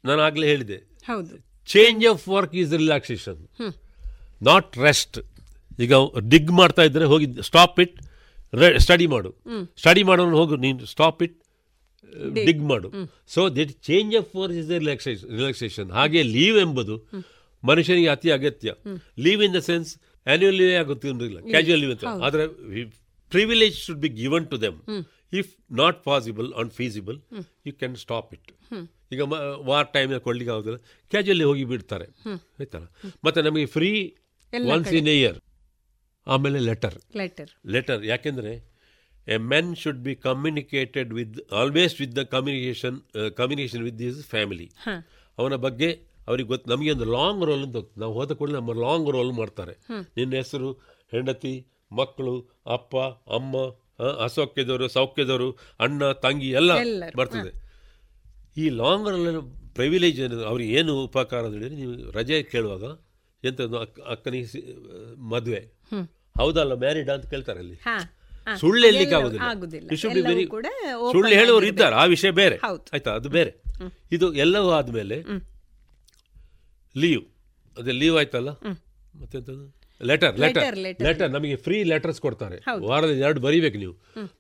ನಾನು 0.04 0.22
ಆಗಲೇ 0.28 0.48
ಹೇಳಿದೆ. 0.54 0.78
ಹೌದು. 1.10 1.34
Change 1.74 2.04
of 2.12 2.24
work 2.36 2.56
is 2.62 2.72
relaxation 2.82 3.40
not 4.50 4.72
rest 4.88 5.18
ಈಗ 5.86 5.94
ಡಿಗ್ 6.34 6.52
ಮಾಡ್ತಾ 6.60 6.84
ಇದ್ರೆ 6.90 7.06
ಹೋಗಿ 7.14 7.28
ಸ್ಟಾಪ್ 7.50 7.80
ಇಟ್ 7.86 7.96
ಸ್ಟಡಿ 8.86 9.08
ಮಾಡು. 9.14 9.30
ಸ್ಟಡಿ 9.82 10.04
ಮಾಡೋನು 10.10 10.36
ಹೋಗು 10.42 10.56
ನೀನು 10.66 10.86
ಸ್ಟಾಪ್ 10.94 11.22
ಇಟ್ 11.28 11.38
ಡಿಗ್ 12.48 12.64
ಮಾಡು. 12.72 12.90
So 13.36 13.42
that 13.58 13.72
change 13.90 14.12
of 14.20 14.30
work 14.42 14.58
is 14.62 14.70
relaxation 14.80 15.30
relaxation 15.38 15.90
ಹಾಗೆ 16.00 16.22
ಲೀವ್ 16.36 16.60
ಎಂಬುದು 16.66 16.96
ಮನುಷ್ಯನಿಗೆ 17.64 18.10
ಅತಿ 18.16 18.30
ಅಗತ್ಯ. 18.38 18.72
Leave 19.26 19.42
in 19.48 19.54
the 19.58 19.62
sense 19.72 19.90
annual 20.28 20.58
leave 20.62 20.76
ಆಗುತ್ತಿರಲಿಲ್ಲ 20.84 21.40
ಕ್ಯಾಶುವಲ್ 21.52 21.82
ಲೀವ್ 21.84 21.94
ಅಂತ. 21.96 22.06
ಆದರೆ 22.28 22.46
privilege 23.32 23.76
should 23.86 24.02
be 24.06 24.12
given 24.22 24.46
to 24.52 24.58
them 24.64 24.78
if 25.34 25.52
not 25.82 25.98
possible 26.10 26.50
and 26.62 26.70
feasible 26.80 27.18
you 27.68 27.74
can 27.82 27.96
stop 28.04 28.30
it 28.36 28.52
ಈಗ 29.14 29.22
war 29.70 29.88
time 29.96 30.12
ಕೊಡ್ಲಿಕ್ಕೆ 30.28 30.52
ಆಗೋದಿಲ್ಲ. 30.54 30.80
ಕ್ಯಾಶುವಲಿ 31.12 31.46
ಹೋಗಿ 31.50 31.66
ಬಿಡ್ತಾರೆ. 31.72 32.08
ಆಯ್ತಲ್ಲ 32.60 32.88
ಮತ್ತೆ 33.26 33.42
ನಮಗೆ 33.48 33.68
ಫ್ರೀ 33.76 33.90
ಒನ್ಸ್ 34.76 34.94
ಇನ್ 35.00 35.10
ಇಯರ್ 35.18 35.38
ಆಮೇಲೆ 36.28 36.60
ಲೆಟರ್ 36.70 36.98
ಲೆಟರ್ 37.22 37.52
ಲೆಟರ್ 37.76 38.02
ಯಾಕೆಂದರೆ 38.12 38.54
a 39.28 39.38
men 39.52 39.70
should 39.84 40.02
be 40.08 40.14
communicated 40.28 41.12
with 41.20 41.38
always 41.62 41.94
with 42.02 42.16
the 42.16 42.24
communication 42.34 42.98
communication 43.40 43.84
with 43.88 44.00
this 44.00 44.20
family 44.34 44.68
ಅವನ 45.38 45.56
ಬಗ್ಗೆ 45.68 45.90
ಅವ್ರಿಗೆ 46.28 46.48
ಗೊತ್ತು 46.50 46.68
ನಮಗೆ 46.72 46.92
ಒಂದು 46.92 47.08
ಲಾಂಗ್ 47.16 47.42
ರೋಲ್ 47.48 47.64
ಅಂತ 47.66 47.74
ಗೊತ್ತು. 47.78 48.00
ನಾವು 48.02 48.14
ಹೋದ 48.14 48.32
ಕೂಡಲೇ 48.32 48.56
ನಮ್ಮ 48.60 48.74
ಲಾಂಗ್ 48.86 49.10
ರೋಲ್ 49.16 49.32
ಮಾಡ್ತಾರೆ. 49.40 49.74
ನಿನ್ನ 50.18 50.34
ಹೆಸರು 50.42 50.70
ಹೆಂಡತಿ 51.14 51.56
ಮಕ್ಕಳು 52.00 52.36
ಅಪ್ಪ 52.76 52.96
ಅಮ್ಮ 53.38 53.56
ಅಸೌಖ್ಯದವರು 54.00 54.88
ಸೌಖ್ಯದವರು 54.88 55.52
ಅಣ್ಣ 55.80 56.12
ತಂಗಿ 56.12 56.50
ಎಲ್ಲ 56.50 56.72
ಬರ್ತದೆ. 57.16 57.52
ಈ 58.58 58.70
ಲಾಂಗ್ 58.70 59.08
ಪ್ರಿವಿಲೇಜ್ 59.76 60.22
ಏನಿದೆ 60.22 60.46
ಅವ್ರಿಗೆ 60.46 60.74
ಏನು 60.74 61.04
ಉಪಕಾರ 61.04 61.42
ಹೇಳಿದ್ರೆ 61.46 61.76
ನೀವು 61.76 62.12
ರಜೆ 62.12 62.44
ಕೇಳುವಾಗ 62.44 62.84
ಎಂಥದ್ದು 63.44 63.78
ಅಕ್ಕ 63.78 64.00
ಅಕ್ಕನಿಗೆ 64.00 64.62
ಮದುವೆ. 65.30 65.62
ಹೌದಲ್ಲ 66.38 66.74
ಮ್ಯಾರಿಡ್ 66.74 67.10
ಅಂತ 67.10 67.26
ಕೇಳ್ತಾರೆ 67.26 67.60
ಅಲ್ಲಿ. 67.60 67.78
ಸುಳ್ಳು 68.60 68.86
ಹೇಳಲಿಕ್ಕೆ 68.86 69.16
ಆಗುದಿಲ್ಲ. 69.16 69.44
ಸುಳ್ಳು 71.12 71.34
ಹೇಳುವವರು 71.36 71.66
ಇದ್ದಾರೆ 71.66 71.96
ಆ 71.96 72.06
ವಿಷಯ 72.06 72.32
ಬೇರೆ. 72.32 72.58
ಆಯ್ತಾ 72.94 73.12
ಅದು 73.12 73.30
ಬೇರೆ. 73.30 73.52
ಇದು 74.12 74.34
ಎಲ್ಲವೂ 74.34 74.70
ಆದ್ಮೇಲೆ 74.72 75.18
ಲೀವ್. 76.96 77.24
ಅದೇ 77.78 77.92
ಲೀವ್ 77.92 78.18
ಆಯ್ತಲ್ಲ? 78.18 78.50
ಮತ್ತೆಂತದ್ದು? 79.22 79.85
Letter 80.02 80.40
letter. 80.40 80.78
ಲೆಟರ್ 80.78 81.32
ನಮಗೆ 81.32 81.56
ಫ್ರೀ 81.56 81.84
ಲೆಟರ್ಸ್ 81.84 82.22
ಕೊಡ್ತಾರೆ. 82.22 82.56
ವಾರದ 82.56 82.84
ವಾರದಲ್ಲಿ 82.84 83.22
ಎರಡು 83.22 83.42
ಬರೀಬೇಕು 83.42 83.78
ನೀವು. 83.78 83.94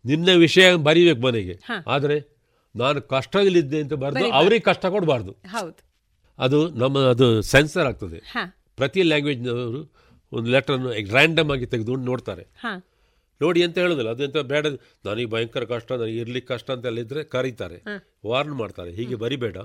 ನಿನ್ನ 0.05 0.29
ವಿಷಯ 0.37 0.75
ಬರೀಬೇಕು 0.75 1.21
ಮನೆಗೆ. 1.21 1.59
ಆದರೆ 1.87 2.17
ನಾನು 2.75 3.01
ಕಷ್ಟದಲ್ಲಿದ್ದೆ 3.01 3.79
ಅಂತ 3.81 3.93
ಬರೆದು. 3.93 4.31
ಅವ್ರಿಗೆ 4.31 4.63
ಕಷ್ಟ 4.63 4.85
ಕೊಡಬಾರ್ದು. 4.85 5.35
ಅದು 6.39 6.69
ನಮ್ಮ 6.69 6.99
ಅದು 6.99 7.41
ಸೆನ್ಸರ್ 7.41 7.85
ಆಗ್ತದೆ. 7.85 8.33
ಪ್ರತಿ 8.75 9.03
ಲ್ಯಾಂಗ್ವೇಜ್ನವರು 9.03 9.93
ಒಂದು 10.31 10.51
ಲೆಟರ್ನು 10.51 10.89
ರ್ಯಾಂಡಮ್ 10.91 11.51
ಆಗಿ 11.51 11.65
ತೆಗೆದುಕೊಂಡು 11.65 12.05
ನೋಡ್ತಾರೆ. 12.05 12.47
ನೋಡಿ 13.41 13.63
ಅಂತ 13.63 13.77
ಹೇಳೋದಿಲ್ಲ 13.77 14.09
ಅದು 14.09 14.23
ಎಂತ 14.23 14.37
ಬೇಡ. 14.37 14.67
ನನಗೆ 15.05 15.25
ಭಯಂಕರ 15.25 15.63
ಕಷ್ಟ 15.63 15.91
ನನಗೆ 15.91 16.17
ಇರ್ಲಿಕ್ಕೆ 16.17 16.53
ಕಷ್ಟ 16.53 16.71
ಅಂತ 16.71 16.85
ಎಲ್ಲ 16.85 16.99
ಇದ್ರೆ 16.99 17.23
ಕರೀತಾರೆ. 17.23 17.83
ವಾರ್ನ್ 18.27 18.53
ಮಾಡ್ತಾರೆ. 18.53 18.91
ಹೀಗೆ 18.91 19.15
ಬರಿಬೇಡ. 19.15 19.57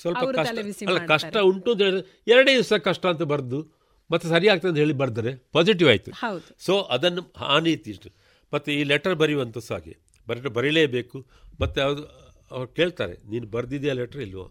ಸ್ವಲ್ಪ 0.00 0.18
ಕಷ್ಟ 0.18 0.58
ಅಲ್ಲ 0.86 0.98
ಕಷ್ಟ 1.06 1.36
ಉಂಟು 1.36 1.72
ಅಂತ 1.72 1.82
ಹೇಳಿದ್ರೆ 1.82 2.22
ಎರಡೇ 2.28 2.52
ದಿವಸ 2.52 2.72
ಕಷ್ಟ 2.72 3.06
ಅಂತ 3.06 3.22
ಬರೆದು 3.22 3.79
ಮತ್ತೆ 4.10 4.28
ಸರಿ 4.28 4.48
ಆಗ್ತದೆ 4.48 4.68
ಅಂತ 4.68 4.78
ಹೇಳಿ 4.78 4.92
ಬರ್ತಾರೆ. 4.92 5.32
ಪಾಸಿಟಿವ್ 5.52 5.90
ಆಯ್ತು. 5.90 6.10
ಸೊ 6.58 6.80
ಅದನ್ನು 6.80 7.22
ಆ 7.38 7.58
ರೀತಿ 7.58 7.90
ಇಷ್ಟು. 7.90 8.10
ಮತ್ತೆ 8.52 8.80
ಈ 8.80 8.82
ಲೆಟರ್ 8.84 9.14
ಬರೆಯುವಂಥ 9.14 9.58
ಸಾಗೆ 9.58 9.96
ಬರೀ 10.28 10.40
ಬರೀಲೇಬೇಕು. 10.40 11.26
ಮತ್ತೆ 11.60 11.80
ಅದು 11.80 12.02
ಅವ್ರು 12.50 12.68
ಕೇಳ್ತಾರೆ 12.68 13.14
ನೀನು 13.30 13.46
ಬರ್ದಿದ್ಯಾ 13.46 13.92
ಲೆಟರ್ 13.94 14.20
ಇಲ್ವೋ? 14.20 14.50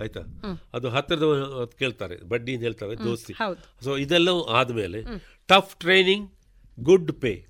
ಆಯ್ತಾ? 0.00 0.20
ಅದು 0.74 0.88
ಹತ್ತಿರದ 0.88 1.70
ಕೇಳ್ತಾರೆ 1.78 2.16
ಬಡ್ಡಿ 2.16 2.52
ಅಂತ 2.54 2.62
ಹೇಳ್ತಾರೆ 2.62 2.96
ದೋಸ್ತಿ. 2.96 3.34
ಸೊ 3.84 3.96
ಇದೆಲ್ಲವೂ 3.96 4.42
ಆದಮೇಲೆ 4.42 5.02
tough 5.48 5.76
training 5.76 6.30
good 6.80 7.12
pay 7.12 7.46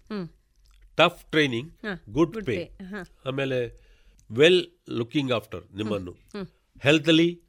tough 0.97 1.31
training 1.31 1.71
good 2.11 2.47
pay 2.47 2.71
ಆಮೇಲೆ 3.27 3.59
ವೆಲ್ 4.33 4.63
ಲುಕಿಂಗ್ 4.91 5.33
ಆಫ್ಟರ್ 5.33 5.63
ನಿಮ್ಮನ್ನು. 5.77 6.17
ಹೆಲ್ತಲ್ಲಿ 6.83 7.43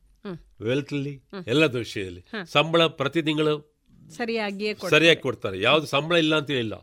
ವೆಲ್ತ್ಲಿ 0.62 1.24
ಎಲ್ಲದ 1.48 1.76
ವಿಷಯದಲ್ಲಿ. 1.76 2.26
ಸಂಬಳ 2.46 2.86
ಪ್ರತಿ 2.86 3.22
ತಿಂಗಳು 3.22 3.71
ಸರಿಯಾಗಿಯೇ. 4.18 4.72
ಸರಿಯಾಗಿ 4.90 5.22
ಕೊಡ್ತಾರೆ. 5.22 5.58
ಯಾವುದು 5.62 5.88
ಸಂಬಳ 5.88 6.18
ಇಲ್ಲ 6.26 6.34
ಅಂತ 6.42 6.50
ಹೇಳಿಲ್ಲ. 6.56 6.78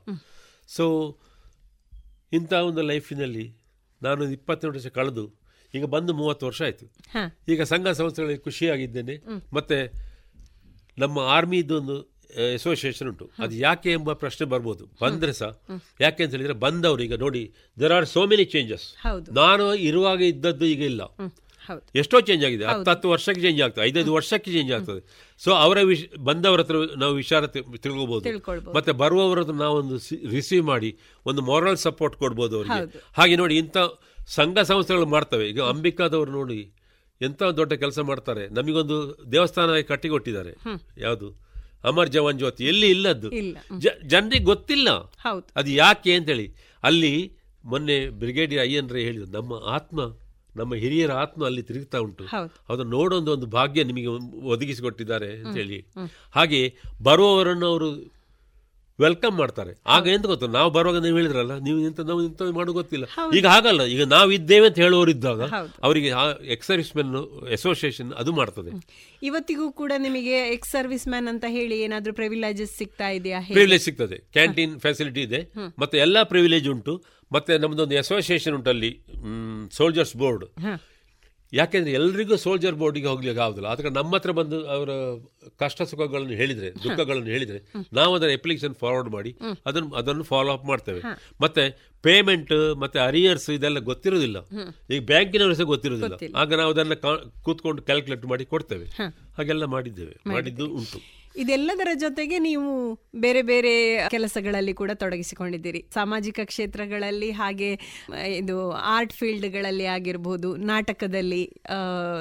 ಸೊ 0.76 0.84
ಇಂಥ 2.32 2.52
ಒಂದು 2.70 2.82
ಲೈಫಿನಲ್ಲಿ 2.82 3.46
ನಾನು 4.02 4.30
ಇಪ್ಪತ್ತೆರಡು 4.38 4.76
ವರ್ಷ 4.78 4.90
ಕಳೆದು 4.98 5.24
ಈಗ 5.74 5.84
ಬಂದು 5.94 6.12
ಮೂವತ್ತು 6.14 6.44
ವರ್ಷ 6.46 6.60
ಆಯಿತು. 6.62 6.86
ಈಗ 7.52 7.62
ಸಂಘ 7.72 7.88
ಸಂಸ್ಥೆಗಳಲ್ಲಿ 8.00 8.42
ಖುಷಿಯಾಗಿದ್ದೇನೆ. 8.46 9.14
ಮತ್ತೆ 9.52 9.78
ನಮ್ಮ 10.98 11.18
ಆರ್ಮಿದೊಂದು 11.36 11.96
ಅಸೋಸಿಯೇಷನ್ 12.54 13.08
ಉಂಟು. 13.08 13.26
ಅದು 13.38 13.54
ಯಾಕೆ 13.66 13.90
ಎಂಬ 13.92 14.12
ಪ್ರಶ್ನೆ 14.22 14.46
ಬರ್ಬೋದು. 14.52 14.84
ಬಂದ್ರೆ 15.02 15.32
ಸಹ 15.32 15.50
ಯಾಕೆ 16.00 16.22
ಅಂತ 16.24 16.32
ಹೇಳಿದ್ರೆ 16.34 16.56
ಬಂದವರು 16.64 17.02
ಈಗ 17.02 17.16
ನೋಡಿ 17.24 17.42
there 17.80 17.92
are 17.92 18.06
so 18.14 18.22
many 18.32 18.44
changes 18.54 18.86
ನಾನು 19.40 19.66
ಇರುವಾಗ 19.88 20.20
ಇದ್ದದ್ದು 20.32 20.66
ಈಗ 20.74 20.82
ಇಲ್ಲ. 20.92 21.02
ಎಷ್ಟೋ 21.94 22.20
ಚೇಂಜ್ 22.20 22.44
ಆಗಿದೆ. 22.44 22.64
ಹತ್ತು 22.64 22.90
ಹತ್ತು 22.90 23.08
ವರ್ಷಕ್ಕೆ 23.08 23.40
ಚೇಂಜ್ 23.40 23.62
ಆಗ್ತದೆ. 23.62 23.84
ಐದೈದು 23.84 24.12
ವರ್ಷಕ್ಕೆ 24.12 24.52
ಚೇಂಜ್ 24.52 24.72
ಆಗ್ತದೆ. 24.72 25.00
ಸೊ 25.44 25.50
ಅವರ 25.52 25.82
ವಿಷ 25.82 26.04
ಬಂದವರ 26.18 26.60
ಹತ್ರ 26.60 26.76
ನಾವು 26.98 27.14
ವಿಚಾರ 27.14 27.46
ತಿಳ್ಕೊಬಹುದು 27.46 28.20
ತಿಳ್ಕೊಬೋದು. 28.20 28.76
ಮತ್ತೆ 28.76 28.92
ಬರುವವರ 28.92 29.40
ಹತ್ರ 29.40 29.52
ನಾವೊಂದು 29.52 29.96
ರಿಸೀವ್ 30.30 30.64
ಮಾಡಿ 30.66 30.98
ಒಂದು 31.26 31.42
ಮಾರಲ್ 31.42 31.76
ಸಪೋರ್ಟ್ 31.76 32.16
ಕೊಡ್ಬೋದು 32.16 32.56
ಅವರಿಗೆ. 32.56 33.02
ಹಾಗೆ 33.12 33.36
ನೋಡಿ 33.36 33.58
ಇಂಥ 33.58 33.76
ಸಂಘ 34.26 34.58
ಸಂಸ್ಥೆಗಳು 34.58 35.06
ಮಾಡ್ತವೆ. 35.06 35.48
ಈಗ 35.48 35.60
ಅಂಬಿಕಾದವರು 35.62 36.32
ನೋಡಿ 36.32 36.72
ಎಂಥ 37.22 37.42
ದೊಡ್ಡ 37.42 37.72
ಕೆಲಸ 37.72 37.98
ಮಾಡ್ತಾರೆ. 37.98 38.48
ನಮಗೊಂದು 38.48 38.96
ದೇವಸ್ಥಾನ 39.32 39.80
ಕಟ್ಟಿಕೊಟ್ಟಿದ್ದಾರೆ. 39.80 40.52
ಯಾವುದು? 40.98 41.28
ಅಮರ್ 41.84 42.10
ಜವಾನ್ 42.10 42.38
ಜ್ಯೋತಿ. 42.38 42.64
ಎಲ್ಲಿ 42.64 42.90
ಇಲ್ಲದ್ದು? 42.90 43.30
ಇಲ್ಲ. 43.30 43.58
ಜನರಿಗೆ 44.06 44.44
ಗೊತ್ತಿಲ್ಲ. 44.44 44.90
ಅದು 45.56 45.70
ಯಾಕೆ 45.70 46.12
ಅಂತೇಳಿ. 46.14 46.46
ಅಲ್ಲಿ 46.82 47.12
ಮೊನ್ನೆ 47.64 48.08
ಬ್ರಿಗೇಡಿಯರ್ 48.08 48.62
ಅಯ್ಯನ್ರೇ 48.64 49.02
ಹೇಳಿದ್ರು 49.02 49.30
ನಮ್ಮ 49.30 49.52
ಆತ್ಮ 49.52 50.00
ನಮ್ಮ 50.58 50.74
ಹಿರಿಯರ 50.74 51.12
ಆತ್ಮ 51.22 51.46
ಅಲ್ಲಿ 51.48 51.62
ತಿರುಗ್ತಾ 51.62 51.98
ಉಂಟು. 51.98 52.24
ಅದು 52.24 52.52
ಅದನ್ನು 52.72 52.92
ನೋಡೋದು 52.98 53.32
ಒಂದು 53.32 53.48
ಭಾಗ್ಯ 53.56 53.84
ನಿಮಗೆ 53.84 54.06
ಒದಗಿಸಿಕೊಟ್ಟಿದ್ದಾರೆ 54.54 55.30
ಅಂತ 55.40 55.56
ಹೇಳಿ. 55.56 55.80
ಹಾಗೆ 56.34 56.62
ಬರುವವರನ್ನು 57.02 57.66
ಅವರು 57.66 57.90
ವೆಲ್ಕಮ್ 59.00 59.36
ಮಾಡ್ತಾರೆ. 59.38 59.72
ಆಗ 59.86 60.04
ಎಂತ 60.06 60.26
ಗೊತ್ತು? 60.26 60.46
ನಾವು 60.54 60.70
ಬರುವಾಗ 60.70 60.98
ನೀವು 61.02 61.16
ಹೇಳಿದ್ರಲ್ಲ 61.16 61.54
ನೀವು 61.58 61.78
ಎಂತ 61.78 62.00
ನಾವು 62.08 62.20
ಎಂತ 62.22 62.42
ಮಾಡೋ 62.56 62.72
ಗೊತ್ತಿಲ್ಲ. 62.72 63.06
ಈಗ 63.36 63.46
ಹಾಗಲ್ಲ. 63.46 63.82
ಈಗ 63.94 64.02
ನಾವು 64.04 64.30
ಇದ್ದೇವೆ 64.32 64.66
ಅಂತ 64.66 64.78
ಹೇಳುವವರಿದ್ದಾಗ 64.78 65.40
ಅವರಿಗೆ 65.82 66.10
ಎಕ್ಸ್ 66.54 66.68
ಸರ್ವಿಸ್ 66.68 66.90
ಮ್ಯಾನ್ 66.96 67.16
ಅಸೋಸಿಯೇಷನ್ 67.52 68.10
ಅದು 68.12 68.32
ಮಾಡ್ತದೆ. 68.32 68.70
ಇವತ್ತಿಗೂ 69.22 69.66
ಕೂಡ 69.72 69.92
ನಿಮಗೆ 69.98 70.36
ಎಕ್ಸ್ 70.56 70.72
ಸರ್ವಿಸ್ 70.72 71.06
ಮ್ಯಾನ್ 71.08 71.28
ಅಂತ 71.28 71.44
ಹೇಳಿ 71.48 71.76
ಏನಾದ್ರೂ 71.80 72.14
ಪ್ರಿವಿಲೇಜಸ್ 72.14 72.74
ಸಿಗ್ತಾ 72.78 73.10
ಇದೆಯಾ? 73.10 73.40
ಪ್ರಿವಿಲೇಜ್ 73.52 73.84
ಸಿಗ್ತದೆ. 73.84 74.18
ಕ್ಯಾಂಟೀನ್ 74.32 74.74
ಫೆಸಿಲಿಟಿ 74.80 75.22
ಇದೆ. 75.22 75.40
ಮತ್ತೆ 75.78 75.98
ಎಲ್ಲಾ 75.98 76.22
ಪ್ರಿವಿಲೇಜ್ 76.22 76.68
ಉಂಟು. 76.68 76.96
ಮತ್ತೆ 77.32 77.58
ನಮ್ಮದೊಂದು 77.58 77.98
ಅಸೋಸಿಯೇಷನ್ 77.98 78.54
ಉಂಟು 78.54 78.70
ಅಲ್ಲಿ 78.70 78.90
ಸೋಲ್ಜರ್ಸ್ 79.72 80.16
ಬೋರ್ಡ್. 80.16 80.46
ಯಾಕೆಂದ್ರೆ 81.52 81.92
ಎಲ್ರಿಗೂ 81.92 82.36
ಸೋಲ್ಜರ್ 82.36 82.74
ಬೋರ್ಡಿಗೆ 82.74 83.06
ಹೋಗ್ಲಿಕ್ಕೆ 83.06 83.42
ಆಗುದಿಲ್ಲ. 83.42 83.68
ಆದ್ರೆ 83.68 83.90
ನಮ್ಮ 83.90 84.16
ಹತ್ರ 84.16 84.30
ಬಂದು 84.30 84.56
ಅವರ 84.66 84.90
ಕಷ್ಟ 85.58 85.82
ಸುಖಗಳನ್ನು 85.82 86.34
ಹೇಳಿದ್ರೆ 86.40 86.68
ದುಃಖಗಳನ್ನು 86.84 87.26
ಹೇಳಿದ್ರೆ 87.26 87.60
ನಾವು 87.92 88.14
ಅದರ 88.14 88.30
ಅಪ್ಲಿಕೇಶನ್ 88.32 88.74
ಫಾರ್ವರ್ಡ್ 88.74 89.10
ಮಾಡಿ 89.10 89.36
ಅದನ್ನು 89.66 89.90
ಅದನ್ನು 89.94 90.22
ಫಾಲೋ 90.22 90.52
ಅಪ್ 90.52 90.64
ಮಾಡ್ತೇವೆ. 90.64 91.02
ಮತ್ತೆ 91.40 91.64
ಪೇಮೆಂಟ್ 92.02 92.52
ಮತ್ತೆ 92.80 92.98
ಅರಿಯರ್ಸ್ 92.98 93.50
ಇದೆಲ್ಲ 93.50 93.78
ಗೊತ್ತಿರೋದಿಲ್ಲ. 93.78 94.38
ಈಗ 94.90 95.00
ಬ್ಯಾಂಕಿನವರು 95.06 95.54
ಸಹ 95.54 95.68
ಗೊತ್ತಿರೋದಿಲ್ಲ. 95.74 96.16
ಆಗ 96.36 96.54
ನಾವು 96.54 96.72
ಅದನ್ನ 96.72 96.94
ಕೂತ್ಕೊಂಡು 97.42 97.82
ಕ್ಯಾಲ್ಕುಲೇಟ್ 97.82 98.26
ಮಾಡಿ 98.26 98.44
ಕೊಡ್ತೇವೆ. 98.44 98.88
ಹಾಗೆಲ್ಲ 99.36 99.64
ಮಾಡಿದ್ದೇವೆ. 99.64 100.16
ಮಾಡಿದ್ದು 100.26 100.66
ಉಂಟು. 100.80 101.17
ಇದೆಲ್ಲದರ 101.38 101.88
ಜೊತೆಗೆ 101.94 102.38
ನೀವು 102.38 102.70
ಬೇರೆ 103.16 103.42
ಬೇರೆ 103.42 103.72
ಕೆಲಸಗಳಲ್ಲಿ 104.08 104.74
ಕೂಡ 104.74 104.90
ತೊಡಗಿಸಿಕೊಂಡಿದ್ದೀರಿ. 104.94 105.80
ಸಾಮಾಜಿಕ 105.94 106.40
ಕ್ಷೇತ್ರಗಳಲ್ಲಿ 106.44 107.30
ಹಾಗೆ, 107.30 107.70
ಇದು 108.36 108.56
ಆರ್ಟ್ 108.70 109.12
ಫೀಲ್ಡ್ಗಳಲ್ಲಿ 109.12 109.86
ಆಗಿರ್ಬೋದು, 109.96 110.56
ನಾಟಕದಲ್ಲಿ 110.56 111.42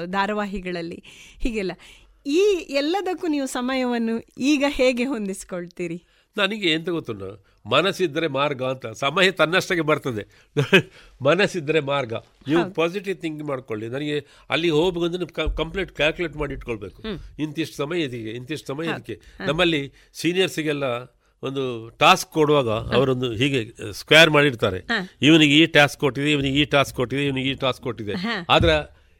ಧಾರಾವಾಹಿಗಳಲ್ಲಿ, 0.06 1.02
ಹೀಗೆಲ್ಲ. 1.40 1.72
ಈ 2.26 2.42
ಎಲ್ಲದಕ್ಕೂ 2.70 3.26
ನೀವು 3.26 3.46
ಸಮಯವನ್ನು 3.46 4.14
ಈಗ 4.52 4.64
ಹೇಗೆ 4.68 5.04
ಹೊಂದಿಸ್ಕೊಳ್ತೀರಿ? 5.04 5.98
ನನಗೆ 6.36 6.68
ಎಂತ 6.72 6.88
ಗೊತ್ತುಂಟ? 6.88 7.22
ಮನಸ್ಸಿದ್ರೆ 7.72 8.28
ಮಾರ್ಗ 8.28 8.62
ಅಂತ. 8.64 8.86
ಸಮಯ 9.00 9.30
ತನ್ನಷ್ಟಕ್ಕೆ 9.30 9.80
ಬರ್ತದೆ. 9.82 10.24
ಮನಸ್ಸಿದ್ದರೆ 11.22 11.80
ಮಾರ್ಗ. 11.90 12.12
ನೀವು 12.48 12.74
ಪಾಸಿಟಿವ್ 12.74 13.16
ಥಿಂಕ್ 13.16 13.44
ಮಾಡ್ಕೊಳ್ಳಿ. 13.44 13.88
ನನಗೆ 13.88 14.16
ಅಲ್ಲಿ 14.50 14.70
ಹೋಗ್ಬೇಕಂದ್ರೆ 14.70 15.26
ಕಂಪ್ಲೀಟ್ 15.56 15.92
ಕ್ಯಾಲ್ಕುಲೇಟ್ 15.92 16.36
ಮಾಡಿ 16.36 16.54
ಇಟ್ಕೊಳ್ಬೇಕು. 16.54 17.00
ಇಂತಿಷ್ಟು 17.38 17.76
ಸಮಯ 17.76 18.00
ಇದಕ್ಕೆ 18.00 18.30
ಇಂತಿಷ್ಟು 18.30 18.66
ಸಮಯ 18.66 18.86
ಇದಕ್ಕೆ 18.86 19.16
ನಮ್ಮಲ್ಲಿ 19.46 19.82
ಸೀನಿಯರ್ಸಿಗೆಲ್ಲ 20.14 20.84
ಒಂದು 21.42 21.62
ಟಾಸ್ಕ್ 21.98 22.30
ಕೊಡುವಾಗ 22.32 22.70
ಅವರೊಂದು 22.96 23.32
ಹೀಗೆ 23.32 23.60
ಸ್ಕ್ವೇರ್ 23.92 24.30
ಮಾಡಿರ್ತಾರೆ. 24.30 24.78
ಇವನಿಗೆ 25.22 25.54
ಈ 25.58 25.66
ಟಾಸ್ಕ್ 25.66 26.00
ಕೊಟ್ಟಿದೆ 26.00 26.32
ಇವನಿಗೆ 26.32 26.60
ಈ 26.60 26.64
ಟಾಸ್ಕ್ 26.64 26.96
ಕೊಟ್ಟಿದೆ 26.96 27.26
ಇವನಿಗೆ 27.26 27.50
ಈ 27.50 27.54
ಟಾಸ್ಕ್ 27.54 27.82
ಕೊಟ್ಟಿದೆ. 27.82 28.14
ಆದ್ರೆ 28.48 28.76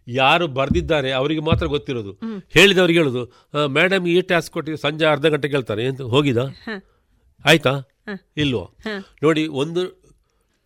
ಯಾರು 0.07 0.47
ಬರ್ದಿದ್ದಾರೆ 0.49 1.11
ಅವರಿಗೆ 1.12 1.41
ಮಾತ್ರ 1.41 1.66
ಗೊತ್ತಿರೋದು. 1.66 2.12
ಹೇಳಿದವ್ರಿಗೆ 2.49 2.99
ಹೇಳೋದು 2.99 3.23
ಮೇಡಮ್ 3.69 4.07
ಈ 4.09 4.20
ಟಾಸ್ಕ್ 4.20 4.53
ಕೊಟ್ಟಿದೆ 4.53 4.77
ಸಂಜೆ 4.77 5.07
ಅರ್ಧ 5.07 5.27
ಗಂಟೆ 5.27 5.49
ಕೇಳ್ತಾರೆ 5.49 5.83
ಹೋಗಿದಾ 6.11 6.45
ಆಯ್ತಾ? 7.45 7.73
ಇಲ್ವಾ? 8.36 8.66
ನೋಡಿ 9.22 9.47
ಒಂದು 9.47 9.82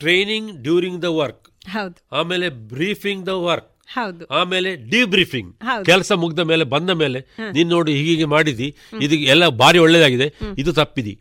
ಟ್ರೈನಿಂಗ್ 0.01 0.62
ಡ್ಯೂರಿಂಗ್ 0.62 1.02
ದ 1.02 1.05
ವರ್ಕ್ 1.05 1.47
ಹೌದು. 1.70 1.97
ಆಮೇಲೆ 2.12 2.48
ಬ್ರೀಫಿಂಗ್ 2.48 3.27
ದ 3.27 3.35
ವರ್ಕ್ 3.48 3.69
ಹೌದು. 3.89 4.24
ಆಮೇಲೆ 4.27 4.70
ಡಿಬ್ರೀಫಿಂಗ್ 4.77 5.51
ಬ್ರೀಫಿಂಗ್ 5.52 5.85
ಕೆಲಸ 5.86 6.12
ಮುಗ್ದ 6.12 6.39
ಮೇಲೆ 6.40 6.64
ಬಂದ 6.64 6.90
ಮೇಲೆ 6.90 7.20
ನೀನ್ 7.52 7.69
ನೋಡಿ 7.69 7.93
ಹೀಗೆ 7.94 8.24
ಮಾಡಿದಿ 8.24 8.69
ಇದು 9.01 9.14
ಎಲ್ಲ 9.14 9.48
ಬಾರಿ 9.48 9.78
ಒಳ್ಳೇದಾಗಿದೆ 9.78 10.28
ಇದು 10.59 10.73
ತಪ್ಪಿದಿ. 10.73 11.14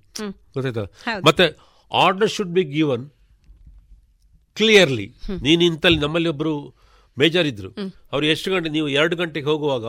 ಗೊತ್ತಾಯ್ತಾ? 0.54 0.86
ಮತ್ತೆ 1.26 1.46
order 1.92 2.32
should 2.32 2.54
be 2.54 2.64
given 2.64 3.06
clearly 4.58 5.08
ನೀನು 5.42 5.64
ಇಂತಲ್ಲಿ 5.64 6.00
ನಮ್ಮಲ್ಲಿ 6.00 6.30
ಒಬ್ರು 6.30 6.54
ಮೇಜರ್ 7.18 7.48
ಇದ್ರು. 7.48 7.70
ಅವ್ರು 8.12 8.26
ಎಷ್ಟು 8.26 8.52
ಗಂಟೆ 8.52 8.70
ನೀವು 8.70 8.88
ಎರಡು 8.90 9.16
ಗಂಟೆಗೆ 9.16 9.46
ಹೋಗುವಾಗ 9.46 9.86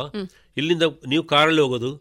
ಇಲ್ಲಿಂದ 0.57 0.83
ನೀವು 1.07 1.25
ಕಾರಲ್ಲಿ 1.25 1.61
ಹೋಗೋದು. 1.61 1.97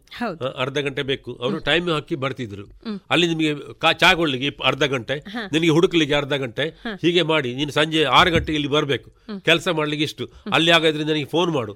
ಅರ್ಧ 0.56 0.78
ಗಂಟೆ 0.78 1.02
ಬೇಕು. 1.02 1.34
ಅವರು 1.34 1.54
ಟೈಮ್ 1.64 1.90
ಹಾಕಿ 1.90 2.14
ಬರ್ತಿದ್ರು. 2.14 2.66
ಅಲ್ಲಿ 3.10 3.26
ನಿಮಗೆ 3.26 3.74
ಕಾ- 3.74 3.94
ಚಾ 3.94 4.14
ಕೊಡ್ಲಿಕ್ಕೆ 4.14 4.64
ಅರ್ಧ 4.64 4.82
ಗಂಟೆ 4.82 5.14
ನಿನಗೆ 5.52 5.70
ಹುಡುಕ್ಲಿಕ್ಕೆ 5.70 6.14
ಅರ್ಧ 6.14 6.32
ಗಂಟೆ 6.32 6.62
ಹೀಗೆ 7.02 7.22
ಮಾಡಿ 7.22 7.54
ನೀನು 7.54 7.72
ಸಂಜೆ 7.72 8.04
ಆರು 8.04 8.30
ಗಂಟೆಗೆ 8.30 8.54
ಇಲ್ಲಿ 8.54 8.68
ಬರಬೇಕು. 8.68 9.10
ಕೆಲಸ 9.40 9.68
ಮಾಡ್ಲಿಕ್ಕೆ 9.68 10.04
ಇಷ್ಟು. 10.04 10.30
ಅಲ್ಲಿ 10.52 10.70
ಹಾಗಾದ್ರೆ 10.70 11.04
ನನಗೆ 11.04 11.24
ಫೋನ್ 11.24 11.50
ಮಾಡು. 11.50 11.72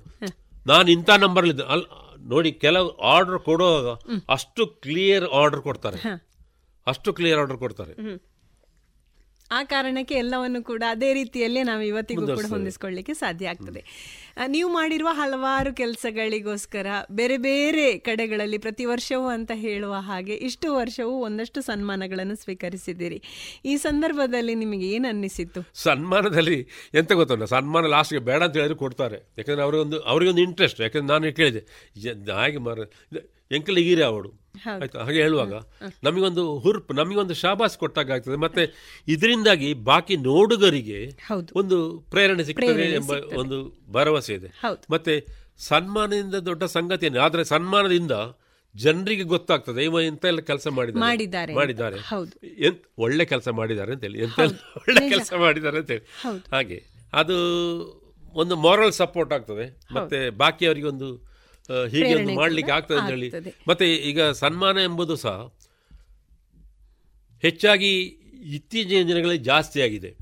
ನಾನು 0.66 0.90
ಇಂಥ 0.90 1.10
ನಂಬರ್ 1.10 1.46
ಅಲ್ಲಿ 1.46 1.86
ನೋಡಿ 2.28 2.52
ಕೆಲವು 2.52 2.88
ಆರ್ಡರ್ 2.88 3.38
ಕೊಡುವಾಗ 3.38 3.98
ಅಷ್ಟು 4.28 4.66
ಕ್ಲಿಯರ್ 4.66 5.24
ಆರ್ಡರ್ 5.24 5.60
ಕೊಡ್ತಾರೆ. 5.60 6.08
ಅಷ್ಟು 6.86 7.12
ಕ್ಲಿಯರ್ 7.12 7.38
ಆರ್ಡರ್ 7.38 7.56
ಕೊಡ್ತಾರೆ. 7.56 7.92
ಆ 9.50 9.62
ಕಾರಣಕ್ಕೆ 9.62 10.14
ಎಲ್ಲವನ್ನು 10.14 10.64
ಕೂಡ 10.64 10.82
ಅದೇ 10.88 11.14
ರೀತಿಯಲ್ಲೇ 11.14 11.62
ನಾವು 11.62 11.82
ಇವತ್ತಿಗೂ 11.82 12.26
ಕೂಡ 12.26 12.46
ಹೊಂದಿಸ್ಕೊಳ್ಳಿಕ್ಕೆ 12.48 13.14
ಸಾಧ್ಯ 13.14 13.48
ಆಗ್ತದೆ. 13.48 13.84
ನೀವು 14.48 14.72
ಮಾಡಿರುವ 14.72 15.08
ಹಲವಾರು 15.12 15.74
ಕೆಲಸಗಳಿಗೋಸ್ಕರ 15.74 16.86
ಬೇರೆ 17.12 17.36
ಬೇರೆ 17.36 17.98
ಕಡೆಗಳಲ್ಲಿ 17.98 18.58
ಪ್ರತಿ 18.58 18.84
ವರ್ಷವೂ 18.84 19.26
ಅಂತ 19.26 19.50
ಹೇಳುವ 19.54 19.94
ಹಾಗೆ 19.94 20.34
ಇಷ್ಟು 20.48 20.74
ವರ್ಷವೂ 20.74 21.10
ಒಂದಷ್ಟು 21.10 21.60
ಸನ್ಮಾನಗಳನ್ನು 21.60 22.36
ಸ್ವೀಕರಿಸಿದ್ದೀರಿ. 22.36 23.22
ಈ 23.64 23.76
ಸಂದರ್ಭದಲ್ಲಿ 23.76 24.54
ನಿಮಗೆ 24.54 24.88
ಏನು 24.88 25.08
ಅನ್ನಿಸಿತ್ತು? 25.08 25.62
ಸನ್ಮಾನದಲ್ಲಿ 25.74 26.58
ಎಂತ 26.94 27.12
ಗೊತ್ತಲ್ಲ 27.12 27.44
ಸನ್ಮಾನ 27.44 27.86
ಲಾಸ್ಟ್ಗೆ 27.86 28.18
ಬೇಡ 28.18 28.42
ಅಂತ 28.42 28.56
ಹೇಳಿದ್ರು 28.56 28.76
ಕೊಡ್ತಾರೆ. 28.76 29.34
ಯಾಕಂದ್ರೆ 29.38 29.62
ಅವರಿಗೊಂದು 29.62 30.00
ಅವರಿಗೊಂದು 30.00 30.42
ಇಂಟ್ರೆಸ್ಟ್ 30.42 30.80
ಯಾಕಂದ್ರೆ 30.80 31.06
ನಾನು 31.06 31.34
ಕೇಳಿದೆ 31.36 32.32
ಹಾಗೆ 32.32 32.58
ಮಾರ 32.58 32.78
ಎಂಕಲ್ 33.52 33.78
ಈರೆ 33.78 34.04
ಅವಳು. 34.04 34.46
ಆಯ್ತಾ? 34.80 35.00
ಹಾಗೆ 35.00 35.20
ಹೇಳುವಾಗ 35.22 35.54
ನಮಗೊಂದು 36.04 36.58
ಹುರ್ಪ್ 36.58 36.94
ನಮಗೊಂದು 36.94 37.34
ಶಾಬಾಸ್ 37.34 37.78
ಕೊಟ್ಟಾಗ 37.78 38.12
ಆಗ್ತದೆ. 38.12 38.36
ಮತ್ತೆ 38.36 38.62
ಇದರಿಂದಾಗಿ 39.08 39.74
ಬಾಕಿ 39.74 40.16
ನೋಡುಗರಿಗೆ 40.16 41.10
ಒಂದು 41.54 41.98
ಪ್ರೇರಣೆ 42.10 42.44
ಸಿಗ್ತದೆ 42.44 42.94
ಎಂಬ 42.94 43.10
ಒಂದು 43.38 43.82
ಭರವಸೆ 43.92 44.34
ಇದೆ. 44.34 44.50
ಮತ್ತೆ 44.90 45.26
ಸನ್ಮಾನದಿಂದ 45.58 46.34
ದೊಡ್ಡ 46.34 46.64
ಸಂಗತಿ 46.64 47.06
ಏನು 47.06 47.20
ಆದ್ರೆ 47.20 47.44
ಸನ್ಮಾನದಿಂದ 47.44 48.12
ಜನರಿಗೆ 48.74 49.22
ಗೊತ್ತಾಗ್ತದೆ. 49.22 49.84
ಇವ 49.84 50.00
ಎಂತ 50.00 50.24
ಎಲ್ಲ 50.24 50.40
ಕೆಲಸ 50.40 50.68
ಮಾಡಿದ್ದಾರೆ 50.68 51.54
ಮಾಡಿದ್ದಾರೆ. 51.54 51.98
ಒಳ್ಳೆ 52.98 53.24
ಕೆಲಸ 53.24 53.48
ಮಾಡಿದ್ದಾರೆ 53.48 53.92
ಅಂತ 53.92 54.02
ಹೇಳಿ 54.04 54.18
ಎಂತ 54.22 54.38
ಒಳ್ಳೆ 54.76 55.08
ಕೆಲಸ 55.08 55.32
ಮಾಡಿದ್ದಾರೆ 55.38 55.78
ಅಂತ 55.78 55.90
ಹೇಳಿ 55.90 56.04
ಹಾಗೆ. 56.52 56.82
ಅದು 57.12 57.36
ಒಂದು 58.34 58.56
ಮಾರಲ್ 58.56 58.92
ಸಪೋರ್ಟ್ 58.92 59.32
ಆಗ್ತದೆ. 59.32 59.66
ಮತ್ತೆ 59.94 60.30
ಬಾಕಿಯವರಿಗೆ 60.30 60.86
ಒಂದು 60.86 61.25
ಹೀಗೆ 61.90 62.14
ಒಂದು 62.14 62.34
ಮಾಡ್ಲಿಕ್ಕೆ 62.34 62.72
ಆಗ್ತದೆ 62.72 62.98
ಅಂತ 62.98 63.10
ಹೇಳಿ 63.10 63.28
ಮತ್ತೆ 63.68 63.94
ಈಗ 63.94 64.22
ಸನ್ಮಾನ 64.22 64.78
ಎಂಬುದು 64.78 65.16
ಸಹ 65.16 65.52
ಹೆಚ್ಚಾಗಿ 67.42 67.98
ಇತ್ತೀಚಿನ 68.54 69.08
ದಿನಗಳಲ್ಲಿ 69.08 69.42
ಜಾಸ್ತಿ 69.44 69.80
ಆಗಿದೆ. 69.80 70.16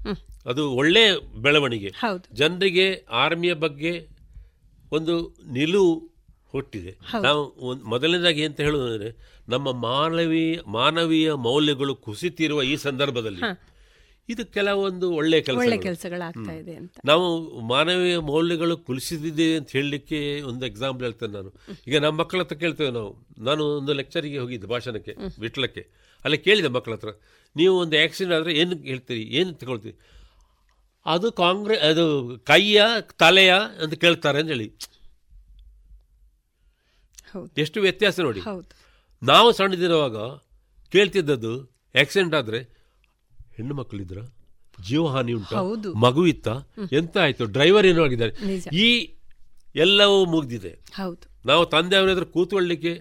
ಅದು 0.47 0.73
ಒಳ್ಳೆ 0.73 1.19
ಬೆಳವಣಿಗೆ. 1.19 1.91
ಜನರಿಗೆ 2.33 3.07
ಆರ್ಮಿಯ 3.11 3.55
ಬಗ್ಗೆ 3.55 4.09
ಒಂದು 4.93 5.37
ನಿಲುವು 5.53 6.13
ಹುಟ್ಟಿದೆ. 6.53 6.97
ನಾವು 7.23 7.43
ಮೊದಲನೇದಾಗಿ 7.85 8.45
ಅಂತ 8.45 8.61
ಹೇಳುವುದಂದ್ರೆ 8.61 9.41
ನಮ್ಮ 9.49 9.73
ಮಾನವೀಯ 9.73 10.61
ಮಾನವೀಯ 10.67 11.33
ಮೌಲ್ಯಗಳು 11.33 11.97
ಕುಸಿತಿರುವ 11.97 12.63
ಈ 12.63 12.77
ಸಂದರ್ಭದಲ್ಲಿ 12.77 13.41
ಇದು 14.33 14.43
ಕೆಲವೊಂದು 14.57 15.07
ಒಳ್ಳೆ 15.19 15.39
ಕೆಲಸ 15.47 15.65
ಇದೆ 16.61 16.75
ಅಂತ. 16.81 16.95
ನಾವು 17.11 17.27
ಮಾನವೀಯ 17.73 18.19
ಮೌಲ್ಯಗಳು 18.31 18.75
ಕುಲಿಸಿದೆ 18.87 19.49
ಅಂತ 19.59 19.69
ಹೇಳಲಿಕ್ಕೆ 19.77 20.19
ಒಂದು 20.51 20.65
ಎಕ್ಸಾಂಪಲ್ 20.71 21.05
ಹೇಳ್ತೇನೆ 21.07 21.33
ನಾನು. 21.39 21.51
ಈಗ 21.89 21.95
ನಮ್ಮ 22.05 22.17
ಮಕ್ಕಳ 22.23 22.41
ಹತ್ರ 22.45 22.57
ಕೇಳ್ತೇವೆ 22.63 22.93
ನಾವು. 22.99 23.11
ನಾನು 23.49 23.65
ಒಂದು 23.79 23.95
ಲೆಕ್ಚರಿಗೆ 24.01 24.39
ಹೋಗಿದ್ದೆ 24.43 24.69
ಭಾಷಣಕ್ಕೆ 24.75 25.15
ವಿಟ್ಲಕ್ಕೆ. 25.45 25.85
ಅಲ್ಲಿ 26.25 26.39
ಕೇಳಿದೆ 26.47 26.71
ಮಕ್ಕಳ 26.77 26.95
ಹತ್ರ 26.97 27.13
ನೀವು 27.57 27.75
ಒಂದು 27.83 27.97
ಆಕ್ಸಿಡೆಂಟ್ 28.05 28.37
ಆದರೆ 28.39 28.53
ಏನು 28.61 28.75
ಹೇಳ್ತೀರಿ? 28.91 29.25
ಏನು 29.39 29.51
ತಗೊಳ್ತೀರಿ? 29.63 29.97
ಅದು 31.07 31.27
ಕಾಂಗ್ರೆಸ್ 31.43 31.83
ಅದು 31.91 32.05
ಕೈಯ 32.51 32.83
ತಲೆಯ 33.23 33.53
ಅಂತ 33.83 33.95
ಕೇಳ್ತಾರೆ 34.05 34.39
ಅಂತ 34.43 34.51
ಹೇಳಿ. 34.55 34.69
ಎಷ್ಟು 37.65 37.79
ವ್ಯತ್ಯಾಸ 37.87 38.17
ನೋಡಿ. 38.29 38.43
ನಾವು 39.23 39.49
ಸಣ್ಣದಿರುವಾಗ 39.59 40.17
ಕೇಳ್ತಿದ್ದದ್ದು 40.93 41.53
ಆಕ್ಸಿಡೆಂಟ್ 42.03 42.35
ಆದ್ರೆ 42.41 42.61
ಹೆಣ್ಣು 43.57 43.75
ಮಕ್ಕಳಿದ್ರ 43.75 44.19
ಜೀವಹಾನಿ 44.89 45.33
ಉಂಟು. 45.33 45.95
ಮಗು 45.95 46.27
ಇತ್ತ? 46.27 46.49
ಎಂತ 46.93 47.19
ಆಯ್ತು? 47.19 47.45
ಡ್ರೈವರ್ 47.45 47.87
ಏನೋ 47.87 48.05
ಆಗಿದ್ದಾರೆ. 48.05 48.55
ಈ 48.77 49.15
ಎಲ್ಲವೂ 49.75 50.25
ಮುಗ್ದಿದೆ. 50.25 50.69
ಹೌದು. 50.93 51.49
ನಾವು 51.49 51.67
ತಂದೆಯವರ 51.67 52.09
ಎದುರು 52.09 52.27
ಕೂತ್ಕೊಳ್ಳಿಕ್ಕೆ 52.27 52.93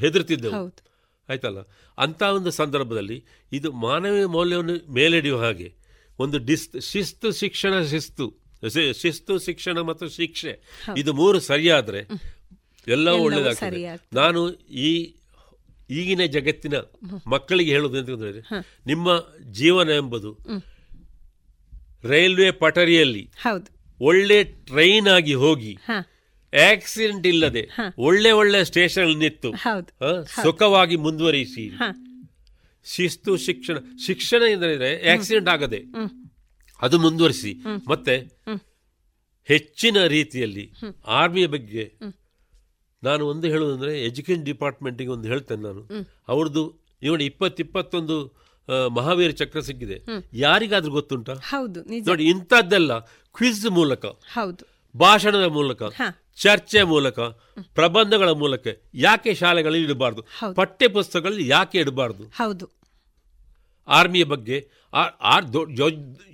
ಹೆದರ್ತಿದ್ದೆವು. 0.00 0.54
ಹೌದು. 0.54 0.82
ಆಯ್ತಲ್ಲ? 1.28 1.58
ಅಂತ 1.98 2.22
ಒಂದು 2.22 2.50
ಸಂದರ್ಭದಲ್ಲಿ 2.50 3.24
ಇದು 3.52 3.72
ಮಾನವೀಯ 3.72 4.26
ಮೌಲ್ಯವನ್ನು 4.26 4.92
ಮೇಲೆಡೆಯುವ 4.92 5.40
ಹಾಗೆ 5.40 5.74
ಒಂದು 6.18 6.38
ಡಿಸ್ 6.38 6.80
ಶಿಸ್ತು 6.80 7.32
ಶಿಕ್ಷಣ 7.32 7.82
ಶಿಸ್ತು 7.82 8.34
ಶಿಸ್ತು 8.92 9.38
ಶಿಕ್ಷಣ 9.38 9.80
ಮತ್ತು 9.80 10.08
ಶಿಕ್ಷೆ. 10.08 10.62
ಇದು 10.96 11.12
ಮೂರು 11.12 11.40
ಸರಿಯಾದ್ರೆ 11.40 12.08
ಎಲ್ಲವೂ 12.88 13.18
ಒಳ್ಳೇದಾಗ್ತದೆ. 13.18 14.06
ನಾನು 14.12 14.52
ಈ 14.52 15.14
ಈಗಿನ 15.92 16.24
ಜಗತ್ತಿನ 16.26 16.74
ಮಕ್ಕಳಿಗೆ 17.26 17.70
ಹೇಳುವುದು 17.70 17.98
ಅಂತ 17.98 18.08
ಹೇಳಿದ್ರೆ 18.08 18.42
ನಿಮ್ಮ 18.86 19.08
ಜೀವನ 19.50 19.88
ಎಂಬುದು 19.88 20.30
ರೈಲ್ವೆ 22.04 22.50
ಪಟರಿಯಲ್ಲಿ 22.50 23.24
ಒಳ್ಳೆ 24.00 24.44
ಟ್ರೈನ್ 24.44 25.08
ಆಗಿ 25.08 25.34
ಹೋಗಿ 25.34 25.72
ಆಕ್ಸಿಡೆಂಟ್ 26.72 27.26
ಇಲ್ಲದೆ 27.26 27.62
ಒಳ್ಳೆ 27.98 28.30
ಒಳ್ಳೆ 28.30 28.64
ಸ್ಟೇಷನ್ 28.64 29.18
ನಿಂತು 29.18 29.50
ಹೌದು. 29.50 29.90
ಸುಖವಾಗಿ 30.42 30.96
ಮುಂದುವರಿಸಿ. 30.96 31.64
ಶಿಸ್ತು 32.84 33.36
ಶಿಕ್ಷಣ 33.36 33.76
ಶಿಕ್ಷಣ 34.06 34.42
ಎಂದರೆ 34.50 35.12
ಆಕ್ಸಿಡೆಂಟ್ 35.12 35.48
ಆಗದೆ 35.48 35.80
ಅದು 36.82 36.98
ಮುಂದುವರಿಸಿ. 36.98 37.52
ಮತ್ತೆ 37.88 38.14
ಹೆಚ್ಚಿನ 39.48 40.06
ರೀತಿಯಲ್ಲಿ 40.06 40.64
ಆರ್ಮಿಯ 41.06 41.46
ಬಗ್ಗೆ 41.46 41.84
ನಾನು 43.02 43.26
ಒಂದು 43.26 43.48
ಹೇಳೋದಂದರೆ 43.48 44.02
ಎಜುಕೇಶನ್ 44.04 44.44
ಡಿಪಾರ್ಟ್ಮೆಂಟಿಗೆ 44.44 45.10
ಒಂದು 45.10 45.28
ಹೇಳ್ತೇನೆ 45.28 45.62
ನಾನು. 45.62 45.82
ಅವ್ರದ್ದು 46.28 46.62
ನೋಡಿ 47.02 47.24
ಇಪ್ಪತ್ತು 47.24 47.62
ಇಪ್ಪತ್ತೊಂದು 47.62 48.16
ಆ, 48.68 48.86
ಮಹಾವೀರ 48.88 49.30
ಚಕ್ರ 49.30 49.60
ಸಿಕ್ಕಿದೆ. 49.60 49.96
ಯಾರಿಗಾದ್ರೂ 50.32 50.92
ಗೊತ್ತುಂಟಾ? 50.92 51.34
ಹೌದು 51.34 51.80
ನೋಡಿ 52.06 52.24
ಇಂಥದ್ದೆಲ್ಲ 52.24 52.98
ಕ್ವಿಜ್ 53.34 53.70
ಮೂಲಕ 53.70 54.06
ಹೌದು. 54.06 54.64
ಭಾಷಣದ 54.94 55.44
ಮೂಲಕ. 55.48 55.82
ಚರ್ಚೆ 56.36 56.82
ಮೂಲಕ 56.82 57.20
ಪ್ರಬಂಧಗಳ 57.74 58.30
ಮೂಲಕ 58.32 58.66
ಯಾಕೆ 58.94 59.34
ಶಾಲೆಗಳಲ್ಲಿ 59.34 59.84
ಇಡಬಾರ್ದು. 59.84 60.22
ಪಠ್ಯ 60.54 60.88
ಪುಸ್ತಕಗಳಲ್ಲಿ 60.88 61.48
ಯಾಕೆ 61.48 61.78
ಇಡಬಾರ್ದು? 61.78 62.24
ಹೌದು. 62.24 62.66
ಆರ್ಮಿಯ 63.88 64.24
ಬಗ್ಗೆ 64.24 64.58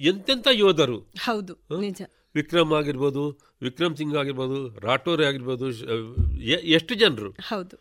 ಎಂತೆಂಥ 0.01 0.49
ಯೋಧರು? 0.53 0.99
ಹೌದು 1.01 1.55
ನಿಜ. 1.81 2.01
ವಿಕ್ರಮ್ 2.35 2.73
ಆಗಿರ್ಬೋದು 2.73 3.23
ವಿಕ್ರಮ್ 3.63 3.97
ಸಿಂಗ್ 3.97 4.17
ಆಗಿರ್ಬೋದು 4.17 4.79
ರಾಠೋರ್ 4.81 5.23
ಆಗಿರ್ಬೋದು 5.23 5.67
ಎಷ್ಟು 6.51 6.95
ಜನರು? 6.95 7.31
ಹೌದು. 7.31 7.77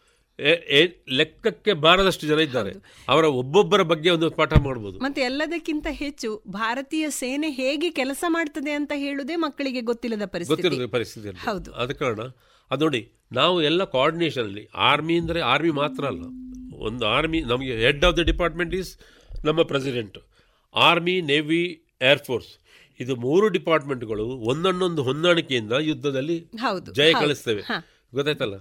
ಲೆಕ್ಕಕ್ಕೆ 1.10 1.74
ಬಾರದಷ್ಟು 1.74 2.28
ಜನ 2.28 2.40
ಇದ್ದಾರೆ. 2.40 2.72
ಅವರ 3.08 3.26
ಒಬ್ಬೊಬ್ಬರ 3.26 3.82
ಬಗ್ಗೆ 3.82 4.10
ಒಂದು 4.10 4.32
ಪಾಠ 4.32 4.54
ಮಾಡಬಹುದು 4.54 5.00
ಮತ್ತೆ 5.00 5.22
ಎಲ್ಲದಕ್ಕಿಂತ 5.22 5.88
ಹೆಚ್ಚು 5.90 6.44
ಭಾರತೀಯ 6.48 7.10
ಸೇನೆ 7.10 7.50
ಹೇಗೆ 7.50 7.90
ಕೆಲಸ 7.90 8.24
ಮಾಡ್ತದೆ 8.28 8.72
ಅಂತ 8.72 8.92
ಹೇಳುದೇ 8.96 9.36
ಮಕ್ಕಳಿಗೆ 9.36 9.82
ಗೊತ್ತಿಲ್ಲದ 9.82 10.26
ಪರಿಸ್ಥಿತಿ. 10.26 10.88
ಪರಿಸ್ಥಿತಿ 10.88 11.30
ಹೌದು. 11.30 11.74
ಅದ 11.74 11.92
ಕಾರಣ 11.92 12.20
ಅದು 12.72 12.86
ನೋಡಿ 12.86 13.12
ನಾವು 13.32 13.62
ಎಲ್ಲ 13.62 13.84
ಕೋಆರ್ಡಿನೇಷನ್ 13.84 14.44
ಅಲ್ಲಿ 14.44 14.70
ಆರ್ಮಿ 14.76 15.20
ಅಂದರೆ 15.20 15.40
ಆರ್ಮಿ 15.42 15.72
ಮಾತ್ರ 15.72 16.06
ಅಲ್ಲ. 16.06 16.24
ಒಂದು 16.76 17.06
ಆರ್ಮಿ 17.06 17.42
ನಮಗೆ 17.42 17.76
head 17.86 18.06
of 18.06 18.18
the 18.18 18.20
department 18.20 18.76
is 18.76 18.98
ನಮ್ಮ 19.46 19.64
president 19.64 20.18
army 20.76 21.22
navy 21.22 21.82
air force 22.02 22.50
ಇದು 23.00 23.14
ಮೂರು 23.26 23.46
ಡಿಪಾರ್ಟ್ಮೆಂಟ್ಗಳು 23.58 24.26
ಒಂದನ್ನೊಂದು 24.52 25.02
ಹೊಂದಾಣಿಕೆಯಿಂದ 25.04 25.76
ಯುದ್ಧದಲ್ಲಿ 25.90 26.38
ಜಯ. 27.00 27.12
ಕಳಿಸ್ತೇವೆ 27.24 27.64
ಗೊತ್ತಾಯ್ತಲ್ಲ? 28.16 28.58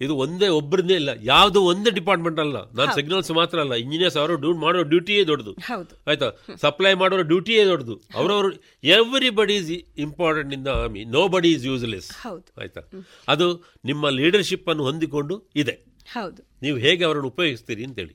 ಇದು 0.00 0.14
ಒಂದೇ 0.24 0.48
ಒಬ್ಬರದೇ 0.58 0.94
ಇಲ್ಲ 0.94 1.10
ಯಾವುದು 1.22 1.60
ಒಂದೇ 1.70 1.90
ಡಿಪಾರ್ಟ್ಮೆಂಟ್ 1.98 2.40
ಅಲ್ಲ. 2.42 2.58
ನಾನು 2.78 2.90
ಸಿಗ್ನಲ್ಸ್ 2.96 3.30
ಮಾತ್ರ 3.38 3.56
ಅಲ್ಲ 3.64 3.74
ಇಂಜಿನಿಯರ್ಸ್ 3.84 4.18
ಅವರು 4.22 4.34
ಡ್ಯೂ 4.42 4.52
ಮಾಡೋ 4.64 4.82
ಡ್ಯೂಟಿಯೇ 4.92 5.22
ದೊಡ್ಡದು. 5.30 5.52
ಆಯ್ತಾ? 6.08 6.28
ಸಪ್ಲೈ 6.64 6.92
ಮಾಡೋ 7.02 7.16
ಡ್ಯೂಟಿಯೇ 7.32 7.62
ದೊಡ್ಡದು. 7.64 7.96
ಅವರವರು 8.14 8.50
everybody 8.96 9.56
is 9.56 9.70
important 10.06 10.52
in 10.56 10.64
the 10.66 10.72
army 10.82 11.02
nobody 11.34 11.50
is 11.56 11.66
useless 11.70 12.10
ಆಯ್ತಾ? 12.62 12.82
ಅದು 13.34 13.48
ನಿಮ್ಮ 13.84 14.10
ಲೀಡರ್ಶಿಪ್ 14.20 14.68
ಅನ್ನು 14.68 14.84
ಹೊಂದಿಕೊಂಡು 14.90 15.36
ಇದೆ. 15.56 15.76
ನೀವು 16.62 16.78
ಹೇಗೆ 16.78 17.02
ಅವರನ್ನು 17.04 17.28
ಉಪಯೋಗಿಸ್ತೀರಿ 17.28 17.82
ಅಂತೇಳಿ. 17.84 18.14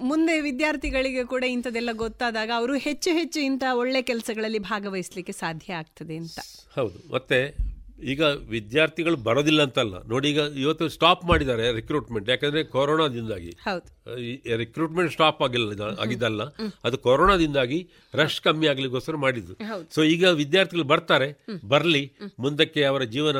ಮುಂದೆ 0.00 0.40
ವಿದ್ಯಾರ್ಥಿಗಳಿಗೆ 0.40 1.24
ಕೂಡ 1.24 1.44
ಇಂಥದ್ದೆಲ್ಲ 1.44 1.90
ಗೊತ್ತಾದಾಗ 1.92 2.50
ಅವರು 2.56 2.74
ಹೆಚ್ಚು 2.74 3.10
ಹೆಚ್ಚು 3.10 3.40
ಇಂಥ 3.40 3.62
ಒಳ್ಳೆ 3.72 4.02
ಕೆಲಸಗಳಲ್ಲಿ 4.02 4.58
ಭಾಗವಹಿಸಲಿಕ್ಕೆ 4.58 5.32
ಸಾಧ್ಯ 5.32 5.74
ಆಗ್ತದೆ 5.74 6.16
ಅಂತ. 6.16 6.38
ಹೌದು. 6.74 7.12
ಮತ್ತೆ 7.12 7.56
ಈಗ 8.02 8.20
ವಿದ್ಯಾರ್ಥಿಗಳು 8.22 9.16
ಬರೋದಿಲ್ಲ 9.16 9.62
ಅಂತಲ್ಲ. 9.62 10.02
ನೋಡಿ 10.02 10.30
ಈಗ 10.30 10.38
ಇವತ್ತು 10.38 10.88
ಸ್ಟಾಪ್ 10.88 11.24
ಮಾಡಿದ್ದಾರೆ 11.24 11.72
ರಿಕ್ರೂಟ್ಮೆಂಟ್ 11.72 12.28
ಯಾಕಂದ್ರೆ 12.28 12.64
ಕೊರೋನಾದಿಂದಾಗಿ. 12.64 13.56
ರಿಕ್ರೂಟ್ಮೆಂಟ್ 14.56 15.12
ಸ್ಟಾಪ್ 15.12 15.42
ಆಗಿಲ್ಲ 15.42 15.82
ಆಗಿದ್ದಲ್ಲ. 16.00 16.42
ಅದು 16.84 16.98
ಕೊರೋನಾದಿಂದಾಗಿ 16.98 17.90
ರಶ್ 18.14 18.40
ಕಮ್ಮಿ 18.40 18.66
ಆಗ್ಲಿಕ್ಕೋಸ್ಕರ 18.66 19.16
ಮಾಡಿದ್ದು. 19.16 19.54
ಸೊ 19.94 20.02
ಈಗ 20.02 20.24
ವಿದ್ಯಾರ್ಥಿಗಳು 20.24 20.84
ಬರ್ತಾರೆ 20.84 21.44
ಬರಲಿ 21.68 22.12
ಮುಂದಕ್ಕೆ 22.38 22.84
ಅವರ 22.84 23.02
ಜೀವನ 23.02 23.36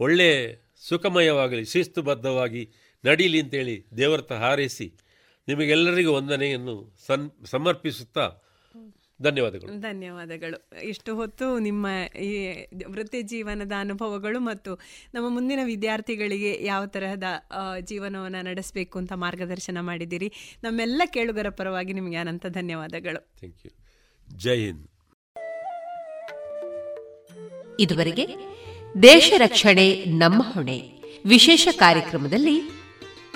ಒಳ್ಳೆ 0.00 0.58
ಸುಖಮಯವಾಗಲಿ 0.88 1.64
ಶಿಸ್ತುಬದ್ಧವಾಗಿ 1.64 2.70
ನಡೀಲಿ 3.04 3.40
ಅಂತೇಳಿ 3.40 3.86
ದೇವರತ 3.96 4.32
ಹಾರೈಸಿ 4.32 4.92
ನಿಮಗೆಲ್ಲರಿಗೂ 5.50 6.12
ವಂದನೆಯನ್ನು 6.14 6.74
ಸನ್ 7.06 7.30
ಸಮರ್ಪಿಸುತ್ತಾ 7.44 8.24
ಧನ್ಯವಾದಗಳು. 9.22 9.80
ಧನ್ಯವಾದಗಳು. 9.80 10.58
ಇಷ್ಟು 10.88 11.14
ಹೊತ್ತು 11.14 11.46
ನಿಮ್ಮ 11.58 11.86
ಈ 12.18 12.30
ವೃತ್ತಿ 12.86 13.22
ಜೀವನದ 13.22 13.72
ಅನುಭವಗಳು 13.78 14.38
ಮತ್ತು 14.40 14.70
ನಮ್ಮ 15.14 15.26
ಮುಂದಿನ 15.28 15.60
ವಿದ್ಯಾರ್ಥಿಗಳಿಗೆ 15.64 16.52
ಯಾವ 16.64 16.82
ತರಹದ 16.86 17.24
ಜೀವನವನ್ನು 17.80 18.44
ನಡೆಸಬೇಕು 18.44 18.98
ಅಂತ 18.98 19.12
ಮಾರ್ಗದರ್ಶನ 19.12 19.78
ಮಾಡಿದ್ದೀರಿ. 19.80 20.28
ನಮ್ಮೆಲ್ಲ 20.62 21.02
ಕೇಳುಗರ 21.06 21.48
ಪರವಾಗಿ 21.50 21.92
ನಿಮಗೆ 21.92 22.16
ಅನಂತ 22.16 22.46
ಧನ್ಯವಾದಗಳು. 22.46 23.20
ಥ್ಯಾಂಕ್ 23.38 23.60
ಯು 23.66 23.72
ಜೈ 24.38 24.58
ಹಿಂದ್ 24.64 24.86
ಇದುವರೆಗೆ 27.80 28.24
ದೇಶ 29.02 29.32
ರಕ್ಷಣೆ 29.38 29.86
ನಮ್ಮ 30.04 30.42
ಹೊಣೆ. 30.42 30.78
ವಿಶೇಷ 31.26 31.68
ಕಾರ್ಯಕ್ರಮದಲ್ಲಿ 31.76 32.56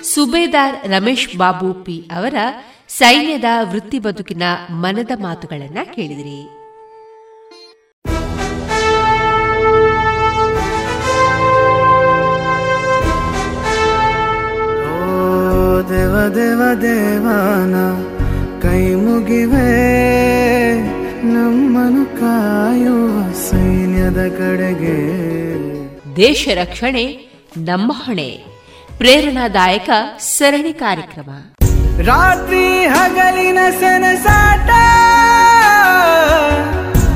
ಸುಬೇದಾರ್ 0.03 0.87
ರಮೇಶ್ 0.87 1.37
ಬಾಬು 1.37 1.73
ಪಿ 1.73 2.09
ಅವರ 2.15 2.35
ಸೈನ್ಯದ 2.87 3.43
ವೃತ್ತಿ 3.61 3.99
ಬದುಕಿನ 3.99 4.43
ಮನದ 4.69 5.11
ಮಾತುಗಳನ್ನು 5.21 5.95
ಕೇಳಿದಿರಿ. 5.95 6.49
ದೇವ 15.89 16.27
ದೇವ 16.35 16.73
ದೇವಾನ 16.81 17.75
ಕೈ 18.61 18.95
ಮುಗಿವೆ 18.95 19.67
ನಮ್ಮನು 21.23 22.05
ಕಾಯುವ 22.05 23.33
ಸೈನ್ಯದ 23.33 24.27
ಕಡೆಗೆ. 24.37 24.97
ದೇಶ 26.15 26.47
ರಕ್ಷಣೆ 26.53 27.31
ನಮ್ಮ 27.57 27.91
ಹೊಣೆ. 27.95 28.54
ಪ್ರೇರಣಾದಾಯಕ 28.97 29.89
ಸರಣಿ 30.19 30.73
ಕಾರ್ಯಕ್ರಮ. 30.73 31.29
ರಾತ್ರಿ 32.01 32.85
ಹಗಲಿನ 32.85 33.59
ಸನಸಾಟ 33.79 34.69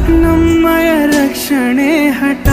ನಮ್ಮಯ 0.10 0.90
ರಕ್ಷಣೆ 1.06 2.10
ಹಠ. 2.10 2.48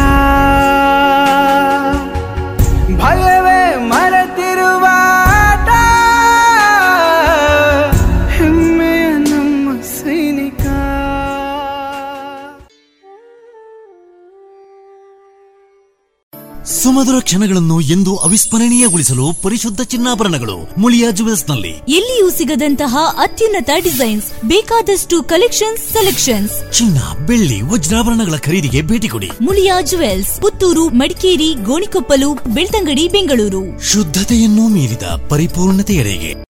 ಕ್ಷಣಗಳನ್ನು 17.20 17.80
ಎಂದು 17.80 18.16
ಅವಿಸ್ಮರಣೀಯಗೊಳಿಸಲು 18.16 19.42
ಪರಿಶುದ್ಧ 19.42 19.80
ಚಿನ್ನಾಭರಣಗಳು 19.82 20.80
ಮುಳಿಯಾ 20.80 21.10
ಜುವೆಲ್ಸ್ನಲ್ಲಿ 21.10 21.68
ಎಲ್ಲಿಯೂ 21.68 22.30
ಸಿಗದಂತಹ 22.30 22.96
ಅತ್ಯುನ್ನತ 23.18 23.70
ಡಿಸೈನ್ಸ್ 23.82 24.32
ಬೇಕಾದಷ್ಟು 24.44 25.22
ಕಲೆಕ್ಷನ್ಸ್ 25.22 25.82
ಸೆಲೆಕ್ಷನ್ಸ್. 25.88 26.72
ಚಿನ್ನ 26.72 27.26
ಬೆಳ್ಳಿ 27.26 27.60
ವಜ್ರಾಭರಣಗಳ 27.60 28.36
ಖರೀದಿಗೆ 28.36 28.82
ಭೇಟಿ 28.82 29.08
ಕೊಡಿ. 29.08 29.30
ಮುಳಿಯಾ 29.40 29.80
ಜುವೆಲ್ಸ್ 29.80 30.40
ಪುತ್ತೂರು 30.40 30.88
ಮಡಿಕೇರಿ 30.88 31.54
ಗೋಣಿಕೊಪ್ಪಲು 31.54 32.34
ಬೆಳ್ತಂಗಡಿ 32.34 33.08
ಬೆಂಗಳೂರು. 33.08 33.92
ಶುದ್ಧತೆಯನ್ನು 33.92 34.68
ಮೀರಿದ 34.68 35.02
ಪರಿಪೂರ್ಣತೆಯರಿಗೆ 35.28 36.46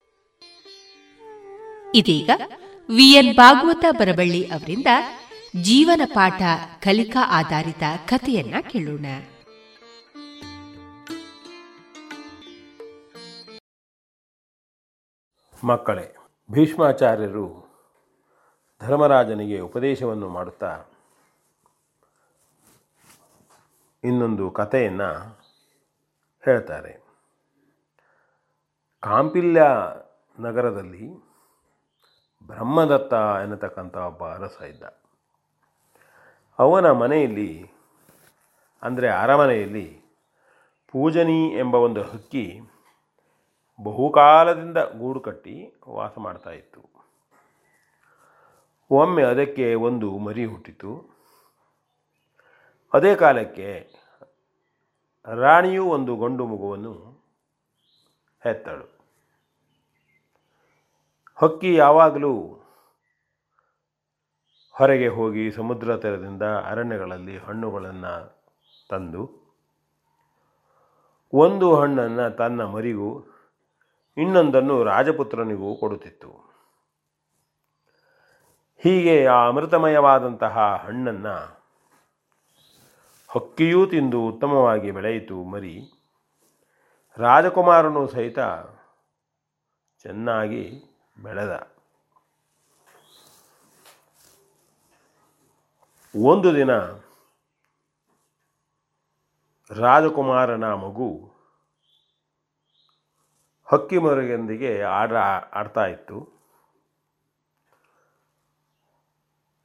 ಇದೀಗ 1.95 2.29
ವಿಎನ್ 2.89 3.35
ಭಾಗವತ 3.35 3.85
ಬರಬಳ್ಳಿ 3.91 4.43
ಅವರಿಂದ 4.43 4.87
ಜೀವನ 5.61 6.01
ಪಾಠ 6.05 6.41
ಕಲಿಕಾ 6.81 7.19
ಆಧಾರಿತ 7.31 7.83
ಕಥೆಯನ್ನ 8.05 8.55
ಕೇಳೋಣ. 8.71 9.05
ಮಕ್ಕಳೇ, 15.63 16.15
ಭೀಷ್ಮಾಚಾರ್ಯರು 16.51 17.67
ಧರ್ಮರಾಜನಿಗೆ 18.81 19.59
ಉಪದೇಶವನ್ನು 19.59 20.29
ಮಾಡುತ್ತಾ 20.29 20.83
ಇನ್ನೊಂದು 24.03 24.51
ಕಥೆಯನ್ನು 24.51 25.39
ಹೇಳ್ತಾರೆ. 26.45 27.07
ಕಾಂಪಿಲ್ಯ 29.01 29.61
ನಗರದಲ್ಲಿ 30.39 31.15
ಬ್ರಹ್ಮದತ್ತ 32.47 33.13
ಎನ್ನತಕ್ಕಂಥ 33.13 33.97
ಒಬ್ಬ 33.97 34.23
ಅರಸ 34.23 34.61
ಇದ್ದ. 34.61 34.83
ಅವನ 36.59 36.91
ಮನೆಯಲ್ಲಿ, 36.91 37.71
ಅಂದರೆ 38.83 39.09
ಅರಮನೆಯಲ್ಲಿ 39.09 40.01
ಪೂಜನಿ 40.87 41.57
ಎಂಬ 41.57 41.75
ಒಂದು 41.75 42.03
ಹಕ್ಕಿ 42.03 42.61
ಬಹುಕಾಲದಿಂದ 43.79 44.79
ಗೂಡು 44.99 45.19
ಕಟ್ಟಿ 45.19 45.55
ವಾಸ 45.89 46.13
ಮಾಡ್ತಾ 46.25 46.51
ಇತ್ತು. 46.51 46.81
ಒಮ್ಮೆ 48.91 49.23
ಅದಕ್ಕೆ 49.23 49.67
ಒಂದು 49.87 50.07
ಮರಿ 50.25 50.45
ಹುಟ್ಟಿತು. 50.45 50.91
ಅದೇ 52.93 53.11
ಕಾಲಕ್ಕೆ 53.15 53.69
ರಾಣಿಯು 55.27 55.85
ಒಂದು 55.95 56.11
ಗಂಡು 56.17 56.43
ಮಗುವನ್ನು 56.45 56.93
ಹೆತ್ತಳು. 58.43 58.85
ಹಕ್ಕಿ 61.37 61.71
ಯಾವಾಗಲೂ 61.75 62.33
ಹೊರಗೆ 64.75 65.07
ಹೋಗಿ 65.07 65.43
ಸಮುದ್ರ 65.51 65.97
ತೀರದಿಂದ 65.97 66.45
ಅರಣ್ಯಗಳಲ್ಲಿ 66.71 67.37
ಹಣ್ಣುಗಳನ್ನು 67.37 68.13
ತಂದು, 68.89 69.23
ಒಂದು 71.33 71.67
ಹಣ್ಣನ್ನು 71.75 72.25
ತನ್ನ 72.37 72.61
ಮರಿಗೂ 72.75 73.09
ಇನ್ನೊಂದನ್ನು 74.17 74.83
ರಾಜಪುತ್ರನಿಗೂ 74.83 75.75
ಕೊಡುತ್ತಿತ್ತು. 75.75 76.47
ಹೀಗೆ 78.77 79.25
ಆ 79.25 79.47
ಅಮೃತಮಯವಾದಂತಹ 79.47 80.83
ಹಣ್ಣನ್ನು 80.85 81.57
ಹೊಕ್ಕಿಯೂ 83.27 83.85
ತಿಂದು 83.85 84.27
ಉತ್ತಮವಾಗಿ 84.27 84.91
ಬೆಳೆಯಿತು 84.91 85.43
ಮರಿ. 85.43 85.81
ರಾಜಕುಮಾರನು 87.17 88.07
ಸಹಿತ 88.07 88.39
ಚೆನ್ನಾಗಿ 90.03 90.83
ಬೆಳೆದ. 91.23 91.71
ಒಂದು 96.25 96.55
ದಿನ 96.55 96.71
ರಾಜಕುಮಾರನ 99.71 100.73
ಮಗು 100.73 101.36
ಹಕ್ಕಿ 103.69 103.97
ಮರಿಯೊಂದಿಗೆ 103.97 104.81
ಆಡ 104.81 105.13
ಆಡ್ತಾ 105.53 105.85
ಇತ್ತು. 105.85 106.29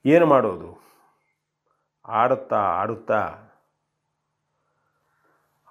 ಏನು 0.07 0.27
ಮಾಡೋದು? 0.27 0.83
ಆಡುತ್ತಾ 2.09 2.57
ಆಡುತ್ತಾ 2.57 3.39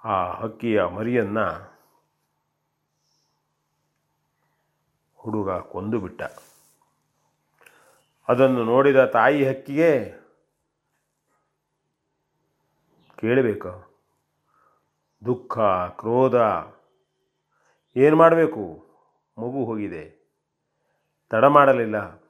ಆ 0.04 0.32
ಹಕ್ಕಿಯ 0.32 0.84
ಮರಿಯನ್ನು 0.84 1.72
ಹುಡುಗ 5.16 5.50
ಕೊಂದು 5.50 6.00
ಬಿಟ್ಟ. 6.00 6.22
ಅದನ್ನು 8.28 8.64
ನೋಡಿದ 8.64 9.04
ತಾಯಿ 9.04 9.48
ಹಕ್ಕಿಗೆ 9.48 10.22
ಕೇಳಬೇಕು. 13.16 13.92
ದುಃಖ, 15.24 15.58
ಕ್ರೋಧ 15.98 16.34
ಏನು 17.96 18.16
ಮಾಡಬೇಕು? 18.16 18.60
ಮಗು 19.38 19.64
ಹೋಗಿದೆ. 19.64 20.22
ತಡ 21.30 21.44
ಮಾಡಲಿಲ್ಲ. 21.44 22.22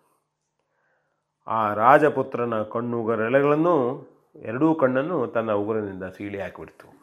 ಆ 1.47 1.75
ರಾಜಪುತ್ರನ 1.75 2.63
ಕಣ್ಣುಗರೆಳೆಗಳನ್ನು, 2.63 4.07
ಎರಡೂ 4.37 4.75
ಕಣ್ಣನ್ನು 4.75 5.27
ತನ್ನ 5.27 5.53
ಉಗುರಿನಿಂದ 5.53 6.05
ಸೀಳಿ 6.05 6.41
ಹಾಕಿಬಿಡ್ತು. 6.41 7.03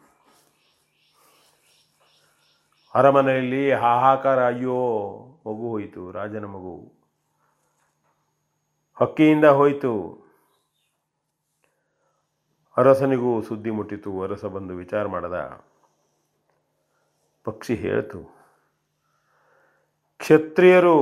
ಅರಮನೆಯಲ್ಲಿ 2.94 3.72
ಹಾಹಾಕಾರ, 3.72 4.46
ಅಯ್ಯೋ, 4.46 5.16
ಮಗು 5.46 5.70
ಹೋಯಿತು, 5.70 6.10
ರಾಜನ 6.10 6.44
ಮಗು. 6.44 6.92
ಹಕ್ಕಿಯಿಂದ 9.00 9.44
ಹೋಯಿತು. 9.44 10.24
ಅರಸನಿಗೂ 12.76 13.42
ಸುದ್ದಿ 13.42 13.70
ಮುಟ್ಟಿತು, 13.70 14.22
ಅರಸ 14.22 14.44
ಬಂದು 14.44 14.74
ವಿಚಾರ 14.74 15.06
ಮಾಡದ. 15.06 15.60
ಪಕ್ಷಿ 17.44 17.74
ಹೇಳ್ತು 17.74 18.39
ಕ್ಷತ್ರಿಯರು 20.20 20.96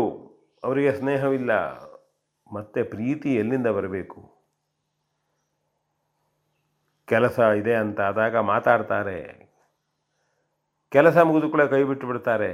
ಅವರಿಗೆ 0.65 0.91
ಸ್ನೇಹವಿಲ್ಲ, 0.93 1.53
ಮತ್ತೆ 2.53 2.81
ಪ್ರೀತಿ 2.83 3.31
ಎಲ್ಲಿಂದ 3.35 3.67
ಬರಬೇಕು? 3.67 4.21
ಕೆಲಸ 7.09 7.39
ಇದೆ 7.39 7.75
ಅಂತ 7.75 8.01
ಆದಾಗ 8.01 8.37
ಮಾತಾಡ್ತಾರೆ. 8.37 9.19
ಕೆಲಸ 10.93 11.17
ಮುಗಿದು 11.19 11.49
ಕೂಡ 11.51 11.63
ಕೈ 11.63 11.83
ಬಿಟ್ಟು 11.83 12.07
ಬಿಡ್ತಾರೆ. 12.07 12.53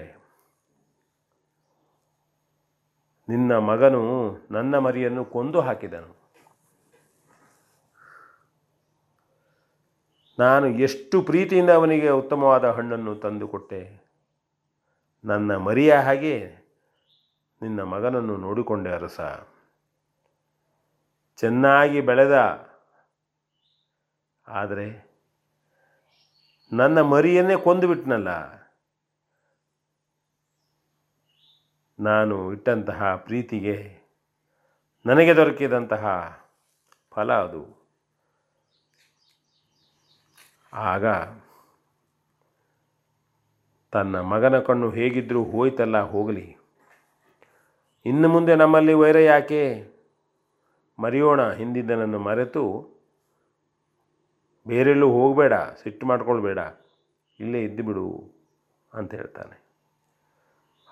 ನಿನ್ನ 3.28 3.58
ಮಗನು 3.70 4.02
ನನ್ನ 4.50 4.78
ಮರಿಯನ್ನು 4.78 5.24
ಕೊಂದು 5.24 5.60
ಹಾಕಿದನು. 5.60 6.12
ನಾನು 10.38 10.66
ಎಷ್ಟು 10.86 11.16
ಪ್ರೀತಿಯಿಂದ 11.22 11.70
ಅವನಿಗೆ 11.70 12.08
ಉತ್ತಮವಾದ 12.20 12.70
ಹಣ್ಣನ್ನು 12.70 13.14
ತಂದುಕೊಟ್ಟೆ 13.16 14.03
ನನ್ನ 15.24 15.56
ಮರಿಯ 15.56 15.94
ಹಾಗೆ 15.94 16.48
ನಿನ್ನ 17.62 17.82
ಮಗನನ್ನು 17.82 18.36
ನೋಡಿಕೊಂಡೆ 18.36 18.92
ಅರಸ. 18.92 19.20
ಚೆನ್ನಾಗಿ 21.36 22.00
ಬೆಳೆದ. 22.00 22.32
ಆದರೆ 24.48 25.14
ನನ್ನ 26.72 27.00
ಮರಿಯನ್ನೇ 27.00 27.56
ಕೊಂದು 27.56 27.88
ಬಿಟ್ನಲ್ಲ. 27.88 28.28
ನಾನು 32.00 32.52
ಇಟ್ಟಂತಹ 32.52 33.16
ಪ್ರೀತಿಗೆ 33.16 34.04
ನನಗೆ 35.06 35.36
ದೊರಕಿದಂತಹ 35.36 36.06
ಫಲ 37.10 37.32
ಅದು. 37.32 37.84
ಆಗ 40.72 41.04
ತನ್ನ 43.94 44.20
ಮಗನ 44.20 44.60
ಕಣ್ಣು 44.60 44.90
ಹೇಗಿದ್ದರೂ 44.90 45.44
ಹೋಯ್ತಲ್ಲ, 45.44 46.00
ಹೋಗಲಿ. 46.00 46.56
ಇನ್ನು 48.06 48.28
ಮುಂದೆ 48.28 48.54
ನಮ್ಮಲ್ಲಿ 48.54 48.92
ವೈರ 48.92 49.18
ಯಾಕೆ? 49.18 49.84
ಮರೆಯೋಣ, 50.98 51.52
ಹಿಂದಿದ್ದನನ್ನು 51.52 52.18
ಮರೆತು 52.18 52.64
ಬೇರೆಲ್ಲೂ 54.66 55.08
ಹೋಗಬೇಡ, 55.10 55.52
ಸಿಟ್ಟು 55.52 56.06
ಮಾಡ್ಕೊಳ್ಬೇಡ. 56.06 56.58
ಇಲ್ಲೇ 57.40 57.62
ಇದ್ದು 57.62 57.82
ಬಿಡು 57.82 58.06
ಅಂತ 58.94 59.14
ಹೇಳ್ತಾನೆ. 59.14 59.64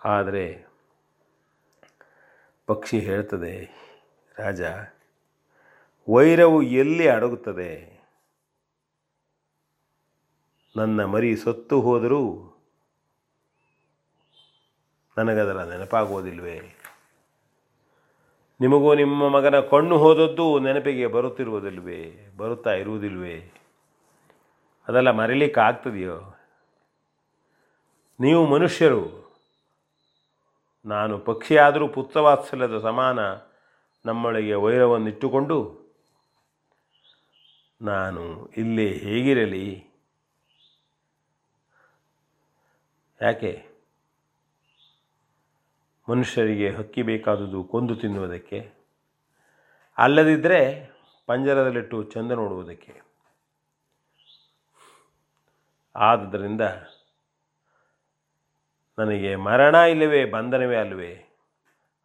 ಆದರೆ 0.04 0.66
ಪಕ್ಷಿ 2.66 3.00
ಹೇಳ್ತದೆ, 3.00 3.54
ರಾಜ, 4.38 4.62
ವೈರವು 6.08 6.62
ಎಲ್ಲಿ 6.62 7.08
ಅಡಗುತ್ತದೆ? 7.08 7.72
ನನ್ನ 10.76 11.04
ಮರಿ 11.04 11.36
ಸತ್ತು 11.36 11.80
ಹೋದರೂ 11.80 12.51
ನನಗದರ 15.16 15.64
ನೆನಪಾಗುವುದಿಲ್ವೇ 15.64 16.58
ನಿಮಗೂ 18.60 18.94
ನಿಮ್ಮ 18.94 19.28
ಮಗನ 19.28 19.60
ಕಣ್ಣು 19.60 19.98
ಹೋದದ್ದು 19.98 20.58
ನೆನಪಿಗೆ 20.58 21.06
ಬರುತ್ತಿರುವುದಿಲ್ವೇ 21.06 22.32
ಬರುತ್ತಾ 22.36 22.72
ಇರುವುದಿಲ್ವೇ 22.72 23.36
ಅದೆಲ್ಲ 24.88 25.10
ಮರಿಲಿಕ್ಕೆ 25.10 25.60
ಆಗ್ತದೆಯೋ 25.60 26.16
ನೀವು 28.20 28.46
ಮನುಷ್ಯರು, 28.46 29.02
ನಾನು 30.84 31.18
ಪಕ್ಷಿಯಾದರೂ 31.18 31.88
ಪುತ್ರವಾತ್ಸಲ್ಯದ 31.88 32.78
ಸಮಾನ 32.78 33.18
ನಮ್ಮೊಳಗೆ 34.04 34.54
ವೈರವನ್ನಿಟ್ಟುಕೊಂಡು 34.54 35.58
ನಾನು 37.82 38.22
ಇಲ್ಲೇ 38.56 38.88
ಹೇಗಿರಲಿ? 38.88 39.66
ಯಾಕೆ? 43.20 43.71
ಮನುಷ್ಯರಿಗೆ 46.10 46.70
ಹಕ್ಕಿ 46.70 47.02
ಬೇಕಾದುದು 47.02 47.64
ಕೊಂದು 47.64 47.96
ತಿನ್ನುವುದಕ್ಕೆ 47.96 48.72
ಅಲ್ಲದಿದ್ದರೆ 49.98 50.90
ಪಂಜರದಲ್ಲಿಟ್ಟು 51.26 52.02
ಚಂದ 52.02 52.32
ನೋಡುವುದಕ್ಕೆ. 52.32 53.02
ಆದ್ದರಿಂದ 55.96 56.60
ನನಗೆ 58.98 59.36
ಮರಣ 59.36 59.74
ಇಲ್ಲವೇ, 59.74 60.24
ಬಂಧನವೇ 60.24 60.76
ಅಲ್ಲವೇ? 60.76 61.24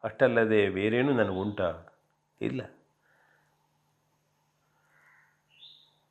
ಅಷ್ಟಲ್ಲದೆ 0.03 0.69
ಬೇರೇನೂ 0.69 1.13
ನನಗುಂಟ 1.13 1.61
ಇಲ್ಲ. 2.41 2.61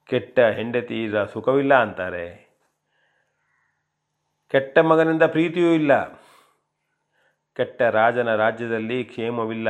ಕೆಟ್ಟ 0.07 0.39
ಹೆಂಡತಿ 0.39 1.05
ಇಲ್ಲ 1.05 1.25
ಸುಖವಿಲ್ಲ 1.25 1.75
ಅಂತಾರೆ. 1.75 2.57
ಕೆಟ್ಟ 4.49 4.79
ಮಗನಿಂದ 4.79 5.23
ಪ್ರೀತಿಯೂ 5.23 5.73
ಇಲ್ಲ. 5.73 6.26
ಕೆಟ್ಟ 7.57 7.83
ರಾಜನ 7.83 8.35
ರಾಜ್ಯದಲ್ಲಿ 8.35 9.05
ಕ್ಷೇಮವಿಲ್ಲ. 9.05 9.69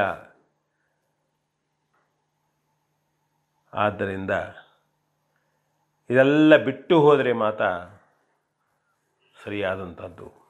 ಆದ್ದರಿಂದ 3.74 4.30
ಇದೆಲ್ಲ 6.10 6.56
ಬಿಟ್ಟು 6.56 7.00
ಹೋದರೆ 7.00 7.32
ಮಾತ 7.32 7.62
ಸರಿಯಾದಂಥದ್ದು. 9.44 10.46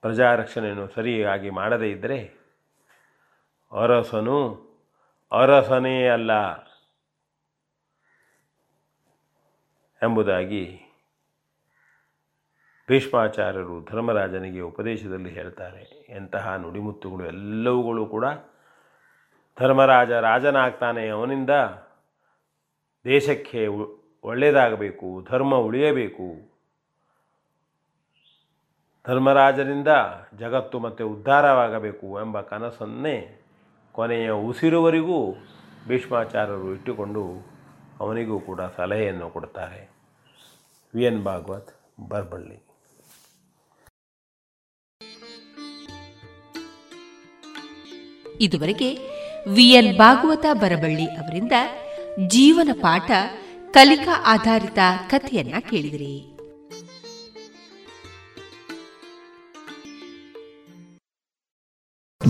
ಪ್ರಜಾರಕ್ಷಣೆಯನ್ನು 0.00 0.88
ಸರಿಯಾಗಿ 0.88 1.50
ಮಾಡದೇ 1.50 1.90
ಇದ್ದರೆ 1.90 2.34
ಅರಸನು 3.72 4.38
ಅರಸನೇ 5.32 6.08
ಅಲ್ಲ 6.08 6.62
ಎಂಬುದಾಗಿ 10.02 10.81
ಭೀಷ್ಮಾಚಾರ್ಯರು 12.92 13.84
ಧರ್ಮರಾಜನಿಗೆ 13.84 14.60
ಉಪದೇಶದಲ್ಲಿ 14.60 15.30
ಹೇಳ್ತಾರೆ. 15.30 16.06
ಎಂತಹ 16.08 16.54
ನುಡಿಮುತ್ತುಗಳು 16.54 17.26
ಎಲ್ಲವುಗಳು 17.26 18.06
ಕೂಡ 18.06 18.24
ಧರ್ಮರಾಜ 19.60 20.10
ರಾಜನಾಗ್ತಾನೆ. 20.10 21.08
ಅವನಿಂದ 21.08 21.50
ದೇಶಕ್ಕೆ 23.04 23.66
ಒಳ್ಳೆಯದಾಗಬೇಕು, 24.24 25.26
ಧರ್ಮ 25.30 25.54
ಉಳಿಯಬೇಕು. 25.54 26.28
ಧರ್ಮರಾಜನಿಂದ 29.06 29.88
ಜಗತ್ತು 30.38 30.78
ಮತ್ತೆ 30.78 31.04
ಉದ್ಧಾರವಾಗಬೇಕು 31.04 32.20
ಎಂಬ 32.20 32.40
ಕನಸನ್ನೇ 32.40 33.42
ಕೊನೆಯ 33.92 34.30
ಉಸಿರುವರೆಗೂ 34.30 35.32
ಭೀಷ್ಮಾಚಾರ್ಯರು 35.88 36.72
ಇಟ್ಟುಕೊಂಡು 36.72 37.24
ಅವನಿಗೂ 38.00 38.40
ಕೂಡ 38.40 38.60
ಸಲಹೆಯನ್ನು 38.76 39.30
ಕೊಡ್ತಾರೆ. 39.30 39.90
V 40.94 41.04
N 41.04 41.24
Bhagwat, 41.24 41.70
Barballi. 42.08 42.71
ಇದುವರೆಗೆ 48.42 48.90
ವಿಎನ್ 49.48 49.98
ಭಾಗವತ 49.98 50.46
ಬರಬಳ್ಳಿ 50.52 51.04
ಅವರಿಂದ 51.04 51.52
ಜೀವನ 52.26 52.68
ಪಾಠ 52.72 53.10
ಕಲಿಕಾ 53.72 54.24
ಆಧಾರಿತ 54.26 54.78
ಕಥೆಯನ್ನ 55.10 55.54
ಕೇಳಿದಿರಿ. 55.70 56.28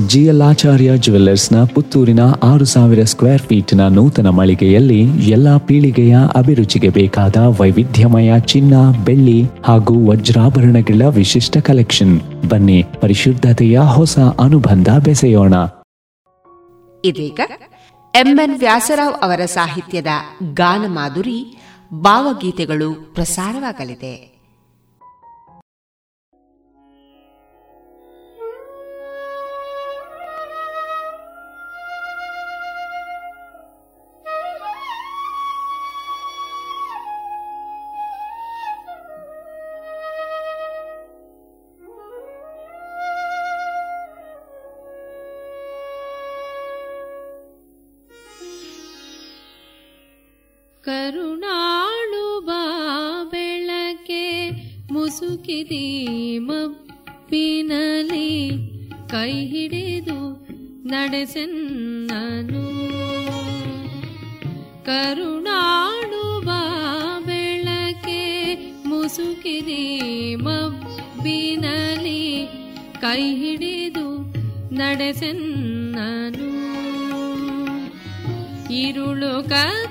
ಜಿಯಲಾಚಾರ್ಯ 0.07 0.97
ಜುವೆಲ್ಲರ್ಸ್ನ 0.97 1.65
ಪುತ್ತೂರಿನ 1.65 2.21
ಆರು 2.43 2.65
ಸಾವಿರ 2.65 3.05
ಸ್ಕ್ವೇರ್ 3.05 3.43
ಫೀಟ್ನ 3.43 3.89
ನೂತನ 3.89 4.29
ಮಳಿಗೆಯಲ್ಲಿ 4.29 5.01
ಎಲ್ಲಾ 5.31 5.59
ಪೀಳಿಗೆಯ 5.59 6.17
ಅಭಿರುಚಿಗೆ 6.37 6.89
ಬೇಕಾದ 6.89 7.37
ವೈವಿಧ್ಯಮಯ 7.37 8.41
ಚಿನ್ನ, 8.41 8.75
ಬೆಳ್ಳಿ 9.05 9.43
ಹಾಗೂ 9.65 10.11
ವಜ್ರಾಭರಣಗಳ 10.11 11.03
ವಿಶಿಷ್ಟ 11.09 11.57
ಕಲೆಕ್ಷನ್. 11.57 12.21
ಬನ್ನಿ, 12.49 12.85
ಪರಿಶುದ್ಧತೆಯ 13.01 13.79
ಹೊಸ 13.79 14.19
ಅನುಬಂಧ 14.19 14.89
ಬೆಸೆಯೋಣ. 15.05 15.55
ಇದೀಗ 17.05 17.41
ಎಂಎನ್ 18.15 18.59
ವ್ಯಾಸರಾವ್ 18.59 19.15
ಅವರ 19.23 19.45
ಸಾಹಿತ್ಯದ 19.45 20.07
ಗಾನ 20.53 20.85
ಮಾಧುರಿ 20.87 21.57
ಭಾವಗೀತೆಗಳು 21.95 23.15
ಪ್ರಸಾರವಾಗಲಿದೆ. 23.15 24.32
ಕರುಣಾಳು 50.92 52.42
ಬಾ 52.42 52.62
ಬೆಳಕೆ 53.32 54.26
ಮುಸುಕಿದಿ 54.92 55.86
ಮಪ್ಪಿನಲಿ 56.50 58.30
ಕೈ 59.12 59.32
ಹಿಡಿದು 59.46 60.20
ನಡೆಸೆನ್ನನು 60.86 62.66
ಕರುಣಾಳು 64.86 66.24
ಬಾ 66.46 66.62
ಬೆಳಕೆ 67.26 68.22
ಮುಸುಕಿದಿ 68.86 69.84
ಮಬ್ಬಿನಲಿ 70.46 72.22
ಕೈ 73.02 73.22
ಹಿಡಿದು 73.36 74.08
ನಡೆಸೆನ್ನನು 74.72 76.50
ഇരുളു 78.82 79.34
ಕತ್ತಲೆಯಾಗವಿ 79.52 79.91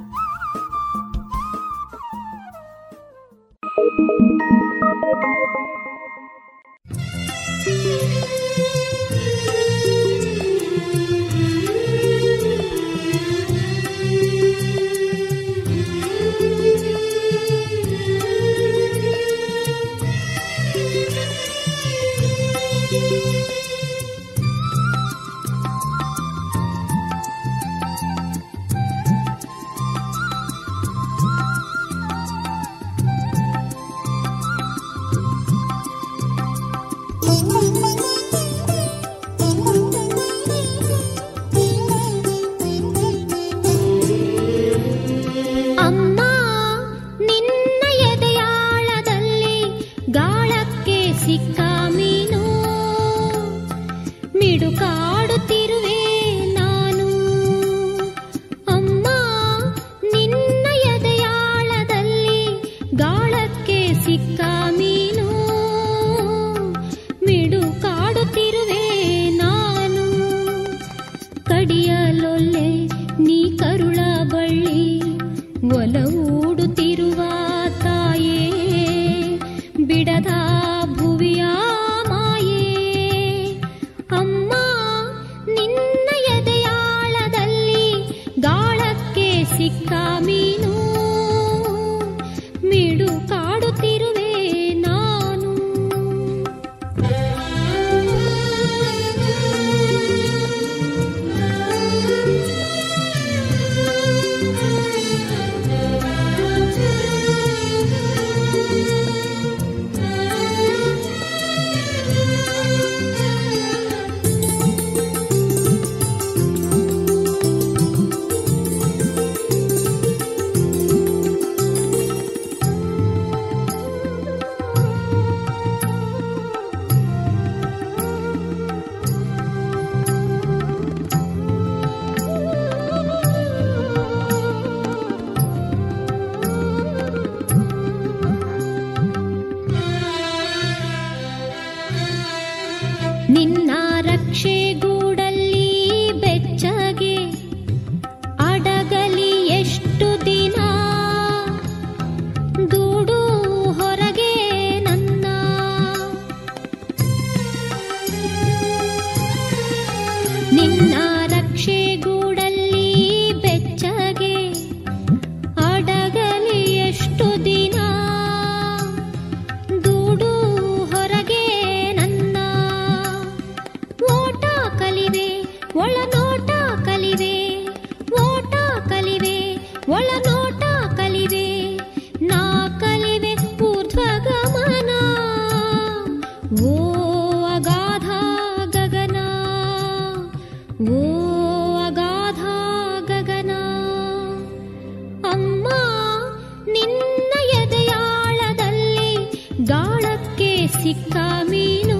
ಕಾಮೀನೋ 201.09 201.99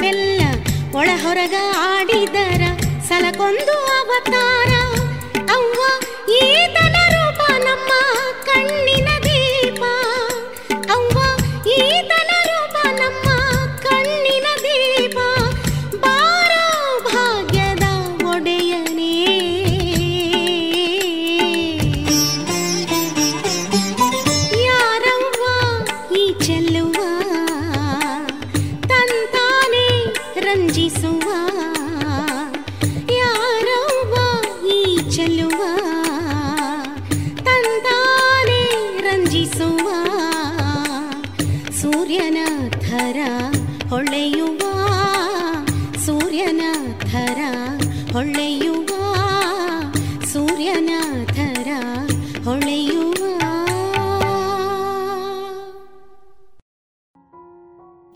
ಬೆಲ್ಲ 0.00 0.40
ಒಳ 0.98 1.08
ಹೊರಗ 1.22 1.56
ಆಡಿದರ 1.90 2.62
ಸಲಕೊಂದು 3.08 3.74
ಅವತಾರ. 3.98 4.61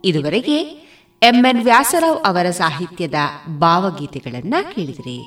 ಇದುವರೆಗೆ 0.06 0.58
ಎಂಎನ್ 1.22 1.64
ವ್ಯಾಸರಾವ್ 1.64 2.18
ಅವರ 2.24 2.50
ಸಾಹಿತ್ಯದ 2.50 3.14
ಭಾವಗೀತೆಗಳನ್ನ 3.58 4.54
ಕೇಳಿದಿರಿ. 4.74 5.20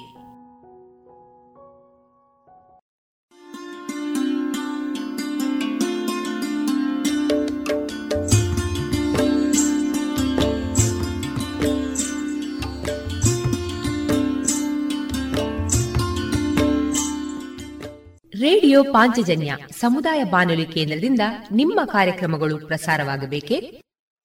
ರೇಡಿಯೋ 18.43 18.83
ಪಾಂಚಜನ್ಯ 18.83 19.57
ಸಮುದಾಯ 19.79 20.23
ಬಾನುಲಿ 20.23 20.65
ಕೇಂದ್ರದಿಂದ 20.65 21.21
ನಿಮ್ಮ 21.51 21.79
ಕಾರ್ಯಕ್ರಮಗಳು 21.85 22.67
ಪ್ರಸಾರವಾಗಬೇಕೆ? 22.67 23.88